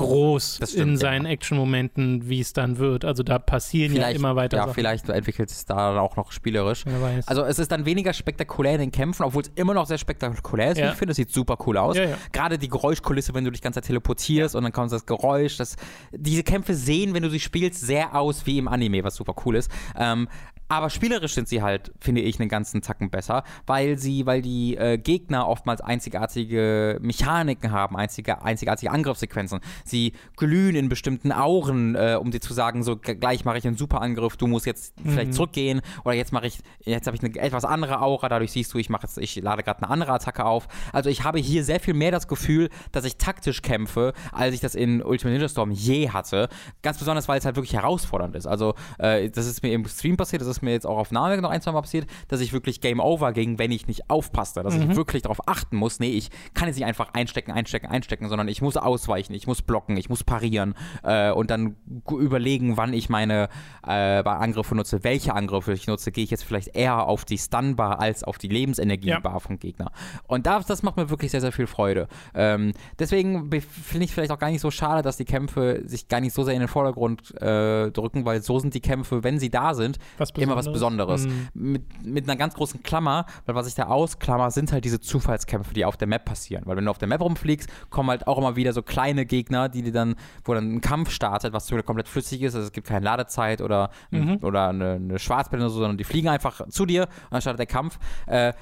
groß 0.00 0.56
stimmt, 0.56 0.74
in 0.74 0.90
ja. 0.92 0.96
seinen 0.96 1.26
Action-Momenten, 1.26 2.28
wie 2.28 2.40
es 2.40 2.52
dann 2.52 2.78
wird. 2.78 3.04
Also 3.04 3.22
da 3.22 3.38
passieren 3.38 3.94
ja 3.94 4.08
immer 4.08 4.36
weiter 4.36 4.56
ja, 4.56 4.62
Sachen. 4.64 4.74
vielleicht 4.74 5.08
entwickelt 5.08 5.50
es 5.50 5.64
da 5.64 5.98
auch 6.00 6.16
noch 6.16 6.32
spielerisch. 6.32 6.84
Also 7.26 7.44
es 7.44 7.58
ist 7.58 7.70
dann 7.72 7.84
weniger 7.84 8.12
spektakulär 8.12 8.74
in 8.74 8.80
den 8.80 8.92
Kämpfen, 8.92 9.24
obwohl 9.24 9.42
es 9.42 9.50
immer 9.54 9.74
noch 9.74 9.86
sehr 9.86 9.98
spektakulär 9.98 10.72
ist, 10.72 10.78
Ja. 10.78 10.90
ich 10.90 10.96
finde. 10.96 11.10
Es 11.10 11.16
sieht 11.16 11.32
super 11.32 11.58
cool 11.66 11.76
aus. 11.76 11.96
Ja, 11.96 12.04
ja. 12.04 12.16
Gerade 12.32 12.56
die 12.58 12.68
Geräuschkulisse, 12.68 13.34
wenn 13.34 13.44
du 13.44 13.50
dich 13.50 13.62
ganz 13.62 13.74
Zeit 13.74 13.84
teleportierst 13.84 14.54
und 14.54 14.62
dann 14.62 14.72
kommt 14.72 14.92
das 14.92 15.06
Geräusch. 15.06 15.56
Das, 15.56 15.76
diese 16.12 16.42
Kämpfe 16.42 16.74
sehen, 16.74 17.14
wenn 17.14 17.22
du 17.22 17.30
sie 17.30 17.40
spielst, 17.40 17.80
sehr 17.80 18.14
aus 18.14 18.46
wie 18.46 18.58
im 18.58 18.68
Anime, 18.68 19.04
was 19.04 19.16
super 19.16 19.34
cool 19.44 19.56
ist. 19.56 19.70
Ähm, 19.96 20.28
aber 20.70 20.88
spielerisch 20.88 21.34
sind 21.34 21.48
sie 21.48 21.62
halt, 21.62 21.92
finde 22.00 22.20
ich, 22.22 22.38
einen 22.40 22.48
ganzen 22.48 22.80
Zacken 22.82 23.10
besser, 23.10 23.42
weil 23.66 23.98
sie, 23.98 24.24
weil 24.24 24.40
die 24.40 24.76
äh, 24.76 24.98
Gegner 24.98 25.48
oftmals 25.48 25.80
einzigartige 25.80 26.98
Mechaniken 27.02 27.72
haben, 27.72 27.96
einzige, 27.96 28.42
einzigartige 28.42 28.92
Angriffssequenzen. 28.92 29.60
Sie 29.84 30.12
glühen 30.36 30.76
in 30.76 30.88
bestimmten 30.88 31.32
Auren, 31.32 31.96
äh, 31.96 32.16
um 32.20 32.30
dir 32.30 32.40
zu 32.40 32.54
sagen, 32.54 32.82
so 32.84 32.96
gleich 32.96 33.44
mache 33.44 33.58
ich 33.58 33.66
einen 33.66 33.76
Superangriff, 33.76 34.36
du 34.36 34.46
musst 34.46 34.64
jetzt 34.64 34.94
vielleicht 35.04 35.28
Mhm. 35.28 35.32
zurückgehen 35.32 35.80
oder 36.04 36.14
jetzt 36.14 36.32
mache 36.32 36.46
ich, 36.46 36.58
jetzt 36.84 37.06
habe 37.06 37.16
ich 37.16 37.22
eine 37.24 37.34
etwas 37.36 37.64
andere 37.64 38.00
Aura, 38.00 38.28
dadurch 38.28 38.52
siehst 38.52 38.72
du, 38.72 38.78
ich 38.78 38.88
mache 38.90 39.02
jetzt, 39.02 39.18
ich 39.18 39.36
lade 39.36 39.64
gerade 39.64 39.82
eine 39.82 39.90
andere 39.90 40.12
Attacke 40.12 40.44
auf. 40.44 40.68
Also 40.92 41.10
ich 41.10 41.24
habe 41.24 41.40
hier 41.40 41.64
sehr 41.64 41.80
viel 41.80 41.94
mehr 41.94 42.12
das 42.12 42.28
Gefühl, 42.28 42.68
dass 42.92 43.04
ich 43.04 43.16
taktisch 43.16 43.62
kämpfe, 43.62 44.12
als 44.30 44.54
ich 44.54 44.60
das 44.60 44.76
in 44.76 45.02
Ultimate 45.02 45.32
Ninja 45.32 45.48
Storm 45.48 45.72
je 45.72 46.10
hatte. 46.10 46.48
Ganz 46.82 46.98
besonders, 46.98 47.26
weil 47.28 47.38
es 47.38 47.44
halt 47.44 47.56
wirklich 47.56 47.74
herausfordernd 47.74 48.36
ist. 48.36 48.46
Also 48.46 48.74
äh, 48.98 49.30
das 49.30 49.46
ist 49.46 49.64
mir 49.64 49.72
im 49.72 49.84
Stream 49.86 50.16
passiert, 50.16 50.42
das 50.42 50.48
ist 50.48 50.59
mir 50.62 50.72
jetzt 50.72 50.86
auch 50.86 50.98
auf 50.98 51.10
Name 51.10 51.40
noch 51.40 51.50
ein, 51.50 51.62
zwei 51.62 51.72
Mal 51.72 51.80
passiert, 51.82 52.06
dass 52.28 52.40
ich 52.40 52.52
wirklich 52.52 52.80
Game 52.80 53.00
Over 53.00 53.32
ging, 53.32 53.58
wenn 53.58 53.70
ich 53.72 53.86
nicht 53.86 54.10
aufpasste, 54.10 54.62
dass 54.62 54.74
ich 54.74 54.96
wirklich 54.96 55.22
darauf 55.22 55.48
achten 55.48 55.76
muss, 55.76 56.00
nee, 56.00 56.10
ich 56.10 56.30
kann 56.54 56.68
jetzt 56.68 56.76
nicht 56.76 56.86
einfach 56.86 57.12
einstecken, 57.14 57.52
einstecken, 57.52 57.86
einstecken, 57.86 58.28
sondern 58.28 58.48
ich 58.48 58.62
muss 58.62 58.76
ausweichen, 58.76 59.34
ich 59.34 59.46
muss 59.46 59.62
blocken, 59.62 59.96
ich 59.96 60.08
muss 60.08 60.24
parieren 60.24 60.74
äh, 61.02 61.30
und 61.30 61.50
dann 61.50 61.76
überlegen, 62.10 62.76
wann 62.76 62.92
ich 62.92 63.08
meine 63.08 63.48
äh, 63.86 64.22
Angriffe 64.22 64.74
nutze, 64.74 65.04
welche 65.04 65.34
Angriffe 65.34 65.72
ich 65.72 65.86
nutze, 65.86 66.12
gehe 66.12 66.24
ich 66.24 66.30
jetzt 66.30 66.44
vielleicht 66.44 66.74
eher 66.76 67.06
auf 67.06 67.24
die 67.24 67.38
Stun-Bar 67.38 68.00
als 68.00 68.24
auf 68.24 68.38
die 68.38 68.48
Lebensenergie-Bar 68.48 69.40
vom 69.40 69.58
Gegner. 69.58 69.92
Und 70.26 70.46
das, 70.46 70.66
das 70.66 70.82
macht 70.82 70.96
mir 70.96 71.10
wirklich 71.10 71.30
sehr, 71.30 71.40
sehr 71.40 71.52
viel 71.52 71.66
Freude. 71.66 72.08
Ähm, 72.34 72.72
deswegen 72.98 73.50
finde 73.60 74.04
ich 74.04 74.12
vielleicht 74.12 74.30
auch 74.30 74.38
gar 74.38 74.50
nicht 74.50 74.60
so 74.60 74.70
schade, 74.70 75.02
dass 75.02 75.16
die 75.16 75.24
Kämpfe 75.24 75.82
sich 75.84 76.08
gar 76.08 76.20
nicht 76.20 76.34
so 76.34 76.42
sehr 76.42 76.54
in 76.54 76.60
den 76.60 76.68
Vordergrund 76.68 77.34
äh, 77.40 77.90
drücken, 77.90 78.24
weil 78.24 78.42
so 78.42 78.58
sind 78.58 78.74
die 78.74 78.80
Kämpfe, 78.80 79.24
wenn 79.24 79.38
sie 79.38 79.50
da 79.50 79.74
sind, 79.74 79.98
Was 80.18 80.32
immer 80.50 80.58
was 80.58 80.72
Besonderes. 80.72 81.26
Mhm. 81.26 81.48
Mit, 81.54 82.06
mit 82.06 82.24
einer 82.28 82.36
ganz 82.36 82.54
großen 82.54 82.82
Klammer, 82.82 83.26
weil 83.46 83.54
was 83.54 83.66
ich 83.66 83.74
da 83.74 83.84
ausklammer, 83.86 84.50
sind 84.50 84.72
halt 84.72 84.84
diese 84.84 85.00
Zufallskämpfe, 85.00 85.74
die 85.74 85.84
auf 85.84 85.96
der 85.96 86.08
Map 86.08 86.24
passieren. 86.24 86.64
Weil 86.66 86.76
wenn 86.76 86.84
du 86.84 86.90
auf 86.90 86.98
der 86.98 87.08
Map 87.08 87.20
rumfliegst, 87.20 87.68
kommen 87.90 88.10
halt 88.10 88.26
auch 88.26 88.38
immer 88.38 88.56
wieder 88.56 88.72
so 88.72 88.82
kleine 88.82 89.26
Gegner, 89.26 89.68
die 89.68 89.82
dir 89.82 89.92
dann, 89.92 90.16
wo 90.44 90.54
dann 90.54 90.74
ein 90.74 90.80
Kampf 90.80 91.10
startet, 91.10 91.52
was 91.52 91.68
komplett 91.84 92.08
flüssig 92.08 92.42
ist, 92.42 92.54
also 92.54 92.66
es 92.66 92.72
gibt 92.72 92.86
keine 92.86 93.04
Ladezeit 93.04 93.60
oder, 93.60 93.90
Mhm. 94.10 94.38
oder 94.42 94.68
eine, 94.68 94.92
eine 94.92 95.18
Schwarzblende 95.18 95.66
oder 95.66 95.72
so, 95.72 95.80
sondern 95.80 95.96
die 95.96 96.04
fliegen 96.04 96.28
einfach 96.28 96.66
zu 96.68 96.86
dir 96.86 97.02
und 97.04 97.32
dann 97.32 97.40
startet 97.40 97.60
der 97.60 97.66
Kampf. 97.66 97.98
Äh, 98.26 98.52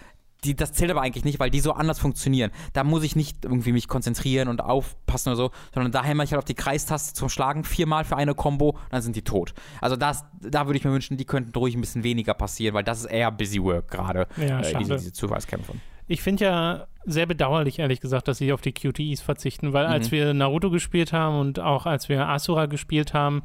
die, 0.45 0.55
das 0.55 0.73
zählt 0.73 0.91
aber 0.91 1.01
eigentlich 1.03 1.25
nicht, 1.25 1.41
weil 1.41 1.51
die 1.51 1.61
so 1.61 1.73
anders 1.73 1.99
funktionieren. 1.99 2.51
Da 2.73 2.85
muss 2.85 3.03
ich 3.03 3.17
nicht 3.17 3.45
irgendwie 3.45 3.73
mich 3.73 3.89
konzentrieren 3.89 4.49
und 4.49 4.61
aufpassen 4.63 5.31
oder 5.31 5.37
so, 5.37 5.51
sondern 5.75 5.91
da 5.91 6.05
hämmer 6.05 6.23
ich 6.23 6.31
halt 6.31 6.39
auf 6.39 6.45
die 6.45 6.55
Kreistaste 6.55 7.13
zum 7.15 7.29
Schlagen 7.29 7.65
viermal 7.65 8.05
für 8.05 8.17
eine 8.17 8.35
Combo, 8.35 8.79
dann 8.91 9.03
sind 9.03 9.17
die 9.17 9.23
tot. 9.23 9.53
Also 9.81 9.97
das, 9.97 10.25
da 10.41 10.67
würde 10.67 10.79
ich 10.79 10.85
mir 10.85 10.93
wünschen, 10.93 11.17
die 11.17 11.25
könnten 11.25 11.51
ruhig 11.59 11.75
ein 11.75 11.81
bisschen 11.81 12.05
weniger 12.05 12.35
passieren, 12.35 12.75
weil 12.75 12.85
das 12.85 13.01
ist 13.01 13.07
eher 13.07 13.33
Busy 13.33 13.63
Work 13.63 13.91
gerade, 13.91 14.29
Ja, 14.37 14.61
äh, 14.61 14.75
diese, 14.79 14.97
diese 14.97 15.13
Zufallskämpfe. 15.13 15.73
Ich 16.07 16.23
finde 16.23 16.45
ja 16.45 16.87
sehr 17.05 17.27
bedauerlich, 17.27 17.81
ehrlich 17.81 18.01
gesagt, 18.01 18.29
dass 18.29 18.39
sie 18.39 18.53
auf 18.53 18.61
die 18.61 18.73
QTEs 18.73 19.21
verzichten, 19.21 19.73
weil 19.73 19.87
als 19.87 20.09
Mhm. 20.11 20.13
wir 20.17 20.35
Naruto 20.35 20.71
gespielt 20.71 21.13
haben 21.13 21.39
und 21.39 21.59
auch 21.61 21.85
als 21.85 22.09
wir 22.09 22.29
Asura 22.29 22.67
gespielt 22.67 23.13
haben, 23.13 23.43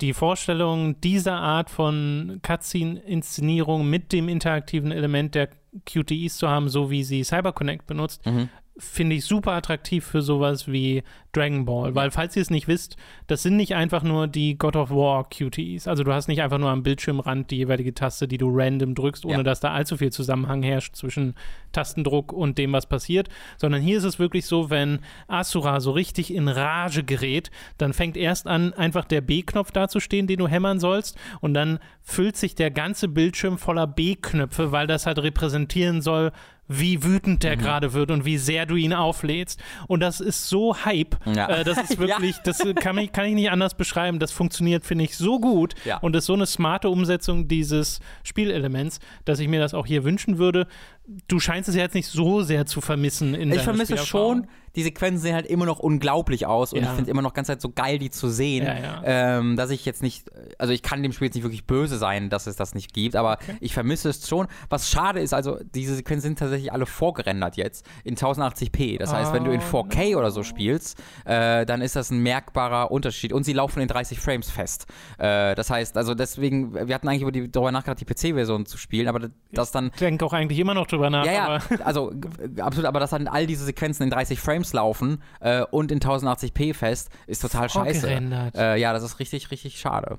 die 0.00 0.12
Vorstellung 0.14 1.00
dieser 1.00 1.34
Art 1.34 1.68
von 1.68 2.38
Cutscene-Inszenierung 2.42 3.88
mit 3.88 4.12
dem 4.12 4.28
interaktiven 4.28 4.92
Element 4.92 5.34
der 5.34 5.48
QTEs 5.86 6.36
zu 6.38 6.48
haben, 6.48 6.68
so 6.68 6.90
wie 6.90 7.02
sie 7.04 7.22
CyberConnect 7.24 7.86
benutzt, 7.86 8.24
Mhm. 8.26 8.48
Finde 8.78 9.16
ich 9.16 9.24
super 9.24 9.52
attraktiv 9.52 10.04
für 10.04 10.22
sowas 10.22 10.70
wie 10.70 11.02
Dragon 11.32 11.64
Ball. 11.64 11.94
Weil, 11.94 12.10
falls 12.10 12.36
ihr 12.36 12.42
es 12.42 12.50
nicht 12.50 12.68
wisst, 12.68 12.96
das 13.26 13.42
sind 13.42 13.56
nicht 13.56 13.74
einfach 13.74 14.02
nur 14.02 14.26
die 14.26 14.56
God 14.56 14.76
of 14.76 14.90
War 14.90 15.28
QTEs. 15.28 15.86
Also 15.86 16.04
du 16.04 16.12
hast 16.12 16.28
nicht 16.28 16.42
einfach 16.42 16.58
nur 16.58 16.70
am 16.70 16.82
Bildschirmrand 16.82 17.50
die 17.50 17.58
jeweilige 17.58 17.92
Taste, 17.92 18.26
die 18.26 18.38
du 18.38 18.48
random 18.50 18.94
drückst, 18.94 19.24
ohne 19.26 19.38
Ja. 19.38 19.42
dass 19.42 19.60
da 19.60 19.72
allzu 19.72 19.96
viel 19.96 20.10
Zusammenhang 20.10 20.62
herrscht 20.62 20.96
zwischen 20.96 21.34
Tastendruck 21.72 22.32
und 22.32 22.56
dem, 22.56 22.72
was 22.72 22.86
passiert. 22.88 23.28
Sondern 23.58 23.82
hier 23.82 23.98
ist 23.98 24.04
es 24.04 24.18
wirklich 24.18 24.46
so, 24.46 24.70
wenn 24.70 25.00
Asura 25.26 25.80
so 25.80 25.90
richtig 25.90 26.32
in 26.32 26.48
Rage 26.48 27.04
gerät, 27.04 27.50
dann 27.76 27.92
fängt 27.92 28.16
erst 28.16 28.46
an, 28.46 28.72
einfach 28.72 29.04
der 29.04 29.20
B-Knopf 29.20 29.70
dazustehen, 29.70 30.26
den 30.26 30.38
du 30.38 30.48
hämmern 30.48 30.80
sollst. 30.80 31.18
Und 31.40 31.54
dann 31.54 31.78
füllt 32.00 32.36
sich 32.36 32.54
der 32.54 32.70
ganze 32.70 33.08
Bildschirm 33.08 33.58
voller 33.58 33.86
B-Knöpfe, 33.86 34.72
weil 34.72 34.86
das 34.86 35.04
halt 35.04 35.18
repräsentieren 35.18 36.00
soll, 36.00 36.32
wie 36.68 37.02
wütend 37.02 37.42
der 37.42 37.56
gerade 37.56 37.92
wird 37.94 38.10
und 38.10 38.24
wie 38.24 38.38
sehr 38.38 38.66
du 38.66 38.76
ihn 38.76 38.92
auflädst. 38.92 39.58
Und 39.86 40.00
das 40.00 40.20
ist 40.20 40.48
so 40.48 40.76
Hype. 40.84 41.16
Ja. 41.26 41.48
Äh, 41.48 41.64
das 41.64 41.78
ist 41.78 41.98
wirklich, 41.98 42.36
das 42.44 42.62
kann 42.76 42.98
ich, 42.98 43.10
kann 43.12 43.24
ich 43.26 43.34
nicht 43.34 43.50
anders 43.50 43.74
beschreiben. 43.74 44.18
Das 44.18 44.30
funktioniert, 44.32 44.84
finde 44.84 45.04
ich, 45.04 45.16
so 45.16 45.40
gut 45.40 45.74
Ja. 45.84 45.96
und 45.98 46.14
ist 46.14 46.26
so 46.26 46.34
eine 46.34 46.46
smarte 46.46 46.90
Umsetzung 46.90 47.48
dieses 47.48 48.00
Spielelements, 48.22 49.00
dass 49.24 49.38
ich 49.40 49.48
mir 49.48 49.60
das 49.60 49.74
auch 49.74 49.86
hier 49.86 50.04
wünschen 50.04 50.38
würde. 50.38 50.66
Du 51.26 51.40
scheinst 51.40 51.68
es 51.70 51.74
ja 51.74 51.82
jetzt 51.82 51.94
nicht 51.94 52.06
so 52.06 52.42
sehr 52.42 52.66
zu 52.66 52.82
vermissen 52.82 53.34
in 53.34 53.50
Ich 53.50 53.62
vermisse 53.62 53.96
schon, 53.96 54.46
die 54.76 54.82
Sequenzen 54.82 55.18
sehen 55.22 55.34
halt 55.34 55.46
immer 55.46 55.64
noch 55.64 55.78
unglaublich 55.78 56.44
aus 56.46 56.74
und 56.74 56.80
Ja. 56.82 56.90
ich 56.90 56.90
finde 56.96 57.10
immer 57.10 57.22
noch 57.22 57.32
ganz 57.32 57.48
halt 57.48 57.62
so 57.62 57.70
geil, 57.70 57.98
die 57.98 58.10
zu 58.10 58.28
sehen, 58.28 58.66
Ja, 58.66 58.78
ja. 58.78 59.02
Ähm, 59.38 59.56
dass 59.56 59.70
ich 59.70 59.86
jetzt 59.86 60.02
nicht, 60.02 60.30
also 60.58 60.74
ich 60.74 60.82
kann 60.82 61.02
dem 61.02 61.12
Spiel 61.12 61.26
jetzt 61.28 61.34
nicht 61.34 61.44
wirklich 61.44 61.64
böse 61.66 61.96
sein, 61.96 62.28
dass 62.28 62.46
es 62.46 62.56
das 62.56 62.74
nicht 62.74 62.92
gibt, 62.92 63.16
aber 63.16 63.38
ich 63.60 63.72
vermisse 63.72 64.10
es 64.10 64.28
schon. 64.28 64.48
Was 64.68 64.90
schade 64.90 65.20
ist, 65.20 65.32
also 65.32 65.58
diese 65.74 65.94
Sequenzen 65.94 66.28
sind 66.28 66.38
tatsächlich 66.40 66.72
alle 66.74 66.84
vorgerendert 66.84 67.56
jetzt 67.56 67.86
in 68.04 68.14
1080p. 68.14 68.98
Das 68.98 69.10
heißt, 69.12 69.32
wenn 69.32 69.44
du 69.44 69.50
in 69.50 69.60
Oh, 69.60 69.78
4K 69.84 70.14
oder 70.16 70.30
so 70.30 70.42
spielst, 70.42 70.98
äh, 71.24 71.64
dann 71.64 71.80
ist 71.80 71.96
das 71.96 72.10
ein 72.10 72.22
merkbarer 72.22 72.90
Unterschied 72.90 73.32
und 73.32 73.44
sie 73.44 73.54
laufen 73.54 73.80
in 73.80 73.88
30 73.88 74.20
Frames 74.20 74.50
fest. 74.50 74.86
Äh, 75.16 75.54
das 75.54 75.70
heißt, 75.70 75.96
also 75.96 76.14
deswegen, 76.14 76.74
wir 76.74 76.94
hatten 76.94 77.08
eigentlich 77.08 77.22
über 77.22 77.32
die, 77.32 77.50
darüber 77.50 77.72
nachgedacht, 77.72 78.00
die 78.00 78.04
PC-Version 78.04 78.66
zu 78.66 78.76
spielen, 78.76 79.08
aber 79.08 79.30
das 79.52 79.72
dann 79.72 79.86
Ich 79.94 80.00
denke 80.00 80.24
auch 80.26 80.34
eigentlich 80.34 80.58
immer 80.58 80.74
noch 80.74 80.86
drüber 80.86 80.97
nach. 81.10 81.24
ja, 81.24 81.32
ja, 81.32 81.44
Aber 81.46 81.62
also 81.84 82.12
absolut, 82.60 82.86
aber 82.86 83.00
dass 83.00 83.10
dann 83.10 83.28
all 83.28 83.46
diese 83.46 83.64
Sequenzen 83.64 84.04
in 84.04 84.10
30 84.10 84.40
Frames 84.40 84.72
laufen 84.72 85.22
äh, 85.40 85.62
und 85.70 85.90
in 85.90 86.00
1080p 86.00 86.74
fest, 86.74 87.10
ist 87.26 87.42
total 87.42 87.68
scheiße. 87.68 88.08
Äh, 88.56 88.80
ja, 88.80 88.92
das 88.92 89.02
ist 89.02 89.18
richtig, 89.18 89.50
richtig 89.50 89.78
schade. 89.78 90.18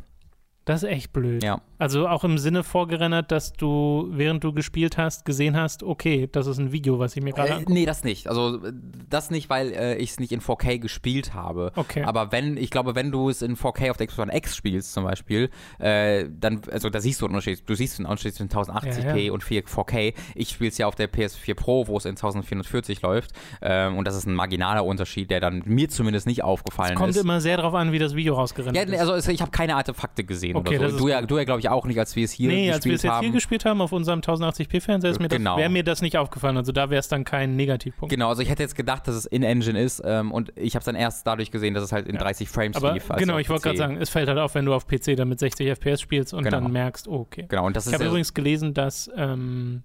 Das 0.70 0.84
ist 0.84 0.90
echt 0.90 1.12
blöd. 1.14 1.44
Ja. 1.44 1.62
Also 1.78 2.08
auch 2.08 2.24
im 2.24 2.38
Sinne 2.38 2.64
vorgerendert, 2.64 3.32
dass 3.32 3.54
du, 3.54 4.08
während 4.12 4.44
du 4.44 4.54
gespielt 4.54 4.98
hast, 4.98 5.24
gesehen 5.26 5.56
hast, 5.58 5.82
okay, 5.84 6.28
das 6.32 6.46
ist 6.48 6.58
ein 6.58 6.72
Video, 6.72 7.00
was 7.00 7.16
ich 7.16 7.24
mir 7.24 7.32
gerade 7.34 7.50
Äh, 7.50 7.54
angucke. 7.54 7.74
nee, 7.74 7.86
das 7.86 8.04
nicht. 8.04 8.28
Also 8.28 8.64
äh, 8.66 8.74
das 9.10 9.32
nicht, 9.32 9.50
weil 9.50 9.72
äh, 9.72 9.96
ich 9.96 10.12
es 10.12 10.20
nicht 10.20 10.32
in 10.32 10.42
4K 10.42 10.78
gespielt 10.80 11.34
habe. 11.34 11.72
Okay. 11.76 12.04
Aber 12.04 12.32
wenn, 12.32 12.58
ich 12.58 12.70
glaube, 12.70 12.96
wenn 12.96 13.12
du 13.12 13.30
es 13.30 13.42
in 13.42 13.56
4K 13.56 13.92
auf 13.92 13.98
der 13.98 14.08
Xbox 14.08 14.28
One 14.30 14.36
X 14.38 14.56
spielst 14.56 14.94
zum 14.94 15.06
Beispiel, 15.06 15.50
äh, 15.80 16.26
dann, 16.40 16.62
also 16.72 16.90
da 16.90 17.00
siehst 17.00 17.22
du 17.22 17.26
einen 17.26 17.36
Unterschied. 17.36 17.64
Du 17.66 17.76
siehst 17.76 17.98
einen 18.00 18.06
Unterschied 18.08 18.36
zwischen 18.36 18.50
1080p 18.50 19.04
Ja, 19.08 19.16
ja. 19.16 19.32
und 19.32 19.44
4, 19.44 19.64
4K. 19.66 20.14
Ich 20.36 20.50
spiele 20.50 20.70
es 20.70 20.78
ja 20.78 20.88
auf 20.88 20.96
der 20.96 21.10
PS4 21.12 21.56
Pro, 21.56 21.88
wo 21.88 21.98
es 21.98 22.06
in 22.06 22.12
1440 22.12 23.02
läuft. 23.02 23.32
Ähm, 23.62 23.98
und 23.98 24.06
das 24.06 24.16
ist 24.16 24.26
ein 24.28 24.36
marginaler 24.36 24.84
Unterschied, 24.86 25.32
der 25.32 25.40
dann 25.40 25.64
mir 25.66 25.90
zumindest 25.90 26.28
nicht 26.28 26.44
aufgefallen 26.44 26.96
Kommt 26.96 27.12
ist. 27.12 27.18
immer 27.24 27.40
sehr 27.42 27.58
darauf 27.58 27.74
an, 27.74 27.92
wie 27.92 28.00
das 28.00 28.16
Video 28.16 28.36
rausgerendert 28.36 28.88
Ja, 28.90 28.94
ist. 28.94 29.00
also 29.00 29.14
es- 29.14 29.28
ich 29.28 29.42
habe 29.42 29.52
keine 29.52 29.76
Artefakte 29.76 30.24
gesehen 30.24 30.56
Okay, 30.60 30.78
oder 30.78 30.90
so. 30.90 30.96
ist 30.96 31.02
Du 31.04 31.08
ja, 31.10 31.22
du 31.22 31.38
ja 31.38 31.44
glaube 31.44 31.60
ich, 31.60 31.70
auch 31.70 31.86
nicht, 31.86 31.98
als 32.00 32.16
wir 32.16 32.26
es 32.26 32.32
hier 32.32 32.48
Nee, 32.50 32.72
als 32.72 32.86
wir 32.86 32.92
gespielt 32.92 32.96
es 32.96 33.04
jetzt 33.04 33.12
haben. 33.14 33.24
hier 33.24 33.32
gespielt 33.34 33.66
haben 33.66 33.82
auf 33.82 33.92
unserem 33.92 34.22
1080p-Fernseher, 34.22 35.12
ist 35.12 35.20
mir 35.20 35.28
das- 35.28 35.38
Genau. 35.38 35.58
wäre 35.58 35.70
mir 35.70 35.84
das 35.84 36.02
nicht 36.02 36.18
aufgefallen. 36.18 36.58
Also 36.58 36.72
da 36.72 36.90
wäre 36.90 37.00
es 37.00 37.08
dann 37.08 37.24
kein 37.24 37.56
Negativpunkt. 37.56 38.12
Genau, 38.14 38.30
also 38.30 38.42
ich 38.42 38.50
hätte 38.50 38.64
jetzt 38.64 38.76
gedacht, 38.76 39.08
dass 39.08 39.16
es 39.16 39.26
in-Engine 39.26 39.80
ist 39.82 40.02
ähm, 40.06 40.32
und 40.32 40.52
ich 40.56 40.76
habe 40.76 40.80
es 40.80 40.86
dann 40.86 40.96
erst 40.96 41.26
dadurch 41.28 41.52
gesehen, 41.52 41.74
dass 41.74 41.84
es 41.84 41.92
halt 41.92 42.08
in 42.08 42.16
Ja. 42.16 42.22
30 42.22 42.50
Frames 42.50 42.76
Aber 42.78 42.94
lief. 42.94 43.10
also 43.10 43.20
genau, 43.26 43.38
ich 43.38 43.50
wollte 43.50 43.64
gerade 43.64 43.78
sagen, 43.78 43.98
es 43.98 44.10
fällt 44.10 44.28
halt 44.30 44.40
auf, 44.40 44.56
wenn 44.56 44.66
du 44.66 44.74
auf 44.74 44.88
PC 44.88 45.16
dann 45.16 45.30
mit 45.30 45.40
60 45.40 45.68
FPS 45.70 46.02
spielst 46.02 46.34
und 46.34 46.44
Genau. 46.44 46.60
dann 46.60 46.72
merkst, 46.72 47.08
oh, 47.08 47.22
okay. 47.22 47.46
Genau, 47.48 47.66
und 47.66 47.76
das 47.76 47.86
Ich 47.88 47.94
ist 47.94 48.00
habe 48.00 48.10
übrigens 48.10 48.34
gelesen, 48.34 48.74
dass, 48.74 49.10
ähm, 49.16 49.84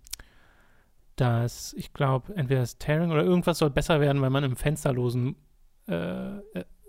dass 1.17 1.73
ich 1.75 1.93
glaube, 1.93 2.35
entweder 2.35 2.61
das 2.61 2.79
Tearing 2.79 3.11
oder 3.13 3.23
irgendwas 3.23 3.59
soll 3.59 3.71
besser 3.71 4.01
werden, 4.01 4.21
wenn 4.23 4.33
man 4.33 4.43
im 4.45 4.57
fensterlosen 4.57 5.37
äh, 5.89 5.95
äh, 5.95 6.41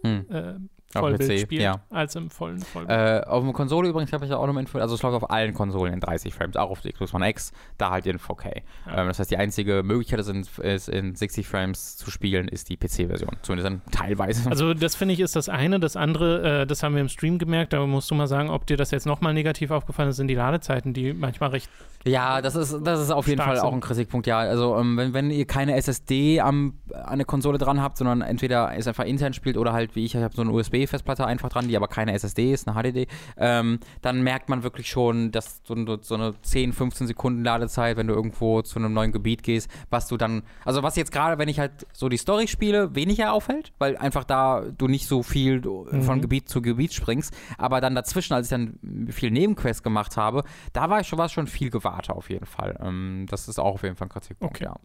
hm. 0.04 0.26
äh, 0.30 0.54
Vollbild 1.00 1.30
PC, 1.30 1.40
spielt, 1.40 1.62
ja. 1.62 1.82
als 1.90 2.16
im 2.16 2.30
vollen 2.30 2.62
Vollbild. 2.62 3.00
Äh, 3.00 3.26
auf 3.26 3.44
der 3.44 3.54
Konsole 3.54 3.90
übrigens 3.90 4.12
habe 4.14 4.26
ich 4.26 4.32
ja 4.32 4.38
auch 4.38 4.48
noch 4.48 4.58
Info, 4.58 4.78
also 4.80 4.96
es 4.96 5.02
läuft 5.02 5.16
auf 5.16 5.30
allen 5.30 5.54
Konsolen 5.54 5.94
in 5.94 6.00
30 6.00 6.34
Frames, 6.34 6.56
auch 6.56 6.70
auf 6.70 6.82
der 6.82 6.92
Xbox 6.94 7.14
One 7.14 7.30
X, 7.30 7.52
da 7.78 7.92
halt 7.92 8.06
in 8.06 8.18
4K. 8.18 8.62
Ja. 8.86 9.02
Ähm, 9.02 9.08
das 9.08 9.20
heißt, 9.20 9.32
die 9.32 9.38
einzige 9.38 9.84
Möglichkeit, 9.84 10.20
es 10.20 10.28
in, 10.28 10.46
ist 10.62 10.90
in 10.90 11.16
60 11.16 11.48
Frames 11.48 11.98
zu 11.98 12.12
spielen, 12.12 12.48
ist 12.48 12.70
die 12.70 12.78
PC-Version. 12.78 13.32
Zumindest 13.42 13.66
dann 13.66 13.82
teilweise. 13.92 14.50
Also 14.50 14.74
das 14.74 14.96
finde 14.96 15.14
ich 15.14 15.20
ist 15.20 15.36
das 15.36 15.50
eine. 15.50 15.80
Das 15.80 15.96
andere, 15.96 16.62
äh, 16.62 16.68
das 16.68 16.84
haben 16.84 16.96
wir 16.96 17.02
im 17.02 17.10
Stream 17.10 17.38
gemerkt, 17.38 17.74
da 17.74 17.86
musst 17.86 18.10
du 18.12 18.16
mal 18.16 18.28
sagen, 18.28 18.50
ob 18.50 18.66
dir 18.66 18.78
das 18.78 18.92
jetzt 18.92 19.06
nochmal 19.06 19.34
negativ 19.34 19.72
aufgefallen 19.72 20.10
ist, 20.10 20.18
sind 20.18 20.28
die 20.28 20.36
Ladezeiten, 20.36 20.94
die 20.94 21.14
manchmal 21.14 21.50
recht 21.50 21.70
Ja, 22.06 22.42
das 22.42 22.56
ist, 22.56 22.80
das 22.84 23.02
ist 23.02 23.12
auf 23.12 23.28
jeden 23.28 23.42
Fall 23.42 23.60
auch 23.60 23.66
sind. 23.66 23.76
ein 23.76 23.82
Kritikpunkt, 23.82 24.28
ja. 24.28 24.40
Also 24.40 24.78
ähm, 24.78 24.98
wenn, 24.98 25.14
wenn 25.14 25.32
ihr 25.32 25.46
keine 25.46 25.76
SSD 25.76 26.40
am, 26.40 26.80
an 26.94 27.20
der 27.20 27.26
Konsole 27.26 27.58
dran 27.58 27.82
habt, 27.82 27.98
sondern 27.98 28.22
entweder 28.22 28.72
es 28.76 28.88
einfach 28.88 29.06
intern 29.06 29.34
spielt 29.34 29.58
oder 29.58 29.74
halt 29.74 29.96
wie 29.96 30.06
ich, 30.06 30.16
ich 30.16 30.22
habe 30.22 30.36
so 30.36 30.42
eine 30.42 30.52
USB-Festplatte 30.86 31.26
einfach 31.26 31.50
dran, 31.50 31.68
die 31.68 31.76
aber 31.76 31.88
keine 31.88 32.14
SSD 32.14 32.52
ist, 32.54 32.68
eine 32.68 32.76
HDD, 32.82 33.08
ähm, 33.38 33.80
dann 34.02 34.22
merkt 34.22 34.50
man 34.50 34.64
wirklich 34.64 34.90
schon, 34.90 35.32
dass 35.32 35.62
so, 35.64 35.74
eine- 35.74 36.00
so 36.02 36.16
eine 36.16 36.34
10, 36.42 36.74
15 36.74 37.08
Sekunden 37.08 37.44
Ladezeit, 37.44 37.98
wenn 37.98 38.08
du 38.08 38.14
irgendwo 38.14 38.62
zu 38.62 38.80
einem 38.80 38.94
neuen 38.94 39.12
Gebiet 39.12 39.44
gehst, 39.44 39.70
was 39.90 40.08
du 40.08 40.18
dann, 40.18 40.44
also 40.64 40.84
was 40.84 40.96
jetzt 40.96 41.12
gerade, 41.12 41.38
wenn 41.38 41.50
ich 41.50 41.60
halt 41.60 41.86
so 41.94 42.10
die 42.10 42.18
Story 42.18 42.48
spiele, 42.48 42.96
weniger 42.96 43.34
auffällt, 43.34 43.74
weil 43.80 43.98
einfach 43.98 44.24
da 44.24 44.62
du 44.78 44.88
nicht 44.88 45.08
so 45.08 45.24
viel 45.24 45.62
von 45.64 46.18
Mhm. 46.18 46.22
Gebiet 46.22 46.50
zu 46.50 46.62
Gebiet 46.62 46.94
springst, 46.94 47.36
aber 47.58 47.82
dann 47.82 47.96
dazwischen, 47.96 48.34
als 48.34 48.48
ich 48.48 48.52
dann 48.52 48.80
viel 49.10 49.32
Nebenquests 49.32 49.84
gemacht 49.84 50.18
habe, 50.18 50.44
da 50.74 50.90
war 50.90 51.02
ich 51.02 51.08
schon, 51.08 51.20
war 51.20 51.30
schon 51.30 51.48
viel 51.48 51.70
gewarter 51.70 52.16
auf 52.16 52.30
jeden 52.30 52.46
Fall. 52.46 52.78
Ähm, 52.82 53.26
das 53.30 53.48
ist 53.48 53.60
auch 53.60 53.76
auf 53.76 53.84
jeden 53.84 53.96
Fall 53.96 54.08
ein 54.08 54.12
Kritikpunkt, 54.12 54.56
Okay. 54.58 54.66
ja. 54.66 54.76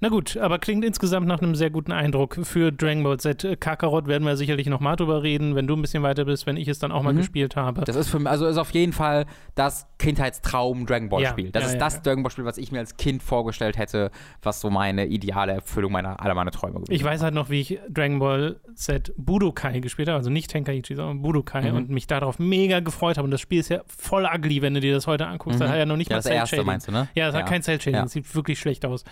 Na 0.00 0.10
gut, 0.10 0.36
aber 0.36 0.60
klingt 0.60 0.84
insgesamt 0.84 1.26
nach 1.26 1.42
einem 1.42 1.56
sehr 1.56 1.70
guten 1.70 1.90
Eindruck. 1.90 2.38
Für 2.44 2.70
Dragon 2.70 3.02
Ball 3.02 3.18
Z 3.18 3.42
äh, 3.42 3.56
Kakarot 3.56 4.06
werden 4.06 4.24
wir 4.24 4.36
sicherlich 4.36 4.68
nochmal 4.68 4.94
drüber 4.94 5.24
reden, 5.24 5.56
wenn 5.56 5.66
du 5.66 5.74
ein 5.74 5.82
bisschen 5.82 6.04
weiter 6.04 6.24
bist, 6.24 6.46
wenn 6.46 6.56
ich 6.56 6.68
es 6.68 6.78
dann 6.78 6.92
auch 6.92 7.02
mal 7.02 7.12
Mhm. 7.12 7.16
gespielt 7.18 7.56
habe. 7.56 7.82
Das 7.84 7.96
ist 7.96 8.08
für 8.08 8.20
mich, 8.20 8.28
also 8.28 8.46
ist 8.46 8.58
auf 8.58 8.70
jeden 8.70 8.92
Fall 8.92 9.26
das 9.56 9.88
Kindheitstraum 9.98 10.86
Dragon 10.86 11.08
Ball 11.08 11.22
Ja, 11.22 11.30
Spiel. 11.30 11.50
Das 11.50 11.62
ja, 11.64 11.66
ist 11.68 11.72
ja, 11.74 11.78
das 11.80 11.94
ja. 11.96 12.00
Dragon 12.02 12.22
Ball 12.22 12.30
Spiel, 12.30 12.44
was 12.44 12.58
ich 12.58 12.70
mir 12.70 12.78
als 12.78 12.96
Kind 12.96 13.24
vorgestellt 13.24 13.76
hätte, 13.76 14.12
was 14.40 14.60
so 14.60 14.70
meine 14.70 15.06
ideale 15.06 15.52
Erfüllung 15.54 15.90
meiner 15.90 16.20
aller 16.22 16.34
meiner 16.34 16.52
Träume 16.52 16.74
gewesen 16.74 16.92
Ich 16.92 17.02
weiß 17.02 17.22
halt 17.24 17.34
noch, 17.34 17.50
wie 17.50 17.60
ich 17.60 17.80
Dragon 17.88 18.20
Ball 18.20 18.60
Z 18.76 19.12
Budokai 19.16 19.80
gespielt 19.80 20.06
habe, 20.08 20.18
also 20.18 20.30
nicht 20.30 20.50
Tenkaichi, 20.50 20.94
sondern 20.94 21.22
Budokai 21.22 21.72
Mhm. 21.72 21.76
und 21.76 21.90
mich 21.90 22.06
darauf 22.06 22.38
mega 22.38 22.78
gefreut 22.78 23.16
habe. 23.18 23.24
Und 23.24 23.32
das 23.32 23.40
Spiel 23.40 23.58
ist 23.58 23.68
ja 23.70 23.80
voll 23.88 24.28
ugly, 24.32 24.62
wenn 24.62 24.74
du 24.74 24.80
dir 24.80 24.94
das 24.94 25.08
heute 25.08 25.26
anguckst. 25.26 25.58
Mhm. 25.58 25.62
Das 25.64 25.70
hat 25.72 25.78
ja 25.78 25.86
noch 25.86 25.96
nicht 25.96 26.10
Ja, 26.10 26.16
mal 26.16 26.18
das 26.18 26.26
erste 26.26 26.50
Cell-Shading. 26.56 26.66
meinst 26.66 26.86
du, 26.86 26.92
ne? 26.92 27.08
Ja, 27.16 27.28
es 27.30 27.34
hat 27.34 27.40
Ja. 27.42 27.46
kein 27.48 27.62
Cell-Shading, 27.62 27.98
Ja. 27.98 28.04
es 28.04 28.12
sieht 28.12 28.32
wirklich 28.36 28.60
schlecht 28.60 28.86
aus. 28.86 29.02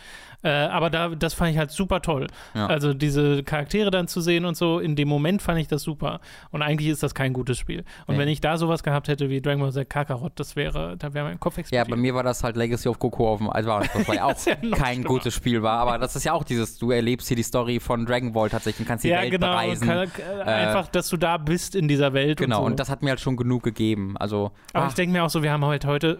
Äh, 0.44 0.75
aber 0.76 0.90
da, 0.90 1.08
das 1.08 1.34
fand 1.34 1.50
ich 1.52 1.58
halt 1.58 1.70
super 1.70 2.00
toll. 2.02 2.26
Ja. 2.54 2.66
Also 2.66 2.94
diese 2.94 3.42
Charaktere 3.42 3.90
dann 3.90 4.08
zu 4.08 4.20
sehen 4.20 4.44
und 4.44 4.56
so, 4.56 4.78
in 4.78 4.94
dem 4.96 5.08
Moment 5.08 5.42
fand 5.42 5.58
ich 5.58 5.68
das 5.68 5.82
super. 5.82 6.20
Und 6.50 6.62
eigentlich 6.62 6.88
ist 6.88 7.02
das 7.02 7.14
kein 7.14 7.32
gutes 7.32 7.58
Spiel. 7.58 7.84
Und 8.06 8.14
Nee. 8.16 8.20
wenn 8.22 8.28
ich 8.28 8.40
da 8.40 8.56
sowas 8.58 8.82
gehabt 8.82 9.08
hätte 9.08 9.30
wie 9.30 9.40
Dragon 9.40 9.60
Ball 9.60 9.72
Z 9.72 9.88
Kakarot, 9.90 10.32
das 10.36 10.56
wäre, 10.56 10.96
da 10.98 11.12
wäre 11.14 11.24
mein 11.26 11.40
Kopf 11.40 11.56
Ja, 11.56 11.60
explodiert. 11.60 11.88
bei 11.90 11.96
mir 11.96 12.14
war 12.14 12.22
das 12.22 12.44
halt 12.44 12.56
Legacy 12.56 12.88
of 12.88 12.98
Goku 12.98 13.26
auf 13.26 13.38
dem 13.38 13.50
Advance, 13.50 13.90
was 13.94 14.06
ja 14.16 14.24
auch 14.24 14.46
ja 14.46 14.54
kein 14.76 14.94
schlimmer. 14.94 15.08
gutes 15.08 15.34
Spiel 15.34 15.62
war, 15.62 15.78
aber 15.80 15.98
das 15.98 16.14
ist 16.16 16.24
ja 16.24 16.32
auch 16.32 16.44
dieses, 16.44 16.78
du 16.78 16.90
erlebst 16.90 17.28
hier 17.28 17.36
die 17.36 17.42
Story 17.42 17.80
von 17.80 18.06
Dragon 18.06 18.32
Ball 18.32 18.48
tatsächlich 18.50 18.80
und 18.80 18.88
kannst 18.88 19.04
die 19.04 19.08
ja, 19.08 19.20
Welt 19.22 19.30
genau. 19.32 19.46
bereisen. 19.48 19.88
Kann, 19.88 20.08
äh, 20.40 20.42
einfach, 20.42 20.88
dass 20.88 21.08
du 21.08 21.16
da 21.16 21.36
bist 21.38 21.74
in 21.74 21.88
dieser 21.88 22.12
Welt. 22.12 22.38
Genau, 22.38 22.58
und, 22.58 22.62
so. 22.62 22.66
und 22.66 22.80
das 22.80 22.90
hat 22.90 23.02
mir 23.02 23.10
halt 23.10 23.20
schon 23.20 23.36
genug 23.36 23.62
gegeben. 23.62 24.16
Also, 24.18 24.52
Aber 24.72 24.84
ah, 24.84 24.88
ich 24.88 24.94
denke 24.94 25.12
mir 25.12 25.24
auch 25.24 25.30
so, 25.30 25.42
wir 25.42 25.52
haben 25.52 25.64
halt 25.64 25.84
heute, 25.86 26.18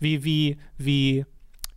wie, 0.00 0.24
wie, 0.24 0.56
wie, 0.78 1.24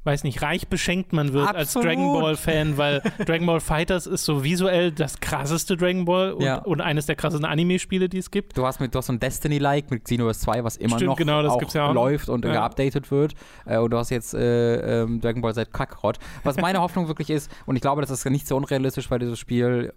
weiß 0.04 0.24
nicht, 0.24 0.42
reich 0.42 0.68
beschenkt 0.68 1.14
man 1.14 1.34
wird 1.34 1.48
als 1.48 1.76
Absolut. 1.76 1.88
Dragon 1.90 2.14
Ball-Fan, 2.20 2.78
weil 2.78 3.02
Dragon 3.26 3.46
Ball 3.46 3.60
Fighters 3.60 4.08
ist 4.08 4.26
so 4.26 4.44
visuell 4.44 4.92
das 4.92 5.20
krasseste 5.20 5.78
Dragon 5.78 6.06
Ball 6.06 6.34
und, 6.34 6.42
Ja. 6.44 6.56
und 6.58 6.82
eines 6.82 7.06
der 7.06 7.16
krassesten 7.16 7.46
Anime-Spiele, 7.46 8.10
die 8.10 8.18
es 8.18 8.32
gibt. 8.32 8.58
Du 8.58 8.66
hast, 8.66 8.80
mit, 8.80 8.94
du 8.96 8.98
hast 8.98 9.08
so 9.08 9.14
ein 9.14 9.20
Destiny-like 9.20 9.92
mit 9.92 10.04
Xenoverse 10.06 10.40
2, 10.42 10.64
was 10.64 10.78
immer 10.78 10.96
Stimmt, 10.96 11.10
noch 11.10 11.18
genau, 11.18 11.48
auch 11.48 11.74
ja 11.74 11.88
auch. 11.90 11.94
läuft 11.94 12.30
und 12.30 12.46
Ja. 12.46 12.52
geupdatet 12.54 13.12
wird. 13.12 13.34
Äh, 13.66 13.78
und 13.78 13.92
du 13.92 13.98
hast 13.98 14.10
jetzt 14.10 14.34
äh, 14.34 15.02
ähm, 15.04 15.22
Dragon 15.22 15.42
Ball 15.42 15.54
Z 15.54 15.72
Kakarot. 15.72 16.18
Was 16.44 16.58
meine 16.58 16.80
Hoffnung 16.82 17.08
wirklich 17.08 17.30
ist, 17.30 17.52
und 17.68 17.76
ich 17.76 17.82
glaube, 17.82 18.02
das 18.02 18.10
ist 18.10 18.26
nicht 18.26 18.48
so 18.48 18.58
unrealistisch, 18.58 19.12
weil 19.12 19.20
dieses 19.20 19.38
Spiel. 19.40 19.94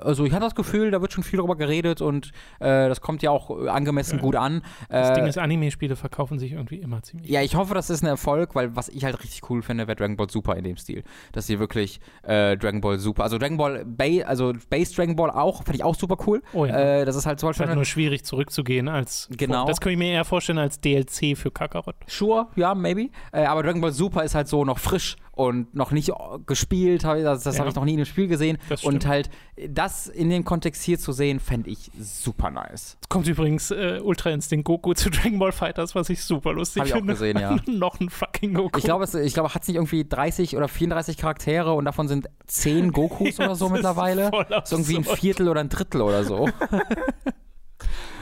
Also 0.00 0.24
ich 0.24 0.32
hatte 0.32 0.44
das 0.44 0.54
Gefühl, 0.54 0.90
da 0.90 1.00
wird 1.00 1.12
schon 1.12 1.24
viel 1.24 1.38
drüber 1.38 1.56
geredet 1.56 2.00
und 2.00 2.32
äh, 2.60 2.88
das 2.88 3.00
kommt 3.00 3.22
ja 3.22 3.30
auch 3.30 3.50
äh, 3.64 3.68
angemessen 3.68 4.16
Ja. 4.16 4.22
gut 4.22 4.36
an. 4.36 4.62
Das 4.88 5.10
Äh, 5.10 5.14
Ding 5.14 5.26
ist, 5.26 5.38
Anime-Spiele 5.38 5.96
verkaufen 5.96 6.38
sich 6.38 6.52
irgendwie 6.52 6.76
immer 6.76 7.02
ziemlich. 7.02 7.28
ja, 7.30 7.42
ich 7.42 7.54
hoffe, 7.56 7.74
das 7.74 7.90
ist 7.90 8.02
ein 8.02 8.06
Erfolg, 8.06 8.54
weil 8.54 8.74
was 8.76 8.88
ich 8.88 9.04
halt 9.04 9.22
richtig 9.22 9.48
cool 9.50 9.62
finde, 9.62 9.86
wäre 9.86 9.96
Dragon 9.96 10.16
Ball 10.16 10.30
Super 10.30 10.56
in 10.56 10.64
dem 10.64 10.76
Stil. 10.76 11.02
Dass 11.32 11.46
sie 11.46 11.58
wirklich 11.58 12.00
äh, 12.22 12.56
Dragon 12.56 12.80
Ball 12.80 12.98
Super, 12.98 13.24
also 13.24 13.38
Dragon 13.38 13.56
Ball, 13.56 13.84
Ba- 13.84 14.24
also 14.26 14.52
Base 14.70 14.94
Dragon 14.94 15.16
Ball 15.16 15.30
auch, 15.30 15.62
finde 15.64 15.76
ich 15.76 15.84
auch 15.84 15.94
super 15.94 16.16
cool. 16.26 16.42
Oh 16.52 16.64
ja. 16.66 16.76
Äh, 17.00 17.04
das 17.04 17.16
ist 17.16 17.26
halt 17.26 17.40
zum 17.40 17.48
Es 17.50 17.56
ist 17.56 17.58
Beispiel 17.58 17.68
halt 17.68 17.76
nur 17.76 17.84
schwierig 17.84 18.24
zurückzugehen 18.24 18.88
als. 18.88 19.28
Genau. 19.36 19.66
Das 19.66 19.80
könnte 19.80 19.92
ich 19.94 19.98
mir 19.98 20.12
eher 20.12 20.24
vorstellen 20.24 20.58
als 20.58 20.80
DLC 20.80 21.36
für 21.36 21.50
Kakarot. 21.50 21.96
Sure, 22.06 22.48
ja, 22.56 22.74
maybe. 22.74 23.08
Äh, 23.32 23.44
aber 23.44 23.62
Dragon 23.62 23.80
Ball 23.80 23.92
Super 23.92 24.24
ist 24.24 24.34
halt 24.34 24.48
so 24.48 24.64
noch 24.64 24.78
frisch 24.78 25.16
und 25.36 25.74
noch 25.74 25.90
nicht 25.92 26.08
äh, 26.08 26.14
gespielt. 26.46 27.04
Das, 27.04 27.44
das 27.44 27.54
Ja. 27.54 27.60
habe 27.60 27.68
ich 27.68 27.76
noch 27.76 27.84
nie 27.84 27.92
in 27.92 27.98
einem 27.98 28.06
Spiel 28.06 28.26
gesehen. 28.26 28.58
Und 28.82 29.06
halt 29.06 29.30
das 29.68 30.08
in 30.08 30.30
dem 30.30 30.44
Kontext 30.44 30.82
hier 30.82 30.98
zu 30.98 31.12
sehen, 31.12 31.38
fände 31.40 31.70
ich 31.70 31.90
super 32.00 32.50
nice. 32.50 32.96
Es 33.02 33.08
kommt 33.08 33.28
übrigens 33.28 33.70
äh, 33.70 34.00
Ultra 34.02 34.30
Instinct 34.30 34.64
Goku 34.64 34.94
zu 34.94 35.10
Dragon 35.10 35.38
Ball 35.38 35.52
Fighters, 35.52 35.94
was 35.94 36.08
ich 36.10 36.24
super 36.24 36.52
lustig 36.54 36.80
Hab 36.80 36.86
ich 36.88 36.92
auch 36.94 36.98
finde. 36.98 37.12
gesehen, 37.12 37.38
ja. 37.38 37.56
Noch 37.66 38.00
ein 38.00 38.08
fucking 38.10 38.54
Goku. 38.54 38.78
Ich 38.78 38.84
glaube, 38.84 39.04
es 39.04 39.14
ich 39.14 39.34
glaube, 39.34 39.54
hat 39.54 39.62
es 39.62 39.68
nicht 39.68 39.76
irgendwie 39.76 40.04
30 40.08 40.56
oder 40.56 40.68
34 40.68 41.16
Charaktere 41.18 41.74
und 41.74 41.84
davon 41.84 42.08
sind 42.08 42.28
10 42.46 42.90
Gokus 42.92 43.36
Ja, 43.36 43.44
oder 43.44 43.54
so 43.54 43.66
ist 43.66 43.72
mittlerweile. 43.72 44.30
Das 44.48 44.72
ist 44.72 44.72
irgendwie 44.72 44.96
ein. 44.96 45.16
Viertel 45.16 45.48
oder 45.48 45.60
ein 45.60 45.68
Drittel 45.68 46.00
oder 46.00 46.24
so. 46.24 46.48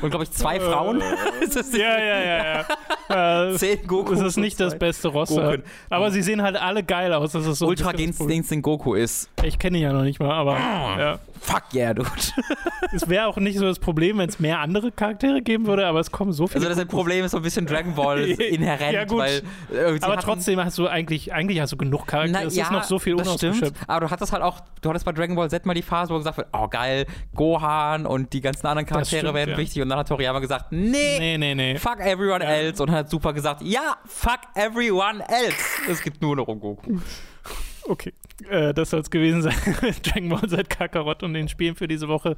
und 0.05 0.11
glaube 0.11 0.25
ich 0.25 0.31
zwei 0.33 0.61
Frauen. 0.61 1.03
ist 1.41 1.57
das 1.57 1.73
ja, 1.73 1.99
ja, 1.99 2.21
ja, 2.21 2.45
ja. 2.45 2.65
Äh, 3.51 3.57
10 3.57 3.87
Gokus. 3.87 4.19
Es 4.21 4.29
ist 4.29 4.37
nicht 4.39 4.59
das 4.59 4.79
beste 4.79 5.09
Roster. 5.09 5.57
Goku. 5.57 5.63
Aber 5.91 6.11
sie 6.11 6.23
sehen 6.23 6.41
halt 6.43 6.57
alle 6.57 6.83
geil 6.83 7.13
aus. 7.13 7.33
Das 7.33 7.47
ist 7.47 7.59
so 7.59 7.67
Ultra 7.67 7.93
das 7.93 8.17
Problem. 8.17 8.39
Instinct 8.39 8.65
Goku 8.65 8.95
ist. 8.95 9.29
Ich 9.43 9.59
kenne 9.59 9.77
ihn 9.77 9.83
ja 9.83 9.93
noch 9.93 10.03
nicht 10.03 10.21
mal, 10.21 10.33
aber 10.33 10.53
ja. 10.55 11.19
Fuck 11.45 11.75
yeah, 11.75 11.93
dude. 11.93 12.09
es 12.93 13.07
wäre 13.07 13.27
auch 13.27 13.37
nicht 13.37 13.59
so 13.59 13.67
das 13.67 13.79
Problem, 13.79 14.17
wenn 14.17 14.31
es 14.31 14.41
mehr 14.41 14.61
andere 14.61 14.91
Charaktere 14.91 15.43
geben 15.43 15.67
würde, 15.67 15.87
aber 15.87 16.01
es 16.01 16.11
kommen 16.11 16.33
so 16.33 16.47
viele. 16.47 16.67
Also 16.67 16.81
das 16.81 16.89
Problem 16.89 17.23
ist 17.23 17.33
so 17.33 17.37
ein 17.37 17.43
bisschen 17.43 17.67
Dragon 17.67 17.95
Ball 17.95 18.21
inhärent, 18.25 18.95
Ja, 18.95 19.05
gut. 19.05 19.19
weil 19.19 19.43
äh, 19.71 19.99
aber 20.01 20.17
trotzdem 20.17 20.59
hast 20.65 20.79
du 20.79 20.89
eigentlich, 20.89 21.35
eigentlich 21.35 21.61
hast 21.61 21.73
du 21.73 21.77
genug 21.77 22.07
Charaktere. 22.07 22.43
Na, 22.45 22.47
es 22.49 22.57
ja, 22.57 22.65
ist 22.65 22.71
noch 22.73 22.85
so 22.85 22.99
viel 22.99 23.15
unausgeschöpft. 23.15 23.75
aber 23.87 24.07
du 24.07 24.11
hattest 24.11 24.33
halt 24.33 24.43
auch, 24.43 24.61
du 24.81 24.89
hattest 24.89 25.05
bei 25.05 25.13
Dragon 25.13 25.37
Ball 25.37 25.51
Z 25.51 25.67
mal 25.67 25.75
die 25.75 25.83
Phase, 25.83 26.15
wo 26.15 26.17
gesagt 26.17 26.39
wird, 26.39 26.49
oh 26.55 26.67
geil, 26.67 27.05
Gohan 27.35 28.07
und 28.07 28.33
die 28.33 28.41
ganzen 28.41 28.67
anderen 28.67 28.87
Charaktere 28.87 29.21
stimmt, 29.21 29.35
werden 29.35 29.51
ja. 29.51 29.59
wichtig 29.59 29.83
und 29.83 29.91
dann 29.91 29.99
hat 29.99 30.09
Toriyama 30.09 30.39
gesagt, 30.39 30.73
nee, 30.73 31.19
Nee, 31.19 31.37
nee, 31.37 31.55
nee. 31.55 31.77
fuck 31.79 32.01
everyone 32.01 32.43
else 32.43 32.83
und 32.83 32.91
hat 32.91 33.11
super 33.11 33.35
gesagt, 33.35 33.61
ja, 33.63 33.97
fuck 34.07 34.41
everyone 34.55 35.23
else. 35.29 35.57
Es 35.91 36.01
geht 36.03 36.23
nur 36.23 36.37
noch 36.37 36.49
um 36.49 36.59
Goku. 36.59 36.99
Okay, 37.87 38.13
äh, 38.49 38.73
das 38.73 38.91
soll 38.91 39.01
es 39.01 39.11
gewesen 39.11 39.43
sein. 39.43 39.55
Dragon 40.03 40.31
Ball 40.31 40.49
Z 40.49 40.71
Kakarot 40.71 41.23
und 41.23 41.35
den 41.35 41.49
Spielen 41.49 41.75
für 41.75 41.87
diese 41.87 42.09
Woche. 42.09 42.35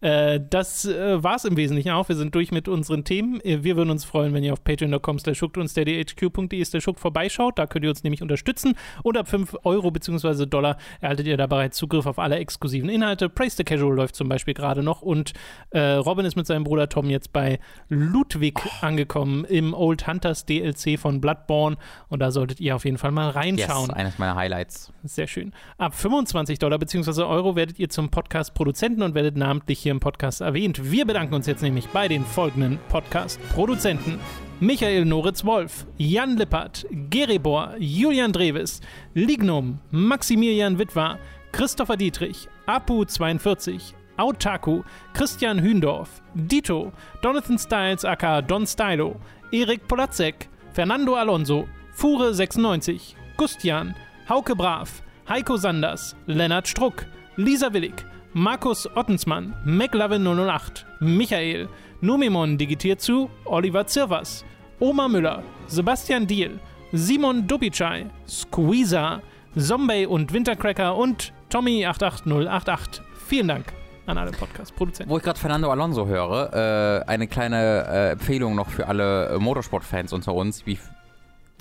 Äh, 0.00 0.40
das 0.50 0.84
äh, 0.86 1.22
war 1.22 1.36
es 1.36 1.44
im 1.44 1.56
Wesentlichen 1.56 1.90
auch. 1.90 2.08
Wir 2.08 2.16
sind 2.16 2.34
durch 2.34 2.50
mit 2.50 2.66
unseren 2.66 3.04
Themen. 3.04 3.40
Äh, 3.42 3.62
Wir 3.62 3.76
würden 3.76 3.90
uns 3.90 4.04
freuen, 4.04 4.34
wenn 4.34 4.42
ihr 4.42 4.52
auf 4.52 4.64
patreon.com 4.64 5.20
slash 5.20 5.38
schuckt 5.38 5.56
und 5.56 5.68
steadyhq.de 5.68 6.64
slash 6.64 6.84
vorbeischaut. 6.96 7.58
Da 7.60 7.66
könnt 7.68 7.84
ihr 7.84 7.90
uns 7.90 8.02
nämlich 8.02 8.22
unterstützen. 8.22 8.74
Und 9.04 9.16
ab 9.16 9.28
5 9.28 9.56
Euro 9.62 9.90
bzw. 9.92 10.46
Dollar 10.46 10.78
erhaltet 11.00 11.28
ihr 11.28 11.36
da 11.36 11.46
bereits 11.46 11.76
Zugriff 11.76 12.06
auf 12.06 12.18
alle 12.18 12.36
exklusiven 12.38 12.88
Inhalte. 12.88 13.28
Praise 13.28 13.56
the 13.56 13.64
Casual 13.64 13.94
läuft 13.94 14.16
zum 14.16 14.28
Beispiel 14.28 14.54
gerade 14.54 14.82
noch. 14.82 15.02
Und 15.02 15.32
äh, 15.70 15.78
Robin 15.80 16.26
ist 16.26 16.34
mit 16.34 16.46
seinem 16.48 16.64
Bruder 16.64 16.88
Tom 16.88 17.08
jetzt 17.08 17.32
bei 17.32 17.60
Ludwig 17.88 18.58
angekommen 18.80 19.44
im 19.44 19.74
Old 19.74 20.08
Hunters 20.08 20.44
DLC 20.44 20.98
von 20.98 21.20
Bloodborne. 21.20 21.76
Und 22.08 22.18
da 22.18 22.32
solltet 22.32 22.58
ihr 22.60 22.74
auf 22.74 22.84
jeden 22.84 22.98
Fall 22.98 23.12
mal 23.12 23.28
Yes, 23.28 23.36
reinschauen. 23.36 23.90
eines 23.90 24.18
meiner 24.18 24.34
Highlights. 24.34 24.87
Sehr 25.04 25.26
schön. 25.26 25.52
Ab 25.76 25.94
25 25.94 26.58
Dollar 26.58 26.78
bzw. 26.78 27.22
Euro 27.22 27.56
werdet 27.56 27.78
ihr 27.78 27.88
zum 27.88 28.10
Podcast-Produzenten 28.10 29.02
und 29.02 29.14
werdet 29.14 29.36
namentlich 29.36 29.78
hier 29.78 29.92
im 29.92 30.00
Podcast 30.00 30.40
erwähnt. 30.40 30.90
Wir 30.90 31.06
bedanken 31.06 31.34
uns 31.34 31.46
jetzt 31.46 31.62
nämlich 31.62 31.88
bei 31.88 32.08
den 32.08 32.24
folgenden 32.24 32.78
Podcast-Produzenten. 32.88 34.18
Michael 34.60 35.04
Noritz-Wolf, 35.04 35.86
Jan 35.98 36.36
Lippert, 36.36 36.84
Geribor, 37.10 37.74
Julian 37.78 38.32
Dreves, 38.32 38.80
Lignum, 39.14 39.78
Maximilian 39.92 40.78
Witwer, 40.80 41.18
Christopher 41.52 41.96
Dietrich, 41.96 42.48
Apu42, 42.66 43.94
Autaku, 44.16 44.82
Christian 45.14 45.62
Hündorf, 45.62 46.20
Dito, 46.34 46.92
Donathan 47.22 47.56
Styles 47.56 48.04
aka 48.04 48.42
Don 48.42 48.66
Stylo, 48.66 49.20
Erik 49.52 49.86
Polatzek, 49.86 50.48
Fernando 50.72 51.14
Alonso, 51.14 51.68
Fure96, 51.96 53.14
Gustian, 53.36 53.94
Hauke 54.28 54.54
Brav, 54.54 54.90
Heiko 55.26 55.56
Sanders, 55.56 56.14
Lennart 56.26 56.68
Struck, 56.68 57.06
Lisa 57.36 57.72
Willig, 57.72 58.04
Markus 58.34 58.86
Ottensmann, 58.94 59.54
McLovin008, 59.64 60.84
Michael, 61.00 61.66
Numimon 62.02 62.58
digitiert 62.58 63.00
zu, 63.00 63.30
Oliver 63.46 63.86
Zirvas, 63.86 64.44
Oma 64.80 65.08
Müller, 65.08 65.42
Sebastian 65.66 66.26
Diel, 66.26 66.60
Simon 66.92 67.46
Dubicai, 67.46 68.04
Squeezer, 68.28 69.22
Zombie 69.56 70.04
und 70.04 70.30
Wintercracker 70.30 70.94
und 70.94 71.32
Tommy88088. 71.50 73.00
Vielen 73.28 73.48
Dank 73.48 73.72
an 74.04 74.18
alle 74.18 74.32
Podcast-Produzenten. 74.32 75.10
Wo 75.10 75.16
ich 75.16 75.22
gerade 75.22 75.40
Fernando 75.40 75.70
Alonso 75.70 76.06
höre, 76.06 77.02
äh, 77.06 77.10
eine 77.10 77.28
kleine 77.28 77.86
äh, 77.88 78.10
Empfehlung 78.10 78.54
noch 78.54 78.68
für 78.68 78.88
alle 78.88 79.30
äh, 79.30 79.38
Motorsport-Fans 79.38 80.12
unter 80.12 80.34
uns, 80.34 80.66
wie 80.66 80.78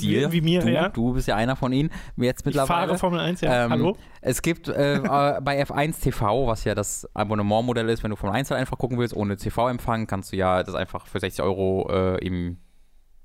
dir. 0.01 0.31
Wie, 0.31 0.37
wie 0.37 0.41
mir, 0.41 0.61
du, 0.61 0.71
ja. 0.71 0.89
Du 0.89 1.13
bist 1.13 1.27
ja 1.27 1.35
einer 1.35 1.55
von 1.55 1.71
ihnen. 1.73 1.89
Jetzt 2.17 2.41
Ich 2.41 2.45
mittlerweile. 2.45 2.87
fahre 2.87 2.97
Formel 2.97 3.19
1, 3.19 3.41
ja. 3.41 3.65
Ähm, 3.65 3.71
Hallo? 3.71 3.97
Es 4.21 4.41
gibt 4.41 4.67
äh, 4.67 4.95
äh, 4.97 5.41
bei 5.41 5.61
F1 5.63 6.01
TV, 6.01 6.47
was 6.47 6.63
ja 6.63 6.75
das 6.75 7.07
Abonnementmodell 7.13 7.89
ist, 7.89 8.03
wenn 8.03 8.11
du 8.11 8.15
Formel 8.15 8.35
1 8.35 8.51
halt 8.51 8.59
einfach 8.59 8.77
gucken 8.77 8.97
willst, 8.97 9.15
ohne 9.15 9.37
TV-Empfang, 9.37 10.07
kannst 10.07 10.31
du 10.31 10.37
ja 10.37 10.63
das 10.63 10.75
einfach 10.75 11.07
für 11.07 11.19
60 11.19 11.43
Euro 11.43 11.89
äh, 11.91 12.25
im 12.25 12.57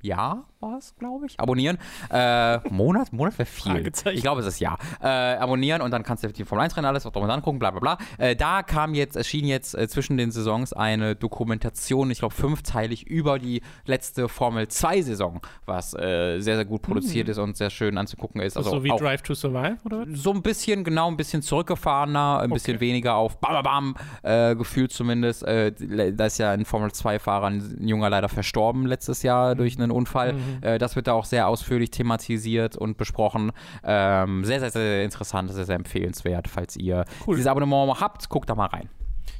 Jahr, 0.03 0.45
war 0.63 0.79
es, 0.79 0.95
glaube 0.97 1.27
ich, 1.27 1.39
abonnieren. 1.39 1.79
Äh, 2.11 2.59
Monat? 2.71 3.13
Monat 3.13 3.39
wäre 3.39 3.47
viel. 3.47 3.93
Ich 4.13 4.23
glaube, 4.23 4.41
es 4.41 4.47
ist 4.47 4.61
ja. 4.61 4.79
Äh, 5.03 5.07
abonnieren 5.07 5.83
und 5.83 5.91
dann 5.91 6.05
kannst 6.05 6.23
du 6.23 6.29
die 6.29 6.45
Formel 6.45 6.65
1 6.65 6.77
Rennen 6.77 6.87
alles 6.87 7.03
drum 7.03 7.23
und 7.23 7.29
dran 7.29 7.43
gucken, 7.43 7.59
bla 7.59 7.71
bla 7.73 7.81
bla. 7.81 7.99
Äh, 8.19 8.37
da 8.37 8.63
kam 8.63 8.95
jetzt, 8.95 9.17
erschien 9.17 9.45
jetzt 9.45 9.75
äh, 9.75 9.89
zwischen 9.89 10.17
den 10.17 10.31
Saisons 10.31 10.73
eine 10.73 11.17
Dokumentation, 11.17 12.11
ich 12.11 12.21
glaube 12.21 12.35
fünfteilig, 12.35 13.07
über 13.07 13.39
die 13.39 13.63
letzte 13.85 14.29
Formel 14.29 14.69
2 14.69 15.03
Saison, 15.03 15.41
was 15.67 15.95
äh, 15.95 16.39
sehr, 16.39 16.57
sehr 16.57 16.65
gut 16.65 16.83
produziert 16.83 17.29
ist 17.29 17.39
und 17.39 17.57
sehr 17.57 17.71
schön 17.71 17.99
anzugucken 17.99 18.41
ist. 18.41 18.57
Also 18.57 18.71
so 18.71 18.85
wie 18.85 18.93
auch 18.93 18.99
Drive 18.99 19.23
to 19.23 19.35
Survive, 19.35 19.79
oder 19.85 20.07
was? 20.07 20.19
so 20.21 20.33
ein 20.33 20.43
bisschen, 20.43 20.85
genau, 20.85 21.11
ein 21.11 21.17
bisschen 21.17 21.43
zurückgefahrener, 21.43 22.41
ein 22.41 22.51
bisschen 22.51 22.79
weniger 22.81 23.17
auf 23.17 23.39
Bam, 23.41 23.63
Bam, 23.63 23.95
Bam, 23.95 23.95
äh, 24.23 24.55
gefühlt 24.55 24.93
zumindest. 24.93 25.43
Da 25.43 26.27
ist 26.27 26.39
ja 26.39 26.53
ein 26.53 26.65
Formel-2-Fahrer, 26.65 27.47
ein 27.47 27.79
Junger 27.81 28.11
leider 28.11 28.29
verstorben 28.29 28.87
letztes 28.87 29.23
Jahr 29.23 29.55
durch 29.55 29.77
einen 29.79 29.91
Unfall. 29.91 30.35
Äh, 30.61 30.79
das 30.79 30.97
wird 30.97 31.07
da 31.07 31.13
auch 31.15 31.25
sehr 31.25 31.49
ausführlich 31.49 31.91
thematisiert 31.91 32.77
und 32.77 32.97
besprochen. 32.97 33.53
Ähm, 33.85 34.45
sehr, 34.45 34.61
sehr, 34.61 34.71
sehr 34.71 35.05
interessant, 35.05 35.51
sehr, 35.51 35.65
sehr 35.65 35.77
empfehlenswert. 35.77 36.49
Falls 36.49 36.77
ihr 36.77 37.05
Cool. 37.27 37.37
dieses 37.37 37.49
Abonnement 37.49 38.01
habt, 38.01 38.29
guckt 38.29 38.51
da 38.51 38.55
mal 38.55 38.67
rein. 38.67 38.89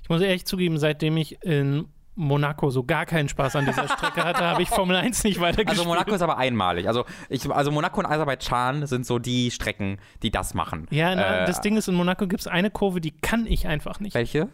Ich 0.03 0.09
muss 0.09 0.21
ehrlich 0.21 0.47
zugeben, 0.47 0.79
seitdem 0.79 1.17
ich 1.17 1.43
in 1.45 1.87
Monaco 2.15 2.69
so 2.69 2.85
gar 2.85 3.07
keinen 3.07 3.29
Spaß 3.31 3.57
an 3.57 3.65
dieser 3.65 3.89
Strecke 3.89 4.23
hatte, 4.23 4.45
habe 4.45 4.61
ich 4.63 4.69
Formel 4.69 4.97
1 4.97 5.25
nicht 5.25 5.41
weitergespielt. 5.41 5.71
Also 5.79 5.85
Monaco 5.89 6.13
ist 6.15 6.21
aber 6.21 6.37
einmalig. 6.37 6.87
Also, 6.87 7.05
ich, 7.31 7.51
also 7.51 7.71
Monaco 7.71 8.01
und 8.01 8.07
Aserbaidschan 8.07 8.87
sind 8.87 9.07
so 9.07 9.19
die 9.19 9.51
Strecken, 9.51 9.97
die 10.23 10.31
das 10.31 10.53
machen. 10.53 10.87
Ja, 10.91 11.15
na, 11.15 11.43
Äh, 11.43 11.47
das 11.47 11.63
Ding 11.63 11.77
ist, 11.77 11.89
in 11.89 11.95
Monaco 11.95 12.27
gibt 12.27 12.43
es 12.43 12.47
eine 12.47 12.71
Kurve, 12.71 13.01
die 13.01 13.13
kann 13.13 13.47
ich 13.47 13.67
einfach 13.67 13.99
nicht. 13.99 14.15
Welche? 14.15 14.49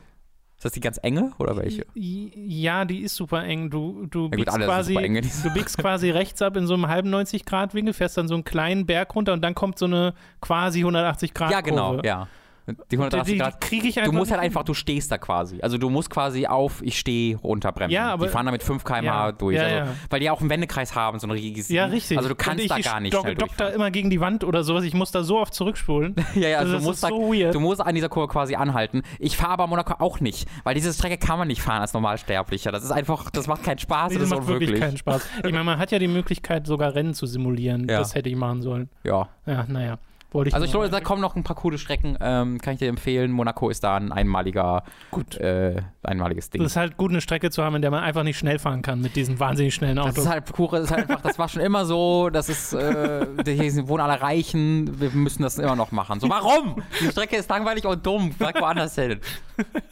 Ist 0.59 0.65
das 0.65 0.73
die 0.73 0.81
ganz 0.81 0.99
enge 1.01 1.31
oder 1.39 1.57
welche? 1.57 1.87
Ja, 1.95 2.85
die 2.85 3.03
ist 3.03 3.15
super 3.15 3.45
eng. 3.45 3.71
Du, 3.71 4.07
du, 4.07 4.23
gut, 4.23 4.33
biegst, 4.33 4.53
sind 4.53 4.65
quasi, 4.65 4.97
eng 4.97 5.15
du 5.15 5.51
biegst 5.55 5.79
quasi 5.79 6.11
rechts 6.11 6.43
ab 6.43 6.57
in 6.57 6.67
so 6.67 6.75
einem 6.75 6.89
halben 6.89 7.15
90-Grad-Winkel, 7.15 7.95
fährst 7.95 8.17
dann 8.17 8.27
so 8.27 8.35
einen 8.35 8.43
kleinen 8.43 8.85
Berg 8.85 9.15
runter 9.15 9.35
und 9.35 9.43
dann 9.43 9.55
kommt 9.55 9.79
so 9.79 9.85
eine 9.85 10.15
quasi 10.41 10.83
180-Grad-Kurve. 10.85 11.53
Ja, 11.53 11.61
genau, 11.61 12.01
ja. 12.03 12.27
Die 12.69 12.75
Die, 12.91 12.97
180 12.99 13.33
die 13.35 13.39
Grad. 13.39 13.61
kriege 13.61 13.89
ich 13.89 13.95
Du 13.95 14.01
einfach 14.03 14.13
musst 14.13 14.31
halt 14.31 14.41
einfach, 14.43 14.63
du 14.63 14.75
stehst 14.75 15.11
da 15.11 15.19
quasi. 15.19 15.61
Also 15.63 15.79
du 15.79 15.89
musst 15.89 16.11
quasi 16.11 16.47
auf, 16.47 16.83
ich 16.83 16.99
stehe, 16.99 17.37
runterbremsen. 17.39 17.93
Ja, 17.95 18.13
aber- 18.13 18.27
die 18.27 18.31
fahren 18.33 18.45
da 18.47 18.53
mit 18.53 18.63
5 18.63 18.85
km/h 18.85 19.03
Ja, 19.05 19.33
durch. 19.33 19.57
ja, 19.57 19.63
also. 19.63 19.93
Weil 20.11 20.21
die 20.21 20.29
auch 20.31 20.41
einen 20.41 20.51
Wendekreis 20.51 20.95
haben, 20.95 21.19
so 21.19 21.27
ein 21.27 21.31
riesiges. 21.31 21.69
Ja, 21.71 21.87
richtig. 21.87 22.17
Also 22.19 22.29
du 22.29 22.35
kannst 22.35 22.63
ich, 22.63 22.69
da 22.69 22.77
ich 22.77 22.85
gar 22.85 23.01
nicht 23.01 23.15
dock, 23.15 23.23
schnell 23.23 23.35
dock 23.37 23.57
da 23.57 23.69
immer 23.69 23.91
gegen 23.91 24.11
die 24.11 24.21
Wand 24.21 24.45
oder 24.45 24.63
sowas. 24.65 24.85
Ich 24.85 24.95
muss 24.95 25.11
da 25.11 25.23
so 25.23 25.39
oft 25.39 25.55
zurückspulen. 25.55 26.15
Ja, 26.35 26.49
ja, 26.49 26.59
also 26.59 26.73
das 26.75 26.83
du 26.83 26.89
musst, 26.89 26.97
ist 27.03 27.05
da, 27.05 27.09
so 27.09 27.33
weird. 27.33 27.55
du 27.55 27.61
musst 27.61 27.81
an 27.81 27.95
dieser 27.95 28.09
Kurve 28.09 28.29
quasi 28.31 28.55
anhalten. 28.55 29.03
Ich 29.19 29.37
fahre 29.37 29.53
aber 29.53 29.67
Monaco 29.67 29.95
auch 30.05 30.21
nicht, 30.21 30.47
weil 30.65 30.75
diese 30.75 30.93
Strecke 30.93 31.17
kann 31.19 31.39
man 31.39 31.49
nicht 31.49 31.63
fahren 31.63 31.81
als 31.81 31.95
Normalsterblicher. 31.95 32.71
Das 32.71 32.85
ist 32.85 32.91
einfach, 32.91 33.31
das 33.31 33.47
macht 33.47 33.63
keinen 33.65 33.79
Spaß, 33.79 34.13
Nee, 34.13 34.19
das 34.19 34.29
das 34.29 34.39
macht 34.39 34.49
wirklich 34.49 34.69
unwirklich. 34.71 34.81
keinen 34.81 34.97
Spaß. 34.99 35.27
Ich 35.39 35.53
meine, 35.53 35.65
man 35.65 35.79
hat 35.79 35.91
ja 35.91 35.99
die 35.99 36.09
Möglichkeit, 36.09 36.67
sogar 36.67 36.95
Rennen 36.95 37.15
zu 37.15 37.27
simulieren. 37.27 37.87
Das 37.87 38.15
hätte 38.15 38.29
ich 38.29 38.37
machen 38.37 38.63
sollen. 38.63 38.89
Ja. 39.05 39.29
Ja, 39.47 39.65
naja. 39.69 39.99
Wollte 40.31 40.49
ich 40.49 40.55
Also 40.55 40.67
ich 40.67 40.71
glaube, 40.73 40.91
da 40.91 41.01
kommen 41.01 41.23
noch 41.23 41.37
ein 41.37 41.43
paar 41.43 41.57
coole 41.57 41.79
Strecken, 41.79 42.19
ähm, 42.21 42.59
kann 42.61 42.75
ich 42.75 42.79
dir 42.81 42.89
empfehlen. 42.89 43.31
Monaco 43.33 43.71
ist 43.71 43.83
da 43.83 43.97
ein 43.97 44.13
einmaliger, 44.13 44.83
Gut. 45.11 45.37
äh, 45.39 45.81
einmaliges 46.03 46.51
Ding. 46.51 46.63
Das 46.63 46.73
ist 46.73 46.77
halt 46.77 46.97
gut, 46.97 47.11
eine 47.11 47.21
Strecke 47.21 47.51
zu 47.51 47.63
haben, 47.63 47.77
in 47.77 47.83
der 47.83 47.91
man 47.91 48.03
einfach 48.05 48.23
nicht 48.25 48.39
schnell 48.39 48.59
fahren 48.59 48.83
kann 48.83 49.01
mit 49.01 49.17
diesen 49.17 49.41
wahnsinnig 49.41 49.75
schnellen 49.75 49.97
Das 49.97 50.07
Autos. 50.07 50.25
ist 50.25 50.31
halt 50.31 50.45
das 50.49 50.81
ist 50.85 50.91
halt 50.91 51.09
einfach, 51.09 51.23
das 51.23 51.39
war 51.39 51.49
schon 51.49 51.63
immer 51.63 51.85
so, 51.87 52.29
das 52.31 52.49
ist, 52.49 52.75
äh, 52.75 53.27
hier 53.47 53.89
wohnen 53.89 54.03
alle 54.03 54.21
Reichen, 54.21 55.01
wir 55.01 55.11
müssen 55.11 55.43
das 55.43 55.59
immer 55.59 55.77
noch 55.77 55.93
machen. 55.93 56.21
So, 56.21 56.29
warum? 56.29 56.83
Die 57.01 57.07
Strecke 57.11 57.37
ist 57.37 57.49
langweilig 57.49 57.87
und 57.87 58.05
dumm, 58.05 58.33
sag 58.39 58.61
woanders 58.61 58.95
hin. 58.97 59.21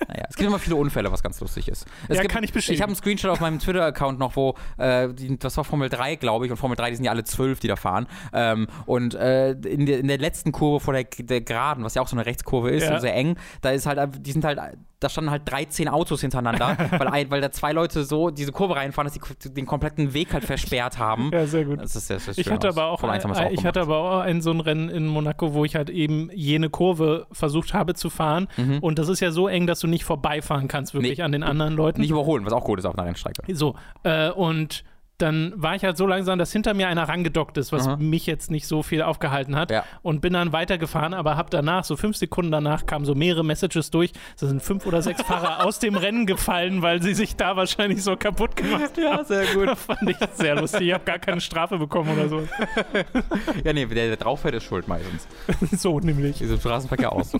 Naja, 0.08 0.24
es 0.28 0.36
gibt 0.36 0.48
immer 0.48 0.58
viele 0.58 0.76
Unfälle, 0.76 1.10
was 1.10 1.22
ganz 1.22 1.40
lustig 1.40 1.68
ist. 1.68 1.86
Es 2.08 2.16
Ja, 2.16 2.22
gibt, 2.22 2.34
kann 2.34 2.44
ich 2.44 2.52
bestätigen. 2.52 2.76
Ich 2.76 2.82
habe 2.82 2.90
einen 2.90 2.96
Screenshot 2.96 3.30
auf 3.30 3.40
meinem 3.40 3.58
Twitter-Account 3.58 4.18
noch, 4.18 4.36
wo, 4.36 4.54
äh, 4.76 5.08
die, 5.12 5.38
das 5.38 5.56
war 5.56 5.64
Formel 5.64 5.88
3, 5.88 6.16
glaube 6.16 6.44
ich, 6.46 6.50
und 6.52 6.56
Formel 6.56 6.76
3, 6.76 6.90
die 6.90 6.96
sind 6.96 7.04
ja 7.04 7.10
alle 7.10 7.24
zwölf, 7.24 7.58
die 7.60 7.68
da 7.68 7.76
fahren. 7.76 8.06
Ähm, 8.32 8.68
und 8.86 9.14
äh, 9.14 9.52
in, 9.52 9.86
der, 9.86 9.98
in 10.00 10.08
der 10.08 10.18
letzten 10.26 10.52
Kurve 10.52 10.80
vor 10.84 10.94
der, 10.94 11.04
der 11.04 11.40
Geraden, 11.40 11.84
was 11.84 11.94
ja 11.94 12.02
auch 12.02 12.08
so 12.08 12.16
eine 12.16 12.26
Rechtskurve 12.26 12.70
ist, 12.70 12.84
Ja. 12.84 12.94
so 12.96 13.00
sehr 13.00 13.14
eng, 13.14 13.36
da 13.62 13.70
ist 13.70 13.86
halt, 13.86 13.98
die 14.26 14.32
sind 14.32 14.44
halt, 14.44 14.58
da 15.00 15.08
standen 15.10 15.30
halt 15.30 15.42
13 15.50 15.88
Autos 15.88 16.20
hintereinander, 16.22 16.76
weil, 16.98 17.08
ein, 17.08 17.30
weil 17.30 17.40
da 17.40 17.50
zwei 17.52 17.72
Leute 17.72 18.04
so 18.04 18.30
diese 18.30 18.50
Kurve 18.52 18.76
reinfahren, 18.76 19.10
dass 19.12 19.38
die 19.42 19.52
den 19.54 19.66
kompletten 19.66 20.14
Weg 20.14 20.32
halt 20.32 20.44
versperrt 20.44 20.98
haben. 20.98 21.30
ja, 21.32 21.46
sehr 21.46 21.64
gut. 21.64 21.80
Das 21.80 21.94
ist 21.96 22.06
sehr, 22.06 22.18
sehr 22.18 22.36
Ich 22.36 22.50
hatte 22.50 22.68
aus. 22.68 22.76
aber 22.76 22.86
auch, 22.90 23.00
Formel 23.00 23.14
1 23.14 23.24
haben 23.24 23.30
wir 23.30 23.34
es 23.34 23.46
ein, 23.46 23.52
ich 23.54 23.64
hatte 23.64 23.80
aber 23.82 23.98
auch 23.98 24.20
ein 24.20 24.40
so 24.40 24.50
ein 24.50 24.60
Rennen 24.60 24.88
in 24.88 25.06
Monaco, 25.06 25.52
wo 25.54 25.64
ich 25.64 25.74
halt 25.76 25.90
eben 25.90 26.30
jene 26.34 26.70
Kurve 26.70 27.26
versucht 27.32 27.74
habe 27.74 27.94
zu 27.94 28.10
fahren. 28.10 28.48
Und 28.80 28.98
das 28.98 29.08
ist 29.08 29.20
ja 29.20 29.30
so 29.30 29.48
eng, 29.48 29.66
dass 29.66 29.80
du 29.80 29.86
nicht 29.86 30.04
vorbeifahren 30.04 30.66
kannst, 30.68 30.94
wirklich 30.94 31.12
Mhm. 31.12 31.16
Nee. 31.18 31.22
an 31.24 31.32
den 31.32 31.42
anderen 31.42 31.74
Leuten. 31.74 32.00
nicht 32.00 32.10
überholen, 32.10 32.44
was 32.46 32.52
auch 32.52 32.64
gut 32.64 32.78
ist 32.78 32.84
auf 32.86 32.96
einer 32.98 33.06
Rennstrecke. 33.06 33.42
So, 33.54 33.74
äh, 34.02 34.30
und 34.30 34.82
dann 35.18 35.52
war 35.56 35.74
ich 35.74 35.82
halt 35.84 35.96
so 35.96 36.06
langsam, 36.06 36.38
dass 36.38 36.52
hinter 36.52 36.74
mir 36.74 36.88
einer 36.88 37.08
rangedockt 37.08 37.56
ist, 37.56 37.72
was 37.72 37.86
Mhm. 37.86 38.10
mich 38.10 38.26
jetzt 38.26 38.50
nicht 38.50 38.66
so 38.66 38.82
viel 38.82 39.02
aufgehalten 39.02 39.56
hat. 39.56 39.70
Ja. 39.70 39.84
Und 40.02 40.20
bin 40.20 40.34
dann 40.34 40.52
weitergefahren, 40.52 41.14
aber 41.14 41.36
hab 41.36 41.50
danach, 41.50 41.84
so 41.84 41.96
fünf 41.96 42.16
Sekunden 42.16 42.50
danach, 42.52 42.86
kamen 42.86 43.04
so 43.04 43.14
mehrere 43.14 43.44
Messages 43.44 43.90
durch. 43.90 44.12
Da 44.38 44.46
sind 44.46 44.62
fünf 44.62 44.84
oder 44.86 45.00
sechs 45.02 45.22
Fahrer 45.22 45.64
aus 45.64 45.78
dem 45.78 45.94
Rennen 45.96 46.26
gefallen, 46.26 46.82
weil 46.82 47.02
sie 47.02 47.14
sich 47.14 47.36
da 47.36 47.56
wahrscheinlich 47.56 48.02
so 48.02 48.16
kaputt 48.16 48.56
gemacht 48.56 48.92
haben. 49.02 49.24
sehr 49.24 49.46
gut. 49.54 49.68
Das 49.68 49.82
fand 49.82 50.10
ich 50.10 50.16
sehr 50.34 50.56
lustig. 50.60 50.82
Ich 50.88 50.92
habe 50.92 51.04
gar 51.04 51.18
keine 51.18 51.40
Strafe 51.40 51.78
bekommen 51.78 52.10
oder 52.12 52.28
so. 52.28 52.42
Ja, 53.64 53.72
nee, 53.72 53.86
der, 53.86 54.08
der 54.08 54.16
drauf 54.16 54.40
fährt, 54.40 54.54
ist 54.54 54.64
schuld 54.64 54.86
meistens. 54.88 55.26
so 55.80 55.98
nämlich. 56.00 56.40
Ist 56.40 56.50
im 56.50 56.60
Straßenverkehr 56.60 57.12
auch 57.12 57.24
so. 57.24 57.38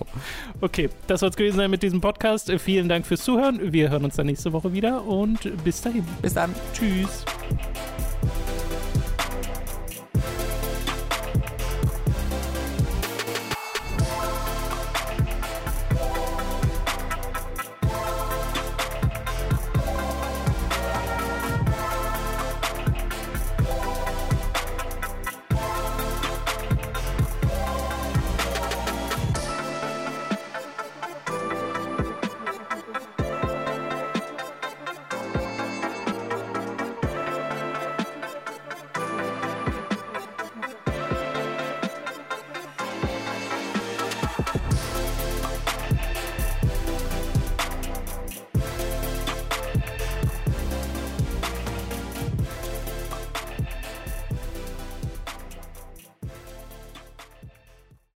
Okay, 0.61 0.89
das 1.07 1.19
soll 1.19 1.29
es 1.29 1.35
gewesen 1.35 1.57
sein 1.57 1.69
mit 1.71 1.83
diesem 1.83 2.01
Podcast. 2.01 2.51
Vielen 2.59 2.89
Dank 2.89 3.05
fürs 3.05 3.23
Zuhören. 3.23 3.71
Wir 3.71 3.89
hören 3.89 4.03
uns 4.05 4.15
dann 4.15 4.25
nächste 4.25 4.51
Woche 4.53 4.73
wieder 4.73 5.05
und 5.05 5.63
bis 5.63 5.81
dahin. 5.81 6.05
Bis 6.21 6.33
dann. 6.33 6.53
Tschüss. 6.73 7.25
Thank 7.77 7.99
you. 7.99 8.06